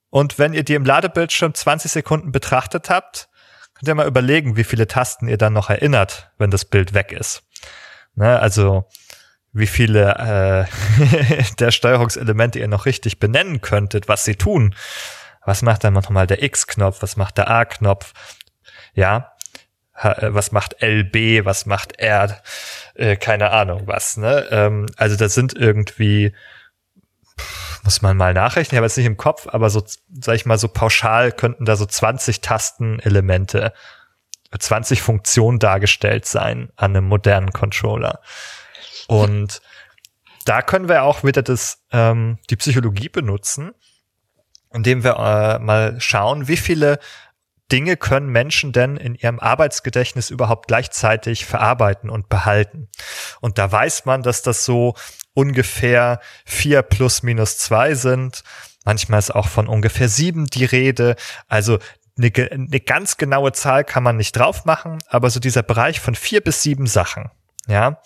Und 0.09 0.37
wenn 0.37 0.53
ihr 0.53 0.63
die 0.63 0.75
im 0.75 0.85
Ladebildschirm 0.85 1.53
20 1.53 1.91
Sekunden 1.91 2.31
betrachtet 2.31 2.89
habt, 2.89 3.29
könnt 3.73 3.87
ihr 3.87 3.95
mal 3.95 4.07
überlegen, 4.07 4.55
wie 4.55 4.63
viele 4.63 4.87
Tasten 4.87 5.27
ihr 5.27 5.37
dann 5.37 5.53
noch 5.53 5.69
erinnert, 5.69 6.31
wenn 6.37 6.51
das 6.51 6.65
Bild 6.65 6.93
weg 6.93 7.11
ist. 7.11 7.43
Ne, 8.13 8.39
also 8.39 8.85
wie 9.53 9.67
viele 9.67 10.67
äh, 10.99 11.43
der 11.59 11.71
Steuerungselemente 11.71 12.59
ihr 12.59 12.67
noch 12.67 12.85
richtig 12.85 13.19
benennen 13.19 13.61
könntet, 13.61 14.07
was 14.07 14.23
sie 14.23 14.35
tun. 14.35 14.75
Was 15.45 15.61
macht 15.61 15.83
dann 15.83 15.93
nochmal 15.93 16.27
der 16.27 16.43
X-Knopf, 16.43 17.01
was 17.01 17.17
macht 17.17 17.37
der 17.37 17.49
A-Knopf? 17.49 18.13
Ja, 18.93 19.33
äh, 19.95 20.33
was 20.33 20.51
macht 20.51 20.81
LB, 20.81 21.45
was 21.45 21.65
macht 21.65 21.99
R, 21.99 22.41
äh, 22.95 23.15
keine 23.15 23.51
Ahnung 23.51 23.83
was. 23.87 24.17
Ne? 24.17 24.47
Ähm, 24.51 24.85
also 24.97 25.15
das 25.15 25.33
sind 25.33 25.53
irgendwie, 25.53 26.33
muss 27.83 28.01
man 28.01 28.17
mal 28.17 28.33
nachrechnen, 28.33 28.75
ich 28.75 28.77
habe 28.77 28.85
jetzt 28.85 28.97
nicht 28.97 29.05
im 29.07 29.17
Kopf, 29.17 29.47
aber 29.47 29.69
so, 29.69 29.83
sag 30.19 30.35
ich 30.35 30.45
mal, 30.45 30.57
so 30.57 30.67
pauschal 30.67 31.31
könnten 31.31 31.65
da 31.65 31.75
so 31.75 31.85
20 31.85 32.41
Tastenelemente, 32.41 33.73
20 34.57 35.01
Funktionen 35.01 35.59
dargestellt 35.59 36.25
sein 36.25 36.71
an 36.75 36.95
einem 36.95 37.05
modernen 37.05 37.51
Controller. 37.51 38.21
Und 39.11 39.61
da 40.45 40.61
können 40.61 40.87
wir 40.87 41.03
auch 41.03 41.25
wieder 41.25 41.41
das, 41.41 41.83
ähm, 41.91 42.37
die 42.49 42.55
Psychologie 42.55 43.09
benutzen, 43.09 43.73
indem 44.73 45.03
wir 45.03 45.17
äh, 45.17 45.59
mal 45.59 45.99
schauen, 45.99 46.47
wie 46.47 46.55
viele 46.55 46.97
Dinge 47.73 47.97
können 47.97 48.29
Menschen 48.29 48.71
denn 48.71 48.95
in 48.95 49.15
ihrem 49.15 49.41
Arbeitsgedächtnis 49.41 50.29
überhaupt 50.29 50.67
gleichzeitig 50.67 51.45
verarbeiten 51.45 52.09
und 52.09 52.29
behalten? 52.29 52.87
Und 53.41 53.57
da 53.57 53.69
weiß 53.69 54.05
man, 54.05 54.23
dass 54.23 54.43
das 54.43 54.63
so 54.63 54.95
ungefähr 55.33 56.21
vier 56.45 56.81
plus 56.81 57.21
minus 57.21 57.57
zwei 57.57 57.95
sind. 57.95 58.43
Manchmal 58.85 59.19
ist 59.19 59.35
auch 59.35 59.49
von 59.49 59.67
ungefähr 59.67 60.07
sieben 60.07 60.45
die 60.45 60.65
Rede. 60.65 61.17
Also 61.49 61.79
eine, 62.17 62.31
eine 62.49 62.79
ganz 62.79 63.17
genaue 63.17 63.51
Zahl 63.51 63.83
kann 63.83 64.03
man 64.03 64.15
nicht 64.15 64.37
drauf 64.37 64.63
machen, 64.63 64.99
aber 65.09 65.29
so 65.29 65.41
dieser 65.41 65.63
Bereich 65.63 65.99
von 65.99 66.15
vier 66.15 66.39
bis 66.39 66.61
sieben 66.61 66.87
Sachen, 66.87 67.29
ja, 67.67 68.01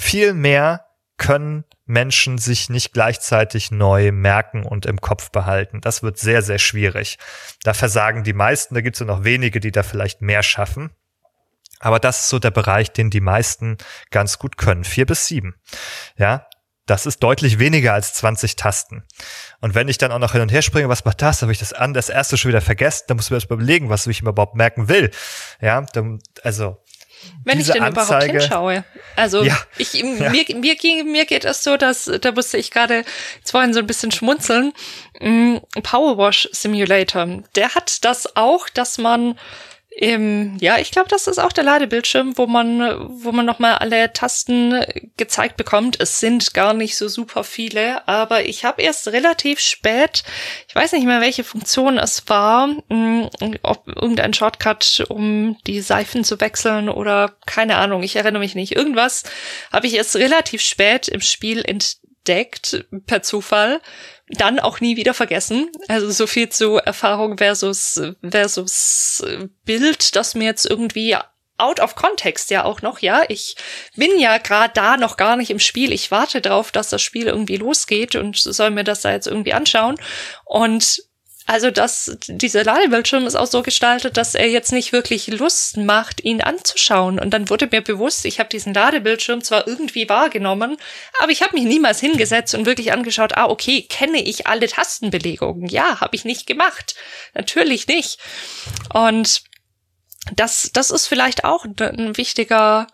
viel 0.00 0.34
mehr 0.34 0.86
können 1.16 1.64
Menschen 1.84 2.38
sich 2.38 2.70
nicht 2.70 2.92
gleichzeitig 2.92 3.70
neu 3.70 4.12
merken 4.12 4.64
und 4.64 4.86
im 4.86 5.00
Kopf 5.00 5.30
behalten. 5.30 5.80
Das 5.80 6.02
wird 6.02 6.18
sehr, 6.18 6.40
sehr 6.40 6.58
schwierig. 6.58 7.18
Da 7.62 7.74
versagen 7.74 8.24
die 8.24 8.32
meisten, 8.32 8.74
da 8.74 8.80
gibt 8.80 8.96
es 8.96 9.00
ja 9.00 9.06
noch 9.06 9.24
wenige, 9.24 9.60
die 9.60 9.72
da 9.72 9.82
vielleicht 9.82 10.22
mehr 10.22 10.42
schaffen. 10.42 10.90
Aber 11.80 11.98
das 11.98 12.20
ist 12.20 12.28
so 12.28 12.38
der 12.38 12.50
Bereich, 12.50 12.92
den 12.92 13.10
die 13.10 13.20
meisten 13.20 13.76
ganz 14.10 14.38
gut 14.38 14.56
können. 14.56 14.84
Vier 14.84 15.06
bis 15.06 15.26
sieben. 15.26 15.56
Ja, 16.16 16.46
das 16.86 17.06
ist 17.06 17.22
deutlich 17.22 17.58
weniger 17.58 17.92
als 17.92 18.14
20 18.14 18.56
Tasten. 18.56 19.04
Und 19.60 19.74
wenn 19.74 19.88
ich 19.88 19.98
dann 19.98 20.12
auch 20.12 20.18
noch 20.18 20.32
hin 20.32 20.40
und 20.40 20.52
her 20.52 20.62
springe, 20.62 20.88
was 20.88 21.04
macht 21.04 21.22
das? 21.22 21.42
Habe 21.42 21.52
ich 21.52 21.58
das 21.58 21.72
an, 21.72 21.94
das 21.94 22.08
erste 22.08 22.36
schon 22.36 22.50
wieder 22.50 22.60
vergessen, 22.60 23.04
dann 23.06 23.16
muss 23.16 23.26
ich 23.26 23.30
mir 23.30 23.36
erst 23.36 23.50
überlegen, 23.50 23.88
was 23.90 24.06
ich 24.06 24.22
mir 24.22 24.30
überhaupt 24.30 24.56
merken 24.56 24.88
will. 24.88 25.10
Ja, 25.60 25.82
dann, 25.92 26.20
also 26.42 26.82
wenn 27.44 27.60
ich 27.60 27.70
denn 27.70 27.82
Anzeige, 27.82 28.06
überhaupt 28.06 28.30
hinschaue. 28.30 28.84
Also 29.16 29.42
ja, 29.42 29.58
ich, 29.78 29.94
ja. 29.94 30.30
Mir, 30.30 30.44
mir, 30.54 30.76
ging, 30.76 31.10
mir 31.10 31.24
geht 31.26 31.44
es 31.44 31.62
so, 31.64 31.76
dass 31.76 32.10
da 32.20 32.32
musste 32.32 32.58
ich 32.58 32.70
gerade 32.70 33.04
vorhin 33.44 33.72
so 33.72 33.80
ein 33.80 33.86
bisschen 33.86 34.10
schmunzeln. 34.10 34.72
Mm, 35.20 35.56
Powerwash 35.82 36.48
Simulator, 36.52 37.42
der 37.54 37.74
hat 37.74 38.04
das 38.04 38.36
auch, 38.36 38.68
dass 38.68 38.98
man 38.98 39.38
ähm, 40.00 40.56
ja, 40.60 40.78
ich 40.78 40.90
glaube, 40.90 41.08
das 41.10 41.26
ist 41.26 41.38
auch 41.38 41.52
der 41.52 41.62
Ladebildschirm, 41.64 42.38
wo 42.38 42.46
man, 42.46 42.80
wo 43.22 43.32
man 43.32 43.44
nochmal 43.44 43.74
alle 43.74 44.10
Tasten 44.14 44.82
gezeigt 45.18 45.58
bekommt. 45.58 46.00
Es 46.00 46.20
sind 46.20 46.54
gar 46.54 46.72
nicht 46.72 46.96
so 46.96 47.06
super 47.06 47.44
viele, 47.44 48.08
aber 48.08 48.46
ich 48.46 48.64
habe 48.64 48.80
erst 48.80 49.08
relativ 49.08 49.60
spät, 49.60 50.24
ich 50.68 50.74
weiß 50.74 50.92
nicht 50.92 51.04
mehr, 51.04 51.20
welche 51.20 51.44
Funktion 51.44 51.98
es 51.98 52.26
war, 52.28 52.70
hm, 52.88 53.28
ob 53.62 53.88
irgendein 53.88 54.32
Shortcut, 54.32 55.04
um 55.10 55.58
die 55.66 55.82
Seifen 55.82 56.24
zu 56.24 56.40
wechseln 56.40 56.88
oder 56.88 57.34
keine 57.44 57.76
Ahnung, 57.76 58.02
ich 58.02 58.16
erinnere 58.16 58.40
mich 58.40 58.54
nicht. 58.54 58.74
Irgendwas 58.74 59.24
habe 59.70 59.86
ich 59.86 59.94
erst 59.94 60.16
relativ 60.16 60.62
spät 60.62 61.08
im 61.08 61.20
Spiel 61.20 61.62
entdeckt, 61.62 62.86
per 63.06 63.22
Zufall, 63.22 63.82
dann 64.30 64.60
auch 64.60 64.80
nie 64.80 64.96
wieder 64.96 65.14
vergessen. 65.14 65.70
Also 65.88 66.10
so 66.10 66.26
viel 66.26 66.48
zu 66.48 66.76
Erfahrung 66.76 67.38
versus, 67.38 68.00
versus 68.22 69.24
Bild, 69.64 70.16
das 70.16 70.34
mir 70.34 70.44
jetzt 70.44 70.66
irgendwie 70.66 71.16
out 71.60 71.80
of 71.80 71.94
context 71.94 72.50
ja 72.50 72.64
auch 72.64 72.82
noch, 72.82 73.00
ja. 73.00 73.22
Ich 73.28 73.56
bin 73.94 74.18
ja 74.18 74.38
gerade 74.38 74.72
da 74.74 74.96
noch 74.96 75.16
gar 75.16 75.36
nicht 75.36 75.50
im 75.50 75.58
Spiel. 75.58 75.92
Ich 75.92 76.10
warte 76.10 76.40
drauf, 76.40 76.72
dass 76.72 76.88
das 76.88 77.02
Spiel 77.02 77.26
irgendwie 77.26 77.56
losgeht 77.56 78.16
und 78.16 78.36
soll 78.36 78.70
mir 78.70 78.84
das 78.84 79.02
da 79.02 79.12
jetzt 79.12 79.26
irgendwie 79.26 79.52
anschauen. 79.52 79.96
Und 80.46 81.02
also 81.50 81.72
das, 81.72 82.16
dieser 82.28 82.62
Ladebildschirm 82.62 83.26
ist 83.26 83.34
auch 83.34 83.48
so 83.48 83.62
gestaltet, 83.62 84.16
dass 84.16 84.36
er 84.36 84.48
jetzt 84.48 84.70
nicht 84.70 84.92
wirklich 84.92 85.26
Lust 85.26 85.78
macht, 85.78 86.22
ihn 86.22 86.42
anzuschauen. 86.42 87.18
Und 87.18 87.30
dann 87.30 87.50
wurde 87.50 87.68
mir 87.68 87.80
bewusst, 87.80 88.24
ich 88.24 88.38
habe 88.38 88.48
diesen 88.48 88.72
Ladebildschirm 88.72 89.42
zwar 89.42 89.66
irgendwie 89.66 90.08
wahrgenommen, 90.08 90.76
aber 91.20 91.32
ich 91.32 91.42
habe 91.42 91.56
mich 91.56 91.64
niemals 91.64 91.98
hingesetzt 91.98 92.54
und 92.54 92.66
wirklich 92.66 92.92
angeschaut, 92.92 93.36
ah, 93.36 93.46
okay, 93.46 93.82
kenne 93.82 94.22
ich 94.22 94.46
alle 94.46 94.68
Tastenbelegungen? 94.68 95.66
Ja, 95.66 96.00
habe 96.00 96.14
ich 96.14 96.24
nicht 96.24 96.46
gemacht. 96.46 96.94
Natürlich 97.34 97.88
nicht. 97.88 98.20
Und 98.94 99.42
das, 100.36 100.70
das 100.72 100.92
ist 100.92 101.08
vielleicht 101.08 101.42
auch 101.42 101.64
ein 101.64 102.16
wichtiger, 102.16 102.86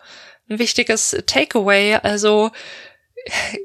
ein 0.49 0.57
wichtiges 0.57 1.15
Takeaway. 1.27 1.99
Also 2.01 2.49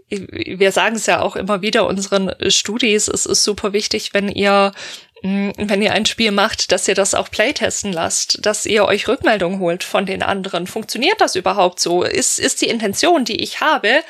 wir 0.09 0.73
sagen 0.73 0.97
es 0.97 1.07
ja 1.07 1.21
auch 1.21 1.37
immer 1.37 1.63
wieder 1.63 1.87
unseren 1.87 2.33
Studis, 2.49 3.09
es 3.09 3.27
ist 3.27 3.45
super 3.45 3.73
wichtig, 3.73 4.15
wenn 4.15 4.29
ihr 4.29 4.73
mm, 5.23 5.51
wenn 5.57 5.83
ihr 5.83 5.93
ein 5.93 6.07
Spiel 6.07 6.31
macht, 6.33 6.73
dass 6.73 6.89
ihr 6.89 6.95
das 6.95 7.15
auch 7.15 7.31
playtesten 7.31 7.93
lasst, 7.93 8.45
dass 8.45 8.67
ihr 8.67 8.85
euch 8.85 9.09
Rückmeldungen 9.09 9.61
holt 9.61 9.85
von 9.85 10.07
den 10.07 10.23
anderen. 10.23 10.67
Funktioniert 10.67 11.21
das 11.21 11.37
überhaupt 11.37 11.81
so? 11.81 12.03
Ist, 12.03 12.39
ist 12.39 12.63
die 12.63 12.69
Intention, 12.69 13.25
die 13.25 13.43
ich 13.43 13.61
habe, 13.61 14.03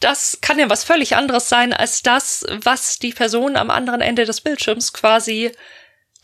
das 0.00 0.38
kann 0.40 0.58
ja 0.58 0.68
was 0.68 0.84
völlig 0.84 1.16
anderes 1.16 1.48
sein 1.48 1.72
als 1.72 2.02
das, 2.02 2.44
was 2.62 2.98
die 2.98 3.12
Person 3.12 3.56
am 3.56 3.70
anderen 3.70 4.00
Ende 4.00 4.24
des 4.24 4.40
Bildschirms 4.40 4.92
quasi 4.92 5.52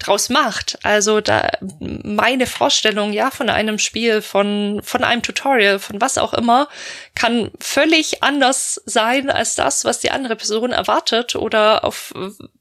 draus 0.06 0.28
macht. 0.28 0.78
Also 0.82 1.20
da 1.20 1.48
meine 1.78 2.46
Vorstellung 2.46 3.12
ja 3.12 3.30
von 3.30 3.48
einem 3.48 3.78
Spiel, 3.78 4.22
von 4.22 4.80
von 4.82 5.04
einem 5.04 5.22
Tutorial, 5.22 5.78
von 5.78 6.00
was 6.00 6.18
auch 6.18 6.34
immer, 6.34 6.68
kann 7.14 7.50
völlig 7.60 8.22
anders 8.22 8.80
sein 8.86 9.30
als 9.30 9.54
das, 9.54 9.84
was 9.84 10.00
die 10.00 10.10
andere 10.10 10.36
Person 10.36 10.72
erwartet 10.72 11.36
oder 11.36 11.84
auf 11.84 12.12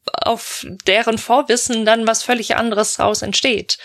auf 0.06 0.66
deren 0.86 1.18
Vorwissen 1.18 1.86
dann 1.86 2.08
was 2.08 2.24
völlig 2.24 2.56
anderes 2.56 2.96
draus 2.98 3.22
entsteht. 3.22 3.78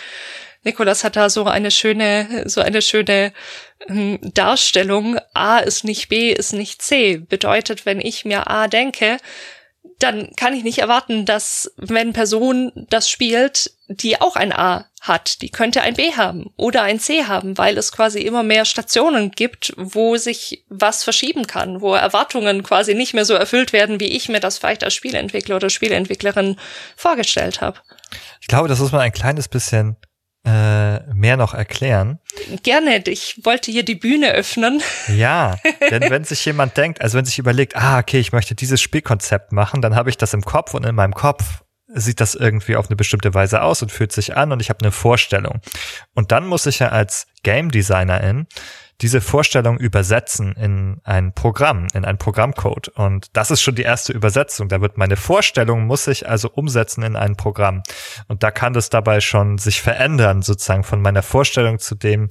Nikolas 0.65 1.05
hat 1.05 1.17
da 1.17 1.29
so 1.29 1.45
eine 1.45 1.71
schöne, 1.71 2.45
so 2.47 2.61
eine 2.63 2.81
schöne 2.81 3.33
ähm, 3.87 4.19
Darstellung. 4.23 5.19
A 5.35 5.59
ist 5.59 5.85
nicht 5.85 6.09
B, 6.09 6.33
ist 6.33 6.53
nicht 6.53 6.81
C. 6.81 7.19
Bedeutet, 7.19 7.85
wenn 7.85 8.01
ich 8.01 8.25
mir 8.25 8.51
A 8.51 8.67
denke, 8.67 9.19
dann 9.99 10.31
kann 10.37 10.55
ich 10.55 10.65
nicht 10.65 10.79
erwarten, 10.79 11.25
dass 11.25 11.73
wenn 11.77 12.13
Person 12.13 12.73
das 12.91 13.09
spielt, 13.09 13.73
die 13.89 14.21
auch 14.21 14.37
ein 14.37 14.53
A 14.53 14.87
hat, 15.01 15.43
die 15.43 15.51
könnte 15.51 15.83
ein 15.83 15.95
B 15.95 16.13
haben 16.13 16.53
oder 16.57 16.83
ein 16.83 16.99
C 16.99 17.25
haben, 17.25 17.59
weil 17.59 17.77
es 17.77 17.93
quasi 17.93 18.21
immer 18.21 18.43
mehr 18.43 18.65
Stationen 18.65 19.31
gibt, 19.31 19.73
wo 19.77 20.17
sich 20.17 20.65
was 20.69 21.05
verschieben 21.05 21.47
kann, 21.47 21.81
wo 21.81 21.95
Erwartungen 21.95 22.63
quasi 22.63 22.95
nicht 22.95 23.15
mehr 23.15 23.25
so 23.25 23.35
erfüllt 23.35 23.73
werden, 23.73 24.01
wie 24.01 24.09
ich 24.09 24.29
mir 24.29 24.41
das 24.41 24.59
vielleicht 24.59 24.85
als 24.85 24.95
Spielentwickler 24.95 25.57
oder 25.57 25.71
Spielentwicklerin 25.71 26.57
vorgestellt 26.97 27.61
habe. 27.61 27.81
Ich 28.41 28.49
glaube, 28.49 28.69
das 28.69 28.79
muss 28.79 28.93
man 28.93 29.03
ein 29.03 29.13
kleines 29.13 29.49
bisschen 29.49 29.97
äh, 30.45 31.01
mehr 31.15 31.37
noch 31.37 31.55
erklären. 31.55 32.19
Gerne, 32.63 33.03
ich 33.07 33.41
wollte 33.45 33.71
hier 33.71 33.85
die 33.85 33.95
Bühne 33.95 34.33
öffnen. 34.33 34.83
Ja, 35.09 35.57
denn 35.91 36.11
wenn 36.11 36.25
sich 36.25 36.45
jemand 36.45 36.77
denkt, 36.77 37.01
also 37.01 37.17
wenn 37.17 37.25
sich 37.25 37.39
überlegt, 37.39 37.77
ah, 37.77 37.99
okay, 37.99 38.19
ich 38.19 38.33
möchte 38.33 38.55
dieses 38.55 38.81
Spielkonzept 38.81 39.53
machen, 39.53 39.81
dann 39.81 39.95
habe 39.95 40.11
ich 40.11 40.17
das 40.17 40.35
im 40.35 40.43
Kopf 40.43 40.75
und 40.75 40.85
in 40.85 40.95
meinem 40.95 41.15
Kopf 41.15 41.63
sieht 41.89 42.21
das 42.21 42.35
irgendwie 42.35 42.77
auf 42.77 42.89
eine 42.89 42.97
bestimmte 42.97 43.33
Weise 43.35 43.63
aus 43.63 43.83
und 43.83 43.93
fühlt 43.93 44.13
sich 44.13 44.37
an 44.37 44.53
und 44.53 44.61
ich 44.61 44.69
habe 44.69 44.81
eine 44.81 44.93
Vorstellung. 44.93 45.61
Und 46.15 46.33
dann 46.33 46.47
muss 46.47 46.67
ich 46.67 46.81
ja 46.81 46.89
als 46.89 47.27
Game 47.43 47.71
Designerin 47.71 48.47
diese 49.01 49.21
Vorstellung 49.21 49.79
übersetzen 49.79 50.53
in 50.53 51.01
ein 51.05 51.33
Programm, 51.35 51.89
in 51.95 52.05
ein 52.05 52.19
Programmcode. 52.19 52.89
Und 52.89 53.37
das 53.37 53.51
ist 53.51 53.63
schon 53.63 53.75
die 53.75 53.83
erste 53.83 54.13
Übersetzung. 54.13 54.69
Da 54.69 54.81
wird 54.81 54.99
meine 54.99 55.17
Vorstellung 55.17 55.87
muss 55.87 56.07
ich 56.07 56.29
also 56.29 56.51
umsetzen 56.51 57.03
in 57.03 57.17
ein 57.17 57.37
Programm. 57.37 57.83
Und 58.29 58.43
da 58.43 58.51
kann 58.51 58.73
das 58.73 58.91
dabei 58.91 59.21
schon 59.21 59.59
sich 59.59 59.83
verändern, 59.83 60.43
sozusagen 60.43 60.85
von 60.85 61.03
meiner 61.03 61.23
Vorstellung 61.23 61.79
zu 61.79 61.95
dem 61.95 62.29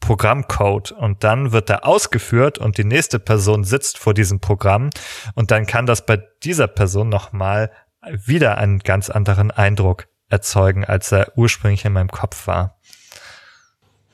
Programmcode. 0.00 0.92
Und 0.92 1.22
dann 1.22 1.52
wird 1.52 1.70
er 1.70 1.86
ausgeführt 1.86 2.58
und 2.58 2.78
die 2.78 2.84
nächste 2.84 3.18
Person 3.18 3.64
sitzt 3.64 3.98
vor 3.98 4.14
diesem 4.14 4.40
Programm. 4.40 4.90
Und 5.34 5.50
dann 5.50 5.66
kann 5.66 5.86
das 5.86 6.04
bei 6.04 6.22
dieser 6.42 6.66
Person 6.66 7.08
nochmal 7.08 7.70
wieder 8.02 8.58
einen 8.58 8.80
ganz 8.80 9.10
anderen 9.10 9.50
Eindruck 9.50 10.06
erzeugen, 10.28 10.84
als 10.84 11.12
er 11.12 11.32
ursprünglich 11.36 11.84
in 11.84 11.92
meinem 11.92 12.10
Kopf 12.10 12.46
war. 12.46 12.79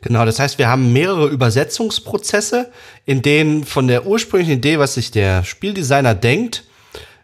Genau, 0.07 0.25
das 0.25 0.39
heißt, 0.39 0.59
wir 0.59 0.69
haben 0.69 0.93
mehrere 0.93 1.27
Übersetzungsprozesse, 1.27 2.71
in 3.07 3.23
denen 3.23 3.65
von 3.65 3.89
der 3.89 4.07
ursprünglichen 4.07 4.59
Idee, 4.59 4.79
was 4.79 4.95
sich 4.95 5.11
der 5.11 5.43
Spieldesigner 5.43 6.15
denkt, 6.15 6.63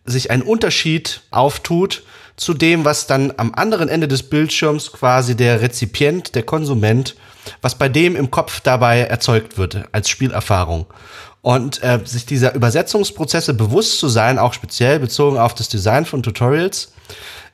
sich 0.05 0.33
ein 0.33 0.43
Unterschied 0.43 1.21
auftut 1.31 2.03
zu 2.37 2.55
dem, 2.55 2.85
was 2.85 3.07
dann 3.07 3.35
am 3.37 3.55
anderen 3.55 3.89
Ende 3.89 4.09
des 4.09 4.25
Bildschirms 4.25 4.91
quasi 4.91 5.37
der 5.37 5.61
Rezipient, 5.61 6.35
der 6.35 6.43
Konsument, 6.43 7.15
was 7.61 7.79
bei 7.79 7.89
dem 7.89 8.17
im 8.17 8.33
Kopf 8.33 8.59
dabei 8.59 9.03
erzeugt 9.03 9.59
wird 9.59 9.85
als 9.93 10.09
Spielerfahrung. 10.09 10.87
Und 11.41 11.85
äh, 11.85 12.01
sich 12.05 12.27
dieser 12.27 12.53
Übersetzungsprozesse 12.53 13.55
bewusst 13.55 14.01
zu 14.01 14.09
sein, 14.09 14.41
auch 14.41 14.55
speziell 14.55 14.99
bezogen 14.99 15.39
auf 15.39 15.55
das 15.55 15.69
Design 15.69 16.05
von 16.05 16.25
Tutorials, 16.25 16.93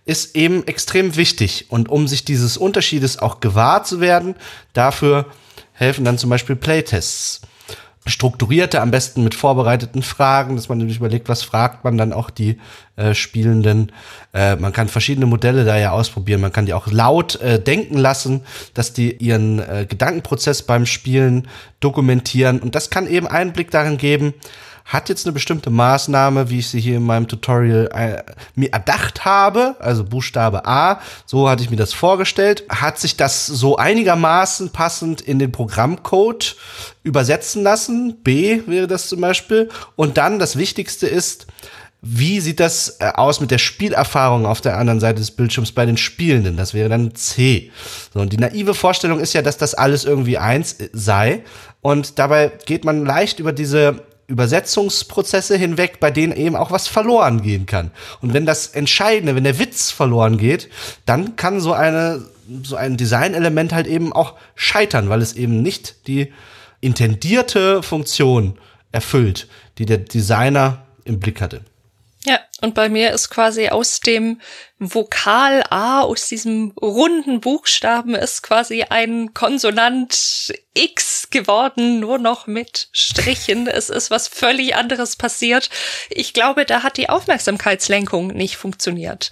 ist 0.09 0.35
eben 0.37 0.67
extrem 0.67 1.17
wichtig. 1.17 1.67
Und 1.69 1.91
um 1.91 2.09
sich 2.09 2.25
dieses 2.25 2.57
Unterschiedes 2.57 3.19
auch 3.19 3.41
gewahr 3.41 3.85
zu 3.85 4.01
werden, 4.01 4.37
dafür 4.73 5.27
helfen 5.73 6.05
dann 6.05 6.17
zum 6.17 6.31
Beispiel 6.31 6.57
Playtests. 6.57 7.43
Strukturierte, 8.07 8.81
am 8.81 8.91
besten 8.91 9.23
mit 9.23 9.35
vorbereiteten 9.35 10.03
Fragen, 10.03 10.57
dass 10.57 10.71
man 10.71 10.79
nämlich 10.79 10.97
überlegt, 10.97 11.29
was 11.29 11.43
fragt 11.43 11.85
man 11.85 11.99
dann 11.99 12.15
auch 12.15 12.31
die 12.31 12.59
äh, 12.97 13.13
Spielenden. 13.13 13.93
Äh, 14.33 14.57
man 14.57 14.73
kann 14.73 14.89
verschiedene 14.89 15.27
Modelle 15.27 15.67
da 15.67 15.77
ja 15.77 15.91
ausprobieren. 15.91 16.41
Man 16.41 16.53
kann 16.53 16.65
die 16.65 16.73
auch 16.73 16.87
laut 16.87 17.39
äh, 17.43 17.63
denken 17.63 17.99
lassen, 17.99 18.41
dass 18.73 18.95
die 18.95 19.15
ihren 19.17 19.59
äh, 19.59 19.85
Gedankenprozess 19.87 20.63
beim 20.63 20.87
Spielen 20.87 21.49
dokumentieren. 21.81 22.61
Und 22.61 22.75
das 22.75 22.89
kann 22.89 23.07
eben 23.07 23.27
Einblick 23.27 23.71
darin 23.71 23.99
geben, 23.99 24.33
hat 24.89 25.11
jetzt 25.11 25.27
eine 25.27 25.35
bestimmte 25.35 25.69
Maßnahme, 25.69 26.49
wie 26.49 26.61
ich 26.61 26.69
sie 26.69 26.81
hier 26.81 26.97
in 26.97 27.05
meinem 27.05 27.29
Tutorial 27.29 27.91
äh, 27.93 28.23
mir 28.55 28.73
erdacht 28.73 29.27
habe, 29.27 29.77
also 29.81 30.03
Buchstabe 30.03 30.65
A, 30.65 31.01
so 31.27 31.49
hatte 31.49 31.63
ich 31.63 31.69
mir 31.69 31.77
das 31.77 31.93
vorgestellt, 31.93 32.65
hat 32.71 32.99
sich 32.99 33.19
das 33.19 33.47
so 33.47 33.77
einigermaßen 33.77 34.71
passend 34.71 35.21
in 35.21 35.39
den 35.39 35.53
Programmcode 35.53 36.57
übersetzen 37.03 37.63
lassen, 37.63 38.17
B 38.23 38.63
wäre 38.67 38.87
das 38.87 39.09
zum 39.09 39.21
Beispiel, 39.21 39.69
und 39.95 40.17
dann 40.17 40.39
das 40.39 40.57
Wichtigste 40.57 41.07
ist, 41.07 41.47
wie 42.01 42.41
sieht 42.41 42.61
das 42.61 42.97
äh, 43.01 43.11
aus 43.15 43.41
mit 43.41 43.51
der 43.51 43.59
Spielerfahrung 43.59 44.47
auf 44.47 44.63
der 44.63 44.79
anderen 44.79 45.01
Seite 45.01 45.19
des 45.19 45.33
Bildschirms 45.33 45.73
bei 45.73 45.85
den 45.85 45.97
Spielenden? 45.97 46.57
Das 46.57 46.73
wäre 46.73 46.89
dann 46.89 47.15
C. 47.15 47.73
So, 48.15 48.21
und 48.21 48.33
die 48.33 48.39
naive 48.39 48.75
Vorstellung 48.75 49.19
ist 49.19 49.33
ja, 49.33 49.43
dass 49.43 49.59
das 49.59 49.75
alles 49.75 50.05
irgendwie 50.05 50.39
eins 50.39 50.75
äh, 50.75 50.89
sei. 50.93 51.43
Und 51.81 52.21
dabei 52.21 52.53
geht 52.67 52.85
man 52.85 53.05
leicht 53.05 53.41
über 53.41 53.53
diese 53.53 54.07
Übersetzungsprozesse 54.29 55.57
hinweg, 55.57 56.01
bei 56.01 56.11
denen 56.11 56.35
eben 56.35 56.55
auch 56.55 56.71
was 56.71 56.87
verloren 56.87 57.43
gehen 57.43 57.67
kann. 57.67 57.91
Und 58.21 58.35
wenn 58.35 58.47
das 58.47 58.69
Entscheidende, 58.69 59.35
wenn 59.35 59.45
der 59.45 59.59
Witz 59.59 59.91
verloren 59.91 60.37
geht, 60.37 60.69
dann 61.07 61.35
kann 61.37 61.61
so 61.61 61.73
eine, 61.73 62.23
so 62.63 62.77
ein 62.77 62.99
Designelement 62.99 63.73
halt 63.73 63.87
eben 63.87 64.13
auch 64.13 64.35
scheitern, 64.55 65.09
weil 65.09 65.23
es 65.23 65.33
eben 65.33 65.63
nicht 65.63 66.07
die 66.07 66.33
intendierte 66.81 67.83
Funktion 67.83 68.59
erfüllt, 68.93 69.49
die 69.79 69.87
der 69.87 69.99
Designer 69.99 70.83
im 71.05 71.21
Blick 71.21 71.41
hatte. 71.41 71.63
Ja, 72.25 72.41
und 72.61 72.75
bei 72.75 72.89
mir 72.89 73.13
ist 73.13 73.31
quasi 73.31 73.69
aus 73.69 74.01
dem 74.01 74.41
Vokal 74.81 75.65
A, 75.71 76.01
aus 76.03 76.27
diesem 76.27 76.73
runden 76.73 77.41
Buchstaben, 77.41 78.17
ist 78.17 78.43
quasi 78.43 78.83
ein 78.83 79.35
Konsonant 79.35 80.53
X 80.75 81.31
geworden, 81.31 82.01
nur 82.01 82.19
noch 82.19 82.49
mit 82.49 82.89
Strichen. 82.93 83.69
es 83.69 83.89
ist 83.89 84.11
was 84.11 84.27
völlig 84.27 84.75
anderes 84.75 85.15
passiert. 85.15 85.71
Ich 86.11 86.35
glaube, 86.35 86.65
da 86.65 86.83
hat 86.83 86.97
die 86.97 87.09
Aufmerksamkeitslenkung 87.09 88.29
nicht 88.29 88.57
funktioniert 88.57 89.31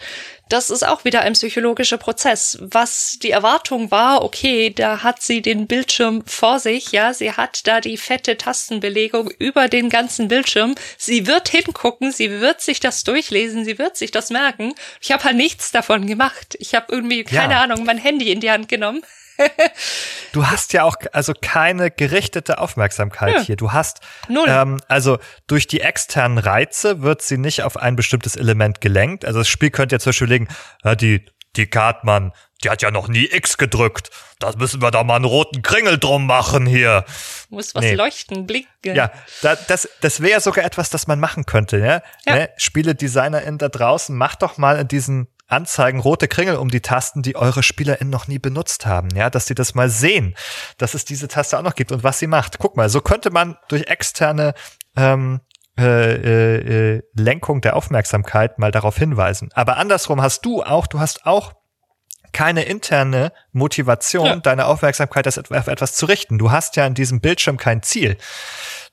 das 0.48 0.70
ist 0.70 0.86
auch 0.86 1.04
wieder 1.04 1.22
ein 1.22 1.32
psychologischer 1.32 1.98
Prozess. 1.98 2.58
Was 2.60 3.18
die 3.20 3.30
Erwartung 3.30 3.90
war, 3.90 4.22
okay, 4.22 4.70
da 4.70 5.02
hat 5.02 5.22
sie 5.22 5.42
den 5.42 5.66
Bildschirm 5.66 6.22
vor 6.26 6.60
sich, 6.60 6.92
ja, 6.92 7.12
sie 7.12 7.32
hat 7.32 7.66
da 7.66 7.80
die 7.80 7.96
fette 7.96 8.36
Tastenbelegung 8.36 9.30
über 9.38 9.68
den 9.68 9.90
ganzen 9.90 10.28
Bildschirm. 10.28 10.76
Sie 10.96 11.26
wird 11.26 11.48
hingucken, 11.48 12.12
sie 12.12 12.30
wird 12.40 12.60
sich 12.60 12.78
das 12.78 13.02
durchlesen, 13.02 13.64
sie 13.64 13.78
wird 13.78 13.96
sich 13.96 14.12
das 14.12 14.30
merken. 14.30 14.74
Ich 15.00 15.10
habe 15.10 15.24
halt 15.24 15.36
nichts 15.36 15.72
davon 15.72 16.06
gemacht. 16.06 16.56
Ich 16.60 16.74
habe 16.74 16.86
irgendwie, 16.90 17.24
keine 17.24 17.54
ja. 17.54 17.62
Ahnung, 17.62 17.84
mein 17.84 17.98
Handy 17.98 18.30
in 18.30 18.40
die 18.40 18.50
Hand 18.50 18.68
genommen 18.68 19.02
du 20.32 20.46
hast 20.46 20.72
ja 20.72 20.84
auch 20.84 20.96
also 21.12 21.32
keine 21.40 21.90
gerichtete 21.90 22.58
Aufmerksamkeit 22.58 23.34
ja. 23.34 23.40
hier. 23.42 23.56
Du 23.56 23.72
hast 23.72 24.00
Null. 24.28 24.46
Ähm, 24.48 24.80
also 24.88 25.18
durch 25.46 25.66
die 25.66 25.80
externen 25.80 26.38
Reize 26.38 27.02
wird 27.02 27.22
sie 27.22 27.38
nicht 27.38 27.62
auf 27.62 27.76
ein 27.76 27.96
bestimmtes 27.96 28.36
Element 28.36 28.80
gelenkt. 28.80 29.24
Also 29.24 29.40
das 29.40 29.48
Spiel 29.48 29.70
könnte 29.70 29.96
ja 29.96 29.98
zum 29.98 30.10
Beispiel 30.10 30.28
legen, 30.28 30.48
ja, 30.84 30.94
die 30.94 31.24
die 31.56 31.66
Kartmann, 31.66 32.32
die 32.62 32.70
hat 32.70 32.82
ja 32.82 32.90
noch 32.90 33.08
nie 33.08 33.26
X 33.26 33.58
gedrückt. 33.58 34.10
Das 34.38 34.56
müssen 34.56 34.82
wir 34.82 34.90
da 34.90 35.04
mal 35.04 35.16
einen 35.16 35.24
roten 35.24 35.62
Kringel 35.62 35.98
drum 35.98 36.26
machen 36.26 36.66
hier. 36.66 37.04
Muss 37.48 37.74
was 37.74 37.82
nee. 37.82 37.94
leuchten, 37.94 38.46
blinken. 38.46 38.94
Ja, 38.94 39.10
da, 39.42 39.56
das, 39.56 39.88
das 40.00 40.20
wäre 40.20 40.40
sogar 40.40 40.64
etwas, 40.64 40.90
das 40.90 41.06
man 41.06 41.20
machen 41.20 41.46
könnte. 41.46 41.78
Ne? 41.78 42.02
Ja. 42.26 42.34
Ne? 42.34 42.50
Spiele-DesignerInnen 42.56 43.58
da 43.58 43.68
draußen, 43.68 44.16
macht 44.16 44.42
doch 44.42 44.58
mal 44.58 44.78
in 44.78 44.88
diesen 44.88 45.28
Anzeigen 45.48 46.00
rote 46.00 46.28
Kringel 46.28 46.56
um 46.56 46.68
die 46.68 46.80
Tasten, 46.80 47.22
die 47.22 47.36
eure 47.36 47.62
SpielerInnen 47.62 48.10
noch 48.10 48.26
nie 48.26 48.38
benutzt 48.38 48.84
haben, 48.86 49.08
ja, 49.14 49.30
dass 49.30 49.46
sie 49.46 49.54
das 49.54 49.74
mal 49.74 49.88
sehen, 49.88 50.34
dass 50.78 50.94
es 50.94 51.04
diese 51.04 51.28
Taste 51.28 51.58
auch 51.58 51.62
noch 51.62 51.74
gibt 51.76 51.92
und 51.92 52.02
was 52.02 52.18
sie 52.18 52.26
macht. 52.26 52.58
Guck 52.58 52.76
mal, 52.76 52.88
so 52.88 53.00
könnte 53.00 53.30
man 53.30 53.56
durch 53.68 53.84
externe 53.86 54.54
ähm, 54.96 55.40
äh, 55.78 56.94
äh, 56.94 57.02
Lenkung 57.14 57.60
der 57.60 57.76
Aufmerksamkeit 57.76 58.58
mal 58.58 58.72
darauf 58.72 58.96
hinweisen. 58.96 59.50
Aber 59.54 59.76
andersrum 59.76 60.22
hast 60.22 60.44
du 60.44 60.62
auch, 60.62 60.86
du 60.86 61.00
hast 61.00 61.26
auch 61.26 61.52
keine 62.32 62.64
interne 62.64 63.32
Motivation, 63.52 64.26
ja. 64.26 64.36
deine 64.36 64.66
Aufmerksamkeit 64.66 65.26
auf 65.26 65.66
etwas 65.68 65.94
zu 65.94 66.06
richten. 66.06 66.38
Du 66.38 66.50
hast 66.50 66.76
ja 66.76 66.86
in 66.86 66.94
diesem 66.94 67.20
Bildschirm 67.20 67.56
kein 67.56 67.82
Ziel 67.82 68.18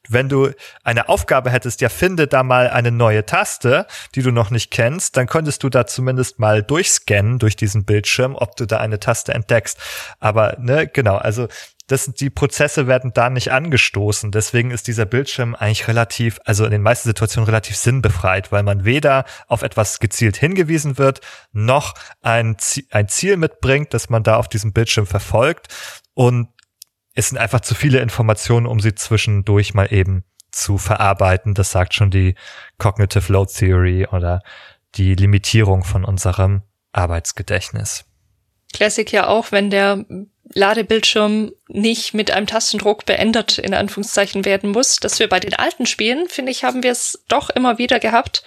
wenn 0.09 0.29
du 0.29 0.51
eine 0.83 1.09
Aufgabe 1.09 1.49
hättest, 1.49 1.81
ja, 1.81 1.89
finde 1.89 2.27
da 2.27 2.43
mal 2.43 2.69
eine 2.69 2.91
neue 2.91 3.25
Taste, 3.25 3.87
die 4.15 4.21
du 4.21 4.31
noch 4.31 4.49
nicht 4.49 4.71
kennst, 4.71 5.17
dann 5.17 5.27
könntest 5.27 5.63
du 5.63 5.69
da 5.69 5.85
zumindest 5.85 6.39
mal 6.39 6.61
durchscannen 6.61 7.39
durch 7.39 7.55
diesen 7.55 7.85
Bildschirm, 7.85 8.35
ob 8.35 8.55
du 8.55 8.65
da 8.65 8.77
eine 8.77 8.99
Taste 8.99 9.33
entdeckst. 9.33 9.79
Aber, 10.19 10.57
ne, 10.59 10.87
genau, 10.87 11.15
also 11.15 11.47
das, 11.87 12.05
die 12.13 12.29
Prozesse 12.29 12.87
werden 12.87 13.11
da 13.13 13.29
nicht 13.29 13.51
angestoßen. 13.51 14.31
Deswegen 14.31 14.71
ist 14.71 14.87
dieser 14.87 15.05
Bildschirm 15.05 15.53
eigentlich 15.53 15.87
relativ, 15.87 16.39
also 16.45 16.65
in 16.65 16.71
den 16.71 16.81
meisten 16.81 17.09
Situationen 17.09 17.45
relativ 17.45 17.75
sinnbefreit, 17.75 18.51
weil 18.51 18.63
man 18.63 18.85
weder 18.85 19.25
auf 19.47 19.63
etwas 19.63 19.99
gezielt 19.99 20.37
hingewiesen 20.37 20.97
wird, 20.97 21.19
noch 21.51 21.93
ein, 22.21 22.55
ein 22.91 23.07
Ziel 23.09 23.37
mitbringt, 23.37 23.93
das 23.93 24.09
man 24.09 24.23
da 24.23 24.37
auf 24.37 24.47
diesem 24.47 24.71
Bildschirm 24.71 25.05
verfolgt. 25.05 25.67
Und 26.13 26.47
es 27.13 27.29
sind 27.29 27.37
einfach 27.37 27.61
zu 27.61 27.75
viele 27.75 27.99
Informationen, 27.99 28.65
um 28.65 28.79
sie 28.79 28.95
zwischendurch 28.95 29.73
mal 29.73 29.91
eben 29.93 30.23
zu 30.51 30.77
verarbeiten. 30.77 31.53
Das 31.53 31.71
sagt 31.71 31.93
schon 31.93 32.11
die 32.11 32.35
Cognitive 32.77 33.31
Load 33.31 33.51
Theory 33.51 34.07
oder 34.11 34.41
die 34.95 35.15
Limitierung 35.15 35.83
von 35.83 36.05
unserem 36.05 36.61
Arbeitsgedächtnis. 36.91 38.05
Classic 38.73 39.11
ja 39.11 39.27
auch, 39.27 39.51
wenn 39.51 39.69
der 39.69 40.05
Ladebildschirm 40.53 41.51
nicht 41.67 42.13
mit 42.13 42.31
einem 42.31 42.47
Tastendruck 42.47 43.05
beendet, 43.05 43.57
in 43.57 43.73
Anführungszeichen, 43.73 44.45
werden 44.45 44.71
muss. 44.71 44.97
Dass 44.97 45.19
wir 45.19 45.29
bei 45.29 45.39
den 45.39 45.53
alten 45.53 45.85
Spielen, 45.85 46.27
finde 46.27 46.51
ich, 46.51 46.63
haben 46.63 46.83
wir 46.83 46.91
es 46.91 47.23
doch 47.27 47.49
immer 47.49 47.77
wieder 47.77 47.99
gehabt, 47.99 48.43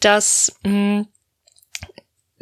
dass 0.00 0.58
mh, 0.62 0.70
hm, 0.70 1.08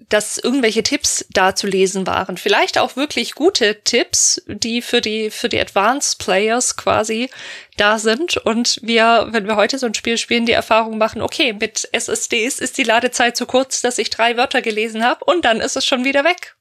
dass 0.08 0.38
irgendwelche 0.38 0.82
Tipps 0.82 1.24
da 1.30 1.54
zu 1.54 1.66
lesen 1.66 2.06
waren. 2.06 2.36
Vielleicht 2.36 2.78
auch 2.78 2.96
wirklich 2.96 3.34
gute 3.34 3.82
Tipps, 3.82 4.42
die 4.46 4.82
für 4.82 5.00
die, 5.00 5.30
für 5.30 5.48
die 5.48 5.60
Advanced 5.60 6.18
Players 6.18 6.76
quasi 6.76 7.30
da 7.76 7.98
sind. 7.98 8.36
Und 8.36 8.78
wir, 8.82 9.28
wenn 9.30 9.46
wir 9.46 9.56
heute 9.56 9.78
so 9.78 9.86
ein 9.86 9.94
Spiel 9.94 10.18
spielen, 10.18 10.46
die 10.46 10.52
Erfahrung 10.52 10.98
machen, 10.98 11.22
okay, 11.22 11.52
mit 11.52 11.88
SSDs 11.92 12.58
ist 12.58 12.78
die 12.78 12.84
Ladezeit 12.84 13.36
zu 13.36 13.46
kurz, 13.46 13.80
dass 13.80 13.98
ich 13.98 14.10
drei 14.10 14.36
Wörter 14.36 14.62
gelesen 14.62 15.04
habe 15.04 15.24
und 15.24 15.44
dann 15.44 15.60
ist 15.60 15.76
es 15.76 15.86
schon 15.86 16.04
wieder 16.04 16.24
weg. 16.24 16.53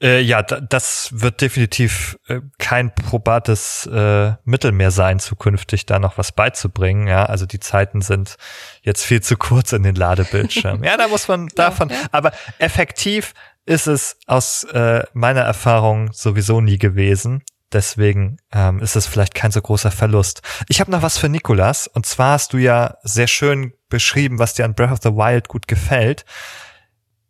Äh, 0.00 0.20
ja, 0.20 0.42
das 0.42 1.08
wird 1.12 1.40
definitiv 1.40 2.18
äh, 2.28 2.40
kein 2.58 2.94
probates 2.94 3.86
äh, 3.86 4.32
Mittel 4.44 4.70
mehr 4.70 4.92
sein, 4.92 5.18
zukünftig 5.18 5.86
da 5.86 5.98
noch 5.98 6.18
was 6.18 6.30
beizubringen. 6.30 7.08
Ja, 7.08 7.24
also 7.24 7.46
die 7.46 7.58
Zeiten 7.58 8.00
sind 8.00 8.36
jetzt 8.82 9.04
viel 9.04 9.22
zu 9.22 9.36
kurz 9.36 9.72
in 9.72 9.82
den 9.82 9.96
Ladebildschirmen. 9.96 10.84
ja, 10.84 10.96
da 10.96 11.08
muss 11.08 11.26
man 11.26 11.48
davon, 11.48 11.88
ja, 11.88 11.96
ja. 11.96 12.02
aber 12.12 12.32
effektiv 12.58 13.34
ist 13.66 13.88
es 13.88 14.16
aus 14.26 14.64
äh, 14.64 15.02
meiner 15.14 15.42
Erfahrung 15.42 16.12
sowieso 16.12 16.60
nie 16.60 16.78
gewesen. 16.78 17.42
Deswegen 17.72 18.38
ähm, 18.52 18.78
ist 18.78 18.96
es 18.96 19.06
vielleicht 19.06 19.34
kein 19.34 19.50
so 19.50 19.60
großer 19.60 19.90
Verlust. 19.90 20.40
Ich 20.68 20.80
habe 20.80 20.90
noch 20.90 21.02
was 21.02 21.18
für 21.18 21.28
Nikolas. 21.28 21.86
Und 21.86 22.06
zwar 22.06 22.32
hast 22.32 22.54
du 22.54 22.58
ja 22.58 22.96
sehr 23.02 23.26
schön 23.26 23.74
beschrieben, 23.90 24.38
was 24.38 24.54
dir 24.54 24.64
an 24.64 24.74
Breath 24.74 24.92
of 24.92 25.00
the 25.02 25.10
Wild 25.10 25.48
gut 25.48 25.68
gefällt 25.68 26.24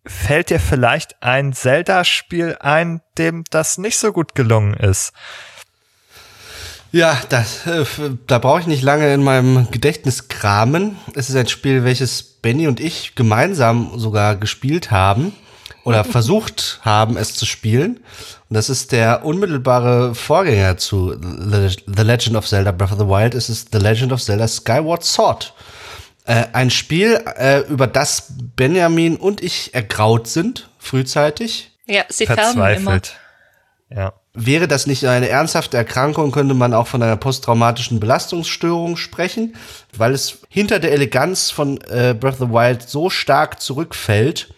fällt 0.08 0.50
dir 0.50 0.60
vielleicht 0.60 1.22
ein 1.22 1.52
Zelda-Spiel 1.52 2.56
ein, 2.60 3.00
dem 3.16 3.44
das 3.50 3.78
nicht 3.78 3.98
so 3.98 4.12
gut 4.12 4.34
gelungen 4.34 4.74
ist? 4.74 5.12
Ja, 6.90 7.20
das, 7.28 7.66
äh, 7.66 7.84
da 8.26 8.38
brauche 8.38 8.60
ich 8.60 8.66
nicht 8.66 8.82
lange 8.82 9.12
in 9.12 9.22
meinem 9.22 9.70
Gedächtnis 9.70 10.28
kramen. 10.28 10.96
Es 11.14 11.28
ist 11.28 11.36
ein 11.36 11.48
Spiel, 11.48 11.84
welches 11.84 12.22
Benny 12.22 12.66
und 12.66 12.80
ich 12.80 13.14
gemeinsam 13.14 13.98
sogar 13.98 14.36
gespielt 14.36 14.90
haben 14.90 15.34
oder 15.84 16.04
versucht 16.04 16.80
haben, 16.82 17.18
es 17.18 17.34
zu 17.34 17.44
spielen. 17.44 17.98
Und 18.48 18.54
das 18.54 18.70
ist 18.70 18.92
der 18.92 19.24
unmittelbare 19.26 20.14
Vorgänger 20.14 20.78
zu 20.78 21.14
The 21.20 22.02
Legend 22.02 22.36
of 22.36 22.46
Zelda 22.46 22.72
Breath 22.72 22.92
of 22.92 22.98
the 22.98 23.06
Wild. 23.06 23.34
Es 23.34 23.50
ist 23.50 23.68
The 23.72 23.78
Legend 23.78 24.12
of 24.12 24.22
Zelda 24.22 24.48
Skyward 24.48 25.04
Sword. 25.04 25.52
Äh, 26.28 26.48
ein 26.52 26.68
Spiel, 26.68 27.18
äh, 27.38 27.60
über 27.70 27.86
das 27.86 28.34
Benjamin 28.54 29.16
und 29.16 29.42
ich 29.42 29.74
ergraut 29.74 30.28
sind, 30.28 30.68
frühzeitig. 30.78 31.72
Ja, 31.86 32.02
sie 32.10 32.26
färben 32.26 32.62
immer. 32.76 33.00
Ja. 33.88 34.12
Wäre 34.34 34.68
das 34.68 34.86
nicht 34.86 35.06
eine 35.06 35.30
ernsthafte 35.30 35.78
Erkrankung, 35.78 36.30
könnte 36.30 36.52
man 36.52 36.74
auch 36.74 36.86
von 36.86 37.02
einer 37.02 37.16
posttraumatischen 37.16 37.98
Belastungsstörung 37.98 38.98
sprechen, 38.98 39.56
weil 39.96 40.12
es 40.12 40.40
hinter 40.50 40.80
der 40.80 40.92
Eleganz 40.92 41.50
von 41.50 41.80
äh, 41.88 42.14
Breath 42.14 42.34
of 42.34 42.48
the 42.48 42.50
Wild 42.50 42.82
so 42.82 43.08
stark 43.08 43.62
zurückfällt. 43.62 44.52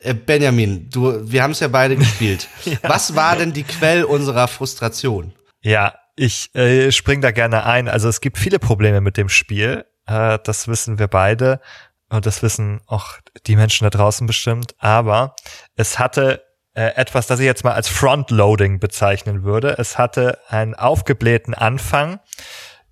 Äh, 0.00 0.14
Benjamin, 0.14 0.90
du, 0.90 1.20
wir 1.22 1.44
haben 1.44 1.52
es 1.52 1.60
ja 1.60 1.68
beide 1.68 1.94
gespielt. 1.94 2.48
ja. 2.64 2.78
Was 2.82 3.14
war 3.14 3.36
denn 3.36 3.52
die 3.52 3.62
Quelle 3.62 4.08
unserer 4.08 4.48
Frustration? 4.48 5.34
Ja, 5.62 5.94
ich 6.16 6.52
äh, 6.56 6.90
spring 6.90 7.20
da 7.20 7.30
gerne 7.30 7.64
ein. 7.64 7.86
Also 7.86 8.08
es 8.08 8.20
gibt 8.20 8.38
viele 8.38 8.58
Probleme 8.58 9.00
mit 9.00 9.16
dem 9.16 9.28
Spiel. 9.28 9.84
Äh, 10.10 10.38
das 10.42 10.68
wissen 10.68 10.98
wir 10.98 11.08
beide 11.08 11.60
und 12.08 12.26
das 12.26 12.42
wissen 12.42 12.80
auch 12.86 13.14
die 13.46 13.56
Menschen 13.56 13.84
da 13.84 13.90
draußen 13.90 14.26
bestimmt. 14.26 14.74
Aber 14.78 15.36
es 15.76 15.98
hatte 15.98 16.42
äh, 16.74 16.94
etwas, 16.96 17.26
das 17.28 17.40
ich 17.40 17.46
jetzt 17.46 17.64
mal 17.64 17.74
als 17.74 17.88
Frontloading 17.88 18.80
bezeichnen 18.80 19.44
würde. 19.44 19.76
Es 19.78 19.96
hatte 19.96 20.38
einen 20.48 20.74
aufgeblähten 20.74 21.54
Anfang, 21.54 22.18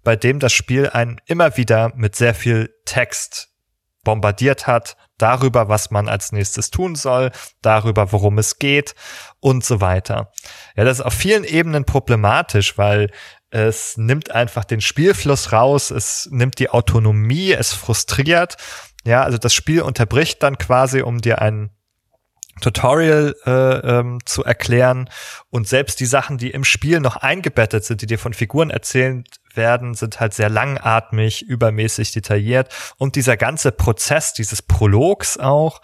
bei 0.04 0.14
dem 0.16 0.38
das 0.38 0.52
Spiel 0.52 0.88
einen 0.88 1.20
immer 1.26 1.56
wieder 1.56 1.92
mit 1.96 2.14
sehr 2.14 2.34
viel 2.34 2.72
Text 2.84 3.48
bombardiert 4.04 4.66
hat, 4.66 4.96
darüber, 5.18 5.68
was 5.68 5.90
man 5.90 6.08
als 6.08 6.32
nächstes 6.32 6.70
tun 6.70 6.94
soll, 6.94 7.32
darüber, 7.60 8.12
worum 8.12 8.38
es 8.38 8.58
geht 8.58 8.94
und 9.40 9.64
so 9.64 9.80
weiter. 9.80 10.32
Ja, 10.76 10.84
das 10.84 11.00
ist 11.00 11.04
auf 11.04 11.12
vielen 11.12 11.44
Ebenen 11.44 11.84
problematisch, 11.84 12.78
weil 12.78 13.10
es 13.50 13.96
nimmt 13.96 14.30
einfach 14.30 14.64
den 14.64 14.80
Spielfluss 14.80 15.52
raus, 15.52 15.90
es 15.90 16.28
nimmt 16.30 16.58
die 16.58 16.70
Autonomie, 16.70 17.52
es 17.52 17.72
frustriert. 17.72 18.56
Ja, 19.04 19.22
also 19.22 19.38
das 19.38 19.54
Spiel 19.54 19.82
unterbricht 19.82 20.42
dann 20.42 20.58
quasi, 20.58 21.02
um 21.02 21.20
dir 21.20 21.40
ein 21.40 21.70
Tutorial 22.60 23.34
äh, 23.46 23.50
ähm, 23.50 24.18
zu 24.24 24.44
erklären. 24.44 25.08
Und 25.50 25.68
selbst 25.68 26.00
die 26.00 26.06
Sachen, 26.06 26.38
die 26.38 26.50
im 26.50 26.64
Spiel 26.64 27.00
noch 27.00 27.16
eingebettet 27.16 27.84
sind, 27.84 28.02
die 28.02 28.06
dir 28.06 28.18
von 28.18 28.34
Figuren 28.34 28.70
erzählt 28.70 29.28
werden, 29.54 29.94
sind 29.94 30.20
halt 30.20 30.34
sehr 30.34 30.50
langatmig, 30.50 31.42
übermäßig 31.42 32.12
detailliert. 32.12 32.74
Und 32.96 33.16
dieser 33.16 33.36
ganze 33.36 33.72
Prozess 33.72 34.34
dieses 34.34 34.60
Prologs 34.62 35.38
auch, 35.38 35.80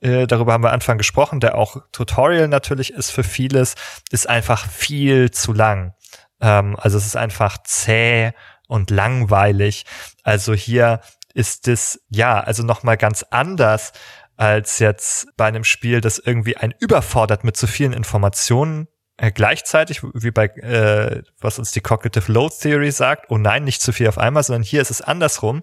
äh, 0.00 0.26
darüber 0.26 0.52
haben 0.52 0.62
wir 0.62 0.72
Anfang 0.72 0.98
gesprochen, 0.98 1.40
der 1.40 1.56
auch 1.56 1.82
Tutorial 1.92 2.48
natürlich 2.48 2.92
ist 2.92 3.10
für 3.10 3.24
vieles, 3.24 3.74
ist 4.10 4.28
einfach 4.28 4.68
viel 4.68 5.30
zu 5.30 5.52
lang. 5.52 5.94
Ähm, 6.40 6.76
also 6.78 6.98
es 6.98 7.06
ist 7.06 7.16
einfach 7.16 7.58
zäh 7.64 8.32
und 8.66 8.90
langweilig. 8.90 9.84
Also 10.22 10.54
hier 10.54 11.00
ist 11.34 11.68
es 11.68 12.00
ja 12.08 12.40
also 12.40 12.62
noch 12.62 12.82
mal 12.82 12.96
ganz 12.96 13.24
anders 13.30 13.92
als 14.36 14.78
jetzt 14.78 15.28
bei 15.36 15.46
einem 15.46 15.64
Spiel, 15.64 16.00
das 16.00 16.18
irgendwie 16.18 16.56
ein 16.56 16.72
überfordert 16.78 17.42
mit 17.42 17.56
zu 17.56 17.66
vielen 17.66 17.92
Informationen 17.92 18.86
äh, 19.20 19.32
gleichzeitig, 19.32 20.00
wie 20.14 20.30
bei 20.30 20.46
äh, 20.46 21.22
was 21.40 21.58
uns 21.58 21.72
die 21.72 21.80
Cognitive 21.80 22.30
Load 22.30 22.54
Theory 22.60 22.92
sagt, 22.92 23.30
oh 23.30 23.36
nein, 23.36 23.64
nicht 23.64 23.82
zu 23.82 23.92
viel 23.92 24.06
auf 24.06 24.16
einmal, 24.16 24.44
sondern 24.44 24.62
hier 24.62 24.80
ist 24.80 24.92
es 24.92 25.02
andersrum. 25.02 25.62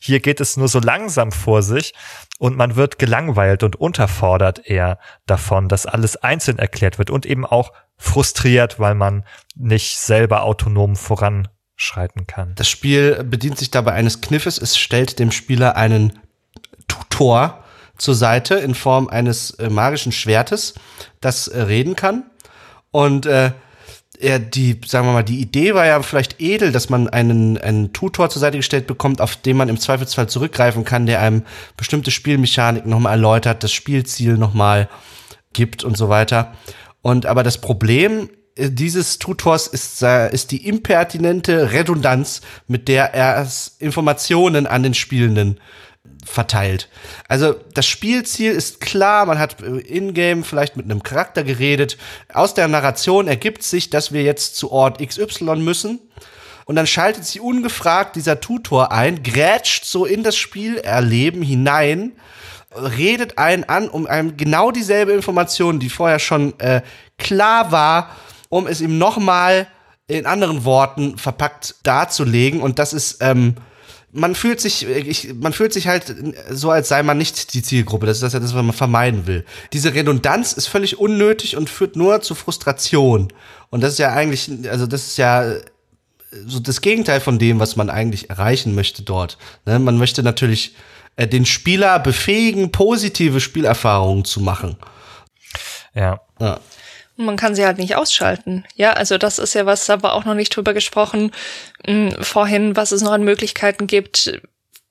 Hier 0.00 0.18
geht 0.18 0.40
es 0.40 0.56
nur 0.56 0.66
so 0.66 0.80
langsam 0.80 1.30
vor 1.30 1.62
sich 1.62 1.94
und 2.40 2.56
man 2.56 2.74
wird 2.74 2.98
gelangweilt 2.98 3.62
und 3.62 3.76
unterfordert 3.76 4.66
eher 4.66 4.98
davon, 5.26 5.68
dass 5.68 5.86
alles 5.86 6.16
einzeln 6.16 6.58
erklärt 6.58 6.98
wird 6.98 7.10
und 7.10 7.24
eben 7.24 7.46
auch 7.46 7.72
frustriert, 7.98 8.78
weil 8.78 8.94
man 8.94 9.24
nicht 9.54 9.98
selber 9.98 10.44
autonom 10.44 10.96
voranschreiten 10.96 12.26
kann. 12.26 12.54
Das 12.54 12.68
Spiel 12.68 13.24
bedient 13.24 13.58
sich 13.58 13.70
dabei 13.70 13.92
eines 13.92 14.20
Kniffes. 14.20 14.58
Es 14.58 14.78
stellt 14.78 15.18
dem 15.18 15.32
Spieler 15.32 15.76
einen 15.76 16.18
Tutor 16.86 17.64
zur 17.98 18.14
Seite 18.14 18.54
in 18.54 18.74
Form 18.74 19.08
eines 19.08 19.50
äh, 19.52 19.68
magischen 19.68 20.12
Schwertes, 20.12 20.74
das 21.20 21.48
äh, 21.48 21.62
reden 21.62 21.96
kann. 21.96 22.30
Und 22.92 23.26
äh, 23.26 23.52
ja, 24.20 24.38
die, 24.38 24.80
sagen 24.84 25.06
wir 25.06 25.12
mal, 25.12 25.22
die 25.22 25.40
Idee 25.40 25.74
war 25.74 25.86
ja 25.86 26.02
vielleicht 26.02 26.40
edel, 26.40 26.72
dass 26.72 26.88
man 26.88 27.08
einen, 27.08 27.58
einen 27.58 27.92
Tutor 27.92 28.30
zur 28.30 28.40
Seite 28.40 28.56
gestellt 28.56 28.86
bekommt, 28.86 29.20
auf 29.20 29.36
den 29.36 29.56
man 29.56 29.68
im 29.68 29.78
Zweifelsfall 29.78 30.28
zurückgreifen 30.28 30.84
kann, 30.84 31.06
der 31.06 31.20
einem 31.20 31.44
bestimmte 31.76 32.10
Spielmechanik 32.10 32.86
nochmal 32.86 33.12
erläutert, 33.12 33.62
das 33.62 33.72
Spielziel 33.72 34.36
nochmal 34.36 34.88
gibt 35.52 35.84
und 35.84 35.96
so 35.96 36.08
weiter. 36.08 36.52
Und 37.08 37.24
aber 37.24 37.42
das 37.42 37.58
Problem 37.58 38.28
äh, 38.54 38.68
dieses 38.70 39.18
Tutors 39.18 39.66
ist, 39.66 40.02
ist 40.02 40.50
die 40.50 40.68
impertinente 40.68 41.72
Redundanz, 41.72 42.42
mit 42.66 42.86
der 42.86 43.14
er 43.14 43.48
Informationen 43.78 44.66
an 44.66 44.82
den 44.82 44.92
Spielenden 44.92 45.58
verteilt. 46.22 46.90
Also 47.26 47.54
das 47.72 47.86
Spielziel 47.86 48.52
ist 48.52 48.82
klar, 48.82 49.24
man 49.24 49.38
hat 49.38 49.62
äh, 49.62 49.78
in-game 49.78 50.44
vielleicht 50.44 50.76
mit 50.76 50.84
einem 50.84 51.02
Charakter 51.02 51.44
geredet. 51.44 51.96
Aus 52.30 52.52
der 52.52 52.68
Narration 52.68 53.26
ergibt 53.26 53.62
sich, 53.62 53.88
dass 53.88 54.12
wir 54.12 54.22
jetzt 54.22 54.56
zu 54.56 54.70
Ort 54.70 54.98
XY 55.00 55.56
müssen. 55.56 56.00
Und 56.66 56.76
dann 56.76 56.86
schaltet 56.86 57.24
sie 57.24 57.40
ungefragt 57.40 58.16
dieser 58.16 58.40
Tutor 58.40 58.92
ein, 58.92 59.22
grätscht 59.22 59.86
so 59.86 60.04
in 60.04 60.22
das 60.22 60.36
Spielerleben 60.36 61.40
hinein 61.40 62.12
redet 62.74 63.38
einen 63.38 63.64
an, 63.64 63.88
um 63.88 64.06
einem 64.06 64.36
genau 64.36 64.70
dieselbe 64.70 65.12
Information, 65.12 65.80
die 65.80 65.88
vorher 65.88 66.18
schon 66.18 66.58
äh, 66.60 66.82
klar 67.16 67.72
war, 67.72 68.16
um 68.48 68.66
es 68.66 68.80
ihm 68.80 68.98
nochmal 68.98 69.66
in 70.06 70.26
anderen 70.26 70.64
Worten 70.64 71.18
verpackt 71.18 71.76
darzulegen. 71.82 72.60
Und 72.60 72.78
das 72.78 72.92
ist, 72.92 73.18
ähm, 73.20 73.54
man 74.10 74.34
fühlt 74.34 74.60
sich, 74.60 74.86
ich, 74.86 75.34
man 75.34 75.52
fühlt 75.52 75.72
sich 75.72 75.86
halt 75.86 76.14
so, 76.50 76.70
als 76.70 76.88
sei 76.88 77.02
man 77.02 77.18
nicht 77.18 77.52
die 77.54 77.62
Zielgruppe. 77.62 78.06
Das 78.06 78.22
ist 78.22 78.32
das, 78.32 78.42
was 78.42 78.52
man 78.54 78.72
vermeiden 78.72 79.26
will. 79.26 79.44
Diese 79.72 79.94
Redundanz 79.94 80.54
ist 80.54 80.66
völlig 80.66 80.98
unnötig 80.98 81.56
und 81.56 81.68
führt 81.68 81.96
nur 81.96 82.22
zu 82.22 82.34
Frustration. 82.34 83.28
Und 83.70 83.82
das 83.82 83.92
ist 83.92 83.98
ja 83.98 84.12
eigentlich, 84.12 84.50
also 84.70 84.86
das 84.86 85.08
ist 85.08 85.18
ja 85.18 85.54
so 86.46 86.58
das 86.58 86.80
Gegenteil 86.80 87.20
von 87.20 87.38
dem, 87.38 87.58
was 87.60 87.76
man 87.76 87.90
eigentlich 87.90 88.30
erreichen 88.30 88.74
möchte 88.74 89.02
dort. 89.02 89.38
Ne? 89.66 89.78
Man 89.78 89.98
möchte 89.98 90.22
natürlich 90.22 90.74
äh, 91.18 91.26
den 91.26 91.44
Spieler 91.44 91.98
befähigen, 91.98 92.70
positive 92.70 93.40
Spielerfahrungen 93.40 94.24
zu 94.24 94.40
machen. 94.40 94.76
Ja. 95.92 96.20
ja. 96.40 96.60
Man 97.16 97.36
kann 97.36 97.56
sie 97.56 97.66
halt 97.66 97.78
nicht 97.78 97.96
ausschalten. 97.96 98.64
Ja, 98.76 98.92
also 98.92 99.18
das 99.18 99.40
ist 99.40 99.54
ja 99.54 99.66
was, 99.66 99.90
aber 99.90 100.14
auch 100.14 100.24
noch 100.24 100.34
nicht 100.34 100.54
drüber 100.54 100.74
gesprochen 100.74 101.32
mh, 101.86 102.14
hm, 102.14 102.24
vorhin, 102.24 102.76
was 102.76 102.92
es 102.92 103.02
noch 103.02 103.10
an 103.10 103.24
Möglichkeiten 103.24 103.88
gibt, 103.88 104.40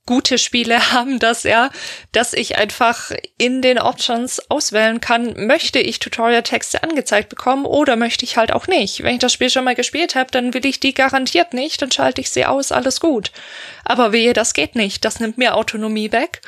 gute 0.08 0.40
Spiele 0.40 0.92
haben 0.92 1.20
das 1.20 1.44
ja, 1.44 1.70
dass 2.12 2.34
ich 2.34 2.58
einfach 2.58 3.12
in 3.38 3.62
den 3.62 3.78
Options 3.78 4.50
auswählen 4.50 5.00
kann, 5.00 5.46
möchte 5.46 5.78
ich 5.78 6.00
Tutorial-Texte 6.00 6.82
angezeigt 6.82 7.30
bekommen 7.30 7.66
oder 7.66 7.96
möchte 7.96 8.26
ich 8.26 8.38
halt 8.38 8.52
auch 8.52 8.66
nicht. 8.66 9.04
Wenn 9.04 9.14
ich 9.14 9.20
das 9.20 9.34
Spiel 9.34 9.52
schon 9.52 9.66
mal 9.66 9.76
gespielt 9.76 10.16
habe, 10.16 10.32
dann 10.32 10.56
will 10.56 10.66
ich 10.66 10.80
die 10.80 10.96
garantiert 10.96 11.54
nicht, 11.54 11.80
dann 11.80 11.92
schalte 11.92 12.22
ich 12.22 12.32
sie 12.32 12.46
aus, 12.46 12.72
alles 12.72 13.00
gut. 13.00 13.32
Aber 13.86 14.12
wehe, 14.12 14.34
das 14.34 14.54
geht 14.54 14.76
nicht, 14.76 15.06
das 15.06 15.20
nimmt 15.20 15.38
mir 15.38 15.56
Autonomie 15.56 16.12
weg 16.12 16.42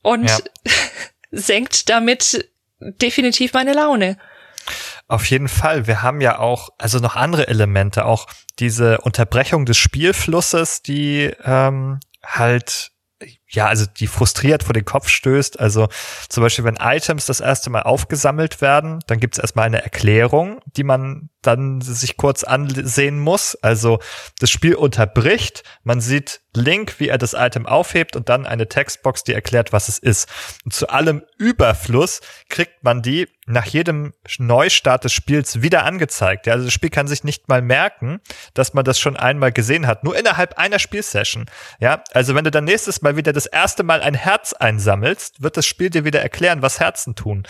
und 0.00 0.30
ja. 0.30 0.38
senkt 1.30 1.90
damit 1.90 2.48
definitiv 2.80 3.52
meine 3.52 3.74
Laune. 3.74 4.16
Auf 5.08 5.26
jeden 5.26 5.48
Fall. 5.48 5.86
Wir 5.88 6.02
haben 6.02 6.20
ja 6.20 6.38
auch, 6.38 6.70
also 6.78 6.98
noch 6.98 7.16
andere 7.16 7.48
Elemente, 7.48 8.04
auch 8.04 8.28
diese 8.60 9.00
Unterbrechung 9.00 9.66
des 9.66 9.76
Spielflusses, 9.76 10.82
die 10.82 11.30
ähm, 11.44 11.98
halt 12.24 12.92
ja, 13.50 13.66
also 13.66 13.84
die 13.86 14.06
frustriert 14.06 14.62
vor 14.62 14.72
den 14.72 14.84
Kopf 14.84 15.08
stößt. 15.08 15.58
Also 15.58 15.88
zum 16.28 16.42
Beispiel, 16.42 16.64
wenn 16.64 16.76
Items 16.76 17.26
das 17.26 17.40
erste 17.40 17.68
Mal 17.68 17.82
aufgesammelt 17.82 18.60
werden, 18.60 19.00
dann 19.06 19.18
gibt 19.18 19.34
es 19.34 19.42
erstmal 19.42 19.66
eine 19.66 19.82
Erklärung, 19.82 20.60
die 20.76 20.84
man 20.84 21.30
dann 21.42 21.80
sich 21.80 22.16
kurz 22.16 22.44
ansehen 22.44 23.18
muss. 23.18 23.56
Also 23.56 23.98
das 24.38 24.50
Spiel 24.50 24.74
unterbricht, 24.74 25.64
man 25.82 26.00
sieht 26.00 26.42
Link, 26.54 26.96
wie 26.98 27.08
er 27.08 27.18
das 27.18 27.32
Item 27.32 27.66
aufhebt 27.66 28.16
und 28.16 28.28
dann 28.28 28.44
eine 28.44 28.68
Textbox, 28.68 29.24
die 29.24 29.32
erklärt, 29.32 29.72
was 29.72 29.88
es 29.88 29.98
ist. 29.98 30.28
Und 30.64 30.74
zu 30.74 30.88
allem 30.88 31.22
Überfluss 31.38 32.20
kriegt 32.48 32.82
man 32.82 33.02
die 33.02 33.28
nach 33.46 33.66
jedem 33.66 34.14
Neustart 34.38 35.04
des 35.04 35.12
Spiels 35.12 35.62
wieder 35.62 35.84
angezeigt. 35.84 36.46
Ja, 36.46 36.54
also 36.54 36.66
das 36.66 36.74
Spiel 36.74 36.90
kann 36.90 37.08
sich 37.08 37.24
nicht 37.24 37.48
mal 37.48 37.62
merken, 37.62 38.20
dass 38.54 38.74
man 38.74 38.84
das 38.84 38.98
schon 38.98 39.16
einmal 39.16 39.52
gesehen 39.52 39.86
hat, 39.86 40.04
nur 40.04 40.16
innerhalb 40.16 40.58
einer 40.58 40.78
Spielsession. 40.78 41.46
Ja, 41.78 42.02
also 42.12 42.34
wenn 42.34 42.44
du 42.44 42.50
dann 42.50 42.64
nächstes 42.64 43.02
Mal 43.02 43.16
wieder 43.16 43.32
das 43.32 43.39
erste 43.46 43.82
Mal 43.82 44.02
ein 44.02 44.14
Herz 44.14 44.52
einsammelst, 44.52 45.42
wird 45.42 45.56
das 45.56 45.66
Spiel 45.66 45.90
dir 45.90 46.04
wieder 46.04 46.20
erklären, 46.20 46.62
was 46.62 46.80
Herzen 46.80 47.14
tun. 47.14 47.44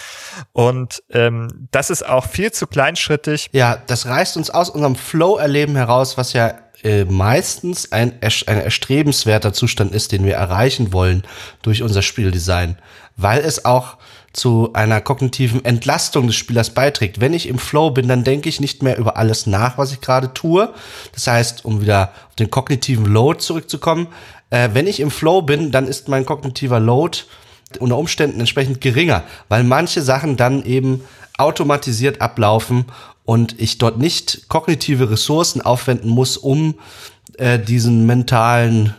Und 0.53 1.03
ähm, 1.11 1.69
das 1.71 1.91
ist 1.91 2.07
auch 2.07 2.27
viel 2.27 2.53
zu 2.53 2.67
kleinschrittig. 2.67 3.49
Ja, 3.53 3.77
das 3.87 4.07
reißt 4.07 4.37
uns 4.37 4.51
aus 4.51 4.71
unserem 4.71 4.97
Flow-Erleben 4.97 5.77
heraus, 5.77 6.17
was 6.17 6.33
ja 6.33 6.55
äh, 6.83 7.05
meistens 7.05 7.93
ein, 7.93 8.15
ein 8.21 8.61
erstrebenswerter 8.61 9.53
Zustand 9.53 9.95
ist, 9.95 10.13
den 10.13 10.25
wir 10.25 10.35
erreichen 10.35 10.93
wollen 10.93 11.23
durch 11.63 11.83
unser 11.83 12.03
Spieldesign, 12.03 12.77
weil 13.17 13.41
es 13.41 13.65
auch 13.65 13.99
zu 14.33 14.71
einer 14.75 15.01
kognitiven 15.01 15.65
Entlastung 15.65 16.29
des 16.29 16.37
Spielers 16.37 16.71
beiträgt. 16.71 17.21
Wenn 17.21 17.35
ich 17.35 17.49
im 17.49 17.59
Flow 17.59 17.91
bin, 17.91 18.07
dann 18.07 18.23
denke 18.23 18.49
ich 18.49 18.61
nicht 18.61 18.83
mehr 18.83 18.97
über 18.97 19.17
alles 19.17 19.47
nach, 19.47 19.77
was 19.77 19.93
ich 19.93 20.01
gerade 20.01 20.33
tue. 20.33 20.73
Das 21.13 21.27
heißt, 21.27 21.65
um 21.65 21.81
wieder 21.81 22.13
auf 22.29 22.37
den 22.37 22.51
kognitiven 22.51 23.07
Load 23.07 23.41
zurückzukommen, 23.41 24.07
äh, 24.51 24.71
wenn 24.73 24.87
ich 24.87 25.01
im 25.01 25.11
Flow 25.11 25.43
bin, 25.43 25.71
dann 25.71 25.87
ist 25.87 26.09
mein 26.09 26.27
kognitiver 26.27 26.81
Load 26.81 27.21
unter 27.79 27.97
Umständen 27.97 28.41
entsprechend 28.41 28.81
geringer, 28.81 29.23
weil 29.49 29.63
manche 29.65 30.03
Sachen 30.03 30.37
dann 30.37 30.65
eben 30.65 31.03
automatisiert 31.39 32.21
ablaufen 32.21 32.87
und 33.25 33.61
ich 33.61 33.79
dort 33.79 33.99
nicht 33.99 34.49
kognitive 34.49 35.11
Ressourcen 35.11 35.61
aufwenden 35.61 36.11
muss, 36.11 36.37
um 36.37 36.75
äh, 37.39 37.59
diesen 37.59 38.07
mentalen 38.07 38.95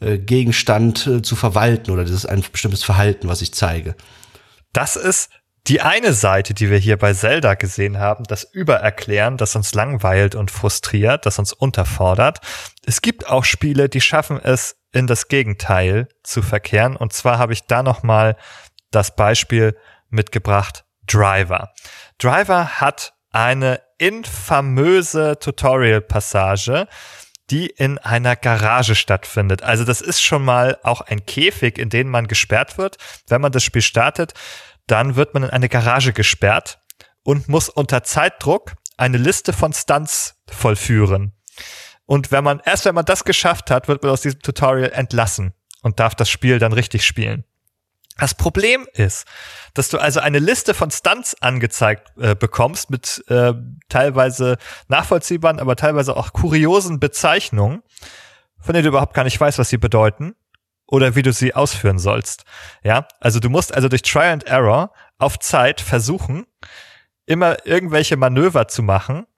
äh, 0.00 0.18
Gegenstand 0.18 1.06
äh, 1.06 1.22
zu 1.22 1.36
verwalten 1.36 1.90
oder 1.90 2.02
ist 2.02 2.26
ein 2.26 2.44
bestimmtes 2.50 2.82
Verhalten, 2.82 3.28
was 3.28 3.42
ich 3.42 3.54
zeige. 3.54 3.94
Das 4.72 4.96
ist 4.96 5.30
die 5.66 5.82
eine 5.82 6.14
Seite, 6.14 6.54
die 6.54 6.70
wir 6.70 6.78
hier 6.78 6.96
bei 6.96 7.12
Zelda 7.12 7.54
gesehen 7.54 7.98
haben, 7.98 8.24
das 8.24 8.44
Übererklären, 8.44 9.36
das 9.36 9.54
uns 9.54 9.74
langweilt 9.74 10.34
und 10.34 10.50
frustriert, 10.50 11.26
das 11.26 11.38
uns 11.38 11.52
unterfordert. 11.52 12.40
Es 12.86 13.02
gibt 13.02 13.28
auch 13.28 13.44
Spiele, 13.44 13.88
die 13.88 14.00
schaffen 14.00 14.40
es, 14.42 14.76
in 14.92 15.06
das 15.06 15.28
Gegenteil 15.28 16.08
zu 16.22 16.42
verkehren. 16.42 16.96
Und 16.96 17.12
zwar 17.12 17.38
habe 17.38 17.52
ich 17.52 17.66
da 17.66 17.82
noch 17.82 18.02
mal 18.02 18.36
das 18.90 19.14
Beispiel 19.14 19.76
mitgebracht, 20.08 20.84
Driver. 21.06 21.72
Driver 22.18 22.80
hat 22.80 23.14
eine 23.30 23.80
infamöse 23.98 25.38
Tutorial-Passage, 25.38 26.88
die 27.50 27.66
in 27.66 27.98
einer 27.98 28.36
Garage 28.36 28.94
stattfindet. 28.94 29.62
Also 29.62 29.84
das 29.84 30.00
ist 30.00 30.22
schon 30.22 30.44
mal 30.44 30.78
auch 30.82 31.00
ein 31.00 31.26
Käfig, 31.26 31.78
in 31.78 31.90
den 31.90 32.08
man 32.08 32.28
gesperrt 32.28 32.78
wird. 32.78 32.96
Wenn 33.28 33.40
man 33.40 33.52
das 33.52 33.64
Spiel 33.64 33.82
startet, 33.82 34.34
dann 34.86 35.16
wird 35.16 35.34
man 35.34 35.44
in 35.44 35.50
eine 35.50 35.68
Garage 35.68 36.12
gesperrt 36.12 36.80
und 37.22 37.48
muss 37.48 37.68
unter 37.68 38.02
Zeitdruck 38.02 38.74
eine 38.96 39.18
Liste 39.18 39.52
von 39.52 39.72
Stunts 39.72 40.36
vollführen. 40.48 41.32
Und 42.10 42.32
wenn 42.32 42.42
man, 42.42 42.60
erst 42.64 42.86
wenn 42.86 42.96
man 42.96 43.04
das 43.04 43.22
geschafft 43.22 43.70
hat, 43.70 43.86
wird 43.86 44.02
man 44.02 44.10
aus 44.10 44.22
diesem 44.22 44.40
Tutorial 44.40 44.90
entlassen 44.90 45.54
und 45.82 46.00
darf 46.00 46.16
das 46.16 46.28
Spiel 46.28 46.58
dann 46.58 46.72
richtig 46.72 47.06
spielen. 47.06 47.44
Das 48.18 48.34
Problem 48.34 48.88
ist, 48.94 49.28
dass 49.74 49.90
du 49.90 49.98
also 49.98 50.18
eine 50.18 50.40
Liste 50.40 50.74
von 50.74 50.90
Stunts 50.90 51.40
angezeigt 51.40 52.10
äh, 52.18 52.34
bekommst 52.34 52.90
mit 52.90 53.22
äh, 53.28 53.52
teilweise 53.88 54.58
nachvollziehbaren, 54.88 55.60
aber 55.60 55.76
teilweise 55.76 56.16
auch 56.16 56.32
kuriosen 56.32 56.98
Bezeichnungen, 56.98 57.84
von 58.58 58.72
denen 58.72 58.82
du 58.82 58.88
überhaupt 58.88 59.14
gar 59.14 59.22
nicht 59.22 59.40
weißt, 59.40 59.60
was 59.60 59.68
sie 59.68 59.78
bedeuten 59.78 60.34
oder 60.88 61.14
wie 61.14 61.22
du 61.22 61.32
sie 61.32 61.54
ausführen 61.54 62.00
sollst. 62.00 62.42
Ja, 62.82 63.06
also 63.20 63.38
du 63.38 63.50
musst 63.50 63.72
also 63.72 63.86
durch 63.86 64.02
Try 64.02 64.24
and 64.32 64.48
Error 64.48 64.92
auf 65.18 65.38
Zeit 65.38 65.80
versuchen, 65.80 66.44
immer 67.26 67.64
irgendwelche 67.68 68.16
Manöver 68.16 68.66
zu 68.66 68.82
machen, 68.82 69.28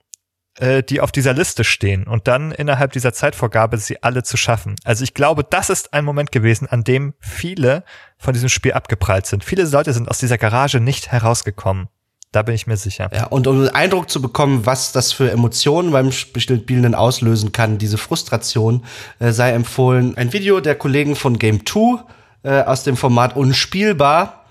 äh, 0.59 0.83
die 0.83 1.01
auf 1.01 1.13
dieser 1.13 1.33
Liste 1.33 1.65
stehen 1.65 2.05
und 2.05 2.29
dann 2.29 2.53
innerhalb 2.53 2.93
dieser 2.93 3.13
Zeitvorgabe 3.13 3.79
sie 3.79 4.03
alle 4.03 4.23
zu 4.23 4.37
schaffen. 4.37 4.77
Also 4.85 5.05
ich 5.05 5.15
glaube, 5.15 5.45
das 5.45 5.71
ist 5.71 5.95
ein 5.95 6.05
Moment 6.05 6.33
gewesen, 6.33 6.67
an 6.69 6.85
dem 6.85 7.15
viele 7.21 7.85
von 8.19 8.35
diesem 8.35 8.49
Spiel 8.49 8.73
abgeprallt 8.73 9.27
sind. 9.27 9.45
Viele 9.45 9.65
Leute 9.65 9.93
sind 9.93 10.09
aus 10.09 10.19
dieser 10.19 10.39
Garage 10.39 10.81
nicht 10.81 11.11
herausgekommen. 11.11 11.89
Da 12.33 12.43
bin 12.43 12.55
ich 12.55 12.67
mir 12.67 12.79
sicher. 12.79 13.11
Ja, 13.13 13.27
und 13.27 13.47
um 13.47 13.61
einen 13.61 13.69
Eindruck 13.69 14.09
zu 14.09 14.23
bekommen, 14.23 14.65
was 14.65 14.93
das 14.93 15.13
für 15.13 15.31
Emotionen 15.31 15.93
beim 15.93 16.11
Spielenden 16.13 16.95
auslösen 16.95 17.53
kann, 17.53 17.77
diese 17.77 17.99
Frustration, 17.99 18.85
äh, 19.19 19.33
sei 19.33 19.53
empfohlen 19.53 20.17
ein 20.17 20.33
Video 20.33 20.61
der 20.61 20.75
Kollegen 20.75 21.15
von 21.15 21.39
Game 21.39 21.67
2 21.67 22.05
äh, 22.43 22.63
aus 22.63 22.85
dem 22.85 22.97
Format 22.97 23.37
Unspielbar 23.37 24.42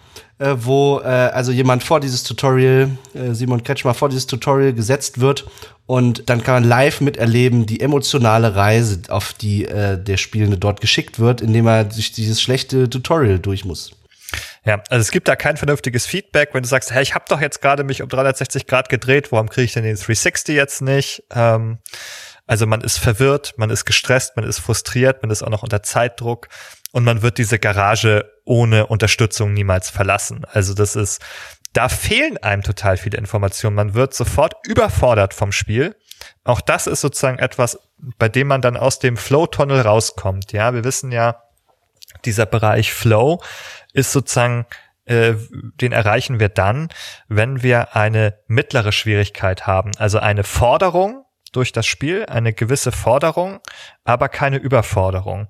äh, 0.42 0.66
wo 0.66 1.00
äh, 1.00 1.06
also 1.06 1.52
jemand 1.52 1.84
vor 1.84 2.00
dieses 2.00 2.24
Tutorial, 2.24 2.90
äh, 3.14 3.34
Simon 3.34 3.64
Kretschmer 3.64 3.94
vor 3.94 4.10
dieses 4.10 4.26
Tutorial 4.26 4.74
gesetzt 4.74 5.22
wird 5.22 5.48
und 5.86 6.30
dann 6.30 6.44
kann 6.44 6.56
man 6.56 6.64
live 6.64 7.00
miterleben 7.00 7.68
die 7.68 7.80
emotionale 7.80 8.56
Reise, 8.56 9.02
auf 9.10 9.34
die 9.34 9.66
äh, 9.66 10.02
der 10.02 10.18
Spielende 10.18 10.58
dort 10.58 10.82
geschickt 10.82 11.20
wird, 11.20 11.42
indem 11.42 11.68
er 11.68 11.84
durch 11.84 12.12
dieses 12.12 12.42
schlechte 12.42 12.90
Tutorial 12.90 13.38
durch 13.38 13.66
muss. 13.66 13.92
Ja, 14.66 14.82
also 14.90 15.02
es 15.02 15.12
gibt 15.12 15.28
da 15.28 15.36
kein 15.36 15.58
vernünftiges 15.58 16.08
Feedback, 16.08 16.50
wenn 16.54 16.64
du 16.64 16.70
sagst, 16.70 16.92
hey, 16.92 17.04
ich 17.04 17.14
habe 17.14 17.26
doch 17.28 17.42
jetzt 17.42 17.62
gerade 17.62 17.84
mich 17.84 18.02
um 18.02 18.10
360 18.10 18.66
Grad 18.66 18.90
gedreht, 18.90 19.32
warum 19.32 19.50
kriege 19.50 19.66
ich 19.66 19.74
denn 19.74 19.84
den 19.84 19.96
360 19.96 20.56
jetzt 20.56 20.82
nicht? 20.82 21.24
Ähm, 21.32 21.78
also 22.48 22.66
man 22.66 22.82
ist 22.82 22.98
verwirrt, 22.98 23.54
man 23.58 23.70
ist 23.70 23.86
gestresst, 23.86 24.36
man 24.36 24.46
ist 24.46 24.60
frustriert, 24.60 25.22
man 25.22 25.30
ist 25.30 25.44
auch 25.44 25.50
noch 25.50 25.64
unter 25.64 25.84
Zeitdruck 25.84 26.48
und 26.92 27.04
man 27.04 27.22
wird 27.22 27.38
diese 27.38 27.60
Garage 27.60 28.26
ohne 28.52 28.88
Unterstützung 28.88 29.54
niemals 29.54 29.90
verlassen. 29.90 30.46
Also 30.52 30.74
das 30.74 30.98
ist, 30.98 31.22
da 31.72 31.88
fehlen 31.88 32.38
einem 32.38 32.64
total 32.64 32.98
viele 32.98 33.18
Informationen. 33.18 33.78
Man 33.78 33.94
wird 33.94 34.14
sofort 34.14 34.56
überfordert 34.68 35.34
vom 35.34 35.54
Spiel. 35.54 35.96
Auch 36.44 36.60
das 36.60 36.86
ist 36.86 37.00
sozusagen 37.00 37.40
etwas, 37.40 37.80
bei 38.20 38.28
dem 38.28 38.48
man 38.48 38.62
dann 38.62 38.76
aus 38.76 39.00
dem 39.00 39.16
Flow-Tunnel 39.16 39.80
rauskommt. 39.80 40.52
Ja, 40.52 40.74
wir 40.74 40.84
wissen 40.84 41.14
ja, 41.14 41.44
dieser 42.26 42.46
Bereich 42.46 42.92
Flow 42.92 43.42
ist 43.94 44.12
sozusagen 44.12 44.66
äh, 45.06 45.36
den 45.54 45.94
erreichen 45.94 46.42
wir 46.42 46.50
dann, 46.50 46.90
wenn 47.30 47.64
wir 47.64 47.96
eine 47.96 48.38
mittlere 48.48 48.92
Schwierigkeit 48.92 49.66
haben, 49.66 49.92
also 49.98 50.20
eine 50.20 50.44
Forderung 50.44 51.24
durch 51.54 51.72
das 51.72 51.86
Spiel, 51.86 52.26
eine 52.26 52.52
gewisse 52.52 52.92
Forderung, 52.92 53.62
aber 54.04 54.28
keine 54.28 54.58
Überforderung. 54.58 55.48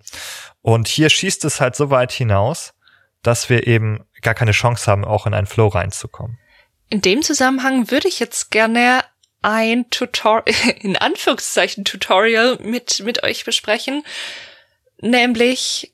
Und 0.62 0.88
hier 0.88 1.10
schießt 1.10 1.46
es 1.46 1.60
halt 1.60 1.76
so 1.76 1.90
weit 1.90 2.12
hinaus, 2.12 2.76
dass 3.24 3.50
wir 3.50 3.68
eben 3.68 4.06
gar 4.22 4.34
keine 4.34 4.52
Chance 4.52 4.90
haben, 4.90 5.06
auch 5.06 5.26
in 5.26 5.34
einen 5.34 5.48
Flow 5.48 5.68
reinzukommen. 5.68 6.38
In 6.90 7.02
dem 7.02 7.22
Zusammenhang 7.22 7.90
würde 7.92 8.08
ich 8.08 8.20
jetzt 8.20 8.52
gerne 8.52 9.04
ein 9.42 9.90
Tutorial, 9.90 10.56
in 10.82 10.98
Anführungszeichen 10.98 11.86
Tutorial 11.86 12.58
mit, 12.62 13.02
mit 13.02 13.24
euch 13.24 13.46
besprechen, 13.46 14.04
nämlich 15.00 15.94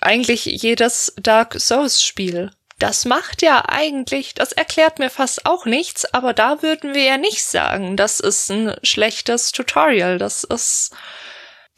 eigentlich 0.00 0.44
jedes 0.44 1.14
Dark 1.16 1.58
Souls 1.58 2.02
Spiel. 2.02 2.50
Das 2.78 3.04
macht 3.04 3.42
ja 3.42 3.64
eigentlich, 3.68 4.34
das 4.34 4.52
erklärt 4.52 5.00
mir 5.00 5.10
fast 5.10 5.46
auch 5.46 5.64
nichts, 5.64 6.04
aber 6.14 6.32
da 6.32 6.62
würden 6.62 6.94
wir 6.94 7.02
ja 7.02 7.16
nicht 7.16 7.44
sagen, 7.44 7.96
das 7.96 8.20
ist 8.20 8.50
ein 8.50 8.76
schlechtes 8.84 9.50
Tutorial, 9.50 10.18
das 10.18 10.44
ist 10.44 10.94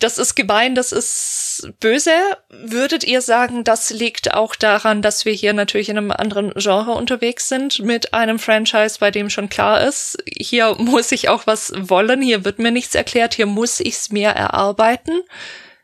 das 0.01 0.17
ist 0.17 0.35
gemein, 0.35 0.75
das 0.75 0.93
ist 0.93 1.71
böse. 1.79 2.11
Würdet 2.49 3.05
ihr 3.05 3.21
sagen, 3.21 3.65
das 3.65 3.91
liegt 3.91 4.35
auch 4.35 4.57
daran, 4.57 5.03
dass 5.03 5.27
wir 5.27 5.33
hier 5.33 5.53
natürlich 5.53 5.91
in 5.91 5.99
einem 5.99 6.11
anderen 6.11 6.53
Genre 6.55 6.93
unterwegs 6.93 7.49
sind, 7.49 7.81
mit 7.81 8.15
einem 8.15 8.39
Franchise, 8.39 8.97
bei 8.99 9.11
dem 9.11 9.29
schon 9.31 9.51
klar 9.51 9.83
ist, 9.83 10.19
hier 10.27 10.75
muss 10.79 11.13
ich 11.13 11.29
auch 11.29 11.47
was 11.47 11.73
wollen, 11.77 12.23
hier 12.23 12.45
wird 12.45 12.59
mir 12.59 12.73
nichts 12.73 12.95
erklärt, 12.95 13.35
hier 13.35 13.47
muss 13.47 13.79
ich 13.79 13.95
es 13.95 14.11
mir 14.11 14.31
erarbeiten. 14.31 15.23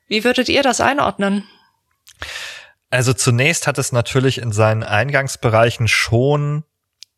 Wie 0.08 0.24
würdet 0.24 0.48
ihr 0.48 0.62
das 0.62 0.80
einordnen? 0.80 1.44
Also 2.88 3.12
zunächst 3.12 3.66
hat 3.66 3.76
es 3.76 3.92
natürlich 3.92 4.38
in 4.38 4.52
seinen 4.52 4.82
Eingangsbereichen 4.82 5.88
schon, 5.88 6.64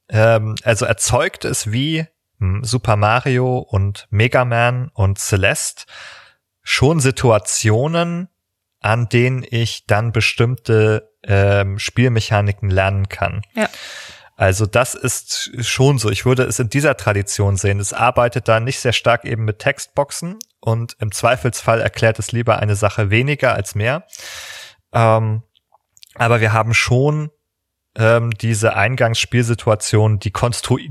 ähm, 0.09 0.57
also 0.65 0.85
erzeugt 0.85 1.45
es 1.45 1.71
wie 1.71 2.07
hm, 2.41 2.65
Super 2.65 2.97
Mario 2.97 3.59
und 3.59 4.09
Mega 4.11 4.45
Man 4.45 4.91
und 4.95 5.19
Celeste 5.19 5.85
schon 6.69 7.01
Situationen, 7.01 8.29
an 8.81 9.09
denen 9.09 9.43
ich 9.49 9.87
dann 9.87 10.13
bestimmte 10.13 11.11
ähm, 11.25 11.79
Spielmechaniken 11.79 12.69
lernen 12.69 13.09
kann. 13.09 13.41
Ja. 13.55 13.71
Also 14.37 14.67
das 14.67 14.95
ist 14.95 15.51
schon 15.67 15.97
so. 15.99 16.11
Ich 16.11 16.27
würde 16.27 16.43
es 16.43 16.59
in 16.59 16.69
dieser 16.69 16.99
Tradition 16.99 17.57
sehen. 17.57 17.81
Es 17.81 17.95
arbeitet 17.95 18.49
da 18.49 18.61
nicht 18.61 18.81
sehr 18.81 18.93
stark 18.93 19.25
eben 19.25 19.47
mit 19.47 19.61
Textboxen 19.61 20.39
und 20.61 20.95
im 21.01 21.11
Zweifelsfall 21.11 21.81
erklärt 21.81 22.19
es 22.19 22.33
lieber 22.33 22.59
eine 22.59 22.77
Sache 22.77 23.09
weniger 23.09 23.55
als 23.55 23.75
mehr. 23.75 24.05
Ähm, 24.93 25.43
aber 26.17 26.43
wir 26.43 26.53
haben 26.53 26.75
schon 26.75 27.31
ähm, 27.99 28.31
diese 28.41 28.77
Eingangsspielsituationen, 28.77 30.21
die 30.21 30.33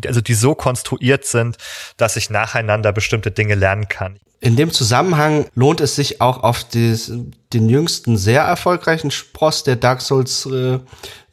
also 0.05 0.21
die 0.21 0.33
so 0.33 0.53
konstruiert 0.53 1.25
sind, 1.25 1.57
dass 1.97 2.15
ich 2.15 2.29
nacheinander 2.29 2.91
bestimmte 2.91 3.31
Dinge 3.31 3.55
lernen 3.55 3.87
kann. 3.87 4.19
In 4.39 4.55
dem 4.55 4.71
Zusammenhang 4.71 5.47
lohnt 5.55 5.81
es 5.81 5.95
sich 5.95 6.21
auch 6.21 6.43
auf 6.43 6.63
des, 6.63 7.11
den 7.53 7.69
jüngsten 7.69 8.17
sehr 8.17 8.43
erfolgreichen 8.43 9.09
Spross 9.09 9.63
der 9.63 9.77
Dark 9.77 10.01
Souls 10.01 10.45
äh, 10.45 10.79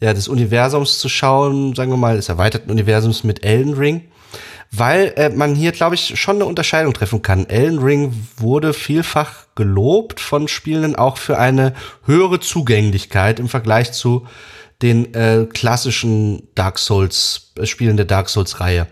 ja, 0.01 0.14
des 0.14 0.28
Universums 0.28 0.98
zu 1.01 1.10
schauen, 1.10 1.74
sagen 1.74 1.90
wir 1.90 1.98
mal, 1.98 2.16
des 2.16 2.30
erweiterten 2.30 2.70
Universums 2.70 3.22
mit 3.22 3.44
Elden 3.44 3.74
Ring 3.74 4.09
weil 4.76 5.12
äh, 5.16 5.30
man 5.30 5.55
hier, 5.55 5.72
glaube 5.72 5.94
ich, 5.94 6.18
schon 6.20 6.36
eine 6.36 6.46
Unterscheidung 6.46 6.92
treffen 6.94 7.22
kann. 7.22 7.48
Elden 7.48 7.78
Ring 7.78 8.26
wurde 8.36 8.72
vielfach 8.72 9.46
gelobt 9.55 10.20
von 10.20 10.48
Spielenden 10.48 10.96
auch 10.96 11.16
für 11.16 11.38
eine 11.38 11.74
höhere 12.06 12.40
Zugänglichkeit 12.40 13.38
im 13.38 13.48
Vergleich 13.48 13.92
zu 13.92 14.26
den 14.82 15.14
äh, 15.14 15.46
klassischen 15.52 16.48
Dark 16.55 16.78
Souls, 16.78 17.52
äh, 17.59 17.66
Spielen 17.66 17.96
der 17.96 18.06
Dark 18.06 18.28
Souls-Reihe. 18.28 18.86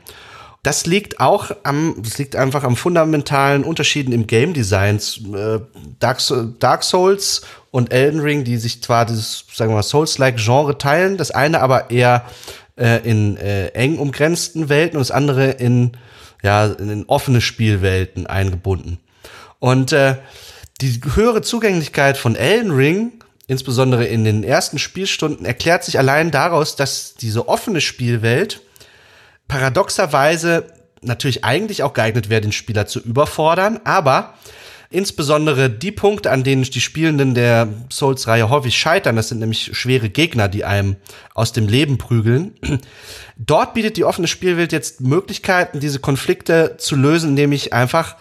Das 0.62 0.86
liegt 0.86 1.18
auch 1.18 1.50
am, 1.64 1.96
das 1.98 2.18
liegt 2.18 2.36
einfach 2.36 2.62
am 2.62 2.76
fundamentalen 2.76 3.64
Unterschieden 3.64 4.12
im 4.12 4.28
Game 4.28 4.52
Designs. 4.52 5.20
Äh, 5.34 5.58
Dark, 5.98 6.20
Dark 6.60 6.84
Souls 6.84 7.42
und 7.72 7.92
Elden 7.92 8.20
Ring, 8.20 8.44
die 8.44 8.58
sich 8.58 8.80
zwar 8.82 9.04
das, 9.04 9.44
sagen 9.52 9.72
wir 9.72 9.76
mal, 9.76 9.82
Souls-like 9.82 10.36
Genre 10.36 10.78
teilen, 10.78 11.16
das 11.16 11.32
eine 11.32 11.60
aber 11.60 11.90
eher 11.90 12.24
äh, 12.76 12.98
in 13.08 13.36
äh, 13.38 13.68
eng 13.68 13.98
umgrenzten 13.98 14.68
Welten 14.68 14.96
und 14.96 15.08
das 15.08 15.10
andere 15.10 15.50
in, 15.50 15.92
ja, 16.42 16.66
in 16.66 17.06
offene 17.06 17.40
Spielwelten 17.40 18.28
eingebunden. 18.28 18.98
Und 19.58 19.92
äh, 19.92 20.16
die 20.80 21.00
höhere 21.14 21.42
Zugänglichkeit 21.42 22.16
von 22.16 22.36
Elden 22.36 22.70
Ring 22.70 23.12
insbesondere 23.52 24.06
in 24.06 24.24
den 24.24 24.42
ersten 24.42 24.78
Spielstunden, 24.78 25.46
erklärt 25.46 25.84
sich 25.84 25.98
allein 25.98 26.30
daraus, 26.30 26.74
dass 26.74 27.14
diese 27.14 27.48
offene 27.48 27.80
Spielwelt 27.80 28.62
paradoxerweise 29.46 30.66
natürlich 31.02 31.44
eigentlich 31.44 31.82
auch 31.82 31.92
geeignet 31.92 32.28
wäre, 32.28 32.40
den 32.40 32.52
Spieler 32.52 32.86
zu 32.86 33.00
überfordern, 33.00 33.80
aber 33.84 34.34
insbesondere 34.90 35.68
die 35.68 35.92
Punkte, 35.92 36.30
an 36.30 36.44
denen 36.44 36.62
die 36.62 36.80
Spielenden 36.80 37.34
der 37.34 37.68
Souls-Reihe 37.90 38.48
häufig 38.48 38.76
scheitern, 38.76 39.16
das 39.16 39.28
sind 39.28 39.38
nämlich 39.38 39.70
schwere 39.76 40.08
Gegner, 40.08 40.48
die 40.48 40.64
einem 40.64 40.96
aus 41.34 41.52
dem 41.52 41.68
Leben 41.68 41.98
prügeln. 41.98 42.54
Dort 43.36 43.74
bietet 43.74 43.96
die 43.96 44.04
offene 44.04 44.28
Spielwelt 44.28 44.72
jetzt 44.72 45.00
Möglichkeiten, 45.00 45.80
diese 45.80 45.98
Konflikte 45.98 46.76
zu 46.78 46.96
lösen, 46.96 47.30
indem 47.30 47.52
ich 47.52 47.72
einfach 47.72 48.16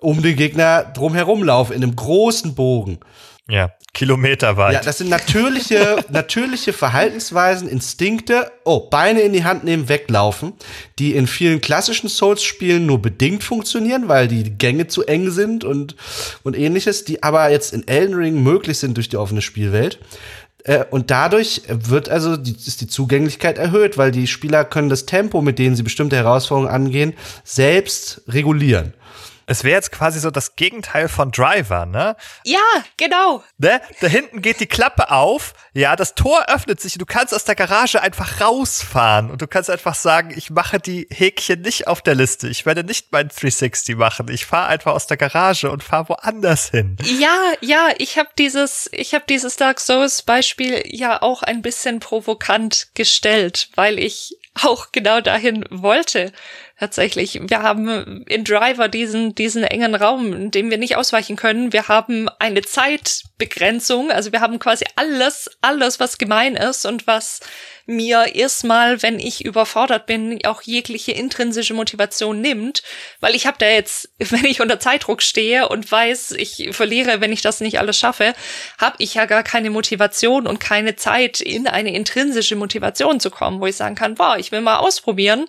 um 0.00 0.22
den 0.22 0.36
Gegner 0.36 0.84
drumherum 0.84 1.42
laufe, 1.42 1.72
in 1.72 1.82
einem 1.82 1.96
großen 1.96 2.54
Bogen. 2.54 2.98
Ja, 3.46 3.72
kilometerweit. 3.92 4.72
Ja, 4.72 4.80
das 4.80 4.98
sind 4.98 5.10
natürliche, 5.10 6.02
natürliche 6.10 6.72
Verhaltensweisen, 6.72 7.68
Instinkte. 7.68 8.50
Oh, 8.64 8.88
Beine 8.88 9.20
in 9.20 9.34
die 9.34 9.44
Hand 9.44 9.64
nehmen, 9.64 9.90
weglaufen, 9.90 10.54
die 10.98 11.14
in 11.14 11.26
vielen 11.26 11.60
klassischen 11.60 12.08
Souls-Spielen 12.08 12.86
nur 12.86 13.02
bedingt 13.02 13.44
funktionieren, 13.44 14.08
weil 14.08 14.28
die 14.28 14.56
Gänge 14.56 14.86
zu 14.86 15.04
eng 15.04 15.30
sind 15.30 15.62
und, 15.62 15.94
und 16.42 16.56
ähnliches, 16.56 17.04
die 17.04 17.22
aber 17.22 17.50
jetzt 17.50 17.74
in 17.74 17.86
Elden 17.86 18.14
Ring 18.14 18.42
möglich 18.42 18.78
sind 18.78 18.96
durch 18.96 19.10
die 19.10 19.18
offene 19.18 19.42
Spielwelt. 19.42 19.98
Äh, 20.64 20.84
und 20.90 21.10
dadurch 21.10 21.62
wird 21.68 22.08
also 22.08 22.38
die, 22.38 22.52
ist 22.52 22.80
die 22.80 22.86
Zugänglichkeit 22.86 23.58
erhöht, 23.58 23.98
weil 23.98 24.10
die 24.10 24.26
Spieler 24.26 24.64
können 24.64 24.88
das 24.88 25.04
Tempo, 25.04 25.42
mit 25.42 25.58
dem 25.58 25.74
sie 25.76 25.82
bestimmte 25.82 26.16
Herausforderungen 26.16 26.74
angehen, 26.74 27.12
selbst 27.44 28.22
regulieren. 28.26 28.94
Es 29.46 29.64
wäre 29.64 29.76
jetzt 29.76 29.92
quasi 29.92 30.20
so 30.20 30.30
das 30.30 30.56
Gegenteil 30.56 31.08
von 31.08 31.30
Driver, 31.30 31.86
ne? 31.86 32.16
Ja, 32.44 32.58
genau. 32.96 33.42
Ne? 33.58 33.80
Da 34.00 34.06
hinten 34.06 34.42
geht 34.42 34.60
die 34.60 34.66
Klappe 34.66 35.10
auf, 35.10 35.54
ja, 35.72 35.96
das 35.96 36.14
Tor 36.14 36.46
öffnet 36.48 36.80
sich 36.80 36.94
und 36.94 37.02
du 37.02 37.06
kannst 37.06 37.34
aus 37.34 37.44
der 37.44 37.54
Garage 37.54 38.00
einfach 38.00 38.40
rausfahren 38.40 39.30
und 39.30 39.42
du 39.42 39.46
kannst 39.46 39.70
einfach 39.70 39.94
sagen, 39.94 40.32
ich 40.36 40.50
mache 40.50 40.78
die 40.78 41.06
Häkchen 41.10 41.62
nicht 41.62 41.86
auf 41.86 42.00
der 42.02 42.14
Liste. 42.14 42.48
Ich 42.48 42.66
werde 42.66 42.84
nicht 42.84 43.12
mein 43.12 43.28
360 43.28 43.96
machen. 43.96 44.28
Ich 44.28 44.46
fahre 44.46 44.68
einfach 44.68 44.92
aus 44.92 45.06
der 45.06 45.16
Garage 45.16 45.70
und 45.70 45.82
fahre 45.82 46.08
woanders 46.10 46.70
hin. 46.70 46.96
Ja, 47.18 47.36
ja, 47.60 47.88
ich 47.98 48.18
habe 48.18 48.30
dieses 48.38 48.88
ich 48.92 49.14
habe 49.14 49.24
dieses 49.28 49.56
Dark 49.56 49.80
Souls 49.80 50.22
Beispiel 50.22 50.82
ja 50.86 51.20
auch 51.22 51.42
ein 51.42 51.62
bisschen 51.62 52.00
provokant 52.00 52.88
gestellt, 52.94 53.68
weil 53.74 53.98
ich 53.98 54.36
auch 54.62 54.92
genau 54.92 55.20
dahin 55.20 55.64
wollte. 55.70 56.32
Tatsächlich. 56.84 57.40
Wir 57.46 57.62
haben 57.62 58.24
in 58.26 58.44
Driver 58.44 58.88
diesen, 58.88 59.34
diesen 59.34 59.64
engen 59.64 59.94
Raum, 59.94 60.34
in 60.34 60.50
dem 60.50 60.70
wir 60.70 60.76
nicht 60.76 60.96
ausweichen 60.96 61.34
können. 61.34 61.72
Wir 61.72 61.88
haben 61.88 62.28
eine 62.38 62.60
Zeitbegrenzung. 63.38 64.10
Also 64.10 64.32
wir 64.32 64.40
haben 64.40 64.58
quasi 64.58 64.84
alles, 64.96 65.50
alles, 65.60 66.00
was 66.00 66.18
gemein 66.18 66.56
ist 66.56 66.86
und 66.86 67.06
was 67.06 67.40
mir 67.86 68.34
erstmal, 68.34 69.02
wenn 69.02 69.18
ich 69.18 69.44
überfordert 69.44 70.06
bin, 70.06 70.38
auch 70.46 70.62
jegliche 70.62 71.12
intrinsische 71.12 71.74
Motivation 71.74 72.40
nimmt, 72.40 72.82
weil 73.20 73.34
ich 73.34 73.46
habe 73.46 73.58
da 73.58 73.66
jetzt, 73.66 74.08
wenn 74.18 74.44
ich 74.44 74.60
unter 74.60 74.80
Zeitdruck 74.80 75.20
stehe 75.20 75.68
und 75.68 75.90
weiß, 75.90 76.32
ich 76.32 76.70
verliere, 76.72 77.20
wenn 77.20 77.32
ich 77.32 77.42
das 77.42 77.60
nicht 77.60 77.78
alles 77.78 77.98
schaffe, 77.98 78.34
habe 78.78 78.96
ich 79.00 79.14
ja 79.14 79.26
gar 79.26 79.42
keine 79.42 79.70
Motivation 79.70 80.46
und 80.46 80.60
keine 80.60 80.96
Zeit, 80.96 81.40
in 81.40 81.66
eine 81.66 81.94
intrinsische 81.94 82.56
Motivation 82.56 83.20
zu 83.20 83.30
kommen, 83.30 83.60
wo 83.60 83.66
ich 83.66 83.76
sagen 83.76 83.94
kann, 83.96 84.14
boah, 84.14 84.38
ich 84.38 84.50
will 84.50 84.62
mal 84.62 84.78
ausprobieren, 84.78 85.46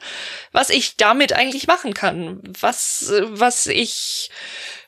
was 0.52 0.70
ich 0.70 0.98
damit 0.98 1.34
eigentlich 1.34 1.68
machen 1.68 1.94
kann, 1.94 2.42
was 2.60 3.14
was 3.28 3.68
ich 3.68 4.30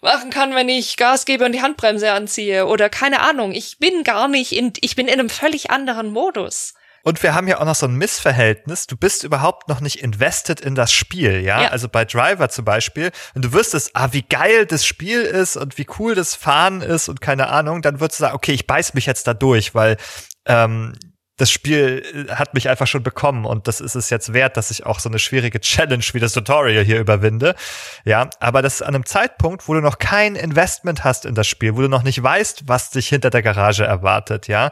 machen 0.02 0.30
kann, 0.30 0.56
wenn 0.56 0.70
ich 0.70 0.98
Gas 0.98 1.26
gebe 1.26 1.46
und 1.46 1.52
die 1.54 1.62
Handbremse 1.62 2.12
anziehe 2.12 2.66
oder 2.68 2.90
keine 2.90 3.22
Ahnung. 3.22 3.54
Ich 3.54 3.80
bin 3.80 4.04
gar 4.04 4.28
nicht 4.28 4.52
in, 4.52 4.74
ich 4.82 4.96
bin 4.96 5.08
in 5.08 5.20
einem 5.20 5.30
völlig 5.30 5.72
anderen 5.72 6.10
Modus. 6.10 6.74
Und 7.04 7.24
wir 7.24 7.34
haben 7.34 7.48
ja 7.48 7.62
auch 7.62 7.66
noch 7.66 7.76
so 7.76 7.86
ein 7.86 7.96
Missverhältnis. 7.96 8.86
Du 8.86 8.98
bist 8.98 9.24
überhaupt 9.24 9.70
noch 9.70 9.80
nicht 9.80 10.02
invested 10.04 10.60
in 10.60 10.76
das 10.76 10.92
Spiel, 10.92 11.40
ja? 11.40 11.62
ja. 11.62 11.68
Also 11.70 11.88
bei 11.88 12.04
Driver 12.04 12.50
zum 12.50 12.66
Beispiel, 12.66 13.12
wenn 13.34 13.42
du 13.42 13.54
wüsstest, 13.54 13.92
ah, 13.94 14.10
wie 14.12 14.24
geil 14.24 14.66
das 14.66 14.86
Spiel 14.86 15.22
ist 15.22 15.56
und 15.56 15.78
wie 15.78 15.88
cool 16.00 16.16
das 16.16 16.36
Fahren 16.36 16.82
ist 16.82 17.08
und 17.08 17.22
keine 17.22 17.48
Ahnung, 17.48 17.82
dann 17.82 18.02
würdest 18.02 18.20
du 18.20 18.24
sagen, 18.24 18.36
okay, 18.36 18.52
ich 18.52 18.68
beiß 18.68 18.94
mich 18.94 19.06
jetzt 19.06 19.26
da 19.26 19.34
durch, 19.34 19.74
weil 19.74 19.96
ähm, 20.46 20.96
das 21.38 21.52
Spiel 21.52 22.04
äh, 22.30 22.34
hat 22.34 22.54
mich 22.54 22.68
einfach 22.68 22.88
schon 22.88 23.04
bekommen 23.04 23.46
und 23.46 23.68
das 23.68 23.80
ist 23.80 23.96
es 23.96 24.10
jetzt 24.10 24.34
wert, 24.34 24.58
dass 24.58 24.72
ich 24.72 24.86
auch 24.86 25.00
so 25.00 25.08
eine 25.08 25.20
schwierige 25.20 25.62
Challenge 25.62 26.04
wie 26.12 26.20
das 26.20 26.34
Tutorial 26.34 26.84
hier 26.84 27.00
überwinde. 27.00 27.56
Ja, 28.04 28.30
aber 28.40 28.62
das 28.62 28.76
ist 28.76 28.82
an 28.82 28.96
einem 28.96 29.06
Zeitpunkt, 29.06 29.68
wo 29.68 29.74
du 29.74 29.82
noch 29.82 30.00
kein 30.00 30.36
Investment 30.36 31.04
hast 31.04 31.26
in 31.26 31.36
das 31.36 31.48
Spiel, 31.48 31.76
wo 31.76 31.82
du 31.82 31.90
noch 31.90 32.04
nicht 32.04 32.22
weißt, 32.22 32.64
was 32.68 32.90
dich 32.90 33.08
hinter 33.08 33.30
der 33.30 33.42
Garage 33.42 33.86
erwartet, 33.86 34.48
ja. 34.48 34.72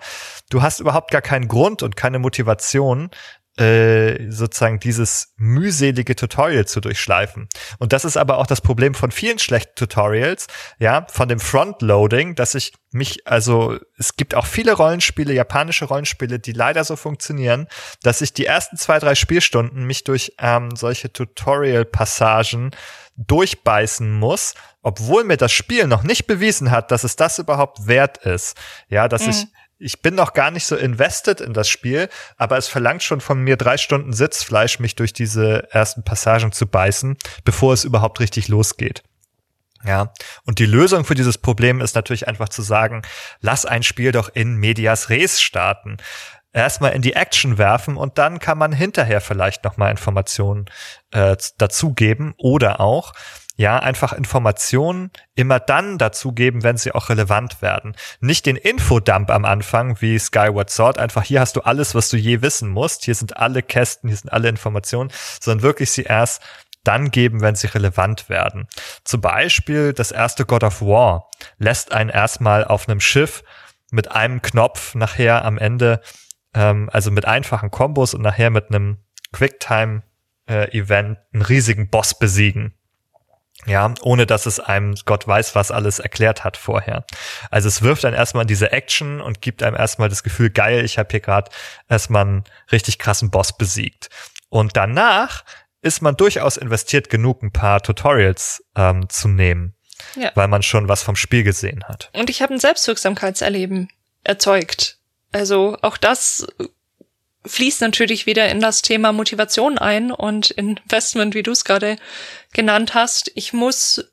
Du 0.50 0.62
hast 0.62 0.80
überhaupt 0.80 1.12
gar 1.12 1.22
keinen 1.22 1.48
Grund 1.48 1.84
und 1.84 1.96
keine 1.96 2.20
Motivation, 2.20 3.10
äh, 3.57 4.30
sozusagen 4.30 4.80
dieses 4.80 5.34
mühselige 5.38 6.15
Tutorial 6.15 6.65
zu 6.65 6.82
durchschleifen. 6.82 7.48
Und 7.80 7.94
das 7.94 8.03
ist 8.03 8.18
aber 8.18 8.38
auch 8.38 8.48
das 8.48 8.61
Problem 8.61 8.94
von 8.94 9.11
vielen 9.11 9.40
schlechten 9.40 9.76
Tutorials, 9.76 10.48
ja, 10.77 11.06
von 11.10 11.30
dem 11.30 11.40
Frontloading, 11.40 12.36
dass 12.36 12.56
ich 12.56 12.73
mich, 12.91 13.27
also 13.27 13.77
es 13.98 14.18
gibt 14.18 14.36
auch 14.36 14.45
viele 14.45 14.73
Rollenspiele, 14.73 15.34
japanische 15.34 15.86
Rollenspiele, 15.86 16.40
die 16.40 16.52
leider 16.52 16.84
so 16.84 16.95
funktionieren, 16.95 17.68
dass 18.03 18.22
ich 18.22 18.34
die 18.34 18.45
ersten 18.45 18.77
zwei, 18.77 18.99
drei 18.99 19.15
Spielstunden 19.15 19.86
mich 19.86 20.03
durch 20.03 20.34
ähm, 20.40 20.76
solche 20.76 21.11
Tutorial-Passagen 21.11 22.72
durchbeißen 23.18 24.11
muss, 24.11 24.53
obwohl 24.82 25.23
mir 25.23 25.38
das 25.38 25.52
Spiel 25.52 25.88
noch 25.88 26.03
nicht 26.03 26.27
bewiesen 26.27 26.72
hat, 26.72 26.91
dass 26.91 27.03
es 27.03 27.15
das 27.15 27.40
überhaupt 27.40 27.88
wert 27.88 28.18
ist. 28.26 28.57
Ja, 28.90 29.07
dass 29.07 29.23
mhm. 29.23 29.30
ich 29.30 29.48
ich 29.78 30.02
bin 30.02 30.16
noch 30.16 30.34
gar 30.34 30.52
nicht 30.52 30.66
so 30.66 30.76
invested 30.76 31.42
in 31.42 31.54
das 31.54 31.68
Spiel, 31.68 32.10
aber 32.38 32.58
es 32.58 32.68
verlangt 32.68 33.04
schon 33.04 33.22
von 33.22 33.42
mir 33.42 33.58
drei 33.58 33.78
Stunden 33.78 34.14
Sitzfleisch, 34.14 34.80
mich 34.80 34.96
durch 34.96 35.14
diese 35.14 35.72
ersten 35.72 36.04
Passagen 36.04 36.52
zu 36.52 36.68
beißen, 36.68 37.18
bevor 37.44 37.74
es 37.74 37.84
überhaupt 37.84 38.20
richtig 38.20 38.48
losgeht. 38.48 39.04
Ja, 39.84 40.14
und 40.46 40.58
die 40.58 40.66
Lösung 40.66 41.06
für 41.06 41.14
dieses 41.14 41.38
Problem 41.38 41.80
ist 41.80 41.94
natürlich 41.94 42.28
einfach 42.28 42.50
zu 42.50 42.64
sagen, 42.64 43.04
lass 43.42 43.66
ein 43.66 43.84
Spiel 43.84 44.12
doch 44.12 44.30
in 44.34 44.56
Medias 44.56 45.10
Res 45.10 45.42
starten. 45.42 45.98
Erstmal 46.54 46.94
in 46.94 47.02
die 47.02 47.14
Action 47.14 47.58
werfen 47.58 47.98
und 47.98 48.18
dann 48.18 48.40
kann 48.40 48.58
man 48.58 48.72
hinterher 48.72 49.22
vielleicht 49.22 49.64
nochmal 49.64 49.92
Informationen 49.92 50.66
äh, 51.12 51.36
dazugeben 51.58 52.34
oder 52.38 52.80
auch 52.80 53.14
ja, 53.56 53.80
einfach 53.80 54.11
Informationen 54.11 55.11
immer 55.36 55.60
dann 55.60 55.98
dazugeben, 55.98 56.64
wenn 56.64 56.77
sie 56.77 56.94
auch 56.94 57.10
relevant 57.10 57.61
werden. 57.61 57.95
Nicht 58.19 58.45
den 58.45 58.57
Infodump 58.57 59.30
am 59.30 59.45
Anfang 59.45 60.02
wie 60.02 60.19
Skyward 60.19 60.69
Sword, 60.69 60.98
einfach 60.98 61.23
hier 61.23 61.40
hast 61.40 61.56
du 61.56 61.61
alles, 61.61 61.95
was 61.95 62.10
du 62.10 62.18
je 62.18 62.41
wissen 62.41 62.69
musst, 62.69 63.06
hier 63.06 63.15
sind 63.15 63.38
alle 63.38 63.64
Kästen, 63.64 64.10
hier 64.10 64.18
sind 64.18 64.32
alle 64.32 64.49
Informationen, 64.49 65.11
sondern 65.40 65.64
wirklich 65.64 65.91
sie 65.91 66.03
erst 66.03 66.41
dann 66.84 67.11
geben, 67.11 67.41
wenn 67.41 67.56
sie 67.56 67.68
relevant 67.68 68.30
werden. 68.30 68.68
Zum 69.03 69.22
Beispiel 69.22 69.94
das 69.94 70.11
erste 70.11 70.45
God 70.45 70.64
of 70.64 70.82
War 70.82 71.30
lässt 71.57 71.94
einen 71.94 72.10
erstmal 72.10 72.65
auf 72.65 72.88
einem 72.88 72.99
Schiff 72.99 73.44
mit 73.91 74.11
einem 74.11 74.41
Knopf 74.41 74.95
nachher 74.95 75.45
am 75.45 75.57
Ende, 75.57 76.02
ähm, 76.53 76.90
also 76.91 77.10
mit 77.10 77.26
einfachen 77.26 77.72
Kombos 77.72 78.14
und 78.14 78.22
nachher 78.22 78.49
mit 78.49 78.69
einem 78.69 78.98
Quicktime 79.32 80.03
äh, 80.48 80.69
einen 80.72 81.18
riesigen 81.41 81.90
Boss 81.90 82.18
besiegen. 82.19 82.75
Ja, 83.65 83.94
ohne 84.02 84.26
dass 84.27 84.45
es 84.45 84.60
einem 84.60 84.95
Gott 85.06 85.27
weiß, 85.27 85.56
was 85.56 85.72
alles 85.72 85.99
erklärt 85.99 86.44
hat 86.44 86.56
vorher. 86.56 87.06
Also 87.49 87.68
es 87.68 87.82
wirft 87.82 88.03
dann 88.03 88.14
erstmal 88.14 88.45
diese 88.45 88.72
Action 88.72 89.22
und 89.22 89.41
gibt 89.41 89.64
einem 89.64 89.76
erstmal 89.76 90.10
das 90.10 90.22
Gefühl, 90.22 90.52
geil, 90.52 90.86
ich 90.86 90.99
habe 90.99 91.10
hier 91.10 91.22
gerade 91.22 91.49
erstmal 91.90 92.26
einen 92.26 92.44
richtig 92.72 92.99
krassen 92.99 93.32
Boss 93.32 93.57
besiegt. 93.57 94.10
Und 94.49 94.77
danach 94.77 95.44
ist 95.82 96.02
man 96.02 96.15
durchaus 96.18 96.57
investiert 96.57 97.10
genug, 97.10 97.44
ein 97.44 97.52
paar 97.52 97.82
Tutorials 97.82 98.64
ähm, 98.76 99.10
zu 99.10 99.27
nehmen, 99.27 99.73
ja. 100.15 100.32
weil 100.36 100.48
man 100.48 100.61
schon 100.61 100.88
was 100.88 101.02
vom 101.02 101.15
Spiel 101.15 101.44
gesehen 101.44 101.86
hat. 101.86 102.10
Und 102.14 102.30
ich 102.30 102.41
habe 102.41 102.53
ein 102.53 102.60
Selbstwirksamkeitserleben 102.60 103.90
erzeugt. 104.23 104.99
Also 105.32 105.77
auch 105.82 105.98
das 105.98 106.48
fließt 107.46 107.82
natürlich 107.82 108.26
wieder 108.26 108.50
in 108.50 108.60
das 108.60 108.82
Thema 108.82 109.12
Motivation 109.12 109.78
ein 109.78 110.12
und 110.12 110.52
Investment, 110.52 111.36
wie 111.36 111.44
du 111.44 111.52
es 111.52 111.66
gerade 111.66 111.98
genannt 112.54 112.94
hast. 112.94 113.32
Ich 113.36 113.54
muss 113.54 114.06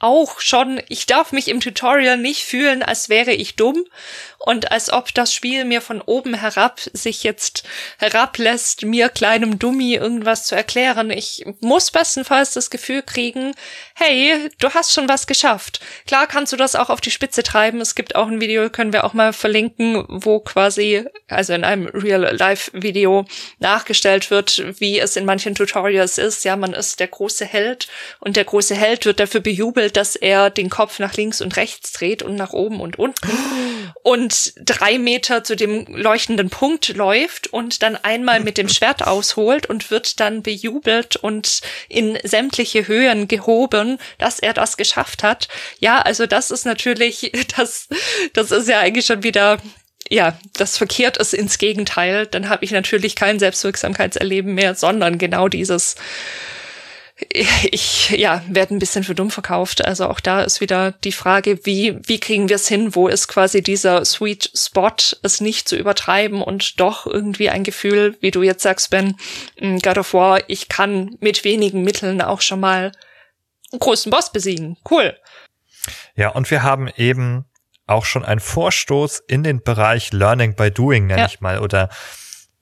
auch 0.00 0.40
schon, 0.40 0.80
ich 0.88 1.06
darf 1.06 1.32
mich 1.32 1.48
im 1.48 1.60
Tutorial 1.60 2.16
nicht 2.16 2.42
fühlen, 2.42 2.82
als 2.82 3.08
wäre 3.08 3.32
ich 3.32 3.56
dumm 3.56 3.84
und 4.42 4.72
als 4.72 4.90
ob 4.90 5.12
das 5.12 5.34
Spiel 5.34 5.66
mir 5.66 5.82
von 5.82 6.00
oben 6.00 6.32
herab 6.32 6.80
sich 6.94 7.24
jetzt 7.24 7.62
herablässt, 7.98 8.86
mir 8.86 9.10
kleinem 9.10 9.58
Dummy 9.58 9.96
irgendwas 9.96 10.46
zu 10.46 10.54
erklären. 10.54 11.10
Ich 11.10 11.44
muss 11.60 11.90
bestenfalls 11.90 12.54
das 12.54 12.70
Gefühl 12.70 13.02
kriegen, 13.02 13.52
hey, 13.94 14.48
du 14.58 14.70
hast 14.70 14.94
schon 14.94 15.10
was 15.10 15.26
geschafft. 15.26 15.80
Klar 16.06 16.26
kannst 16.26 16.54
du 16.54 16.56
das 16.56 16.74
auch 16.74 16.88
auf 16.88 17.02
die 17.02 17.10
Spitze 17.10 17.42
treiben. 17.42 17.82
Es 17.82 17.94
gibt 17.94 18.16
auch 18.16 18.28
ein 18.28 18.40
Video, 18.40 18.70
können 18.70 18.94
wir 18.94 19.04
auch 19.04 19.12
mal 19.12 19.34
verlinken, 19.34 20.06
wo 20.08 20.40
quasi, 20.40 21.04
also 21.28 21.52
in 21.52 21.62
einem 21.62 21.86
Real-Life-Video 21.88 23.26
nachgestellt 23.58 24.30
wird, 24.30 24.80
wie 24.80 24.98
es 24.98 25.16
in 25.16 25.26
manchen 25.26 25.54
Tutorials 25.54 26.16
ist. 26.16 26.44
Ja, 26.44 26.56
man 26.56 26.72
ist 26.72 26.98
der 26.98 27.08
große 27.08 27.44
Held 27.44 27.88
und 28.20 28.36
der 28.36 28.44
große 28.44 28.74
Held 28.74 29.04
wird 29.04 29.20
dafür 29.20 29.40
bejubelt, 29.40 29.98
dass 29.98 30.16
er 30.16 30.48
den 30.48 30.70
Kopf 30.70 30.98
nach 30.98 31.12
links 31.14 31.42
und 31.42 31.58
rechts 31.58 31.92
dreht 31.92 32.22
und 32.22 32.36
nach 32.36 32.54
oben 32.54 32.80
und 32.80 32.98
unten. 32.98 33.30
Und 34.02 34.29
und 34.30 34.52
drei 34.56 34.98
Meter 34.98 35.42
zu 35.42 35.56
dem 35.56 35.86
leuchtenden 35.88 36.50
Punkt 36.50 36.88
läuft 36.88 37.48
und 37.48 37.82
dann 37.82 37.96
einmal 37.96 38.38
mit 38.38 38.58
dem 38.58 38.68
Schwert 38.68 39.02
ausholt 39.06 39.66
und 39.66 39.90
wird 39.90 40.20
dann 40.20 40.42
bejubelt 40.42 41.16
und 41.16 41.60
in 41.88 42.16
sämtliche 42.22 42.86
Höhen 42.86 43.26
gehoben, 43.26 43.98
dass 44.18 44.38
er 44.38 44.54
das 44.54 44.76
geschafft 44.76 45.24
hat. 45.24 45.48
Ja, 45.80 46.00
also 46.00 46.26
das 46.26 46.52
ist 46.52 46.64
natürlich, 46.64 47.32
das, 47.56 47.88
das 48.32 48.52
ist 48.52 48.68
ja 48.68 48.78
eigentlich 48.78 49.06
schon 49.06 49.22
wieder 49.24 49.58
ja, 50.12 50.36
das 50.54 50.76
verkehrt 50.76 51.18
ist 51.18 51.34
ins 51.34 51.58
Gegenteil, 51.58 52.26
dann 52.26 52.48
habe 52.48 52.64
ich 52.64 52.72
natürlich 52.72 53.14
kein 53.14 53.38
Selbstwirksamkeitserleben 53.38 54.54
mehr, 54.54 54.74
sondern 54.74 55.18
genau 55.18 55.46
dieses 55.46 55.94
ich 57.30 58.10
ja 58.10 58.42
werde 58.48 58.74
ein 58.74 58.78
bisschen 58.78 59.04
für 59.04 59.14
dumm 59.14 59.30
verkauft. 59.30 59.84
Also 59.84 60.08
auch 60.08 60.20
da 60.20 60.42
ist 60.42 60.60
wieder 60.60 60.92
die 60.92 61.12
Frage, 61.12 61.64
wie 61.64 61.98
wie 62.02 62.18
kriegen 62.20 62.48
wir 62.48 62.56
es 62.56 62.68
hin? 62.68 62.94
Wo 62.94 63.08
ist 63.08 63.28
quasi 63.28 63.62
dieser 63.62 64.04
Sweet 64.04 64.50
Spot, 64.54 64.90
es 65.22 65.40
nicht 65.40 65.68
zu 65.68 65.76
übertreiben 65.76 66.42
und 66.42 66.80
doch 66.80 67.06
irgendwie 67.06 67.50
ein 67.50 67.64
Gefühl, 67.64 68.16
wie 68.20 68.30
du 68.30 68.42
jetzt 68.42 68.62
sagst, 68.62 68.90
Ben, 68.90 69.16
God 69.58 69.98
of 69.98 70.14
War, 70.14 70.40
ich 70.48 70.68
kann 70.68 71.16
mit 71.20 71.44
wenigen 71.44 71.82
Mitteln 71.82 72.22
auch 72.22 72.40
schon 72.40 72.60
mal 72.60 72.92
einen 73.72 73.80
großen 73.80 74.10
Boss 74.10 74.32
besiegen. 74.32 74.76
Cool. 74.90 75.16
Ja, 76.14 76.30
und 76.30 76.50
wir 76.50 76.62
haben 76.62 76.88
eben 76.96 77.44
auch 77.86 78.04
schon 78.04 78.24
einen 78.24 78.40
Vorstoß 78.40 79.22
in 79.26 79.42
den 79.42 79.62
Bereich 79.62 80.12
Learning 80.12 80.54
by 80.54 80.70
Doing, 80.70 81.06
nenne 81.06 81.22
ja. 81.22 81.26
ich 81.26 81.40
mal, 81.40 81.58
oder 81.58 81.88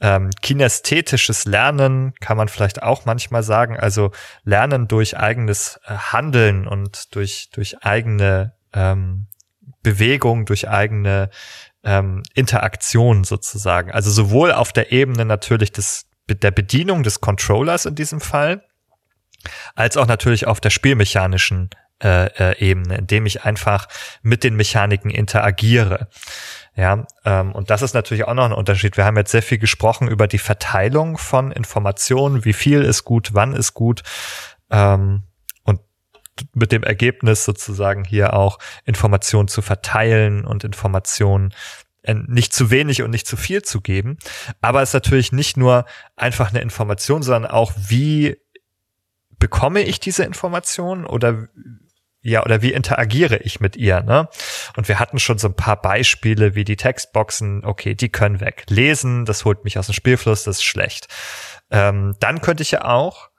ähm, 0.01 0.31
kinästhetisches 0.43 1.45
Lernen 1.45 2.15
kann 2.21 2.37
man 2.37 2.49
vielleicht 2.49 2.83
auch 2.83 3.05
manchmal 3.05 3.43
sagen, 3.43 3.79
also 3.79 4.13
Lernen 4.45 4.87
durch 4.87 5.17
eigenes 5.17 5.81
äh, 5.87 5.95
Handeln 5.95 6.69
und 6.69 7.15
durch, 7.17 7.51
durch 7.53 7.83
eigene 7.83 8.55
ähm, 8.73 9.27
Bewegung, 9.83 10.47
durch 10.47 10.69
eigene 10.69 11.31
ähm, 11.83 12.23
Interaktion 12.35 13.25
sozusagen. 13.25 13.91
Also 13.91 14.11
sowohl 14.11 14.53
auf 14.53 14.73
der 14.73 14.93
Ebene 14.93 15.25
natürlich 15.25 15.73
des, 15.73 16.07
der 16.29 16.51
Bedienung 16.51 17.03
des 17.03 17.21
Controllers 17.21 17.87
in 17.87 17.95
diesem 17.95 18.21
Fall, 18.21 18.65
als 19.75 19.97
auch 19.97 20.07
natürlich 20.07 20.47
auf 20.47 20.61
der 20.61 20.71
spielmechanischen 20.71 21.71
äh, 22.03 22.27
äh, 22.27 22.59
Ebene, 22.59 22.99
indem 22.99 23.27
ich 23.27 23.43
einfach 23.43 23.89
mit 24.23 24.45
den 24.45 24.55
Mechaniken 24.55 25.11
interagiere. 25.11 26.09
Ja, 26.79 27.09
ähm, 27.25 27.51
und 27.51 27.71
das 27.71 27.83
ist 27.83 27.95
natürlich 27.95 28.23
auch 28.23 28.35
noch 28.35 28.45
ein 28.45 28.53
Unterschied. 28.53 28.97
Wir 28.97 29.05
haben 29.05 29.17
jetzt 29.17 29.33
sehr 29.33 29.43
viel 29.43 29.59
gesprochen 29.59 30.07
über 30.07 30.29
die 30.29 30.39
Verteilung 30.39 31.19
von 31.19 31.51
Informationen, 31.51 32.45
wie 32.45 32.53
viel 32.53 32.83
ist 32.83 33.03
gut, 33.03 33.31
wann 33.33 33.53
ist 33.53 33.75
gut. 33.75 34.05
Ähm, 34.71 35.25
und 35.65 35.81
mit 36.55 36.71
dem 36.71 36.85
Ergebnis 36.85 37.45
sozusagen 37.45 38.05
hier 38.05 38.33
auch 38.35 38.61
Informationen 38.85 39.49
zu 39.49 39.61
verteilen 39.61 40.45
und 40.45 40.63
Informationen 40.63 41.53
äh, 42.03 42.15
nicht 42.15 42.53
zu 42.53 42.71
wenig 42.71 43.03
und 43.03 43.11
nicht 43.11 43.27
zu 43.27 43.37
viel 43.37 43.63
zu 43.63 43.81
geben. 43.81 44.17
Aber 44.61 44.81
es 44.81 44.91
ist 44.91 44.95
natürlich 44.95 45.33
nicht 45.33 45.57
nur 45.57 45.85
einfach 46.15 46.51
eine 46.51 46.61
Information, 46.61 47.25
sondern 47.25 47.51
auch, 47.51 47.73
wie 47.77 48.37
bekomme 49.41 49.83
ich 49.83 49.99
diese 49.99 50.23
Information 50.23 51.07
oder 51.07 51.49
ja, 52.21 52.45
oder 52.45 52.63
wie 52.63 52.73
interagiere 52.73 53.37
ich 53.39 53.61
mit 53.61 53.77
ihr, 53.77 54.03
ne? 54.03 54.29
Und 54.77 54.89
wir 54.89 54.99
hatten 54.99 55.19
schon 55.19 55.39
so 55.39 55.49
ein 55.49 55.55
paar 55.55 55.81
Beispiele 55.81 56.55
wie 56.55 56.65
die 56.65 56.77
Textboxen, 56.77 57.65
okay, 57.65 57.95
die 57.95 58.09
können 58.09 58.41
weg. 58.41 58.65
Lesen, 58.69 59.25
das 59.25 59.45
holt 59.45 59.65
mich 59.65 59.79
aus 59.79 59.87
dem 59.87 59.95
Spielfluss, 59.95 60.45
das 60.45 60.57
ist 60.57 60.65
schlecht. 60.65 61.07
Ähm, 61.71 62.17
dann 62.21 62.41
könnte 62.41 62.63
ich 62.63 62.73
ja 62.73 62.85
auch 62.85 63.31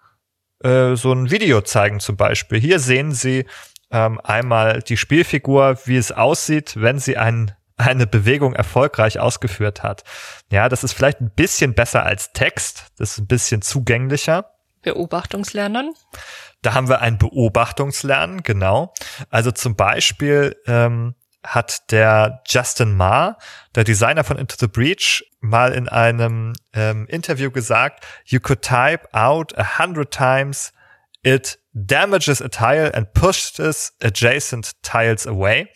äh, 0.64 0.95
so 0.95 1.11
ein 1.11 1.30
Video 1.30 1.61
zeigen 1.61 1.99
zum 1.99 2.15
Beispiel. 2.15 2.60
Hier 2.60 2.80
sehen 2.80 3.11
Sie 3.11 3.45
ähm, 3.91 4.19
einmal 4.23 4.81
die 4.81 4.97
Spielfigur, 4.97 5.77
wie 5.85 5.97
es 5.97 6.11
aussieht, 6.11 6.73
wenn 6.77 6.99
sie 6.99 7.18
ein, 7.18 7.53
eine 7.77 8.07
Bewegung 8.07 8.53
erfolgreich 8.53 9.19
ausgeführt 9.19 9.84
hat. 9.84 10.03
Ja, 10.51 10.69
das 10.69 10.84
ist 10.84 10.93
vielleicht 10.93 11.22
ein 11.22 11.31
bisschen 11.31 11.73
besser 11.73 12.06
als 12.06 12.31
Text, 12.34 12.88
das 12.97 13.11
ist 13.11 13.18
ein 13.19 13.27
bisschen 13.27 13.61
zugänglicher. 13.61 14.51
Beobachtungslernen. 14.81 15.93
Da 16.61 16.73
haben 16.73 16.89
wir 16.89 17.01
ein 17.01 17.18
Beobachtungslernen, 17.18 18.43
genau. 18.43 18.93
Also 19.30 19.51
zum 19.51 19.76
Beispiel 19.76 20.56
ähm, 20.68 21.15
hat 21.43 21.91
der 21.91 22.41
Justin 22.45 22.95
Marr, 22.95 23.38
der 23.76 23.84
Designer 23.84 24.23
von 24.23 24.38
Into 24.38 24.56
the 24.60 24.68
Breach, 24.68 25.23
mal 25.39 25.72
in 25.72 25.88
einem 25.88 26.53
ähm, 26.73 27.07
Interview 27.07 27.49
gesagt, 27.49 28.06
you 28.26 28.39
could 28.39 28.61
type 28.61 29.07
out 29.14 29.57
a 29.57 29.80
hundred 29.80 30.11
times, 30.11 30.73
it 31.23 31.57
damages 31.73 32.41
a 32.41 32.49
tile 32.49 32.93
and 32.93 33.14
pushes 33.14 33.93
adjacent 34.01 34.73
tiles 34.84 35.26
away. 35.26 35.69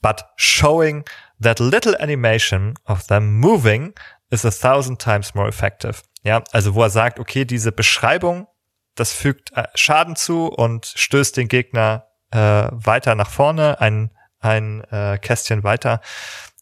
But 0.00 0.24
showing 0.36 1.04
that 1.40 1.60
little 1.60 1.94
animation 2.00 2.74
of 2.84 3.06
them 3.06 3.38
moving 3.38 3.94
is 4.30 4.44
a 4.44 4.50
thousand 4.50 4.98
times 4.98 5.34
more 5.34 5.48
effective. 5.48 6.02
Ja, 6.24 6.42
also 6.50 6.74
wo 6.74 6.82
er 6.82 6.90
sagt, 6.90 7.20
okay, 7.20 7.44
diese 7.44 7.70
Beschreibung 7.70 8.48
das 8.94 9.12
fügt 9.12 9.52
äh, 9.52 9.64
Schaden 9.74 10.16
zu 10.16 10.46
und 10.46 10.86
stößt 10.94 11.36
den 11.36 11.48
Gegner 11.48 12.08
äh, 12.30 12.38
weiter 12.38 13.14
nach 13.14 13.30
vorne, 13.30 13.80
ein, 13.80 14.10
ein 14.40 14.82
äh, 14.84 15.18
Kästchen 15.18 15.64
weiter. 15.64 16.00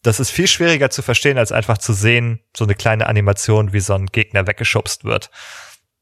Das 0.01 0.19
ist 0.19 0.31
viel 0.31 0.47
schwieriger 0.47 0.89
zu 0.89 1.01
verstehen, 1.01 1.37
als 1.37 1.51
einfach 1.51 1.77
zu 1.77 1.93
sehen, 1.93 2.41
so 2.55 2.65
eine 2.65 2.75
kleine 2.75 3.07
Animation, 3.07 3.71
wie 3.71 3.79
so 3.79 3.93
ein 3.93 4.07
Gegner 4.07 4.47
weggeschubst 4.47 5.05
wird. 5.05 5.31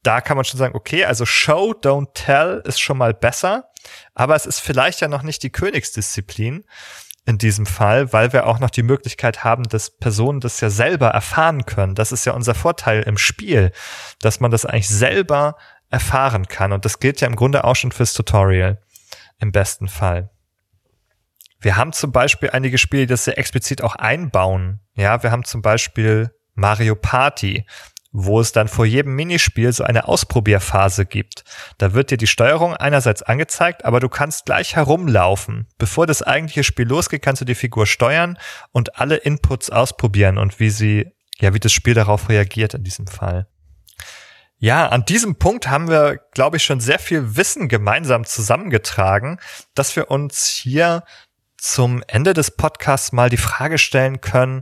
Da 0.04 0.22
kann 0.22 0.36
man 0.36 0.46
schon 0.46 0.58
sagen, 0.58 0.76
okay, 0.76 1.06
also 1.06 1.26
Show, 1.28 1.74
don't 1.74 2.14
tell 2.14 2.64
ist 2.66 2.82
schon 2.82 2.98
mal 2.98 3.14
besser, 3.14 3.70
aber 4.16 4.36
es 4.36 4.48
ist 4.48 4.60
vielleicht 4.60 5.02
ja 5.02 5.08
noch 5.08 5.22
nicht 5.22 5.44
die 5.44 5.52
Königsdisziplin 5.52 6.64
in 7.26 7.38
diesem 7.38 7.66
Fall, 7.66 8.14
weil 8.14 8.34
wir 8.34 8.48
auch 8.48 8.60
noch 8.60 8.72
die 8.72 8.84
Möglichkeit 8.84 9.44
haben, 9.44 9.64
dass 9.64 9.92
Personen 9.92 10.40
das 10.40 10.60
ja 10.60 10.70
selber 10.70 11.10
erfahren 11.10 11.66
können. 11.66 11.96
Das 11.96 12.12
ist 12.12 12.26
ja 12.26 12.34
unser 12.34 12.56
Vorteil 12.56 13.04
im 13.04 13.18
Spiel, 13.18 13.72
dass 14.22 14.40
man 14.40 14.50
das 14.50 14.66
eigentlich 14.66 14.90
selber 14.90 15.56
erfahren 15.90 16.48
kann. 16.48 16.74
Und 16.74 16.86
das 16.86 17.00
gilt 17.00 17.22
ja 17.22 17.28
im 17.28 17.36
Grunde 17.36 17.64
auch 17.64 17.76
schon 17.76 17.92
fürs 17.92 18.14
Tutorial. 18.14 18.82
Im 19.40 19.52
besten 19.52 19.88
Fall. 19.88 20.30
Wir 21.60 21.76
haben 21.78 21.94
zum 21.94 22.12
Beispiel 22.12 22.50
einige 22.52 22.80
Spiele, 22.80 23.04
die 23.04 23.08
das 23.08 23.26
sehr 23.26 23.38
explizit 23.38 23.84
auch 23.84 23.96
einbauen. 23.96 24.80
Ja, 24.96 25.22
wir 25.22 25.32
haben 25.32 25.44
zum 25.44 25.62
Beispiel 25.62 26.32
Mario 26.56 26.96
Party, 26.96 27.66
wo 28.12 28.42
es 28.42 28.52
dann 28.52 28.68
vor 28.68 28.86
jedem 28.86 29.16
Minispiel 29.16 29.72
so 29.72 29.84
eine 29.84 30.08
Ausprobierphase 30.08 31.06
gibt. 31.06 31.44
Da 31.78 31.94
wird 31.94 32.12
dir 32.12 32.18
die 32.18 32.28
Steuerung 32.28 32.76
einerseits 32.76 33.24
angezeigt, 33.24 33.86
aber 33.86 34.00
du 34.00 34.10
kannst 34.10 34.46
gleich 34.46 34.76
herumlaufen. 34.76 35.68
Bevor 35.78 36.08
das 36.08 36.22
eigentliche 36.22 36.64
Spiel 36.64 36.88
losgeht, 36.88 37.22
kannst 37.22 37.42
du 37.42 37.46
die 37.46 37.56
Figur 37.56 37.86
steuern 37.86 38.38
und 38.72 39.00
alle 39.00 39.16
Inputs 39.16 39.70
ausprobieren 39.70 40.38
und 40.38 40.60
wie 40.60 40.70
sie, 40.70 41.12
ja, 41.40 41.54
wie 41.54 41.60
das 41.60 41.72
Spiel 41.72 41.94
darauf 41.94 42.28
reagiert 42.28 42.74
in 42.74 42.84
diesem 42.84 43.08
Fall. 43.08 43.48
Ja, 44.58 44.90
an 44.90 45.06
diesem 45.06 45.38
Punkt 45.38 45.70
haben 45.70 45.90
wir, 45.90 46.20
glaube 46.34 46.58
ich, 46.58 46.64
schon 46.64 46.82
sehr 46.82 47.00
viel 47.00 47.36
Wissen 47.36 47.68
gemeinsam 47.68 48.26
zusammengetragen, 48.26 49.40
dass 49.74 49.96
wir 49.96 50.12
uns 50.12 50.46
hier 50.46 51.04
zum 51.58 52.04
Ende 52.08 52.34
des 52.34 52.52
Podcasts 52.52 53.12
mal 53.12 53.30
die 53.30 53.38
Frage 53.38 53.78
stellen 53.78 54.22
können, 54.22 54.62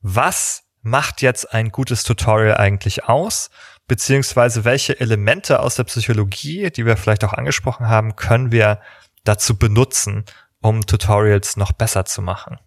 was 0.00 0.63
macht 0.84 1.22
jetzt 1.22 1.52
ein 1.52 1.70
gutes 1.70 2.04
Tutorial 2.04 2.56
eigentlich 2.56 3.04
aus? 3.04 3.50
beziehungsweise 3.86 4.64
welche 4.64 4.98
Elemente 4.98 5.60
aus 5.60 5.74
der 5.76 5.84
Psychologie, 5.84 6.70
die 6.70 6.86
wir 6.86 6.96
vielleicht 6.96 7.24
auch 7.24 7.32
angesprochen 7.32 7.88
haben, 7.88 8.16
können 8.16 8.52
wir 8.52 8.80
dazu 9.24 9.56
benutzen, 9.58 10.24
um 10.60 10.86
Tutorials 10.86 11.56
noch 11.56 11.72
besser 11.72 12.04
zu 12.04 12.22
machen. 12.22 12.58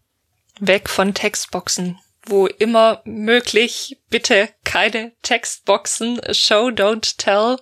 Weg 0.60 0.90
von 0.90 1.14
Textboxen. 1.14 2.00
Wo 2.26 2.48
immer 2.48 3.02
möglich, 3.06 4.00
bitte 4.10 4.50
keine 4.66 5.14
Textboxen. 5.22 6.20
Show, 6.34 6.68
don't 6.68 7.16
tell. 7.18 7.58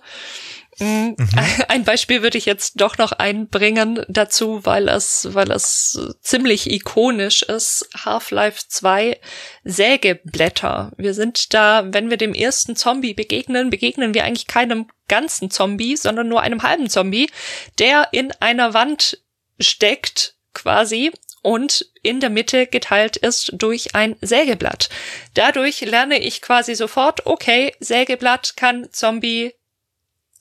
Mhm. 0.78 1.16
Ein 1.68 1.84
Beispiel 1.84 2.22
würde 2.22 2.38
ich 2.38 2.46
jetzt 2.46 2.80
doch 2.80 2.98
noch 2.98 3.12
einbringen 3.12 4.04
dazu, 4.08 4.64
weil 4.64 4.88
es, 4.88 5.28
weil 5.32 5.50
es 5.50 5.98
ziemlich 6.20 6.70
ikonisch 6.70 7.42
ist. 7.42 7.88
Half-Life 8.04 8.64
2 8.68 9.18
Sägeblätter. 9.64 10.92
Wir 10.96 11.14
sind 11.14 11.54
da, 11.54 11.84
wenn 11.92 12.10
wir 12.10 12.16
dem 12.16 12.34
ersten 12.34 12.76
Zombie 12.76 13.14
begegnen, 13.14 13.70
begegnen 13.70 14.14
wir 14.14 14.24
eigentlich 14.24 14.46
keinem 14.46 14.86
ganzen 15.08 15.50
Zombie, 15.50 15.96
sondern 15.96 16.28
nur 16.28 16.42
einem 16.42 16.62
halben 16.62 16.90
Zombie, 16.90 17.30
der 17.78 18.08
in 18.12 18.32
einer 18.40 18.74
Wand 18.74 19.18
steckt, 19.58 20.34
quasi, 20.52 21.12
und 21.42 21.86
in 22.02 22.18
der 22.18 22.28
Mitte 22.28 22.66
geteilt 22.66 23.16
ist 23.16 23.52
durch 23.52 23.94
ein 23.94 24.16
Sägeblatt. 24.20 24.88
Dadurch 25.34 25.80
lerne 25.82 26.18
ich 26.18 26.42
quasi 26.42 26.74
sofort, 26.74 27.24
okay, 27.24 27.72
Sägeblatt 27.78 28.54
kann 28.56 28.88
Zombie 28.90 29.52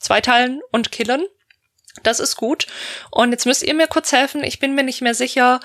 zweiteilen 0.05 0.61
und 0.71 0.91
killen. 0.91 1.25
Das 2.03 2.19
ist 2.19 2.35
gut. 2.35 2.67
Und 3.09 3.31
jetzt 3.31 3.45
müsst 3.45 3.63
ihr 3.63 3.73
mir 3.73 3.87
kurz 3.87 4.11
helfen. 4.11 4.43
Ich 4.43 4.59
bin 4.59 4.75
mir 4.75 4.83
nicht 4.83 5.01
mehr 5.01 5.15
sicher, 5.15 5.59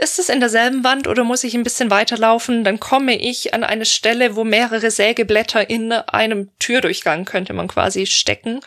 ist 0.00 0.18
es 0.18 0.28
in 0.28 0.40
derselben 0.40 0.82
Wand 0.82 1.06
oder 1.06 1.22
muss 1.22 1.44
ich 1.44 1.54
ein 1.54 1.62
bisschen 1.62 1.90
weiterlaufen? 1.90 2.64
Dann 2.64 2.80
komme 2.80 3.16
ich 3.16 3.54
an 3.54 3.62
eine 3.62 3.86
Stelle, 3.86 4.34
wo 4.34 4.44
mehrere 4.44 4.90
Sägeblätter 4.90 5.70
in 5.70 5.92
einem 5.92 6.50
Türdurchgang 6.58 7.24
könnte 7.24 7.52
man 7.52 7.68
quasi 7.68 8.06
stecken. 8.06 8.60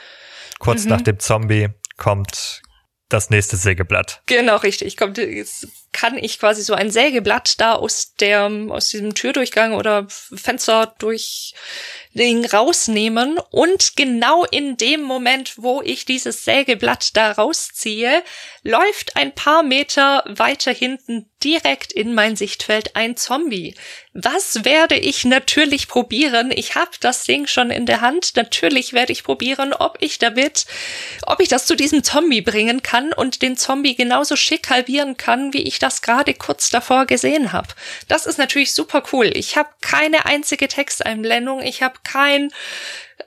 Kurz 0.60 0.86
mhm. 0.86 0.92
nach 0.92 1.02
dem 1.02 1.20
Zombie 1.20 1.70
kommt 1.98 2.62
das 3.10 3.32
nächste 3.32 3.58
Sägeblatt. 3.58 4.22
Genau, 4.28 4.58
richtig. 4.58 4.96
Kommt, 4.96 5.18
jetzt 5.18 5.68
kann 5.92 6.18
ich 6.18 6.40
quasi 6.40 6.62
so 6.62 6.76
ein 6.76 6.92
Sägeblatt 6.92 7.60
da 7.60 7.74
aus 7.74 8.14
der, 8.14 8.50
aus 8.70 8.90
diesem 8.90 9.16
Türdurchgang 9.16 9.74
oder 9.74 10.06
Fenster 10.08 10.94
durch 11.00 11.56
Ding 12.14 12.46
rausnehmen 12.46 13.38
und 13.52 13.96
genau 13.96 14.44
in 14.46 14.78
dem 14.78 15.02
Moment, 15.02 15.54
wo 15.58 15.82
ich 15.82 16.06
dieses 16.06 16.44
Sägeblatt 16.44 17.16
da 17.16 17.32
rausziehe, 17.32 18.24
läuft 18.64 19.16
ein 19.16 19.36
paar 19.36 19.62
Meter 19.64 20.24
weiter 20.28 20.74
hinten 20.74 21.29
direkt 21.44 21.94
in 21.94 22.14
mein 22.14 22.36
Sichtfeld 22.36 22.96
ein 22.96 23.16
Zombie. 23.16 23.76
Was 24.14 24.66
werde 24.66 24.96
ich 24.96 25.26
natürlich 25.26 25.88
probieren? 25.88 26.52
Ich 26.54 26.76
habe 26.76 26.92
das 27.00 27.24
Ding 27.24 27.48
schon 27.48 27.72
in 27.72 27.86
der 27.86 28.02
Hand. 28.02 28.36
Natürlich 28.36 28.94
werde 28.94 29.14
ich 29.14 29.24
probieren, 29.24 29.74
ob 29.74 29.98
ich 30.02 30.20
damit, 30.20 30.66
ob 31.26 31.40
ich 31.40 31.48
das 31.48 31.66
zu 31.66 31.76
diesem 31.76 32.04
Zombie 32.04 32.42
bringen 32.42 32.84
kann 32.84 33.14
und 33.14 33.42
den 33.42 33.56
Zombie 33.56 33.96
genauso 33.96 34.36
schick 34.36 34.70
halbieren 34.70 35.18
kann, 35.18 35.54
wie 35.54 35.64
ich 35.64 35.80
das 35.80 36.02
gerade 36.02 36.34
kurz 36.34 36.70
davor 36.70 37.06
gesehen 37.06 37.52
habe. 37.52 37.70
Das 38.08 38.26
ist 38.26 38.38
natürlich 38.38 38.74
super 38.74 39.04
cool. 39.14 39.32
Ich 39.34 39.58
habe 39.58 39.70
keine 39.82 40.26
einzige 40.26 40.68
Texteinblendung. 40.68 41.62
Ich 41.62 41.82
habe 41.82 41.96
kein 42.04 42.52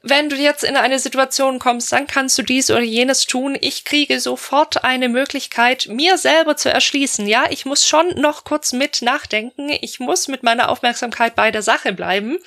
wenn 0.02 0.28
du 0.28 0.36
jetzt 0.36 0.64
in 0.64 0.76
eine 0.76 0.98
Situation 0.98 1.58
kommst, 1.58 1.92
dann 1.92 2.06
kannst 2.06 2.36
du 2.38 2.42
dies 2.42 2.70
oder 2.70 2.80
jenes 2.80 3.26
tun. 3.26 3.56
Ich 3.60 3.84
kriege 3.84 4.18
sofort 4.20 4.84
eine 4.84 5.08
Möglichkeit, 5.08 5.86
mir 5.88 6.18
selber 6.18 6.56
zu 6.56 6.70
erschließen. 6.70 7.26
Ja, 7.26 7.44
ich 7.50 7.66
muss 7.66 7.86
schon 7.86 8.08
noch 8.20 8.44
kurz 8.44 8.72
mit 8.72 9.02
nachdenken. 9.02 9.68
Ich 9.68 10.00
muss 10.00 10.28
mit 10.28 10.42
meiner 10.42 10.68
Aufmerksamkeit 10.68 11.34
bei 11.36 11.50
der 11.50 11.62
Sache 11.62 11.92
bleiben 11.92 12.38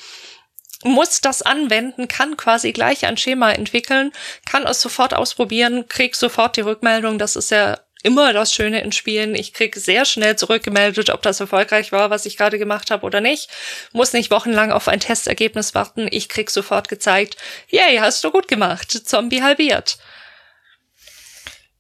muss 0.84 1.20
das 1.20 1.42
anwenden, 1.42 2.08
kann 2.08 2.38
quasi 2.38 2.72
gleich 2.72 3.06
ein 3.06 3.18
Schema 3.18 3.52
entwickeln, 3.52 4.12
kann 4.46 4.68
es 4.68 4.82
sofort 4.82 5.16
ausprobieren, 5.16 5.88
krieg 5.88 6.16
sofort 6.16 6.58
die 6.58 6.62
Rückmeldung. 6.62 7.18
Das 7.18 7.36
ist 7.36 7.50
ja 7.50 7.80
immer 8.06 8.32
das 8.34 8.54
Schöne 8.54 8.82
in 8.82 8.92
Spielen. 8.92 9.36
Ich 9.36 9.52
krieg 9.52 9.76
sehr 9.76 10.06
schnell 10.06 10.36
zurückgemeldet, 10.36 11.10
ob 11.10 11.24
das 11.24 11.40
erfolgreich 11.40 11.92
war, 11.92 12.12
was 12.12 12.26
ich 12.26 12.38
gerade 12.38 12.60
gemacht 12.60 12.92
habe 12.92 13.06
oder 13.06 13.20
nicht. 13.20 13.50
Muss 13.92 14.14
nicht 14.14 14.32
wochenlang 14.32 14.72
auf 14.72 14.88
ein 14.88 15.00
Testergebnis 15.00 15.74
warten. 15.74 16.08
Ich 16.12 16.30
krieg 16.30 16.52
sofort 16.52 16.88
gezeigt, 16.88 17.36
yay, 17.68 17.98
hast 17.98 18.24
du 18.24 18.32
gut 18.32 18.48
gemacht. 18.48 18.92
Zombie 18.92 19.42
halbiert. 19.42 19.98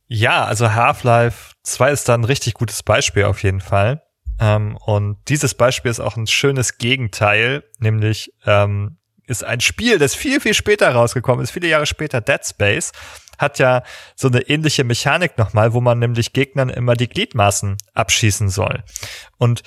Ja, 0.07 0.45
also 0.45 0.73
Half-Life 0.73 1.53
2 1.64 1.91
ist 1.91 2.10
da 2.10 2.15
ein 2.15 2.23
richtig 2.23 2.56
gutes 2.56 2.84
Beispiel 2.84 3.26
auf 3.26 3.43
jeden 3.43 3.61
Fall. 3.61 4.02
Ähm, 4.39 4.77
und 4.85 5.18
dieses 5.27 5.53
Beispiel 5.53 5.91
ist 5.91 5.99
auch 5.99 6.18
ein 6.18 6.27
schönes 6.27 6.77
Gegenteil, 6.77 7.64
nämlich 7.80 8.34
ähm, 8.45 8.97
ist 9.27 9.43
ein 9.43 9.61
Spiel, 9.61 9.97
das 9.97 10.14
viel, 10.14 10.39
viel 10.39 10.53
später 10.53 10.89
rausgekommen 10.89 11.43
ist, 11.43 11.52
viele 11.52 11.68
Jahre 11.68 11.85
später, 11.85 12.22
Dead 12.22 12.45
Space 12.45 12.91
hat 13.38 13.60
ja 13.60 13.84
so 14.16 14.28
eine 14.28 14.41
ähnliche 14.41 14.84
Mechanik 14.84 15.38
nochmal, 15.38 15.74
wo 15.74 15.82
man 15.82 15.99
nämlich 15.99 16.34
Gegnern 16.34 16.70
immer 16.70 16.95
die 16.95 17.07
Gliedmaßen 17.07 17.78
abschießen 17.94 18.49
soll. 18.49 18.84
Und 19.38 19.64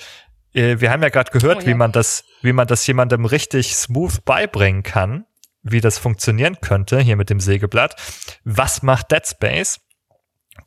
äh, 0.53 0.79
wir 0.79 0.91
haben 0.91 1.03
ja 1.03 1.09
gerade 1.09 1.31
gehört, 1.31 1.57
oh, 1.57 1.61
ja. 1.61 1.67
wie 1.67 1.73
man 1.73 1.91
das, 1.91 2.23
wie 2.41 2.53
man 2.53 2.67
das 2.67 2.85
jemandem 2.87 3.25
richtig 3.25 3.75
smooth 3.75 4.23
beibringen 4.25 4.83
kann, 4.83 5.25
wie 5.61 5.81
das 5.81 5.97
funktionieren 5.97 6.59
könnte, 6.61 6.99
hier 6.99 7.15
mit 7.15 7.29
dem 7.29 7.39
Sägeblatt. 7.39 7.95
Was 8.43 8.81
macht 8.81 9.11
Dead 9.11 9.25
Space? 9.27 9.79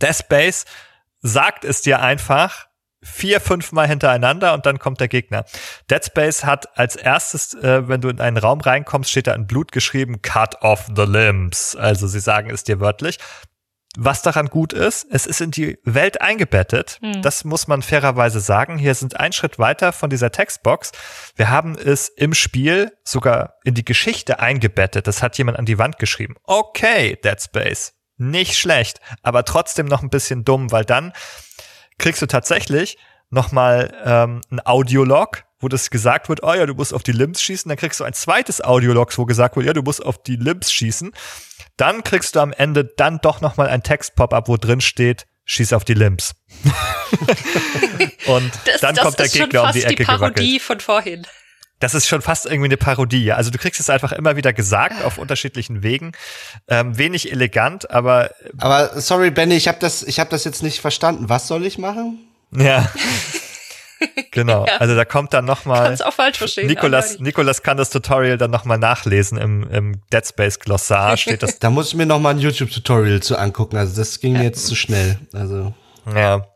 Dead 0.01 0.15
Space 0.15 0.65
sagt 1.21 1.65
es 1.65 1.83
dir 1.83 2.01
einfach, 2.01 2.67
vier, 3.03 3.41
fünf 3.41 3.73
Mal 3.73 3.89
hintereinander 3.89 4.55
und 4.55 4.67
dann 4.67 4.79
kommt 4.79 5.01
der 5.01 5.09
Gegner. 5.09 5.45
Dead 5.91 6.05
Space 6.05 6.45
hat 6.45 6.79
als 6.79 6.97
erstes, 6.97 7.55
äh, 7.55 7.89
wenn 7.89 8.01
du 8.01 8.09
in 8.09 8.21
einen 8.21 8.37
Raum 8.37 8.61
reinkommst, 8.61 9.11
steht 9.11 9.27
da 9.27 9.35
in 9.35 9.47
Blut 9.47 9.73
geschrieben, 9.73 10.23
cut 10.23 10.63
off 10.63 10.87
the 10.95 11.05
limbs. 11.05 11.77
Also 11.77 12.07
sie 12.07 12.21
sagen 12.21 12.51
es 12.51 12.65
dir 12.65 12.81
wörtlich. 12.81 13.19
Was 13.99 14.23
daran 14.23 14.47
gut 14.47 14.73
ist, 14.73 15.07
es 15.11 15.27
ist 15.27 15.43
in 15.43 15.51
die 15.51 15.79
Welt 15.85 16.23
eingebettet. 16.23 16.99
Mhm. 17.03 17.21
Das 17.21 17.45
muss 17.45 17.69
man 17.69 17.83
fairerweise 17.83 18.41
sagen. 18.41 18.79
Hier 18.79 18.95
sind 18.95 19.21
ein 19.21 19.33
Schritt 19.33 19.59
weiter 19.59 19.93
von 19.93 20.09
dieser 20.09 20.33
Textbox. 20.33 20.93
Wir 21.37 21.51
haben 21.51 21.77
es 21.77 22.09
im 22.09 22.33
Spiel 22.33 22.97
sogar 23.05 23.57
in 23.65 23.75
die 23.75 23.85
Geschichte 23.85 24.39
eingebettet. 24.41 25.07
Das 25.07 25.23
hat 25.23 25.37
jemand 25.37 25.59
an 25.59 25.67
die 25.67 25.77
Wand 25.77 25.99
geschrieben. 25.99 26.37
Okay, 26.45 27.19
Dead 27.23 27.39
Space. 27.39 27.93
Nicht 28.17 28.57
schlecht, 28.57 29.01
aber 29.23 29.45
trotzdem 29.45 29.87
noch 29.87 30.03
ein 30.03 30.11
bisschen 30.11 30.45
dumm, 30.45 30.71
weil 30.71 30.85
dann 30.85 31.13
kriegst 31.99 32.23
du 32.23 32.27
tatsächlich 32.27 32.99
nochmal 33.31 33.93
ähm, 34.05 34.41
ein 34.51 34.65
Audiolog, 34.65 35.45
wo 35.59 35.69
das 35.69 35.91
gesagt 35.91 36.29
wird, 36.29 36.43
oh 36.43 36.53
ja, 36.53 36.67
du 36.67 36.75
musst 36.75 36.93
auf 36.93 37.03
die 37.03 37.13
Limbs 37.13 37.41
schießen. 37.43 37.69
Dann 37.69 37.79
kriegst 37.79 38.01
du 38.01 38.05
ein 38.05 38.13
zweites 38.13 38.63
Audiolog, 38.63 39.17
wo 39.17 39.25
gesagt 39.25 39.57
wird, 39.57 39.67
ja, 39.67 39.73
du 39.73 39.83
musst 39.83 40.05
auf 40.05 40.23
die 40.23 40.37
Limbs 40.37 40.73
schießen. 40.73 41.13
Dann 41.77 42.05
kriegst 42.05 42.37
du 42.37 42.41
am 42.41 42.53
Ende 42.53 42.85
dann 42.85 43.21
doch 43.23 43.41
nochmal 43.41 43.69
ein 43.69 43.83
Text-Pop-up, 43.83 44.49
wo 44.49 44.57
drin 44.57 44.81
steht, 44.81 45.27
schieß 45.45 45.73
auf 45.73 45.85
die 45.85 45.95
Limbs. 45.95 46.35
und 48.27 48.53
das, 48.67 48.81
dann 48.81 48.95
das 48.95 49.05
kommt 49.05 49.19
der 49.19 49.29
Gegner 49.29 49.63
um 49.65 49.73
die 49.73 49.85
Ecke 49.85 49.97
die 49.97 50.05
Parodie 50.05 50.59
gewackelt. 50.59 50.63
von 50.63 50.81
vorhin. 50.81 51.27
Das 51.83 51.95
ist 51.95 52.07
schon 52.07 52.23
fast 52.23 52.47
irgendwie 52.47 52.67
eine 52.67 52.77
Parodie. 52.77 53.33
Also 53.33 53.51
du 53.51 53.59
kriegst 53.59 53.81
es 53.81 53.91
einfach 53.91 54.13
immer 54.13 54.37
wieder 54.37 54.53
gesagt 54.53 55.05
auf 55.05 55.19
unterschiedlichen 55.19 55.83
Wegen. 55.83 56.13
Ähm, 56.69 56.97
wenig 56.97 57.33
elegant, 57.33 57.91
aber. 57.91 58.31
Aber 58.59 59.01
sorry, 59.01 59.33
Benny, 59.33 59.57
ich 59.57 59.67
habe 59.67 59.79
das, 59.81 60.05
ich 60.05 60.21
habe 60.21 60.31
das 60.31 60.45
jetzt 60.45 60.63
nicht 60.63 60.81
verstanden. 60.81 61.29
Was 61.29 61.49
soll 61.49 61.67
ich 61.67 61.79
machen? 61.79 62.21
Ja. 62.57 62.89
genau. 64.31 64.65
Ja. 64.65 64.77
Also 64.77 64.95
da 64.95 65.05
kommt 65.05 65.35
dann 65.35 65.45
nochmal. 65.45 65.89
Kannst 65.89 66.07
auch 66.07 66.13
falsch 66.13 66.39
verstehen. 66.39 66.69
Nikolas, 66.69 67.19
Nikolas 67.19 67.65
kann 67.65 67.77
das 67.77 67.91
Tutorial 67.91 68.39
dann 68.39 68.53
nochmal 68.53 68.79
nachlesen 68.79 69.37
im, 69.37 69.69
im 69.69 70.03
Dead 70.13 70.25
Space 70.25 70.61
Glossar 70.61 71.17
steht 71.17 71.43
das. 71.43 71.59
da 71.59 71.69
muss 71.69 71.89
ich 71.89 71.95
mir 71.97 72.07
nochmal 72.07 72.35
ein 72.35 72.39
YouTube-Tutorial 72.39 73.25
zu 73.25 73.37
angucken. 73.37 73.77
Also 73.77 73.97
das 73.97 74.21
ging 74.21 74.37
ja. 74.37 74.43
jetzt 74.43 74.69
zu 74.69 74.77
schnell. 74.77 75.19
Also. 75.33 75.75
Ja. 76.15 76.47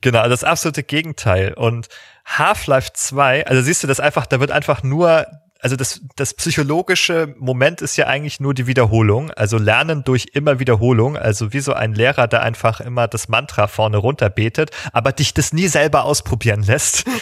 Genau, 0.00 0.28
das 0.28 0.42
absolute 0.42 0.82
Gegenteil. 0.82 1.54
Und 1.54 1.86
Half-Life 2.26 2.90
2, 2.92 3.46
also 3.46 3.62
siehst 3.62 3.82
du 3.82 3.86
das 3.86 4.00
einfach, 4.00 4.26
da 4.26 4.40
wird 4.40 4.50
einfach 4.50 4.82
nur, 4.82 5.26
also 5.60 5.76
das, 5.76 6.00
das 6.16 6.34
psychologische 6.34 7.34
Moment 7.38 7.80
ist 7.80 7.96
ja 7.96 8.06
eigentlich 8.08 8.40
nur 8.40 8.52
die 8.52 8.66
Wiederholung, 8.66 9.30
also 9.30 9.58
Lernen 9.58 10.04
durch 10.04 10.26
immer 10.34 10.58
Wiederholung, 10.58 11.16
also 11.16 11.52
wie 11.52 11.60
so 11.60 11.72
ein 11.72 11.94
Lehrer, 11.94 12.26
der 12.26 12.42
einfach 12.42 12.80
immer 12.80 13.08
das 13.08 13.28
Mantra 13.28 13.68
vorne 13.68 13.96
runter 13.96 14.28
betet, 14.28 14.70
aber 14.92 15.12
dich 15.12 15.34
das 15.34 15.52
nie 15.52 15.68
selber 15.68 16.04
ausprobieren 16.04 16.62
lässt. 16.62 17.04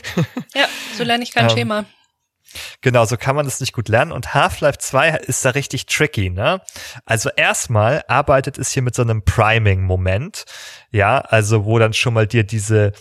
Ja, 0.55 0.67
so 0.97 1.03
lerne 1.03 1.25
ich 1.25 1.33
kein 1.33 1.47
ähm, 1.47 1.51
Schema. 1.51 1.85
Genau, 2.81 3.05
so 3.05 3.17
kann 3.17 3.37
man 3.37 3.45
das 3.45 3.61
nicht 3.61 3.73
gut 3.73 3.89
lernen. 3.89 4.13
Und 4.13 4.35
Half-Life 4.35 4.79
2 4.79 5.11
ist 5.11 5.45
da 5.45 5.51
richtig 5.51 5.87
tricky, 5.87 6.31
ne? 6.31 6.61
Also 7.05 7.31
erstmal 7.31 8.05
arbeitet 8.09 8.59
es 8.59 8.71
hier 8.71 8.83
mit 8.83 8.95
so 8.95 9.03
einem 9.03 9.25
Priming-Moment. 9.25 10.45
Ja, 10.91 11.19
also 11.19 11.65
wo 11.65 11.79
dann 11.79 11.93
schon 11.93 12.15
mal 12.15 12.27
dir 12.27 12.45
diese 12.45 12.93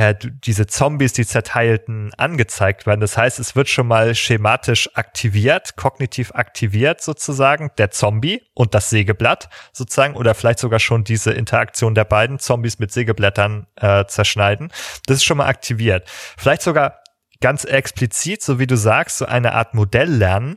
äh, 0.00 0.14
diese 0.16 0.66
Zombies, 0.66 1.12
die 1.12 1.26
zerteilten, 1.26 2.10
angezeigt 2.16 2.86
werden. 2.86 3.02
Das 3.02 3.18
heißt, 3.18 3.38
es 3.38 3.54
wird 3.54 3.68
schon 3.68 3.86
mal 3.86 4.14
schematisch 4.14 4.88
aktiviert, 4.94 5.76
kognitiv 5.76 6.32
aktiviert 6.34 7.02
sozusagen, 7.02 7.70
der 7.76 7.90
Zombie 7.90 8.40
und 8.54 8.74
das 8.74 8.88
Sägeblatt 8.88 9.50
sozusagen, 9.74 10.14
oder 10.14 10.34
vielleicht 10.34 10.58
sogar 10.58 10.80
schon 10.80 11.04
diese 11.04 11.32
Interaktion 11.32 11.94
der 11.94 12.04
beiden 12.06 12.38
Zombies 12.38 12.78
mit 12.78 12.90
Sägeblättern 12.92 13.66
äh, 13.76 14.06
zerschneiden. 14.06 14.72
Das 15.04 15.18
ist 15.18 15.24
schon 15.24 15.36
mal 15.36 15.48
aktiviert. 15.48 16.08
Vielleicht 16.38 16.62
sogar 16.62 17.02
ganz 17.42 17.64
explizit, 17.64 18.42
so 18.42 18.58
wie 18.58 18.66
du 18.66 18.76
sagst, 18.76 19.18
so 19.18 19.26
eine 19.26 19.52
Art 19.52 19.74
Modell 19.74 20.08
lernen, 20.10 20.56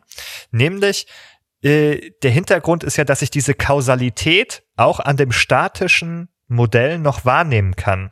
nämlich 0.51 1.07
äh, 1.63 2.11
der 2.23 2.31
Hintergrund 2.31 2.85
ist 2.85 2.95
ja, 2.95 3.03
dass 3.03 3.21
ich 3.21 3.29
diese 3.29 3.55
Kausalität 3.55 4.63
auch 4.77 5.01
an 5.01 5.17
dem 5.17 5.33
statischen 5.33 6.29
Modell 6.47 6.97
noch 6.97 7.25
wahrnehmen 7.25 7.75
kann. 7.75 8.11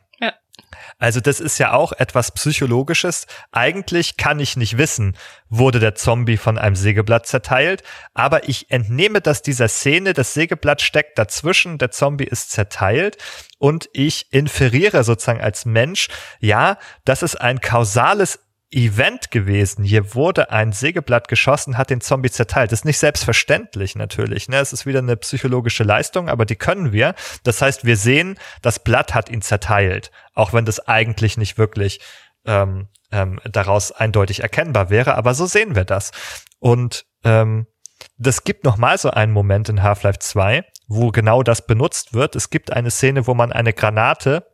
Also 0.98 1.20
das 1.20 1.40
ist 1.40 1.58
ja 1.58 1.72
auch 1.72 1.92
etwas 1.92 2.32
Psychologisches. 2.32 3.26
Eigentlich 3.50 4.16
kann 4.16 4.40
ich 4.40 4.56
nicht 4.56 4.78
wissen, 4.78 5.16
wurde 5.48 5.80
der 5.80 5.94
Zombie 5.94 6.36
von 6.36 6.58
einem 6.58 6.76
Sägeblatt 6.76 7.26
zerteilt, 7.26 7.82
aber 8.14 8.48
ich 8.48 8.70
entnehme 8.70 9.20
das 9.20 9.42
dieser 9.42 9.68
Szene, 9.68 10.12
das 10.12 10.34
Sägeblatt 10.34 10.82
steckt 10.82 11.18
dazwischen, 11.18 11.78
der 11.78 11.90
Zombie 11.90 12.24
ist 12.24 12.50
zerteilt 12.50 13.18
und 13.58 13.88
ich 13.92 14.32
inferiere 14.32 15.04
sozusagen 15.04 15.40
als 15.40 15.64
Mensch, 15.64 16.08
ja, 16.40 16.78
das 17.04 17.22
ist 17.22 17.40
ein 17.40 17.60
kausales 17.60 18.40
Event 18.72 19.30
gewesen. 19.30 19.84
Hier 19.84 20.14
wurde 20.14 20.50
ein 20.50 20.72
Sägeblatt 20.72 21.28
geschossen, 21.28 21.76
hat 21.76 21.90
den 21.90 22.00
Zombie 22.00 22.30
zerteilt. 22.30 22.72
Das 22.72 22.80
ist 22.80 22.84
nicht 22.84 22.98
selbstverständlich 22.98 23.94
natürlich. 23.94 24.48
Ne? 24.48 24.56
Es 24.56 24.72
ist 24.72 24.86
wieder 24.86 25.00
eine 25.00 25.16
psychologische 25.16 25.84
Leistung, 25.84 26.28
aber 26.28 26.46
die 26.46 26.56
können 26.56 26.92
wir. 26.92 27.14
Das 27.44 27.60
heißt, 27.60 27.84
wir 27.84 27.96
sehen, 27.96 28.38
das 28.62 28.78
Blatt 28.78 29.14
hat 29.14 29.28
ihn 29.28 29.42
zerteilt, 29.42 30.10
auch 30.34 30.52
wenn 30.52 30.64
das 30.64 30.80
eigentlich 30.88 31.36
nicht 31.36 31.58
wirklich 31.58 32.00
ähm, 32.46 32.88
ähm, 33.10 33.40
daraus 33.44 33.92
eindeutig 33.92 34.40
erkennbar 34.40 34.90
wäre. 34.90 35.14
Aber 35.14 35.34
so 35.34 35.46
sehen 35.46 35.74
wir 35.74 35.84
das. 35.84 36.10
Und 36.58 37.04
ähm, 37.24 37.66
das 38.16 38.44
gibt 38.44 38.64
noch 38.64 38.78
mal 38.78 38.98
so 38.98 39.10
einen 39.10 39.32
Moment 39.32 39.68
in 39.68 39.82
Half-Life 39.82 40.18
2, 40.18 40.64
wo 40.88 41.10
genau 41.10 41.42
das 41.42 41.66
benutzt 41.66 42.14
wird. 42.14 42.36
Es 42.36 42.50
gibt 42.50 42.72
eine 42.72 42.90
Szene, 42.90 43.26
wo 43.26 43.34
man 43.34 43.52
eine 43.52 43.72
Granate 43.72 44.46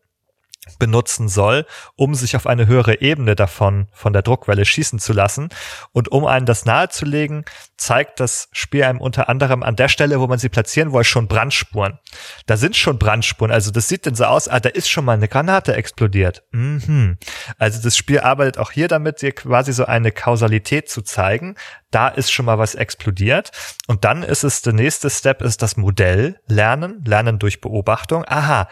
benutzen 0.78 1.28
soll, 1.28 1.66
um 1.96 2.14
sich 2.14 2.36
auf 2.36 2.46
eine 2.46 2.66
höhere 2.66 3.00
Ebene 3.00 3.34
davon 3.34 3.88
von 3.92 4.12
der 4.12 4.22
Druckwelle 4.22 4.64
schießen 4.64 4.98
zu 4.98 5.12
lassen. 5.12 5.48
Und 5.92 6.10
um 6.10 6.26
einen 6.26 6.46
das 6.46 6.64
nahezulegen, 6.64 7.44
zeigt 7.76 8.20
das 8.20 8.48
Spiel 8.52 8.84
einem 8.84 9.00
unter 9.00 9.28
anderem 9.28 9.62
an 9.62 9.76
der 9.76 9.88
Stelle, 9.88 10.20
wo 10.20 10.26
man 10.26 10.38
sie 10.38 10.48
platzieren 10.48 10.92
wollte, 10.92 11.08
schon 11.08 11.28
Brandspuren. 11.28 11.98
Da 12.46 12.56
sind 12.56 12.76
schon 12.76 12.98
Brandspuren. 12.98 13.52
Also 13.52 13.70
das 13.70 13.88
sieht 13.88 14.04
denn 14.04 14.14
so 14.14 14.24
aus, 14.24 14.48
ah, 14.48 14.60
da 14.60 14.68
ist 14.68 14.90
schon 14.90 15.04
mal 15.04 15.12
eine 15.12 15.28
Granate 15.28 15.74
explodiert. 15.74 16.42
Mhm. 16.50 17.16
Also 17.56 17.80
das 17.80 17.96
Spiel 17.96 18.20
arbeitet 18.20 18.58
auch 18.58 18.72
hier 18.72 18.88
damit, 18.88 19.22
dir 19.22 19.32
quasi 19.32 19.72
so 19.72 19.86
eine 19.86 20.12
Kausalität 20.12 20.90
zu 20.90 21.02
zeigen. 21.02 21.54
Da 21.90 22.08
ist 22.08 22.32
schon 22.32 22.46
mal 22.46 22.58
was 22.58 22.74
explodiert. 22.74 23.52
Und 23.86 24.04
dann 24.04 24.22
ist 24.22 24.44
es, 24.44 24.62
der 24.62 24.72
nächste 24.72 25.08
Step 25.08 25.40
ist 25.40 25.62
das 25.62 25.76
Modell 25.76 26.40
lernen, 26.46 27.02
lernen 27.06 27.38
durch 27.38 27.60
Beobachtung. 27.60 28.24
Aha 28.26 28.68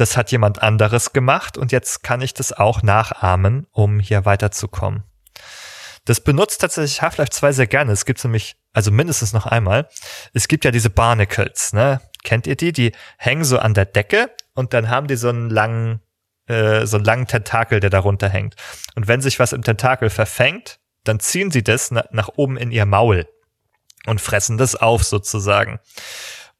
das 0.00 0.16
hat 0.16 0.32
jemand 0.32 0.62
anderes 0.62 1.12
gemacht 1.12 1.58
und 1.58 1.72
jetzt 1.72 2.02
kann 2.02 2.22
ich 2.22 2.34
das 2.34 2.52
auch 2.52 2.82
nachahmen, 2.82 3.66
um 3.70 4.00
hier 4.00 4.24
weiterzukommen. 4.24 5.04
Das 6.06 6.20
benutzt 6.20 6.62
tatsächlich 6.62 7.02
Half-Life 7.02 7.30
2 7.30 7.52
sehr 7.52 7.66
gerne. 7.66 7.92
Es 7.92 8.06
gibt 8.06 8.24
nämlich, 8.24 8.56
also 8.72 8.90
mindestens 8.90 9.32
noch 9.32 9.46
einmal, 9.46 9.88
es 10.32 10.48
gibt 10.48 10.64
ja 10.64 10.70
diese 10.70 10.90
Barnacles, 10.90 11.72
ne? 11.72 12.00
Kennt 12.24 12.46
ihr 12.46 12.56
die? 12.56 12.72
Die 12.72 12.92
hängen 13.18 13.44
so 13.44 13.58
an 13.58 13.74
der 13.74 13.84
Decke 13.84 14.30
und 14.54 14.72
dann 14.74 14.88
haben 14.88 15.06
die 15.06 15.16
so 15.16 15.28
einen 15.28 15.50
langen, 15.50 16.00
äh, 16.46 16.86
so 16.86 16.96
einen 16.96 17.04
langen 17.04 17.26
Tentakel, 17.26 17.80
der 17.80 17.90
darunter 17.90 18.28
hängt. 18.28 18.56
Und 18.94 19.08
wenn 19.08 19.20
sich 19.20 19.38
was 19.38 19.52
im 19.52 19.62
Tentakel 19.62 20.10
verfängt, 20.10 20.80
dann 21.04 21.20
ziehen 21.20 21.50
sie 21.50 21.62
das 21.62 21.90
na 21.90 22.04
nach 22.10 22.28
oben 22.36 22.56
in 22.56 22.72
ihr 22.72 22.86
Maul 22.86 23.26
und 24.06 24.20
fressen 24.20 24.58
das 24.58 24.76
auf 24.76 25.04
sozusagen. 25.04 25.78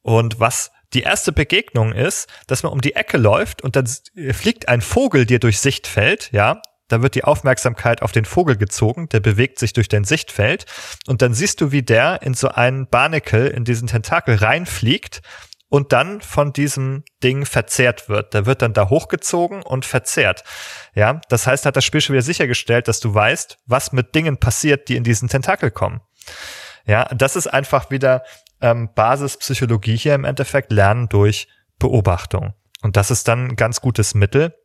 Und 0.01 0.39
was 0.39 0.71
die 0.93 1.01
erste 1.01 1.31
Begegnung 1.31 1.93
ist, 1.93 2.27
dass 2.47 2.63
man 2.63 2.71
um 2.71 2.81
die 2.81 2.95
Ecke 2.95 3.17
läuft 3.17 3.61
und 3.61 3.75
dann 3.75 3.87
fliegt 4.31 4.67
ein 4.67 4.81
Vogel 4.81 5.25
dir 5.25 5.39
durch 5.39 5.59
Sichtfeld, 5.59 6.29
ja, 6.31 6.61
da 6.87 7.01
wird 7.01 7.15
die 7.15 7.23
Aufmerksamkeit 7.23 8.01
auf 8.01 8.11
den 8.11 8.25
Vogel 8.25 8.57
gezogen, 8.57 9.07
der 9.07 9.21
bewegt 9.21 9.59
sich 9.59 9.71
durch 9.71 9.87
dein 9.87 10.03
Sichtfeld 10.03 10.65
und 11.07 11.21
dann 11.21 11.33
siehst 11.33 11.61
du, 11.61 11.71
wie 11.71 11.83
der 11.83 12.21
in 12.21 12.33
so 12.33 12.49
einen 12.49 12.87
Barnacle, 12.87 13.47
in 13.47 13.63
diesen 13.63 13.87
Tentakel 13.87 14.35
reinfliegt 14.35 15.21
und 15.69 15.93
dann 15.93 16.19
von 16.19 16.51
diesem 16.51 17.05
Ding 17.23 17.45
verzehrt 17.45 18.09
wird. 18.09 18.33
Der 18.33 18.45
wird 18.45 18.61
dann 18.61 18.73
da 18.73 18.89
hochgezogen 18.89 19.63
und 19.63 19.85
verzehrt. 19.85 20.43
Ja, 20.93 21.21
das 21.29 21.47
heißt, 21.47 21.65
hat 21.65 21.77
das 21.77 21.85
Spiel 21.85 22.01
schon 22.01 22.13
wieder 22.13 22.23
sichergestellt, 22.23 22.89
dass 22.89 22.99
du 22.99 23.13
weißt, 23.13 23.57
was 23.67 23.93
mit 23.93 24.13
Dingen 24.13 24.37
passiert, 24.37 24.89
die 24.89 24.97
in 24.97 25.05
diesen 25.05 25.29
Tentakel 25.29 25.71
kommen. 25.71 26.01
Ja, 26.85 27.05
das 27.05 27.37
ist 27.37 27.47
einfach 27.47 27.89
wieder 27.89 28.23
ähm, 28.61 28.89
Basispsychologie 28.93 29.97
hier 29.97 30.15
im 30.15 30.23
Endeffekt 30.23 30.71
lernen 30.71 31.09
durch 31.09 31.47
Beobachtung. 31.79 32.53
Und 32.81 32.97
das 32.97 33.11
ist 33.11 33.27
dann 33.27 33.49
ein 33.49 33.55
ganz 33.55 33.81
gutes 33.81 34.13
Mittel. 34.13 34.55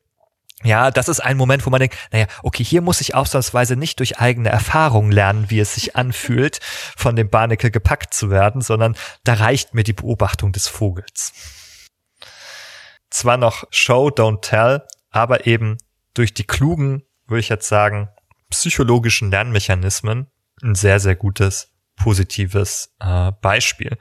Ja, 0.63 0.91
das 0.91 1.09
ist 1.09 1.21
ein 1.21 1.37
Moment, 1.37 1.67
wo 1.67 1.71
man 1.71 1.81
denkt, 1.81 1.97
naja, 2.13 2.27
okay, 2.43 2.65
hier 2.65 2.81
muss 2.81 3.03
ich 3.03 3.15
ausnahmsweise 3.15 3.77
nicht 3.77 3.99
durch 3.99 4.19
eigene 4.19 4.49
Erfahrung 4.49 5.11
lernen, 5.11 5.51
wie 5.51 5.61
es 5.61 5.75
sich 5.75 5.97
anfühlt, 5.97 6.61
von 6.63 7.15
dem 7.15 7.29
Barnacle 7.29 7.71
gepackt 7.71 8.15
zu 8.15 8.31
werden, 8.31 8.63
sondern 8.63 8.97
da 9.25 9.35
reicht 9.35 9.75
mir 9.75 9.85
die 9.85 9.93
Beobachtung 9.93 10.53
des 10.53 10.67
Vogels. 10.67 11.33
Zwar 13.11 13.37
noch 13.37 13.65
Show, 13.71 14.09
don't 14.09 14.41
tell, 14.41 14.83
aber 15.11 15.47
eben 15.47 15.77
durch 16.15 16.33
die 16.33 16.45
klugen, 16.45 17.03
würde 17.27 17.41
ich 17.41 17.49
jetzt 17.51 17.69
sagen, 17.69 18.09
psychologischen 18.51 19.31
Lernmechanismen 19.31 20.31
ein 20.63 20.75
sehr, 20.75 21.01
sehr 21.01 21.17
gutes 21.17 21.76
positives 21.97 22.95
äh, 23.01 23.33
Beispiel. 23.41 23.99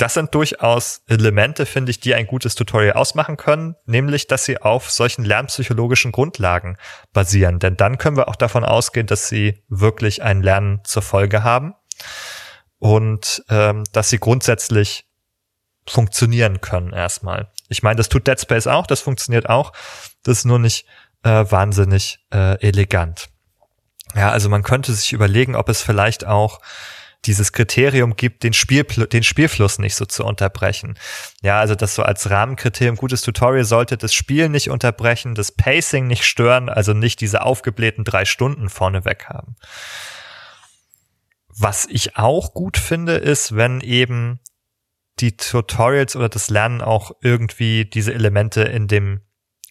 Das 0.00 0.14
sind 0.14 0.34
durchaus 0.34 1.02
Elemente, 1.08 1.66
finde 1.66 1.90
ich, 1.90 2.00
die 2.00 2.14
ein 2.14 2.26
gutes 2.26 2.54
Tutorial 2.54 2.94
ausmachen 2.94 3.36
können, 3.36 3.76
nämlich, 3.84 4.26
dass 4.26 4.46
sie 4.46 4.56
auf 4.56 4.90
solchen 4.90 5.26
lernpsychologischen 5.26 6.10
Grundlagen 6.10 6.78
basieren. 7.12 7.58
Denn 7.58 7.76
dann 7.76 7.98
können 7.98 8.16
wir 8.16 8.28
auch 8.28 8.36
davon 8.36 8.64
ausgehen, 8.64 9.06
dass 9.06 9.28
sie 9.28 9.62
wirklich 9.68 10.22
ein 10.22 10.42
Lernen 10.42 10.80
zur 10.84 11.02
Folge 11.02 11.42
haben 11.42 11.74
und 12.78 13.44
ähm, 13.50 13.84
dass 13.92 14.08
sie 14.08 14.18
grundsätzlich 14.18 15.04
funktionieren 15.86 16.62
können 16.62 16.94
erstmal. 16.94 17.50
Ich 17.68 17.82
meine, 17.82 17.96
das 17.96 18.08
tut 18.08 18.26
Dead 18.26 18.40
Space 18.40 18.66
auch, 18.66 18.86
das 18.86 19.02
funktioniert 19.02 19.50
auch. 19.50 19.72
Das 20.22 20.38
ist 20.38 20.44
nur 20.46 20.58
nicht 20.58 20.86
äh, 21.24 21.44
wahnsinnig 21.50 22.24
äh, 22.32 22.58
elegant. 22.66 23.28
Ja, 24.14 24.30
also 24.30 24.48
man 24.48 24.62
könnte 24.62 24.92
sich 24.92 25.12
überlegen, 25.12 25.54
ob 25.54 25.68
es 25.68 25.82
vielleicht 25.82 26.26
auch 26.26 26.60
dieses 27.26 27.52
Kriterium 27.52 28.16
gibt, 28.16 28.42
den, 28.42 28.54
Spiel, 28.54 28.84
den 28.84 29.22
Spielfluss 29.22 29.78
nicht 29.78 29.94
so 29.94 30.06
zu 30.06 30.24
unterbrechen. 30.24 30.98
Ja, 31.42 31.60
also 31.60 31.74
das 31.74 31.94
so 31.94 32.02
als 32.02 32.30
Rahmenkriterium, 32.30 32.96
gutes 32.96 33.22
Tutorial 33.22 33.64
sollte 33.64 33.98
das 33.98 34.14
Spiel 34.14 34.48
nicht 34.48 34.70
unterbrechen, 34.70 35.34
das 35.34 35.52
Pacing 35.52 36.06
nicht 36.06 36.24
stören, 36.24 36.68
also 36.68 36.94
nicht 36.94 37.20
diese 37.20 37.42
aufgeblähten 37.42 38.04
drei 38.04 38.24
Stunden 38.24 38.70
vorneweg 38.70 39.26
haben. 39.28 39.56
Was 41.48 41.86
ich 41.86 42.16
auch 42.16 42.54
gut 42.54 42.78
finde, 42.78 43.16
ist, 43.16 43.54
wenn 43.54 43.82
eben 43.82 44.40
die 45.18 45.36
Tutorials 45.36 46.16
oder 46.16 46.30
das 46.30 46.48
Lernen 46.48 46.80
auch 46.80 47.10
irgendwie 47.20 47.84
diese 47.84 48.14
Elemente 48.14 48.62
in 48.62 48.88
dem 48.88 49.20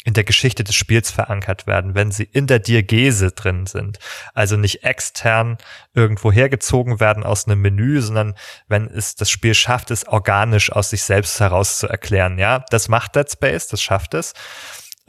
in 0.06 0.14
der 0.14 0.24
Geschichte 0.24 0.64
des 0.64 0.76
Spiels 0.76 1.12
verankert 1.12 1.68
werden, 1.68 1.94
wenn 1.94 2.12
sie 2.12 2.24
in 2.24 2.48
der 2.48 2.60
Diagese 2.60 3.32
drin 3.32 3.66
sind. 3.66 4.00
Also 4.34 4.56
nicht 4.56 4.84
extern 4.84 5.58
irgendwo 5.94 6.32
hergezogen 6.32 7.00
werden 7.00 7.24
aus 7.24 7.46
einem 7.46 7.62
Menü, 7.62 8.02
sondern 8.02 8.36
wenn 8.68 8.88
es 8.88 9.16
das 9.16 9.30
Spiel 9.30 9.54
schafft, 9.54 9.92
es 9.92 10.08
organisch 10.08 10.72
aus 10.72 10.92
sich 10.92 11.04
selbst 11.04 11.40
heraus 11.40 11.80
zu 11.80 11.88
erklären. 11.88 12.40
Ja, 12.40 12.64
das 12.70 12.88
macht 12.88 13.16
Dead 13.16 13.30
Space, 13.30 13.68
das 13.68 13.82
schafft 13.82 14.14
es 14.14 14.34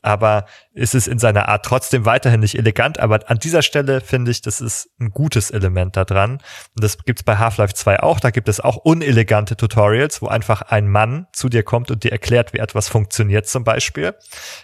aber 0.02 0.46
ist 0.72 0.94
es 0.94 1.06
in 1.06 1.18
seiner 1.18 1.48
Art 1.48 1.64
trotzdem 1.64 2.04
weiterhin 2.04 2.40
nicht 2.40 2.56
elegant. 2.56 2.98
Aber 2.98 3.20
an 3.28 3.38
dieser 3.38 3.62
Stelle 3.62 4.00
finde 4.00 4.30
ich, 4.30 4.42
das 4.42 4.60
ist 4.60 4.90
ein 5.00 5.10
gutes 5.10 5.50
Element 5.50 5.96
da 5.96 6.04
dran. 6.04 6.32
Und 6.74 6.84
das 6.84 6.98
gibt's 6.98 7.22
bei 7.22 7.36
Half-Life 7.36 7.74
2 7.74 8.00
auch. 8.00 8.20
Da 8.20 8.30
gibt 8.30 8.48
es 8.48 8.60
auch 8.60 8.76
unelegante 8.76 9.56
Tutorials, 9.56 10.22
wo 10.22 10.28
einfach 10.28 10.62
ein 10.62 10.88
Mann 10.88 11.26
zu 11.32 11.48
dir 11.48 11.62
kommt 11.62 11.90
und 11.90 12.04
dir 12.04 12.12
erklärt, 12.12 12.52
wie 12.52 12.58
etwas 12.58 12.88
funktioniert 12.88 13.46
zum 13.46 13.64
Beispiel. 13.64 14.14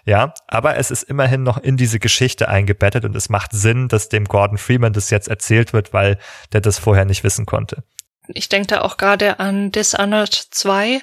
Ja, 0.04 0.34
aber 0.46 0.76
es 0.76 0.90
ist 0.90 1.02
immerhin 1.02 1.42
noch 1.42 1.58
in 1.58 1.76
diese 1.76 1.98
Geschichte 1.98 2.48
eingebettet 2.48 3.04
und 3.04 3.16
es 3.16 3.28
macht 3.28 3.52
Sinn, 3.52 3.88
dass 3.88 4.08
dem 4.08 4.24
Gordon 4.24 4.58
Freeman 4.58 4.92
das 4.92 5.10
jetzt 5.10 5.28
erzählt 5.28 5.72
wird, 5.72 5.92
weil 5.92 6.18
der 6.52 6.60
das 6.60 6.78
vorher 6.78 7.04
nicht 7.04 7.24
wissen 7.24 7.46
konnte. 7.46 7.82
Ich 8.28 8.48
denke 8.48 8.68
da 8.68 8.80
auch 8.80 8.96
gerade 8.96 9.38
an 9.38 9.70
Dishonored 9.70 10.34
2, 10.34 11.00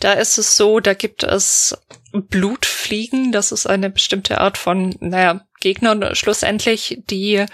da 0.00 0.12
ist 0.12 0.38
es 0.38 0.56
so, 0.56 0.80
da 0.80 0.94
gibt 0.94 1.22
es 1.22 1.76
Blutfliegen. 2.12 3.32
Das 3.32 3.52
ist 3.52 3.66
eine 3.66 3.90
bestimmte 3.90 4.40
Art 4.40 4.58
von, 4.58 4.94
naja, 5.00 5.46
Gegnern 5.60 6.14
schlussendlich, 6.14 7.02
die 7.10 7.44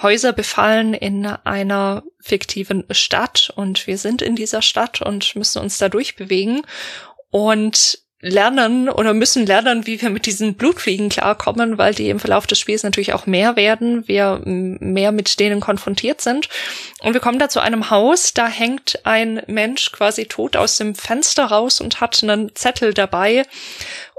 Häuser 0.00 0.32
befallen 0.32 0.94
in 0.94 1.26
einer 1.26 2.02
fiktiven 2.20 2.84
Stadt 2.90 3.52
und 3.54 3.86
wir 3.86 3.98
sind 3.98 4.22
in 4.22 4.34
dieser 4.36 4.62
Stadt 4.62 5.02
und 5.02 5.36
müssen 5.36 5.60
uns 5.60 5.78
da 5.78 5.88
durchbewegen. 5.88 6.62
Und 7.30 8.01
lernen 8.22 8.88
oder 8.88 9.12
müssen 9.12 9.44
lernen, 9.44 9.86
wie 9.86 10.00
wir 10.00 10.08
mit 10.08 10.26
diesen 10.26 10.54
Blutfliegen 10.54 11.08
klarkommen, 11.08 11.76
weil 11.76 11.92
die 11.92 12.08
im 12.08 12.20
Verlauf 12.20 12.46
des 12.46 12.58
Spiels 12.58 12.84
natürlich 12.84 13.12
auch 13.12 13.26
mehr 13.26 13.56
werden, 13.56 14.06
wir 14.06 14.40
mehr 14.44 15.10
mit 15.10 15.40
denen 15.40 15.60
konfrontiert 15.60 16.20
sind. 16.20 16.48
Und 17.00 17.14
wir 17.14 17.20
kommen 17.20 17.40
da 17.40 17.48
zu 17.48 17.60
einem 17.60 17.90
Haus, 17.90 18.32
da 18.32 18.46
hängt 18.46 19.00
ein 19.04 19.42
Mensch 19.48 19.90
quasi 19.90 20.26
tot 20.26 20.56
aus 20.56 20.76
dem 20.76 20.94
Fenster 20.94 21.46
raus 21.46 21.80
und 21.80 22.00
hat 22.00 22.22
einen 22.22 22.54
Zettel 22.54 22.94
dabei. 22.94 23.44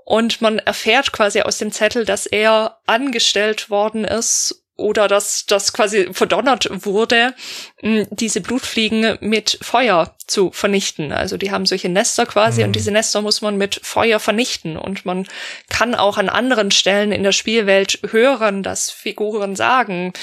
Und 0.05 0.41
man 0.41 0.59
erfährt 0.59 1.13
quasi 1.13 1.41
aus 1.41 1.57
dem 1.57 1.71
Zettel, 1.71 2.03
dass 2.03 2.25
er 2.25 2.79
angestellt 2.85 3.69
worden 3.69 4.03
ist, 4.03 4.62
oder 4.75 5.07
dass 5.07 5.45
das 5.45 5.71
quasi 5.71 6.09
verdonnert 6.13 6.67
wurde, 6.85 7.35
diese 7.81 8.41
Blutfliegen 8.41 9.17
mit 9.21 9.59
Feuer 9.61 10.15
zu 10.25 10.51
vernichten. 10.51 11.11
Also 11.11 11.37
die 11.37 11.51
haben 11.51 11.65
solche 11.65 11.89
Nester 11.89 12.25
quasi 12.25 12.61
mhm. 12.61 12.67
und 12.67 12.75
diese 12.75 12.91
Nester 12.91 13.21
muss 13.21 13.41
man 13.41 13.57
mit 13.57 13.79
Feuer 13.83 14.19
vernichten. 14.19 14.77
Und 14.77 15.05
man 15.05 15.27
kann 15.69 15.93
auch 15.93 16.17
an 16.17 16.29
anderen 16.29 16.71
Stellen 16.71 17.11
in 17.11 17.23
der 17.23 17.33
Spielwelt 17.33 17.99
hören, 18.09 18.63
dass 18.63 18.89
Figuren 18.89 19.55
sagen, 19.55 20.13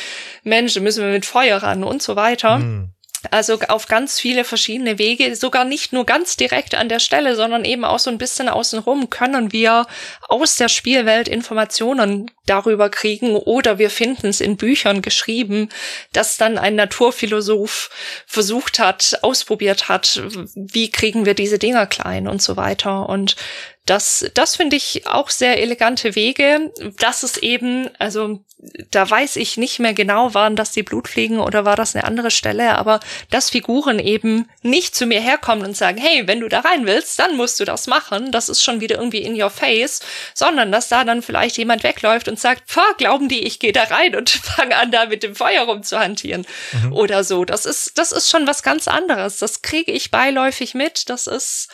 Mensch, 0.42 0.78
müssen 0.80 1.04
wir 1.04 1.12
mit 1.12 1.26
Feuer 1.26 1.58
ran 1.58 1.84
und 1.84 2.02
so 2.02 2.16
weiter. 2.16 2.58
Mhm. 2.58 2.90
Also 3.30 3.58
auf 3.68 3.86
ganz 3.86 4.18
viele 4.18 4.44
verschiedene 4.44 4.98
Wege, 4.98 5.36
sogar 5.36 5.64
nicht 5.64 5.92
nur 5.92 6.06
ganz 6.06 6.36
direkt 6.36 6.74
an 6.74 6.88
der 6.88 7.00
Stelle, 7.00 7.36
sondern 7.36 7.64
eben 7.64 7.84
auch 7.84 7.98
so 7.98 8.10
ein 8.10 8.18
bisschen 8.18 8.48
außenrum 8.48 9.10
können 9.10 9.52
wir 9.52 9.86
aus 10.28 10.56
der 10.56 10.68
Spielwelt 10.68 11.28
Informationen 11.28 12.30
darüber 12.46 12.88
kriegen 12.88 13.36
oder 13.36 13.78
wir 13.78 13.90
finden 13.90 14.28
es 14.28 14.40
in 14.40 14.56
Büchern 14.56 15.02
geschrieben, 15.02 15.68
dass 16.12 16.36
dann 16.36 16.58
ein 16.58 16.74
Naturphilosoph 16.74 17.90
versucht 18.26 18.78
hat, 18.78 19.18
ausprobiert 19.22 19.88
hat, 19.88 20.22
wie 20.54 20.90
kriegen 20.90 21.26
wir 21.26 21.34
diese 21.34 21.58
Dinger 21.58 21.86
klein 21.86 22.26
und 22.26 22.42
so 22.42 22.56
weiter. 22.56 23.08
Und 23.08 23.36
das, 23.86 24.30
das 24.34 24.56
finde 24.56 24.76
ich 24.76 25.06
auch 25.06 25.30
sehr 25.30 25.60
elegante 25.60 26.14
Wege. 26.14 26.72
Das 26.98 27.22
ist 27.22 27.38
eben, 27.38 27.88
also 27.98 28.44
da 28.90 29.08
weiß 29.08 29.36
ich 29.36 29.56
nicht 29.56 29.78
mehr 29.78 29.94
genau, 29.94 30.34
waren 30.34 30.54
das 30.54 30.72
die 30.72 30.82
Blutfliegen 30.82 31.40
oder 31.40 31.64
war 31.64 31.76
das 31.76 31.96
eine 31.96 32.04
andere 32.04 32.30
Stelle, 32.30 32.76
aber 32.76 33.00
dass 33.30 33.50
Figuren 33.50 33.98
eben 33.98 34.48
nicht 34.62 34.94
zu 34.94 35.06
mir 35.06 35.20
herkommen 35.20 35.64
und 35.64 35.76
sagen, 35.76 35.98
hey, 35.98 36.26
wenn 36.26 36.40
du 36.40 36.48
da 36.48 36.60
rein 36.60 36.86
willst, 36.86 37.18
dann 37.18 37.36
musst 37.36 37.58
du 37.58 37.64
das 37.64 37.86
machen, 37.86 38.32
das 38.32 38.48
ist 38.48 38.62
schon 38.62 38.80
wieder 38.80 38.96
irgendwie 38.96 39.22
in 39.22 39.40
your 39.40 39.50
face, 39.50 40.00
sondern 40.34 40.70
dass 40.70 40.88
da 40.88 41.04
dann 41.04 41.22
vielleicht 41.22 41.56
jemand 41.56 41.82
wegläuft 41.82 42.28
und 42.28 42.38
sagt, 42.38 42.66
pah, 42.66 42.92
glauben 42.98 43.28
die, 43.28 43.44
ich 43.44 43.58
gehe 43.58 43.72
da 43.72 43.84
rein 43.84 44.14
und 44.14 44.30
fange 44.30 44.76
an, 44.76 44.90
da 44.90 45.06
mit 45.06 45.22
dem 45.22 45.34
Feuer 45.34 45.62
rumzuhantieren 45.62 46.46
mhm. 46.84 46.92
oder 46.92 47.24
so. 47.24 47.44
Das 47.44 47.64
ist, 47.64 47.96
das 47.96 48.12
ist 48.12 48.28
schon 48.28 48.46
was 48.46 48.62
ganz 48.62 48.88
anderes. 48.88 49.38
Das 49.38 49.62
kriege 49.62 49.90
ich 49.90 50.10
beiläufig 50.10 50.74
mit. 50.74 51.08
Das 51.08 51.26
ist, 51.26 51.68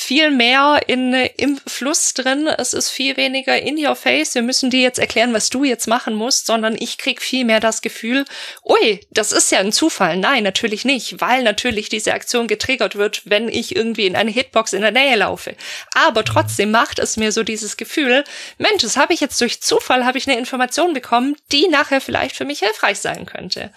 viel 0.00 0.30
mehr 0.30 0.80
in, 0.86 1.12
im 1.12 1.58
Fluss 1.66 2.14
drin. 2.14 2.46
Es 2.46 2.72
ist 2.72 2.88
viel 2.88 3.16
weniger 3.16 3.60
in 3.60 3.84
your 3.84 3.96
face. 3.96 4.36
Wir 4.36 4.42
müssen 4.42 4.70
dir 4.70 4.80
jetzt 4.80 5.00
erklären, 5.00 5.34
was 5.34 5.50
du 5.50 5.64
jetzt 5.64 5.88
machen 5.88 6.14
musst, 6.14 6.46
sondern 6.46 6.76
ich 6.78 6.98
krieg 6.98 7.20
viel 7.20 7.44
mehr 7.44 7.58
das 7.58 7.82
Gefühl, 7.82 8.24
ui, 8.64 9.00
das 9.10 9.32
ist 9.32 9.50
ja 9.50 9.58
ein 9.58 9.72
Zufall. 9.72 10.16
Nein, 10.16 10.44
natürlich 10.44 10.84
nicht, 10.84 11.20
weil 11.20 11.42
natürlich 11.42 11.88
diese 11.88 12.14
Aktion 12.14 12.46
getriggert 12.46 12.94
wird, 12.94 13.22
wenn 13.24 13.48
ich 13.48 13.74
irgendwie 13.74 14.06
in 14.06 14.14
eine 14.14 14.30
Hitbox 14.30 14.72
in 14.72 14.82
der 14.82 14.92
Nähe 14.92 15.16
laufe. 15.16 15.56
Aber 15.94 16.24
trotzdem 16.24 16.70
macht 16.70 17.00
es 17.00 17.16
mir 17.16 17.32
so 17.32 17.42
dieses 17.42 17.76
Gefühl, 17.76 18.22
Mensch, 18.56 18.82
das 18.82 18.96
habe 18.96 19.14
ich 19.14 19.20
jetzt 19.20 19.40
durch 19.40 19.60
Zufall, 19.60 20.06
habe 20.06 20.16
ich 20.16 20.28
eine 20.28 20.38
Information 20.38 20.94
bekommen, 20.94 21.34
die 21.50 21.66
nachher 21.66 22.00
vielleicht 22.00 22.36
für 22.36 22.44
mich 22.44 22.60
hilfreich 22.60 23.00
sein 23.00 23.26
könnte. 23.26 23.72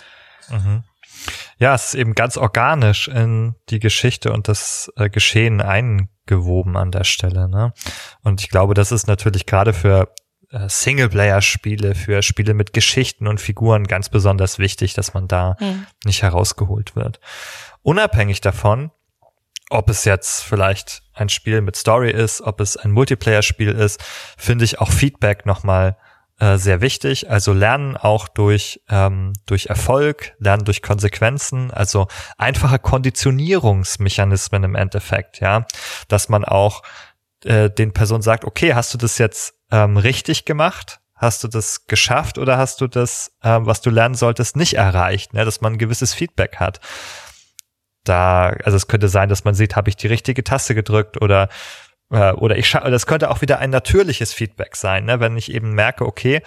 Mhm 0.50 0.84
ja, 1.62 1.76
es 1.76 1.90
ist 1.90 1.94
eben 1.94 2.16
ganz 2.16 2.38
organisch 2.38 3.08
in 3.08 3.54
die 3.70 3.78
Geschichte 3.78 4.34
und 4.34 4.48
das 4.48 4.92
äh, 4.96 5.12
Geschehen 5.12 5.62
eingewoben 5.62 6.76
an 6.76 6.90
der 6.90 7.04
Stelle. 7.04 7.48
Ne? 7.48 7.72
Und 8.24 8.42
ich 8.42 8.50
glaube, 8.50 8.74
das 8.74 8.92
ist 8.92 9.08
natürlich 9.08 9.46
gerade 9.46 9.72
für 9.72 10.12
äh, 10.50 10.68
Singleplayer-Spiele, 10.68 11.94
für 11.94 12.24
Spiele 12.24 12.56
mit 12.56 12.74
Geschichten 12.74 13.28
und 13.28 13.40
Figuren 13.40 13.86
ganz 13.86 14.10
besonders 14.10 14.58
wichtig, 14.58 14.96
dass 14.96 15.14
man 15.14 15.28
da 15.28 15.56
mhm. 15.60 15.86
nicht 16.04 16.24
herausgeholt 16.24 16.96
wird. 16.96 17.20
Unabhängig 17.84 18.42
davon, 18.42 18.90
ob 19.70 19.88
es 19.92 20.04
jetzt 20.04 20.44
vielleicht 20.44 21.04
ein 21.14 21.30
Spiel 21.30 21.62
mit 21.62 21.76
Story 21.76 22.10
ist, 22.10 22.42
ob 22.42 22.60
es 22.60 22.76
ein 22.76 22.90
Multiplayer-Spiel 22.90 23.70
ist, 23.70 24.04
finde 24.36 24.66
ich 24.66 24.80
auch 24.80 24.90
Feedback 24.90 25.46
nochmal 25.46 25.96
äh, 26.42 26.58
sehr 26.58 26.82
wichtig. 26.82 27.30
Also 27.30 27.54
lernen 27.54 27.96
auch 27.96 28.28
durch, 28.28 28.82
ähm, 28.90 29.34
durch 29.46 29.68
Erfolg, 29.68 30.34
lernen 30.40 30.66
durch 30.66 30.82
Konsequenzen, 30.82 31.70
also 31.70 32.08
einfache 32.40 32.80
Konditionierungsmechanismen 32.80 34.64
im 34.64 34.74
Endeffekt, 34.74 35.40
ja, 35.40 35.68
dass 36.08 36.30
man 36.30 36.44
auch 36.44 36.82
äh, 37.46 37.70
den 37.70 37.94
Personen 37.94 38.24
sagt, 38.24 38.44
okay, 38.44 38.74
hast 38.74 38.92
du 38.92 38.98
das 38.98 39.20
jetzt 39.20 39.54
ähm, 39.72 39.98
richtig 39.98 40.46
gemacht? 40.46 41.00
Hast 41.14 41.44
du 41.44 41.48
das 41.48 41.86
geschafft 41.86 42.40
oder 42.40 42.58
hast 42.58 42.82
du 42.82 42.88
das, 42.88 43.32
ähm, 43.44 43.68
was 43.68 43.82
du 43.82 43.92
lernen 43.92 44.16
solltest, 44.16 44.56
nicht 44.56 44.74
erreicht? 44.74 45.36
Ne? 45.36 45.46
Dass 45.46 45.62
man 45.62 45.74
ein 45.74 45.78
gewisses 45.78 46.16
Feedback 46.16 46.56
hat 46.56 46.80
da, 48.04 48.48
also 48.64 48.78
es 48.78 48.88
könnte 48.88 49.10
sein, 49.10 49.30
dass 49.30 49.44
man 49.44 49.54
sieht, 49.54 49.76
habe 49.76 49.90
ich 49.90 49.96
die 49.96 50.08
richtige 50.08 50.44
Taste 50.44 50.74
gedrückt 50.76 51.22
oder 51.22 51.44
äh, 51.44 51.48
oder 52.12 52.58
ich 52.58 52.72
das 52.72 53.06
könnte 53.06 53.30
auch 53.30 53.42
wieder 53.42 53.60
ein 53.60 53.70
natürliches 53.70 54.34
Feedback 54.34 54.76
sein, 54.76 55.06
ne? 55.06 55.20
wenn 55.20 55.38
ich 55.38 55.52
eben 55.52 55.74
merke, 55.74 56.06
okay, 56.06 56.42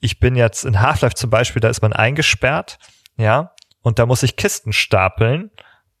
ich 0.00 0.18
bin 0.18 0.34
jetzt 0.34 0.64
in 0.64 0.80
Half-Life 0.80 1.14
zum 1.14 1.28
Beispiel, 1.30 1.60
da 1.60 1.68
ist 1.68 1.82
man 1.82 1.92
eingesperrt, 1.92 2.78
ja, 3.16 3.52
und 3.82 3.98
da 3.98 4.06
muss 4.06 4.22
ich 4.22 4.36
Kisten 4.36 4.72
stapeln, 4.72 5.50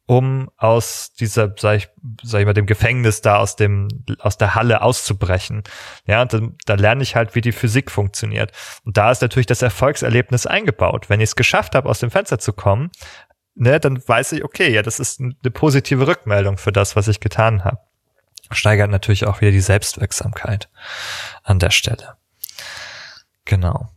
um 0.06 0.50
aus 0.56 1.12
dieser, 1.12 1.54
sag 1.56 1.76
ich, 1.76 1.88
sag 2.22 2.40
ich 2.40 2.46
mal, 2.46 2.54
dem 2.54 2.66
Gefängnis 2.66 3.20
da 3.20 3.36
aus 3.36 3.56
dem, 3.56 3.88
aus 4.18 4.38
der 4.38 4.54
Halle 4.54 4.82
auszubrechen. 4.82 5.62
Ja, 6.04 6.22
und 6.22 6.32
dann, 6.32 6.56
da 6.66 6.74
lerne 6.74 7.02
ich 7.02 7.14
halt, 7.14 7.36
wie 7.36 7.40
die 7.40 7.52
Physik 7.52 7.90
funktioniert. 7.90 8.50
Und 8.84 8.96
da 8.96 9.12
ist 9.12 9.22
natürlich 9.22 9.46
das 9.46 9.62
Erfolgserlebnis 9.62 10.46
eingebaut. 10.46 11.08
Wenn 11.08 11.20
ich 11.20 11.30
es 11.30 11.36
geschafft 11.36 11.76
habe, 11.76 11.88
aus 11.88 12.00
dem 12.00 12.10
Fenster 12.10 12.40
zu 12.40 12.52
kommen, 12.52 12.90
ne, 13.54 13.78
dann 13.78 14.02
weiß 14.04 14.32
ich, 14.32 14.44
okay, 14.44 14.72
ja, 14.72 14.82
das 14.82 14.98
ist 14.98 15.20
eine 15.20 15.50
positive 15.52 16.06
Rückmeldung 16.06 16.58
für 16.58 16.72
das, 16.72 16.96
was 16.96 17.06
ich 17.06 17.20
getan 17.20 17.64
habe 17.64 17.78
steigert 18.50 18.90
natürlich 18.90 19.26
auch 19.26 19.40
wieder 19.40 19.50
die 19.50 19.60
Selbstwirksamkeit 19.60 20.68
an 21.42 21.58
der 21.58 21.70
Stelle. 21.70 22.16
Genau. 23.44 23.90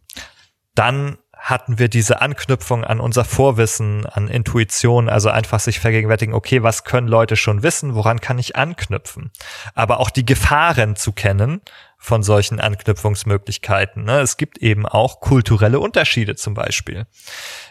Dann 0.76 1.18
hatten 1.44 1.78
wir 1.78 1.90
diese 1.90 2.22
Anknüpfung 2.22 2.86
an 2.86 3.02
unser 3.02 3.26
Vorwissen, 3.26 4.06
an 4.06 4.30
Intuition, 4.30 5.10
also 5.10 5.30
einfach 5.30 5.60
sich 5.60 5.82
vergegenwärtigen, 5.82 6.34
okay, 6.34 6.64
was 6.64 6.86
können 6.86 7.10
Leute 7.10 7.36
schon 7.36 7.64
wissen, 7.64 7.96
woran 7.96 8.22
kann 8.22 8.40
ich 8.40 8.56
anknüpfen? 8.56 9.30
Aber 9.76 10.00
auch 10.00 10.10
die 10.10 10.26
Gefahren 10.26 10.96
zu 10.96 11.12
kennen 11.12 11.62
von 12.04 12.22
solchen 12.22 12.60
Anknüpfungsmöglichkeiten. 12.60 14.04
Ne? 14.04 14.20
Es 14.20 14.36
gibt 14.36 14.58
eben 14.58 14.86
auch 14.86 15.22
kulturelle 15.22 15.80
Unterschiede 15.80 16.36
zum 16.36 16.54
Beispiel. 16.54 17.08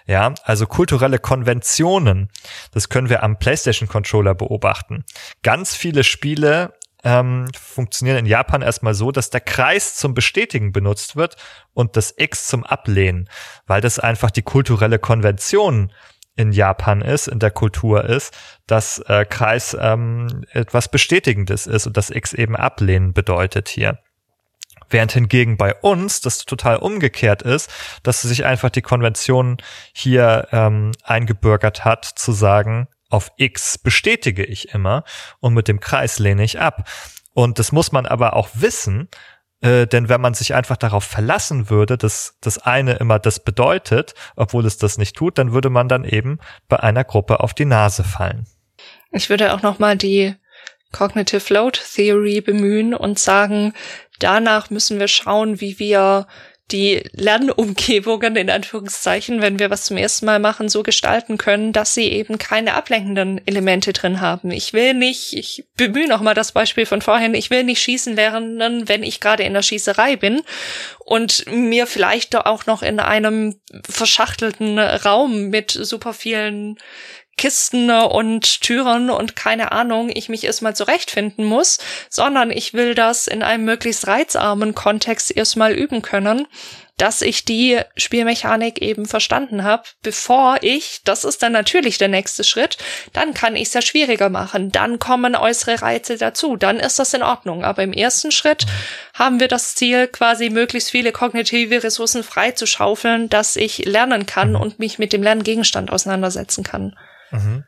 Ja, 0.06 0.32
also 0.44 0.66
kulturelle 0.66 1.18
Konventionen. 1.18 2.30
Das 2.72 2.88
können 2.88 3.10
wir 3.10 3.22
am 3.22 3.38
PlayStation 3.38 3.90
Controller 3.90 4.34
beobachten. 4.34 5.04
Ganz 5.42 5.76
viele 5.76 6.02
Spiele 6.02 6.72
ähm, 7.04 7.46
funktionieren 7.60 8.16
in 8.16 8.26
Japan 8.26 8.62
erstmal 8.62 8.94
so, 8.94 9.12
dass 9.12 9.28
der 9.28 9.42
Kreis 9.42 9.96
zum 9.96 10.14
Bestätigen 10.14 10.72
benutzt 10.72 11.14
wird 11.14 11.36
und 11.74 11.98
das 11.98 12.14
X 12.16 12.46
zum 12.46 12.64
Ablehnen, 12.64 13.28
weil 13.66 13.82
das 13.82 13.98
einfach 13.98 14.30
die 14.30 14.40
kulturelle 14.40 14.98
Konvention 14.98 15.92
in 16.36 16.52
Japan 16.52 17.02
ist, 17.02 17.28
in 17.28 17.38
der 17.38 17.50
Kultur 17.50 18.04
ist, 18.06 18.32
dass 18.66 18.98
äh, 19.00 19.26
Kreis 19.26 19.76
ähm, 19.78 20.46
etwas 20.52 20.90
Bestätigendes 20.90 21.66
ist 21.66 21.86
und 21.86 21.98
das 21.98 22.08
X 22.08 22.32
eben 22.32 22.56
ablehnen 22.56 23.12
bedeutet 23.12 23.68
hier. 23.68 23.98
Während 24.92 25.12
hingegen 25.12 25.56
bei 25.56 25.74
uns 25.74 26.20
das 26.20 26.44
total 26.44 26.76
umgekehrt 26.76 27.42
ist, 27.42 27.70
dass 28.02 28.22
sich 28.22 28.44
einfach 28.44 28.70
die 28.70 28.82
Konvention 28.82 29.56
hier 29.92 30.48
ähm, 30.52 30.92
eingebürgert 31.02 31.84
hat, 31.84 32.04
zu 32.04 32.32
sagen, 32.32 32.88
auf 33.08 33.32
X 33.36 33.78
bestätige 33.78 34.44
ich 34.44 34.74
immer 34.74 35.04
und 35.40 35.54
mit 35.54 35.68
dem 35.68 35.80
Kreis 35.80 36.18
lehne 36.18 36.44
ich 36.44 36.60
ab. 36.60 36.88
Und 37.34 37.58
das 37.58 37.72
muss 37.72 37.92
man 37.92 38.06
aber 38.06 38.36
auch 38.36 38.50
wissen, 38.54 39.08
äh, 39.62 39.86
denn 39.86 40.08
wenn 40.08 40.20
man 40.20 40.34
sich 40.34 40.54
einfach 40.54 40.76
darauf 40.76 41.04
verlassen 41.04 41.70
würde, 41.70 41.96
dass 41.96 42.36
das 42.40 42.58
eine 42.58 42.94
immer 42.94 43.18
das 43.18 43.40
bedeutet, 43.40 44.14
obwohl 44.36 44.66
es 44.66 44.76
das 44.76 44.98
nicht 44.98 45.16
tut, 45.16 45.38
dann 45.38 45.52
würde 45.52 45.70
man 45.70 45.88
dann 45.88 46.04
eben 46.04 46.38
bei 46.68 46.80
einer 46.80 47.04
Gruppe 47.04 47.40
auf 47.40 47.54
die 47.54 47.64
Nase 47.64 48.04
fallen. 48.04 48.46
Ich 49.10 49.30
würde 49.30 49.54
auch 49.54 49.62
noch 49.62 49.78
mal 49.78 49.96
die 49.96 50.34
Cognitive 50.92 51.52
Load 51.52 51.78
Theory 51.94 52.40
bemühen 52.40 52.94
und 52.94 53.18
sagen, 53.18 53.72
danach 54.22 54.70
müssen 54.70 54.98
wir 54.98 55.08
schauen, 55.08 55.60
wie 55.60 55.78
wir 55.78 56.26
die 56.72 57.02
Lernumgebungen 57.12 58.36
in 58.36 58.48
Anführungszeichen, 58.48 59.42
wenn 59.42 59.58
wir 59.58 59.68
was 59.70 59.84
zum 59.84 59.98
ersten 59.98 60.26
Mal 60.26 60.38
machen, 60.38 60.68
so 60.68 60.82
gestalten 60.82 61.36
können, 61.36 61.72
dass 61.72 61.94
sie 61.94 62.08
eben 62.08 62.38
keine 62.38 62.74
ablenkenden 62.74 63.46
Elemente 63.46 63.92
drin 63.92 64.20
haben. 64.20 64.50
Ich 64.50 64.72
will 64.72 64.94
nicht, 64.94 65.34
ich 65.34 65.64
bemühe 65.76 66.08
noch 66.08 66.22
mal 66.22 66.34
das 66.34 66.52
Beispiel 66.52 66.86
von 66.86 67.02
vorhin, 67.02 67.34
ich 67.34 67.50
will 67.50 67.64
nicht 67.64 67.82
schießen 67.82 68.16
lernen, 68.16 68.88
wenn 68.88 69.02
ich 69.02 69.20
gerade 69.20 69.42
in 69.42 69.52
der 69.52 69.62
Schießerei 69.62 70.16
bin 70.16 70.42
und 71.04 71.44
mir 71.50 71.86
vielleicht 71.86 72.34
auch 72.36 72.64
noch 72.66 72.82
in 72.82 73.00
einem 73.00 73.60
verschachtelten 73.88 74.78
Raum 74.78 75.50
mit 75.50 75.72
super 75.72 76.14
vielen 76.14 76.78
Kisten 77.36 77.90
und 77.90 78.60
Türen 78.60 79.10
und 79.10 79.34
keine 79.36 79.72
Ahnung, 79.72 80.10
ich 80.14 80.28
mich 80.28 80.44
erstmal 80.44 80.76
zurechtfinden 80.76 81.44
muss, 81.44 81.78
sondern 82.08 82.50
ich 82.50 82.74
will 82.74 82.94
das 82.94 83.26
in 83.26 83.42
einem 83.42 83.64
möglichst 83.64 84.06
reizarmen 84.06 84.74
Kontext 84.74 85.34
erstmal 85.36 85.72
üben 85.72 86.02
können. 86.02 86.46
dass 86.98 87.20
ich 87.20 87.44
die 87.44 87.80
Spielmechanik 87.96 88.80
eben 88.80 89.06
verstanden 89.06 89.64
habe, 89.64 89.82
bevor 90.02 90.58
ich, 90.60 91.00
das 91.04 91.24
ist 91.24 91.42
dann 91.42 91.50
natürlich 91.50 91.98
der 91.98 92.06
nächste 92.06 92.44
Schritt, 92.44 92.76
dann 93.12 93.34
kann 93.34 93.56
ich 93.56 93.68
es 93.68 93.74
ja 93.74 93.82
schwieriger 93.82 94.28
machen, 94.28 94.70
dann 94.70 95.00
kommen 95.00 95.34
äußere 95.34 95.82
Reize 95.82 96.16
dazu, 96.16 96.56
dann 96.56 96.78
ist 96.78 97.00
das 97.00 97.12
in 97.12 97.24
Ordnung. 97.24 97.64
Aber 97.64 97.82
im 97.82 97.92
ersten 97.92 98.30
Schritt 98.30 98.66
haben 99.14 99.40
wir 99.40 99.48
das 99.48 99.74
Ziel, 99.74 100.06
quasi 100.06 100.50
möglichst 100.50 100.92
viele 100.92 101.10
kognitive 101.10 101.82
Ressourcen 101.82 102.22
freizuschaufeln, 102.22 103.28
dass 103.28 103.56
ich 103.56 103.78
lernen 103.78 104.26
kann 104.26 104.54
und 104.54 104.78
mich 104.78 105.00
mit 105.00 105.12
dem 105.12 105.24
Lerngegenstand 105.24 105.90
auseinandersetzen 105.90 106.62
kann. 106.62 106.94
Mhm. 107.32 107.64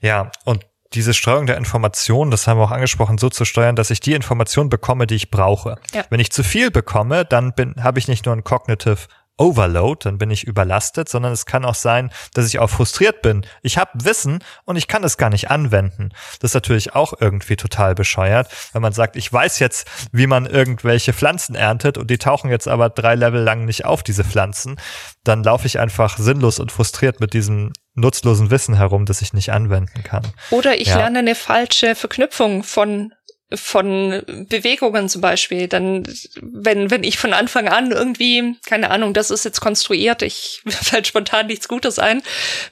Ja, 0.00 0.30
und 0.44 0.64
diese 0.92 1.14
Steuerung 1.14 1.46
der 1.46 1.56
Information, 1.56 2.30
das 2.30 2.46
haben 2.46 2.58
wir 2.58 2.64
auch 2.64 2.70
angesprochen, 2.72 3.16
so 3.18 3.28
zu 3.28 3.44
steuern, 3.44 3.76
dass 3.76 3.90
ich 3.90 4.00
die 4.00 4.14
Information 4.14 4.68
bekomme, 4.68 5.06
die 5.06 5.14
ich 5.14 5.30
brauche. 5.30 5.76
Ja. 5.92 6.04
Wenn 6.10 6.20
ich 6.20 6.32
zu 6.32 6.42
viel 6.42 6.70
bekomme, 6.70 7.24
dann 7.24 7.52
bin, 7.52 7.76
habe 7.82 7.98
ich 8.00 8.08
nicht 8.08 8.26
nur 8.26 8.34
ein 8.34 8.42
Cognitive 8.42 9.06
Overload, 9.40 10.00
dann 10.04 10.18
bin 10.18 10.30
ich 10.30 10.44
überlastet, 10.44 11.08
sondern 11.08 11.32
es 11.32 11.46
kann 11.46 11.64
auch 11.64 11.74
sein, 11.74 12.10
dass 12.34 12.46
ich 12.46 12.58
auch 12.58 12.68
frustriert 12.68 13.22
bin. 13.22 13.46
Ich 13.62 13.78
habe 13.78 13.90
Wissen 14.04 14.44
und 14.64 14.76
ich 14.76 14.86
kann 14.86 15.02
es 15.02 15.16
gar 15.16 15.30
nicht 15.30 15.50
anwenden. 15.50 16.10
Das 16.40 16.50
ist 16.50 16.54
natürlich 16.54 16.94
auch 16.94 17.14
irgendwie 17.18 17.56
total 17.56 17.94
bescheuert, 17.94 18.48
wenn 18.72 18.82
man 18.82 18.92
sagt, 18.92 19.16
ich 19.16 19.32
weiß 19.32 19.58
jetzt, 19.58 19.88
wie 20.12 20.26
man 20.26 20.44
irgendwelche 20.46 21.12
Pflanzen 21.12 21.54
erntet 21.54 21.96
und 21.96 22.10
die 22.10 22.18
tauchen 22.18 22.50
jetzt 22.50 22.68
aber 22.68 22.90
drei 22.90 23.14
Level 23.14 23.42
lang 23.42 23.64
nicht 23.64 23.86
auf, 23.86 24.02
diese 24.02 24.24
Pflanzen, 24.24 24.76
dann 25.24 25.42
laufe 25.42 25.66
ich 25.66 25.78
einfach 25.78 26.18
sinnlos 26.18 26.58
und 26.58 26.70
frustriert 26.70 27.20
mit 27.20 27.32
diesem 27.32 27.72
nutzlosen 27.94 28.50
Wissen 28.50 28.74
herum, 28.74 29.06
das 29.06 29.22
ich 29.22 29.32
nicht 29.32 29.52
anwenden 29.52 30.02
kann. 30.02 30.22
Oder 30.50 30.80
ich 30.80 30.88
ja. 30.88 30.98
lerne 30.98 31.20
eine 31.20 31.34
falsche 31.34 31.94
Verknüpfung 31.94 32.62
von 32.62 33.12
von 33.52 34.22
Bewegungen 34.48 35.08
zum 35.08 35.20
Beispiel, 35.20 35.68
dann, 35.68 36.04
wenn, 36.40 36.90
wenn 36.90 37.04
ich 37.04 37.18
von 37.18 37.32
Anfang 37.32 37.68
an 37.68 37.90
irgendwie, 37.90 38.56
keine 38.66 38.90
Ahnung, 38.90 39.12
das 39.12 39.30
ist 39.30 39.44
jetzt 39.44 39.60
konstruiert, 39.60 40.22
ich 40.22 40.62
fällt 40.68 41.06
spontan 41.06 41.46
nichts 41.46 41.68
Gutes 41.68 41.98
ein, 41.98 42.22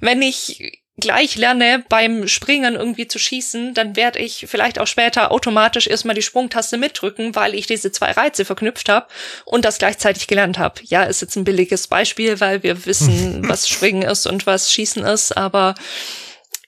wenn 0.00 0.22
ich 0.22 0.82
gleich 1.00 1.36
lerne, 1.36 1.84
beim 1.88 2.26
Springen 2.26 2.74
irgendwie 2.74 3.06
zu 3.06 3.18
schießen, 3.18 3.72
dann 3.72 3.94
werde 3.94 4.18
ich 4.18 4.46
vielleicht 4.48 4.80
auch 4.80 4.86
später 4.86 5.30
automatisch 5.30 5.86
erstmal 5.86 6.16
die 6.16 6.22
Sprungtaste 6.22 6.76
mitdrücken, 6.76 7.36
weil 7.36 7.54
ich 7.54 7.66
diese 7.66 7.92
zwei 7.92 8.10
Reize 8.10 8.44
verknüpft 8.44 8.88
habe 8.88 9.06
und 9.44 9.64
das 9.64 9.78
gleichzeitig 9.78 10.26
gelernt 10.26 10.58
habe. 10.58 10.80
Ja, 10.84 11.04
ist 11.04 11.22
jetzt 11.22 11.36
ein 11.36 11.44
billiges 11.44 11.86
Beispiel, 11.86 12.40
weil 12.40 12.62
wir 12.62 12.84
wissen, 12.84 13.42
was 13.48 13.68
Springen 13.68 14.02
ist 14.02 14.26
und 14.26 14.46
was 14.46 14.72
Schießen 14.72 15.04
ist, 15.04 15.36
aber 15.36 15.76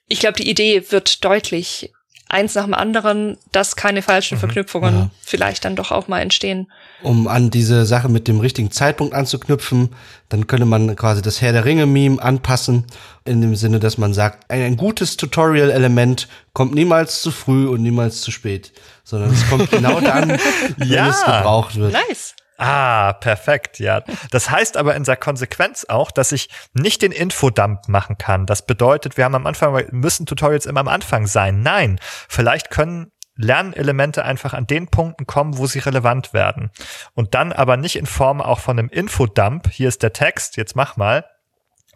ich 0.07 0.20
glaube, 0.20 0.37
die 0.41 0.49
Idee 0.49 0.91
wird 0.91 1.24
deutlich 1.24 1.93
eins 2.31 2.55
nach 2.55 2.65
dem 2.65 2.74
anderen, 2.74 3.36
dass 3.52 3.77
keine 3.77 4.02
falschen 4.02 4.36
mhm, 4.36 4.40
Verknüpfungen 4.40 4.94
ja. 4.94 5.11
vielleicht 5.23 5.65
dann 5.65 5.77
doch 5.77 5.90
auch 5.90 6.09
mal 6.09 6.20
entstehen. 6.20 6.70
Um 7.02 7.28
an 7.28 7.51
diese 7.51 7.85
Sache 7.86 8.09
mit 8.09 8.28
dem 8.28 8.40
richtigen 8.40 8.70
Zeitpunkt 8.70 9.15
anzuknüpfen, 9.15 9.90
dann 10.28 10.47
könnte 10.47 10.66
man 10.66 10.94
quasi 10.97 11.23
das 11.23 11.40
Herr 11.40 11.52
der 11.52 11.65
Ringe-Meme 11.65 12.23
anpassen, 12.23 12.86
in 13.24 13.40
dem 13.40 13.57
Sinne, 13.57 13.81
dass 13.81 13.98
man 13.98 14.15
sagt, 14.15 14.51
ein, 14.51 14.62
ein 14.62 14.77
gutes 14.77 15.16
Tutorial-Element 15.16 16.28
kommt 16.52 16.74
niemals 16.74 17.23
zu 17.23 17.31
früh 17.31 17.66
und 17.66 17.82
niemals 17.82 18.20
zu 18.20 18.31
spät, 18.31 18.73
sondern 19.05 19.32
es 19.32 19.48
kommt 19.48 19.70
genau 19.70 20.01
dann, 20.01 20.31
wenn 20.77 20.89
ja. 20.89 21.09
es 21.09 21.24
gebraucht 21.24 21.77
wird. 21.77 21.93
Nice. 21.93 22.35
Ah, 22.61 23.15
perfekt, 23.15 23.78
ja. 23.78 24.03
Das 24.31 24.51
heißt 24.51 24.77
aber 24.77 24.95
in 24.95 25.05
der 25.05 25.16
Konsequenz 25.16 25.87
auch, 25.89 26.11
dass 26.11 26.31
ich 26.31 26.51
nicht 26.74 27.01
den 27.01 27.11
Infodump 27.11 27.89
machen 27.89 28.19
kann. 28.19 28.45
Das 28.45 28.66
bedeutet, 28.66 29.16
wir 29.16 29.24
haben 29.24 29.35
am 29.35 29.47
Anfang, 29.47 29.82
müssen 29.93 30.27
Tutorials 30.27 30.66
immer 30.66 30.81
am 30.81 30.89
Anfang 30.89 31.27
sein. 31.27 31.62
Nein, 31.62 31.99
vielleicht 32.28 32.70
können 32.70 33.12
Lernelemente 33.37 34.23
einfach 34.23 34.53
an 34.53 34.66
den 34.66 34.89
Punkten 34.89 35.24
kommen, 35.27 35.57
wo 35.57 35.66
sie 35.66 35.78
relevant 35.78 36.35
werden. 36.35 36.70
Und 37.15 37.35
dann 37.35 37.55
aber 37.55 37.78
nicht 37.78 37.97
in 37.97 38.05
Form 38.05 38.43
auch 38.43 38.59
von 38.59 38.78
einem 38.78 38.91
Infodump. 38.91 39.70
Hier 39.70 39.89
ist 39.89 40.03
der 40.03 40.12
Text, 40.12 40.59
jetzt 40.59 40.77
mach 40.77 40.99
mal, 40.99 41.24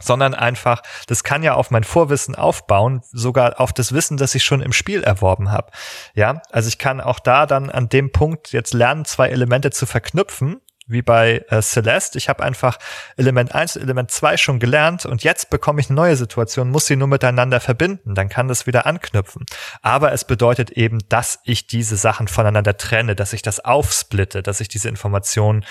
sondern 0.00 0.34
einfach, 0.34 0.82
das 1.06 1.24
kann 1.24 1.42
ja 1.42 1.54
auf 1.54 1.70
mein 1.70 1.84
Vorwissen 1.84 2.34
aufbauen, 2.34 3.02
sogar 3.12 3.60
auf 3.60 3.72
das 3.72 3.92
Wissen, 3.92 4.16
das 4.16 4.34
ich 4.34 4.44
schon 4.44 4.60
im 4.60 4.72
Spiel 4.72 5.02
erworben 5.02 5.50
habe. 5.50 5.70
Ja, 6.14 6.42
also 6.50 6.68
ich 6.68 6.78
kann 6.78 7.00
auch 7.00 7.20
da 7.20 7.46
dann 7.46 7.70
an 7.70 7.88
dem 7.88 8.12
Punkt 8.12 8.52
jetzt 8.52 8.74
lernen, 8.74 9.04
zwei 9.04 9.28
Elemente 9.28 9.70
zu 9.70 9.86
verknüpfen, 9.86 10.60
wie 10.86 11.02
bei 11.02 11.44
äh, 11.48 11.62
Celeste. 11.62 12.18
Ich 12.18 12.28
habe 12.28 12.42
einfach 12.42 12.78
Element 13.16 13.54
1 13.54 13.76
und 13.76 13.82
Element 13.82 14.10
2 14.10 14.36
schon 14.36 14.58
gelernt 14.58 15.06
und 15.06 15.24
jetzt 15.24 15.50
bekomme 15.50 15.80
ich 15.80 15.88
eine 15.88 15.96
neue 15.96 16.16
Situation, 16.16 16.70
muss 16.70 16.86
sie 16.86 16.96
nur 16.96 17.08
miteinander 17.08 17.60
verbinden, 17.60 18.14
dann 18.14 18.28
kann 18.28 18.48
das 18.48 18.66
wieder 18.66 18.86
anknüpfen. 18.86 19.46
Aber 19.80 20.12
es 20.12 20.24
bedeutet 20.24 20.70
eben, 20.70 20.98
dass 21.08 21.40
ich 21.44 21.66
diese 21.66 21.96
Sachen 21.96 22.28
voneinander 22.28 22.76
trenne, 22.76 23.14
dass 23.14 23.32
ich 23.32 23.42
das 23.42 23.60
aufsplitte, 23.60 24.42
dass 24.42 24.60
ich 24.60 24.68
diese 24.68 24.88
Informationen 24.88 25.64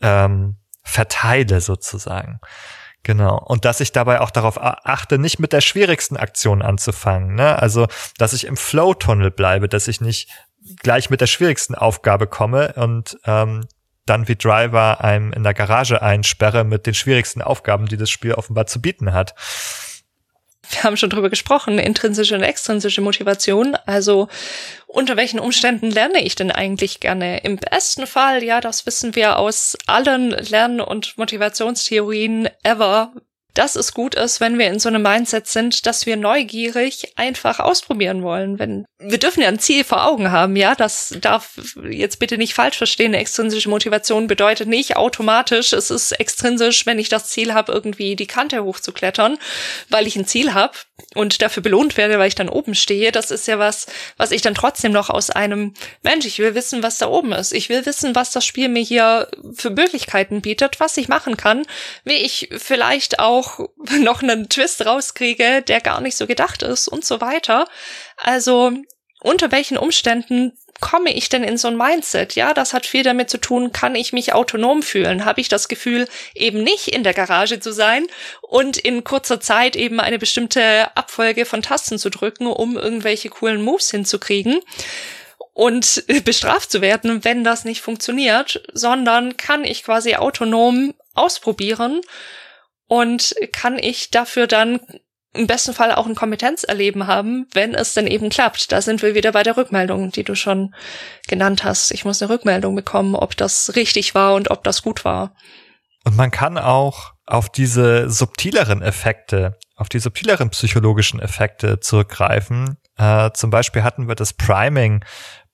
ähm, 0.00 0.56
verteile 0.84 1.60
sozusagen. 1.60 2.40
Genau. 3.04 3.38
Und 3.38 3.64
dass 3.64 3.80
ich 3.80 3.92
dabei 3.92 4.20
auch 4.20 4.30
darauf 4.30 4.58
achte, 4.60 5.18
nicht 5.18 5.40
mit 5.40 5.52
der 5.52 5.60
schwierigsten 5.60 6.16
Aktion 6.16 6.62
anzufangen. 6.62 7.34
Ne? 7.34 7.58
Also, 7.60 7.88
dass 8.16 8.32
ich 8.32 8.46
im 8.46 8.56
Flow-Tunnel 8.56 9.30
bleibe, 9.30 9.68
dass 9.68 9.88
ich 9.88 10.00
nicht 10.00 10.30
gleich 10.82 11.10
mit 11.10 11.20
der 11.20 11.26
schwierigsten 11.26 11.74
Aufgabe 11.74 12.28
komme 12.28 12.74
und 12.74 13.18
ähm, 13.24 13.66
dann 14.06 14.28
wie 14.28 14.36
Driver 14.36 15.02
einem 15.02 15.32
in 15.32 15.42
der 15.42 15.54
Garage 15.54 16.02
einsperre 16.02 16.64
mit 16.64 16.86
den 16.86 16.94
schwierigsten 16.94 17.42
Aufgaben, 17.42 17.86
die 17.86 17.96
das 17.96 18.10
Spiel 18.10 18.34
offenbar 18.34 18.66
zu 18.66 18.80
bieten 18.80 19.12
hat 19.12 19.34
wir 20.70 20.84
haben 20.84 20.96
schon 20.96 21.10
drüber 21.10 21.30
gesprochen, 21.30 21.78
intrinsische 21.78 22.34
und 22.34 22.42
extrinsische 22.42 23.00
Motivation. 23.00 23.76
Also 23.86 24.28
unter 24.86 25.16
welchen 25.16 25.40
Umständen 25.40 25.90
lerne 25.90 26.22
ich 26.22 26.34
denn 26.34 26.50
eigentlich 26.50 27.00
gerne? 27.00 27.38
Im 27.38 27.56
besten 27.56 28.06
Fall, 28.06 28.42
ja, 28.42 28.60
das 28.60 28.86
wissen 28.86 29.14
wir 29.14 29.38
aus 29.38 29.76
allen 29.86 30.30
Lern- 30.30 30.80
und 30.80 31.18
Motivationstheorien 31.18 32.48
ever, 32.62 33.12
dass 33.54 33.76
es 33.76 33.92
gut 33.92 34.14
ist, 34.14 34.40
wenn 34.40 34.58
wir 34.58 34.68
in 34.68 34.78
so 34.78 34.88
einem 34.88 35.02
Mindset 35.02 35.46
sind, 35.46 35.86
dass 35.86 36.06
wir 36.06 36.16
neugierig 36.16 37.12
einfach 37.16 37.60
ausprobieren 37.60 38.22
wollen. 38.22 38.58
Wenn 38.58 38.84
wir 38.98 39.18
dürfen 39.18 39.42
ja 39.42 39.48
ein 39.48 39.58
Ziel 39.58 39.84
vor 39.84 40.06
Augen 40.06 40.30
haben, 40.30 40.56
ja, 40.56 40.74
das 40.74 41.14
darf 41.20 41.58
jetzt 41.88 42.18
bitte 42.18 42.38
nicht 42.38 42.54
falsch 42.54 42.78
verstehen. 42.78 43.14
Extrinsische 43.14 43.68
Motivation 43.68 44.26
bedeutet 44.26 44.68
nicht 44.68 44.96
automatisch, 44.96 45.72
es 45.72 45.90
ist 45.90 46.12
extrinsisch, 46.12 46.86
wenn 46.86 46.98
ich 46.98 47.08
das 47.08 47.28
Ziel 47.28 47.52
habe, 47.52 47.72
irgendwie 47.72 48.16
die 48.16 48.26
Kante 48.26 48.64
hochzuklettern, 48.64 49.38
weil 49.88 50.06
ich 50.06 50.16
ein 50.16 50.26
Ziel 50.26 50.54
habe 50.54 50.74
und 51.14 51.42
dafür 51.42 51.62
belohnt 51.62 51.96
werde, 51.96 52.18
weil 52.18 52.28
ich 52.28 52.34
dann 52.34 52.48
oben 52.48 52.74
stehe. 52.74 53.12
Das 53.12 53.30
ist 53.30 53.46
ja 53.46 53.58
was, 53.58 53.86
was 54.16 54.30
ich 54.30 54.42
dann 54.42 54.54
trotzdem 54.54 54.92
noch 54.92 55.10
aus 55.10 55.30
einem 55.30 55.74
Mensch, 56.02 56.26
ich 56.26 56.38
will 56.38 56.54
wissen, 56.54 56.82
was 56.82 56.98
da 56.98 57.08
oben 57.08 57.32
ist. 57.32 57.52
Ich 57.52 57.68
will 57.68 57.84
wissen, 57.86 58.14
was 58.14 58.32
das 58.32 58.44
Spiel 58.44 58.68
mir 58.68 58.82
hier 58.82 59.28
für 59.54 59.70
Möglichkeiten 59.70 60.40
bietet, 60.40 60.80
was 60.80 60.96
ich 60.96 61.08
machen 61.08 61.36
kann, 61.36 61.66
wie 62.04 62.14
ich 62.14 62.48
vielleicht 62.56 63.18
auch 63.18 63.60
noch 64.00 64.22
einen 64.22 64.48
Twist 64.48 64.84
rauskriege, 64.84 65.62
der 65.62 65.80
gar 65.80 66.00
nicht 66.00 66.16
so 66.16 66.26
gedacht 66.26 66.62
ist 66.62 66.88
und 66.88 67.04
so 67.04 67.20
weiter. 67.20 67.66
Also 68.16 68.72
unter 69.20 69.52
welchen 69.52 69.78
Umständen 69.78 70.52
komme 70.80 71.12
ich 71.12 71.28
denn 71.28 71.44
in 71.44 71.56
so 71.56 71.68
ein 71.68 71.76
Mindset? 71.76 72.34
Ja, 72.34 72.54
das 72.54 72.72
hat 72.72 72.86
viel 72.86 73.02
damit 73.02 73.30
zu 73.30 73.38
tun, 73.38 73.72
kann 73.72 73.94
ich 73.94 74.12
mich 74.12 74.32
autonom 74.32 74.82
fühlen? 74.82 75.24
Habe 75.24 75.40
ich 75.40 75.48
das 75.48 75.68
Gefühl, 75.68 76.08
eben 76.34 76.62
nicht 76.62 76.88
in 76.88 77.04
der 77.04 77.14
Garage 77.14 77.60
zu 77.60 77.72
sein 77.72 78.06
und 78.42 78.78
in 78.78 79.04
kurzer 79.04 79.40
Zeit 79.40 79.76
eben 79.76 80.00
eine 80.00 80.18
bestimmte 80.18 80.96
Abfolge 80.96 81.44
von 81.44 81.62
Tasten 81.62 81.98
zu 81.98 82.10
drücken, 82.10 82.46
um 82.46 82.76
irgendwelche 82.76 83.28
coolen 83.28 83.62
Moves 83.62 83.90
hinzukriegen? 83.90 84.60
und 85.54 86.04
bestraft 86.24 86.70
zu 86.70 86.80
werden, 86.80 87.24
wenn 87.24 87.44
das 87.44 87.64
nicht 87.64 87.82
funktioniert, 87.82 88.62
sondern 88.72 89.36
kann 89.36 89.64
ich 89.64 89.84
quasi 89.84 90.16
autonom 90.16 90.94
ausprobieren 91.14 92.00
und 92.86 93.34
kann 93.52 93.78
ich 93.78 94.10
dafür 94.10 94.46
dann 94.46 94.80
im 95.34 95.46
besten 95.46 95.72
Fall 95.72 95.92
auch 95.92 96.06
ein 96.06 96.14
Kompetenzerleben 96.14 97.06
haben, 97.06 97.46
wenn 97.54 97.74
es 97.74 97.94
denn 97.94 98.06
eben 98.06 98.28
klappt. 98.28 98.70
Da 98.70 98.82
sind 98.82 99.02
wir 99.02 99.14
wieder 99.14 99.32
bei 99.32 99.42
der 99.42 99.56
Rückmeldung, 99.56 100.10
die 100.10 100.24
du 100.24 100.34
schon 100.34 100.74
genannt 101.26 101.64
hast. 101.64 101.90
Ich 101.90 102.04
muss 102.04 102.20
eine 102.20 102.30
Rückmeldung 102.30 102.74
bekommen, 102.74 103.14
ob 103.14 103.36
das 103.36 103.74
richtig 103.74 104.14
war 104.14 104.34
und 104.34 104.50
ob 104.50 104.62
das 104.64 104.82
gut 104.82 105.04
war. 105.04 105.34
Und 106.04 106.16
man 106.16 106.30
kann 106.30 106.58
auch 106.58 107.12
auf 107.26 107.48
diese 107.48 108.10
subtileren 108.10 108.82
Effekte, 108.82 109.58
auf 109.76 109.88
die 109.88 110.00
subtileren 110.00 110.50
psychologischen 110.50 111.20
Effekte 111.20 111.80
zurückgreifen. 111.80 112.76
Äh, 112.98 113.30
zum 113.32 113.50
Beispiel 113.50 113.84
hatten 113.84 114.08
wir 114.08 114.16
das 114.16 114.34
Priming 114.34 115.04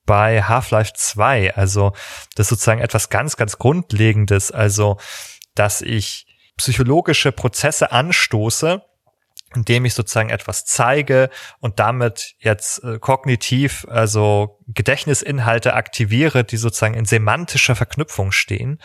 bei 0.05 0.41
Half-Life 0.41 0.93
2, 0.95 1.55
also 1.55 1.93
das 2.33 2.45
ist 2.45 2.49
sozusagen 2.49 2.81
etwas 2.81 3.09
ganz, 3.09 3.37
ganz 3.37 3.59
Grundlegendes, 3.59 4.51
also 4.51 4.97
dass 5.53 5.81
ich 5.83 6.25
psychologische 6.57 7.31
Prozesse 7.31 7.91
anstoße, 7.91 8.81
indem 9.55 9.85
ich 9.85 9.93
sozusagen 9.93 10.29
etwas 10.29 10.65
zeige 10.65 11.29
und 11.59 11.79
damit 11.79 12.35
jetzt 12.39 12.83
äh, 12.83 12.99
kognitiv, 12.99 13.85
also 13.89 14.59
Gedächtnisinhalte 14.67 15.73
aktiviere, 15.73 16.43
die 16.43 16.57
sozusagen 16.57 16.93
in 16.93 17.05
semantischer 17.05 17.75
Verknüpfung 17.75 18.31
stehen 18.31 18.79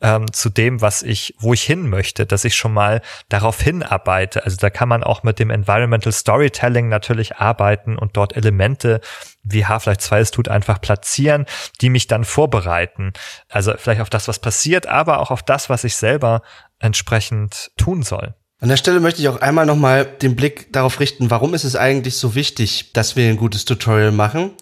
ähm, 0.00 0.32
zu 0.32 0.48
dem, 0.48 0.80
was 0.80 1.02
ich, 1.02 1.34
wo 1.38 1.52
ich 1.52 1.62
hin 1.62 1.88
möchte, 1.88 2.24
dass 2.24 2.44
ich 2.44 2.56
schon 2.56 2.72
mal 2.72 3.02
darauf 3.28 3.60
hinarbeite. 3.60 4.44
Also 4.44 4.56
da 4.56 4.70
kann 4.70 4.88
man 4.88 5.04
auch 5.04 5.22
mit 5.22 5.38
dem 5.38 5.50
Environmental 5.50 6.12
Storytelling 6.12 6.88
natürlich 6.88 7.36
arbeiten 7.36 7.98
und 7.98 8.16
dort 8.16 8.36
Elemente 8.36 9.00
wie 9.42 9.66
Half-Life 9.66 9.98
2 9.98 10.20
es 10.20 10.30
tut, 10.30 10.48
einfach 10.48 10.80
platzieren, 10.80 11.44
die 11.80 11.90
mich 11.90 12.06
dann 12.06 12.24
vorbereiten. 12.24 13.12
Also 13.48 13.74
vielleicht 13.76 14.00
auf 14.00 14.10
das, 14.10 14.28
was 14.28 14.38
passiert, 14.38 14.86
aber 14.86 15.20
auch 15.20 15.30
auf 15.30 15.42
das, 15.42 15.68
was 15.68 15.84
ich 15.84 15.96
selber 15.96 16.42
entsprechend 16.78 17.70
tun 17.76 18.02
soll. 18.02 18.34
An 18.58 18.70
der 18.70 18.78
Stelle 18.78 19.00
möchte 19.00 19.20
ich 19.20 19.28
auch 19.28 19.42
einmal 19.42 19.66
nochmal 19.66 20.06
den 20.06 20.34
Blick 20.34 20.72
darauf 20.72 20.98
richten, 20.98 21.30
warum 21.30 21.52
ist 21.52 21.64
es 21.64 21.76
eigentlich 21.76 22.16
so 22.16 22.34
wichtig, 22.34 22.92
dass 22.94 23.14
wir 23.14 23.28
ein 23.28 23.36
gutes 23.36 23.66
Tutorial 23.66 24.12
machen, 24.12 24.52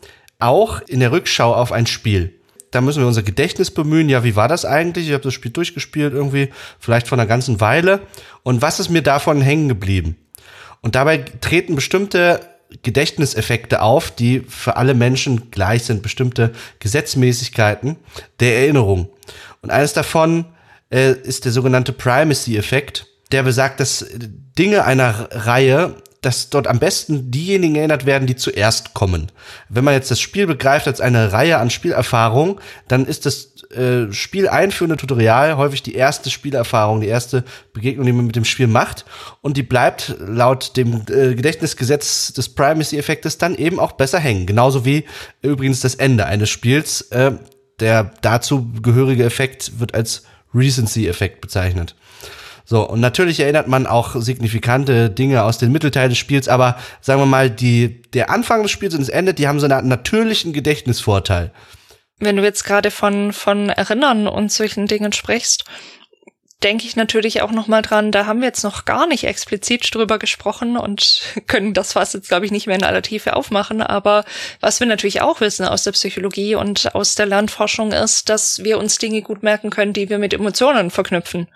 auch 0.40 0.80
in 0.88 0.98
der 0.98 1.12
Rückschau 1.12 1.54
auf 1.54 1.70
ein 1.70 1.86
Spiel. 1.86 2.34
Da 2.72 2.80
müssen 2.80 3.00
wir 3.00 3.06
unser 3.06 3.22
Gedächtnis 3.22 3.70
bemühen. 3.70 4.08
Ja, 4.08 4.24
wie 4.24 4.34
war 4.34 4.48
das 4.48 4.64
eigentlich? 4.64 5.06
Ich 5.06 5.12
habe 5.12 5.22
das 5.22 5.32
Spiel 5.32 5.52
durchgespielt 5.52 6.12
irgendwie, 6.12 6.50
vielleicht 6.80 7.06
vor 7.06 7.16
einer 7.16 7.28
ganzen 7.28 7.60
Weile. 7.60 8.00
Und 8.42 8.62
was 8.62 8.80
ist 8.80 8.88
mir 8.88 9.02
davon 9.02 9.40
hängen 9.40 9.68
geblieben? 9.68 10.16
Und 10.80 10.96
dabei 10.96 11.18
treten 11.18 11.76
bestimmte 11.76 12.40
Gedächtniseffekte 12.82 13.80
auf, 13.80 14.10
die 14.10 14.40
für 14.40 14.76
alle 14.76 14.94
Menschen 14.94 15.52
gleich 15.52 15.84
sind, 15.84 16.02
bestimmte 16.02 16.50
Gesetzmäßigkeiten 16.80 17.96
der 18.40 18.58
Erinnerung. 18.58 19.08
Und 19.62 19.70
eines 19.70 19.92
davon 19.92 20.46
äh, 20.90 21.12
ist 21.12 21.44
der 21.44 21.52
sogenannte 21.52 21.92
Primacy-Effekt 21.92 23.06
der 23.34 23.42
besagt, 23.42 23.80
dass 23.80 24.06
Dinge 24.56 24.84
einer 24.84 25.28
Reihe, 25.32 25.96
dass 26.20 26.50
dort 26.50 26.68
am 26.68 26.78
besten 26.78 27.32
diejenigen 27.32 27.74
erinnert 27.74 28.06
werden, 28.06 28.28
die 28.28 28.36
zuerst 28.36 28.94
kommen. 28.94 29.32
Wenn 29.68 29.82
man 29.82 29.92
jetzt 29.92 30.12
das 30.12 30.20
Spiel 30.20 30.46
begreift 30.46 30.86
als 30.86 31.00
eine 31.00 31.32
Reihe 31.32 31.58
an 31.58 31.68
Spielerfahrungen, 31.68 32.60
dann 32.86 33.06
ist 33.06 33.26
das 33.26 33.64
äh, 33.72 34.12
Spiel 34.12 34.48
einführende 34.48 34.96
Tutorial 34.96 35.56
häufig 35.56 35.82
die 35.82 35.96
erste 35.96 36.30
Spielerfahrung, 36.30 37.00
die 37.00 37.08
erste 37.08 37.42
Begegnung, 37.72 38.06
die 38.06 38.12
man 38.12 38.26
mit 38.26 38.36
dem 38.36 38.44
Spiel 38.44 38.68
macht. 38.68 39.04
Und 39.40 39.56
die 39.56 39.64
bleibt 39.64 40.14
laut 40.20 40.76
dem 40.76 41.02
äh, 41.10 41.34
Gedächtnisgesetz 41.34 42.32
des 42.34 42.54
Primacy-Effektes 42.54 43.36
dann 43.36 43.56
eben 43.56 43.80
auch 43.80 43.92
besser 43.92 44.20
hängen. 44.20 44.46
Genauso 44.46 44.84
wie 44.84 45.06
übrigens 45.42 45.80
das 45.80 45.96
Ende 45.96 46.26
eines 46.26 46.50
Spiels. 46.50 47.00
Äh, 47.10 47.32
der 47.80 48.12
dazu 48.22 48.70
gehörige 48.80 49.24
Effekt 49.24 49.80
wird 49.80 49.94
als 49.94 50.22
Recency-Effekt 50.54 51.40
bezeichnet. 51.40 51.96
So, 52.64 52.88
und 52.88 53.00
natürlich 53.00 53.40
erinnert 53.40 53.68
man 53.68 53.86
auch 53.86 54.16
signifikante 54.16 55.10
Dinge 55.10 55.44
aus 55.44 55.58
den 55.58 55.70
Mittelteil 55.70 56.08
des 56.08 56.16
Spiels, 56.16 56.48
aber 56.48 56.78
sagen 57.00 57.20
wir 57.20 57.26
mal, 57.26 57.50
die, 57.50 58.02
der 58.12 58.30
Anfang 58.30 58.62
des 58.62 58.70
Spiels 58.70 58.94
und 58.94 59.00
das 59.00 59.10
Ende, 59.10 59.34
die 59.34 59.46
haben 59.46 59.60
so 59.60 59.66
einen 59.66 59.88
natürlichen 59.88 60.52
Gedächtnisvorteil. 60.52 61.52
Wenn 62.18 62.36
du 62.36 62.42
jetzt 62.42 62.64
gerade 62.64 62.90
von, 62.90 63.32
von 63.32 63.68
Erinnern 63.68 64.28
und 64.28 64.50
solchen 64.50 64.86
Dingen 64.86 65.12
sprichst, 65.12 65.64
denke 66.64 66.86
ich 66.86 66.96
natürlich 66.96 67.42
auch 67.42 67.50
noch 67.50 67.66
mal 67.66 67.82
dran, 67.82 68.10
da 68.10 68.24
haben 68.24 68.40
wir 68.40 68.48
jetzt 68.48 68.64
noch 68.64 68.86
gar 68.86 69.06
nicht 69.06 69.24
explizit 69.24 69.94
drüber 69.94 70.18
gesprochen 70.18 70.78
und 70.78 71.20
können 71.46 71.74
das 71.74 71.92
fast 71.92 72.14
jetzt, 72.14 72.28
glaube 72.28 72.46
ich, 72.46 72.52
nicht 72.52 72.66
mehr 72.66 72.76
in 72.76 72.84
aller 72.84 73.02
Tiefe 73.02 73.36
aufmachen. 73.36 73.82
Aber 73.82 74.24
was 74.60 74.80
wir 74.80 74.86
natürlich 74.86 75.20
auch 75.20 75.40
wissen 75.40 75.66
aus 75.66 75.84
der 75.84 75.92
Psychologie 75.92 76.54
und 76.54 76.94
aus 76.94 77.14
der 77.14 77.26
Lernforschung 77.26 77.92
ist, 77.92 78.30
dass 78.30 78.64
wir 78.64 78.78
uns 78.78 78.96
Dinge 78.96 79.20
gut 79.20 79.42
merken 79.42 79.68
können, 79.70 79.92
die 79.92 80.08
wir 80.08 80.18
mit 80.18 80.32
Emotionen 80.32 80.90
verknüpfen. 80.90 81.48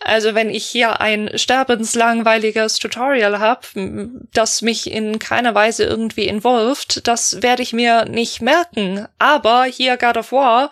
Also 0.00 0.34
wenn 0.34 0.50
ich 0.50 0.66
hier 0.66 1.00
ein 1.00 1.30
sterbenslangweiliges 1.34 2.78
Tutorial 2.78 3.38
habe, 3.38 3.60
das 4.32 4.62
mich 4.62 4.90
in 4.90 5.18
keiner 5.18 5.54
Weise 5.54 5.84
irgendwie 5.84 6.28
involved, 6.28 7.06
das 7.06 7.42
werde 7.42 7.62
ich 7.62 7.72
mir 7.72 8.04
nicht 8.04 8.42
merken. 8.42 9.06
Aber 9.18 9.64
hier 9.64 9.96
God 9.96 10.18
of 10.18 10.32
War 10.32 10.70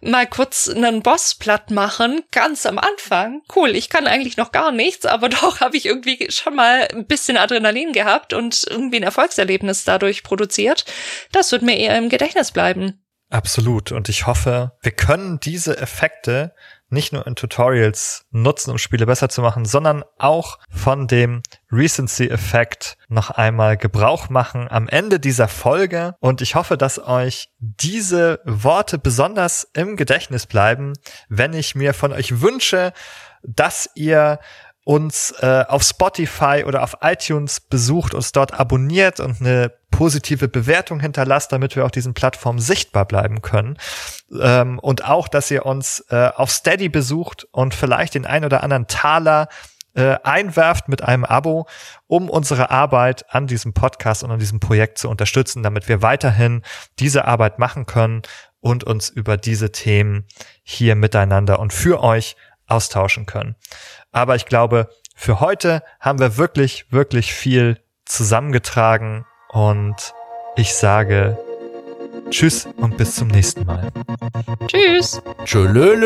mal 0.00 0.26
kurz 0.26 0.68
einen 0.68 1.02
Boss 1.02 1.34
platt 1.34 1.70
machen, 1.70 2.22
ganz 2.30 2.66
am 2.66 2.78
Anfang. 2.78 3.42
Cool, 3.54 3.70
ich 3.70 3.88
kann 3.88 4.06
eigentlich 4.06 4.36
noch 4.36 4.52
gar 4.52 4.70
nichts, 4.70 5.06
aber 5.06 5.28
doch 5.28 5.60
habe 5.60 5.76
ich 5.76 5.86
irgendwie 5.86 6.30
schon 6.30 6.54
mal 6.54 6.88
ein 6.92 7.06
bisschen 7.06 7.36
Adrenalin 7.36 7.92
gehabt 7.92 8.32
und 8.32 8.64
irgendwie 8.68 8.98
ein 8.98 9.02
Erfolgserlebnis 9.02 9.84
dadurch 9.84 10.22
produziert. 10.22 10.84
Das 11.32 11.52
wird 11.52 11.62
mir 11.62 11.76
eher 11.76 11.98
im 11.98 12.08
Gedächtnis 12.08 12.52
bleiben. 12.52 13.00
Absolut. 13.30 13.92
Und 13.92 14.08
ich 14.08 14.26
hoffe, 14.26 14.72
wir 14.80 14.92
können 14.92 15.38
diese 15.40 15.76
Effekte 15.76 16.54
nicht 16.90 17.12
nur 17.12 17.26
in 17.26 17.36
Tutorials 17.36 18.24
nutzen, 18.30 18.70
um 18.70 18.78
Spiele 18.78 19.06
besser 19.06 19.28
zu 19.28 19.42
machen, 19.42 19.64
sondern 19.64 20.04
auch 20.18 20.58
von 20.70 21.06
dem 21.06 21.42
Recency-Effekt 21.70 22.96
noch 23.08 23.30
einmal 23.30 23.76
Gebrauch 23.76 24.28
machen 24.30 24.68
am 24.70 24.88
Ende 24.88 25.20
dieser 25.20 25.48
Folge. 25.48 26.14
Und 26.20 26.40
ich 26.40 26.54
hoffe, 26.54 26.76
dass 26.78 26.98
euch 26.98 27.50
diese 27.58 28.40
Worte 28.44 28.98
besonders 28.98 29.68
im 29.74 29.96
Gedächtnis 29.96 30.46
bleiben, 30.46 30.94
wenn 31.28 31.52
ich 31.52 31.74
mir 31.74 31.94
von 31.94 32.12
euch 32.12 32.40
wünsche, 32.40 32.92
dass 33.42 33.90
ihr 33.94 34.40
uns 34.88 35.34
äh, 35.42 35.66
auf 35.68 35.82
Spotify 35.82 36.64
oder 36.66 36.82
auf 36.82 36.96
iTunes 37.02 37.60
besucht, 37.60 38.14
uns 38.14 38.32
dort 38.32 38.58
abonniert 38.58 39.20
und 39.20 39.38
eine 39.38 39.70
positive 39.90 40.48
Bewertung 40.48 40.98
hinterlasst, 40.98 41.52
damit 41.52 41.76
wir 41.76 41.84
auf 41.84 41.90
diesen 41.90 42.14
Plattformen 42.14 42.58
sichtbar 42.58 43.04
bleiben 43.04 43.42
können. 43.42 43.76
Ähm, 44.40 44.78
und 44.78 45.04
auch, 45.04 45.28
dass 45.28 45.50
ihr 45.50 45.66
uns 45.66 46.06
äh, 46.08 46.30
auf 46.34 46.50
Steady 46.50 46.88
besucht 46.88 47.46
und 47.50 47.74
vielleicht 47.74 48.14
den 48.14 48.24
ein 48.24 48.46
oder 48.46 48.62
anderen 48.62 48.86
Taler 48.86 49.48
äh, 49.92 50.16
einwerft 50.24 50.88
mit 50.88 51.02
einem 51.02 51.26
Abo, 51.26 51.66
um 52.06 52.30
unsere 52.30 52.70
Arbeit 52.70 53.26
an 53.28 53.46
diesem 53.46 53.74
Podcast 53.74 54.24
und 54.24 54.30
an 54.30 54.38
diesem 54.38 54.58
Projekt 54.58 54.96
zu 54.96 55.10
unterstützen, 55.10 55.62
damit 55.62 55.90
wir 55.90 56.00
weiterhin 56.00 56.62
diese 56.98 57.26
Arbeit 57.26 57.58
machen 57.58 57.84
können 57.84 58.22
und 58.60 58.84
uns 58.84 59.10
über 59.10 59.36
diese 59.36 59.70
Themen 59.70 60.24
hier 60.62 60.94
miteinander 60.94 61.58
und 61.58 61.74
für 61.74 62.02
euch 62.02 62.36
austauschen 62.68 63.26
können. 63.26 63.56
Aber 64.12 64.36
ich 64.36 64.46
glaube, 64.46 64.88
für 65.16 65.40
heute 65.40 65.82
haben 65.98 66.20
wir 66.20 66.36
wirklich, 66.36 66.92
wirklich 66.92 67.34
viel 67.34 67.80
zusammengetragen 68.04 69.26
und 69.50 70.14
ich 70.56 70.74
sage 70.74 71.36
Tschüss 72.30 72.68
und 72.76 72.96
bis 72.96 73.16
zum 73.16 73.28
nächsten 73.28 73.64
Mal. 73.64 73.90
Tschüss. 74.66 75.20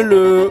Lö. 0.02 0.50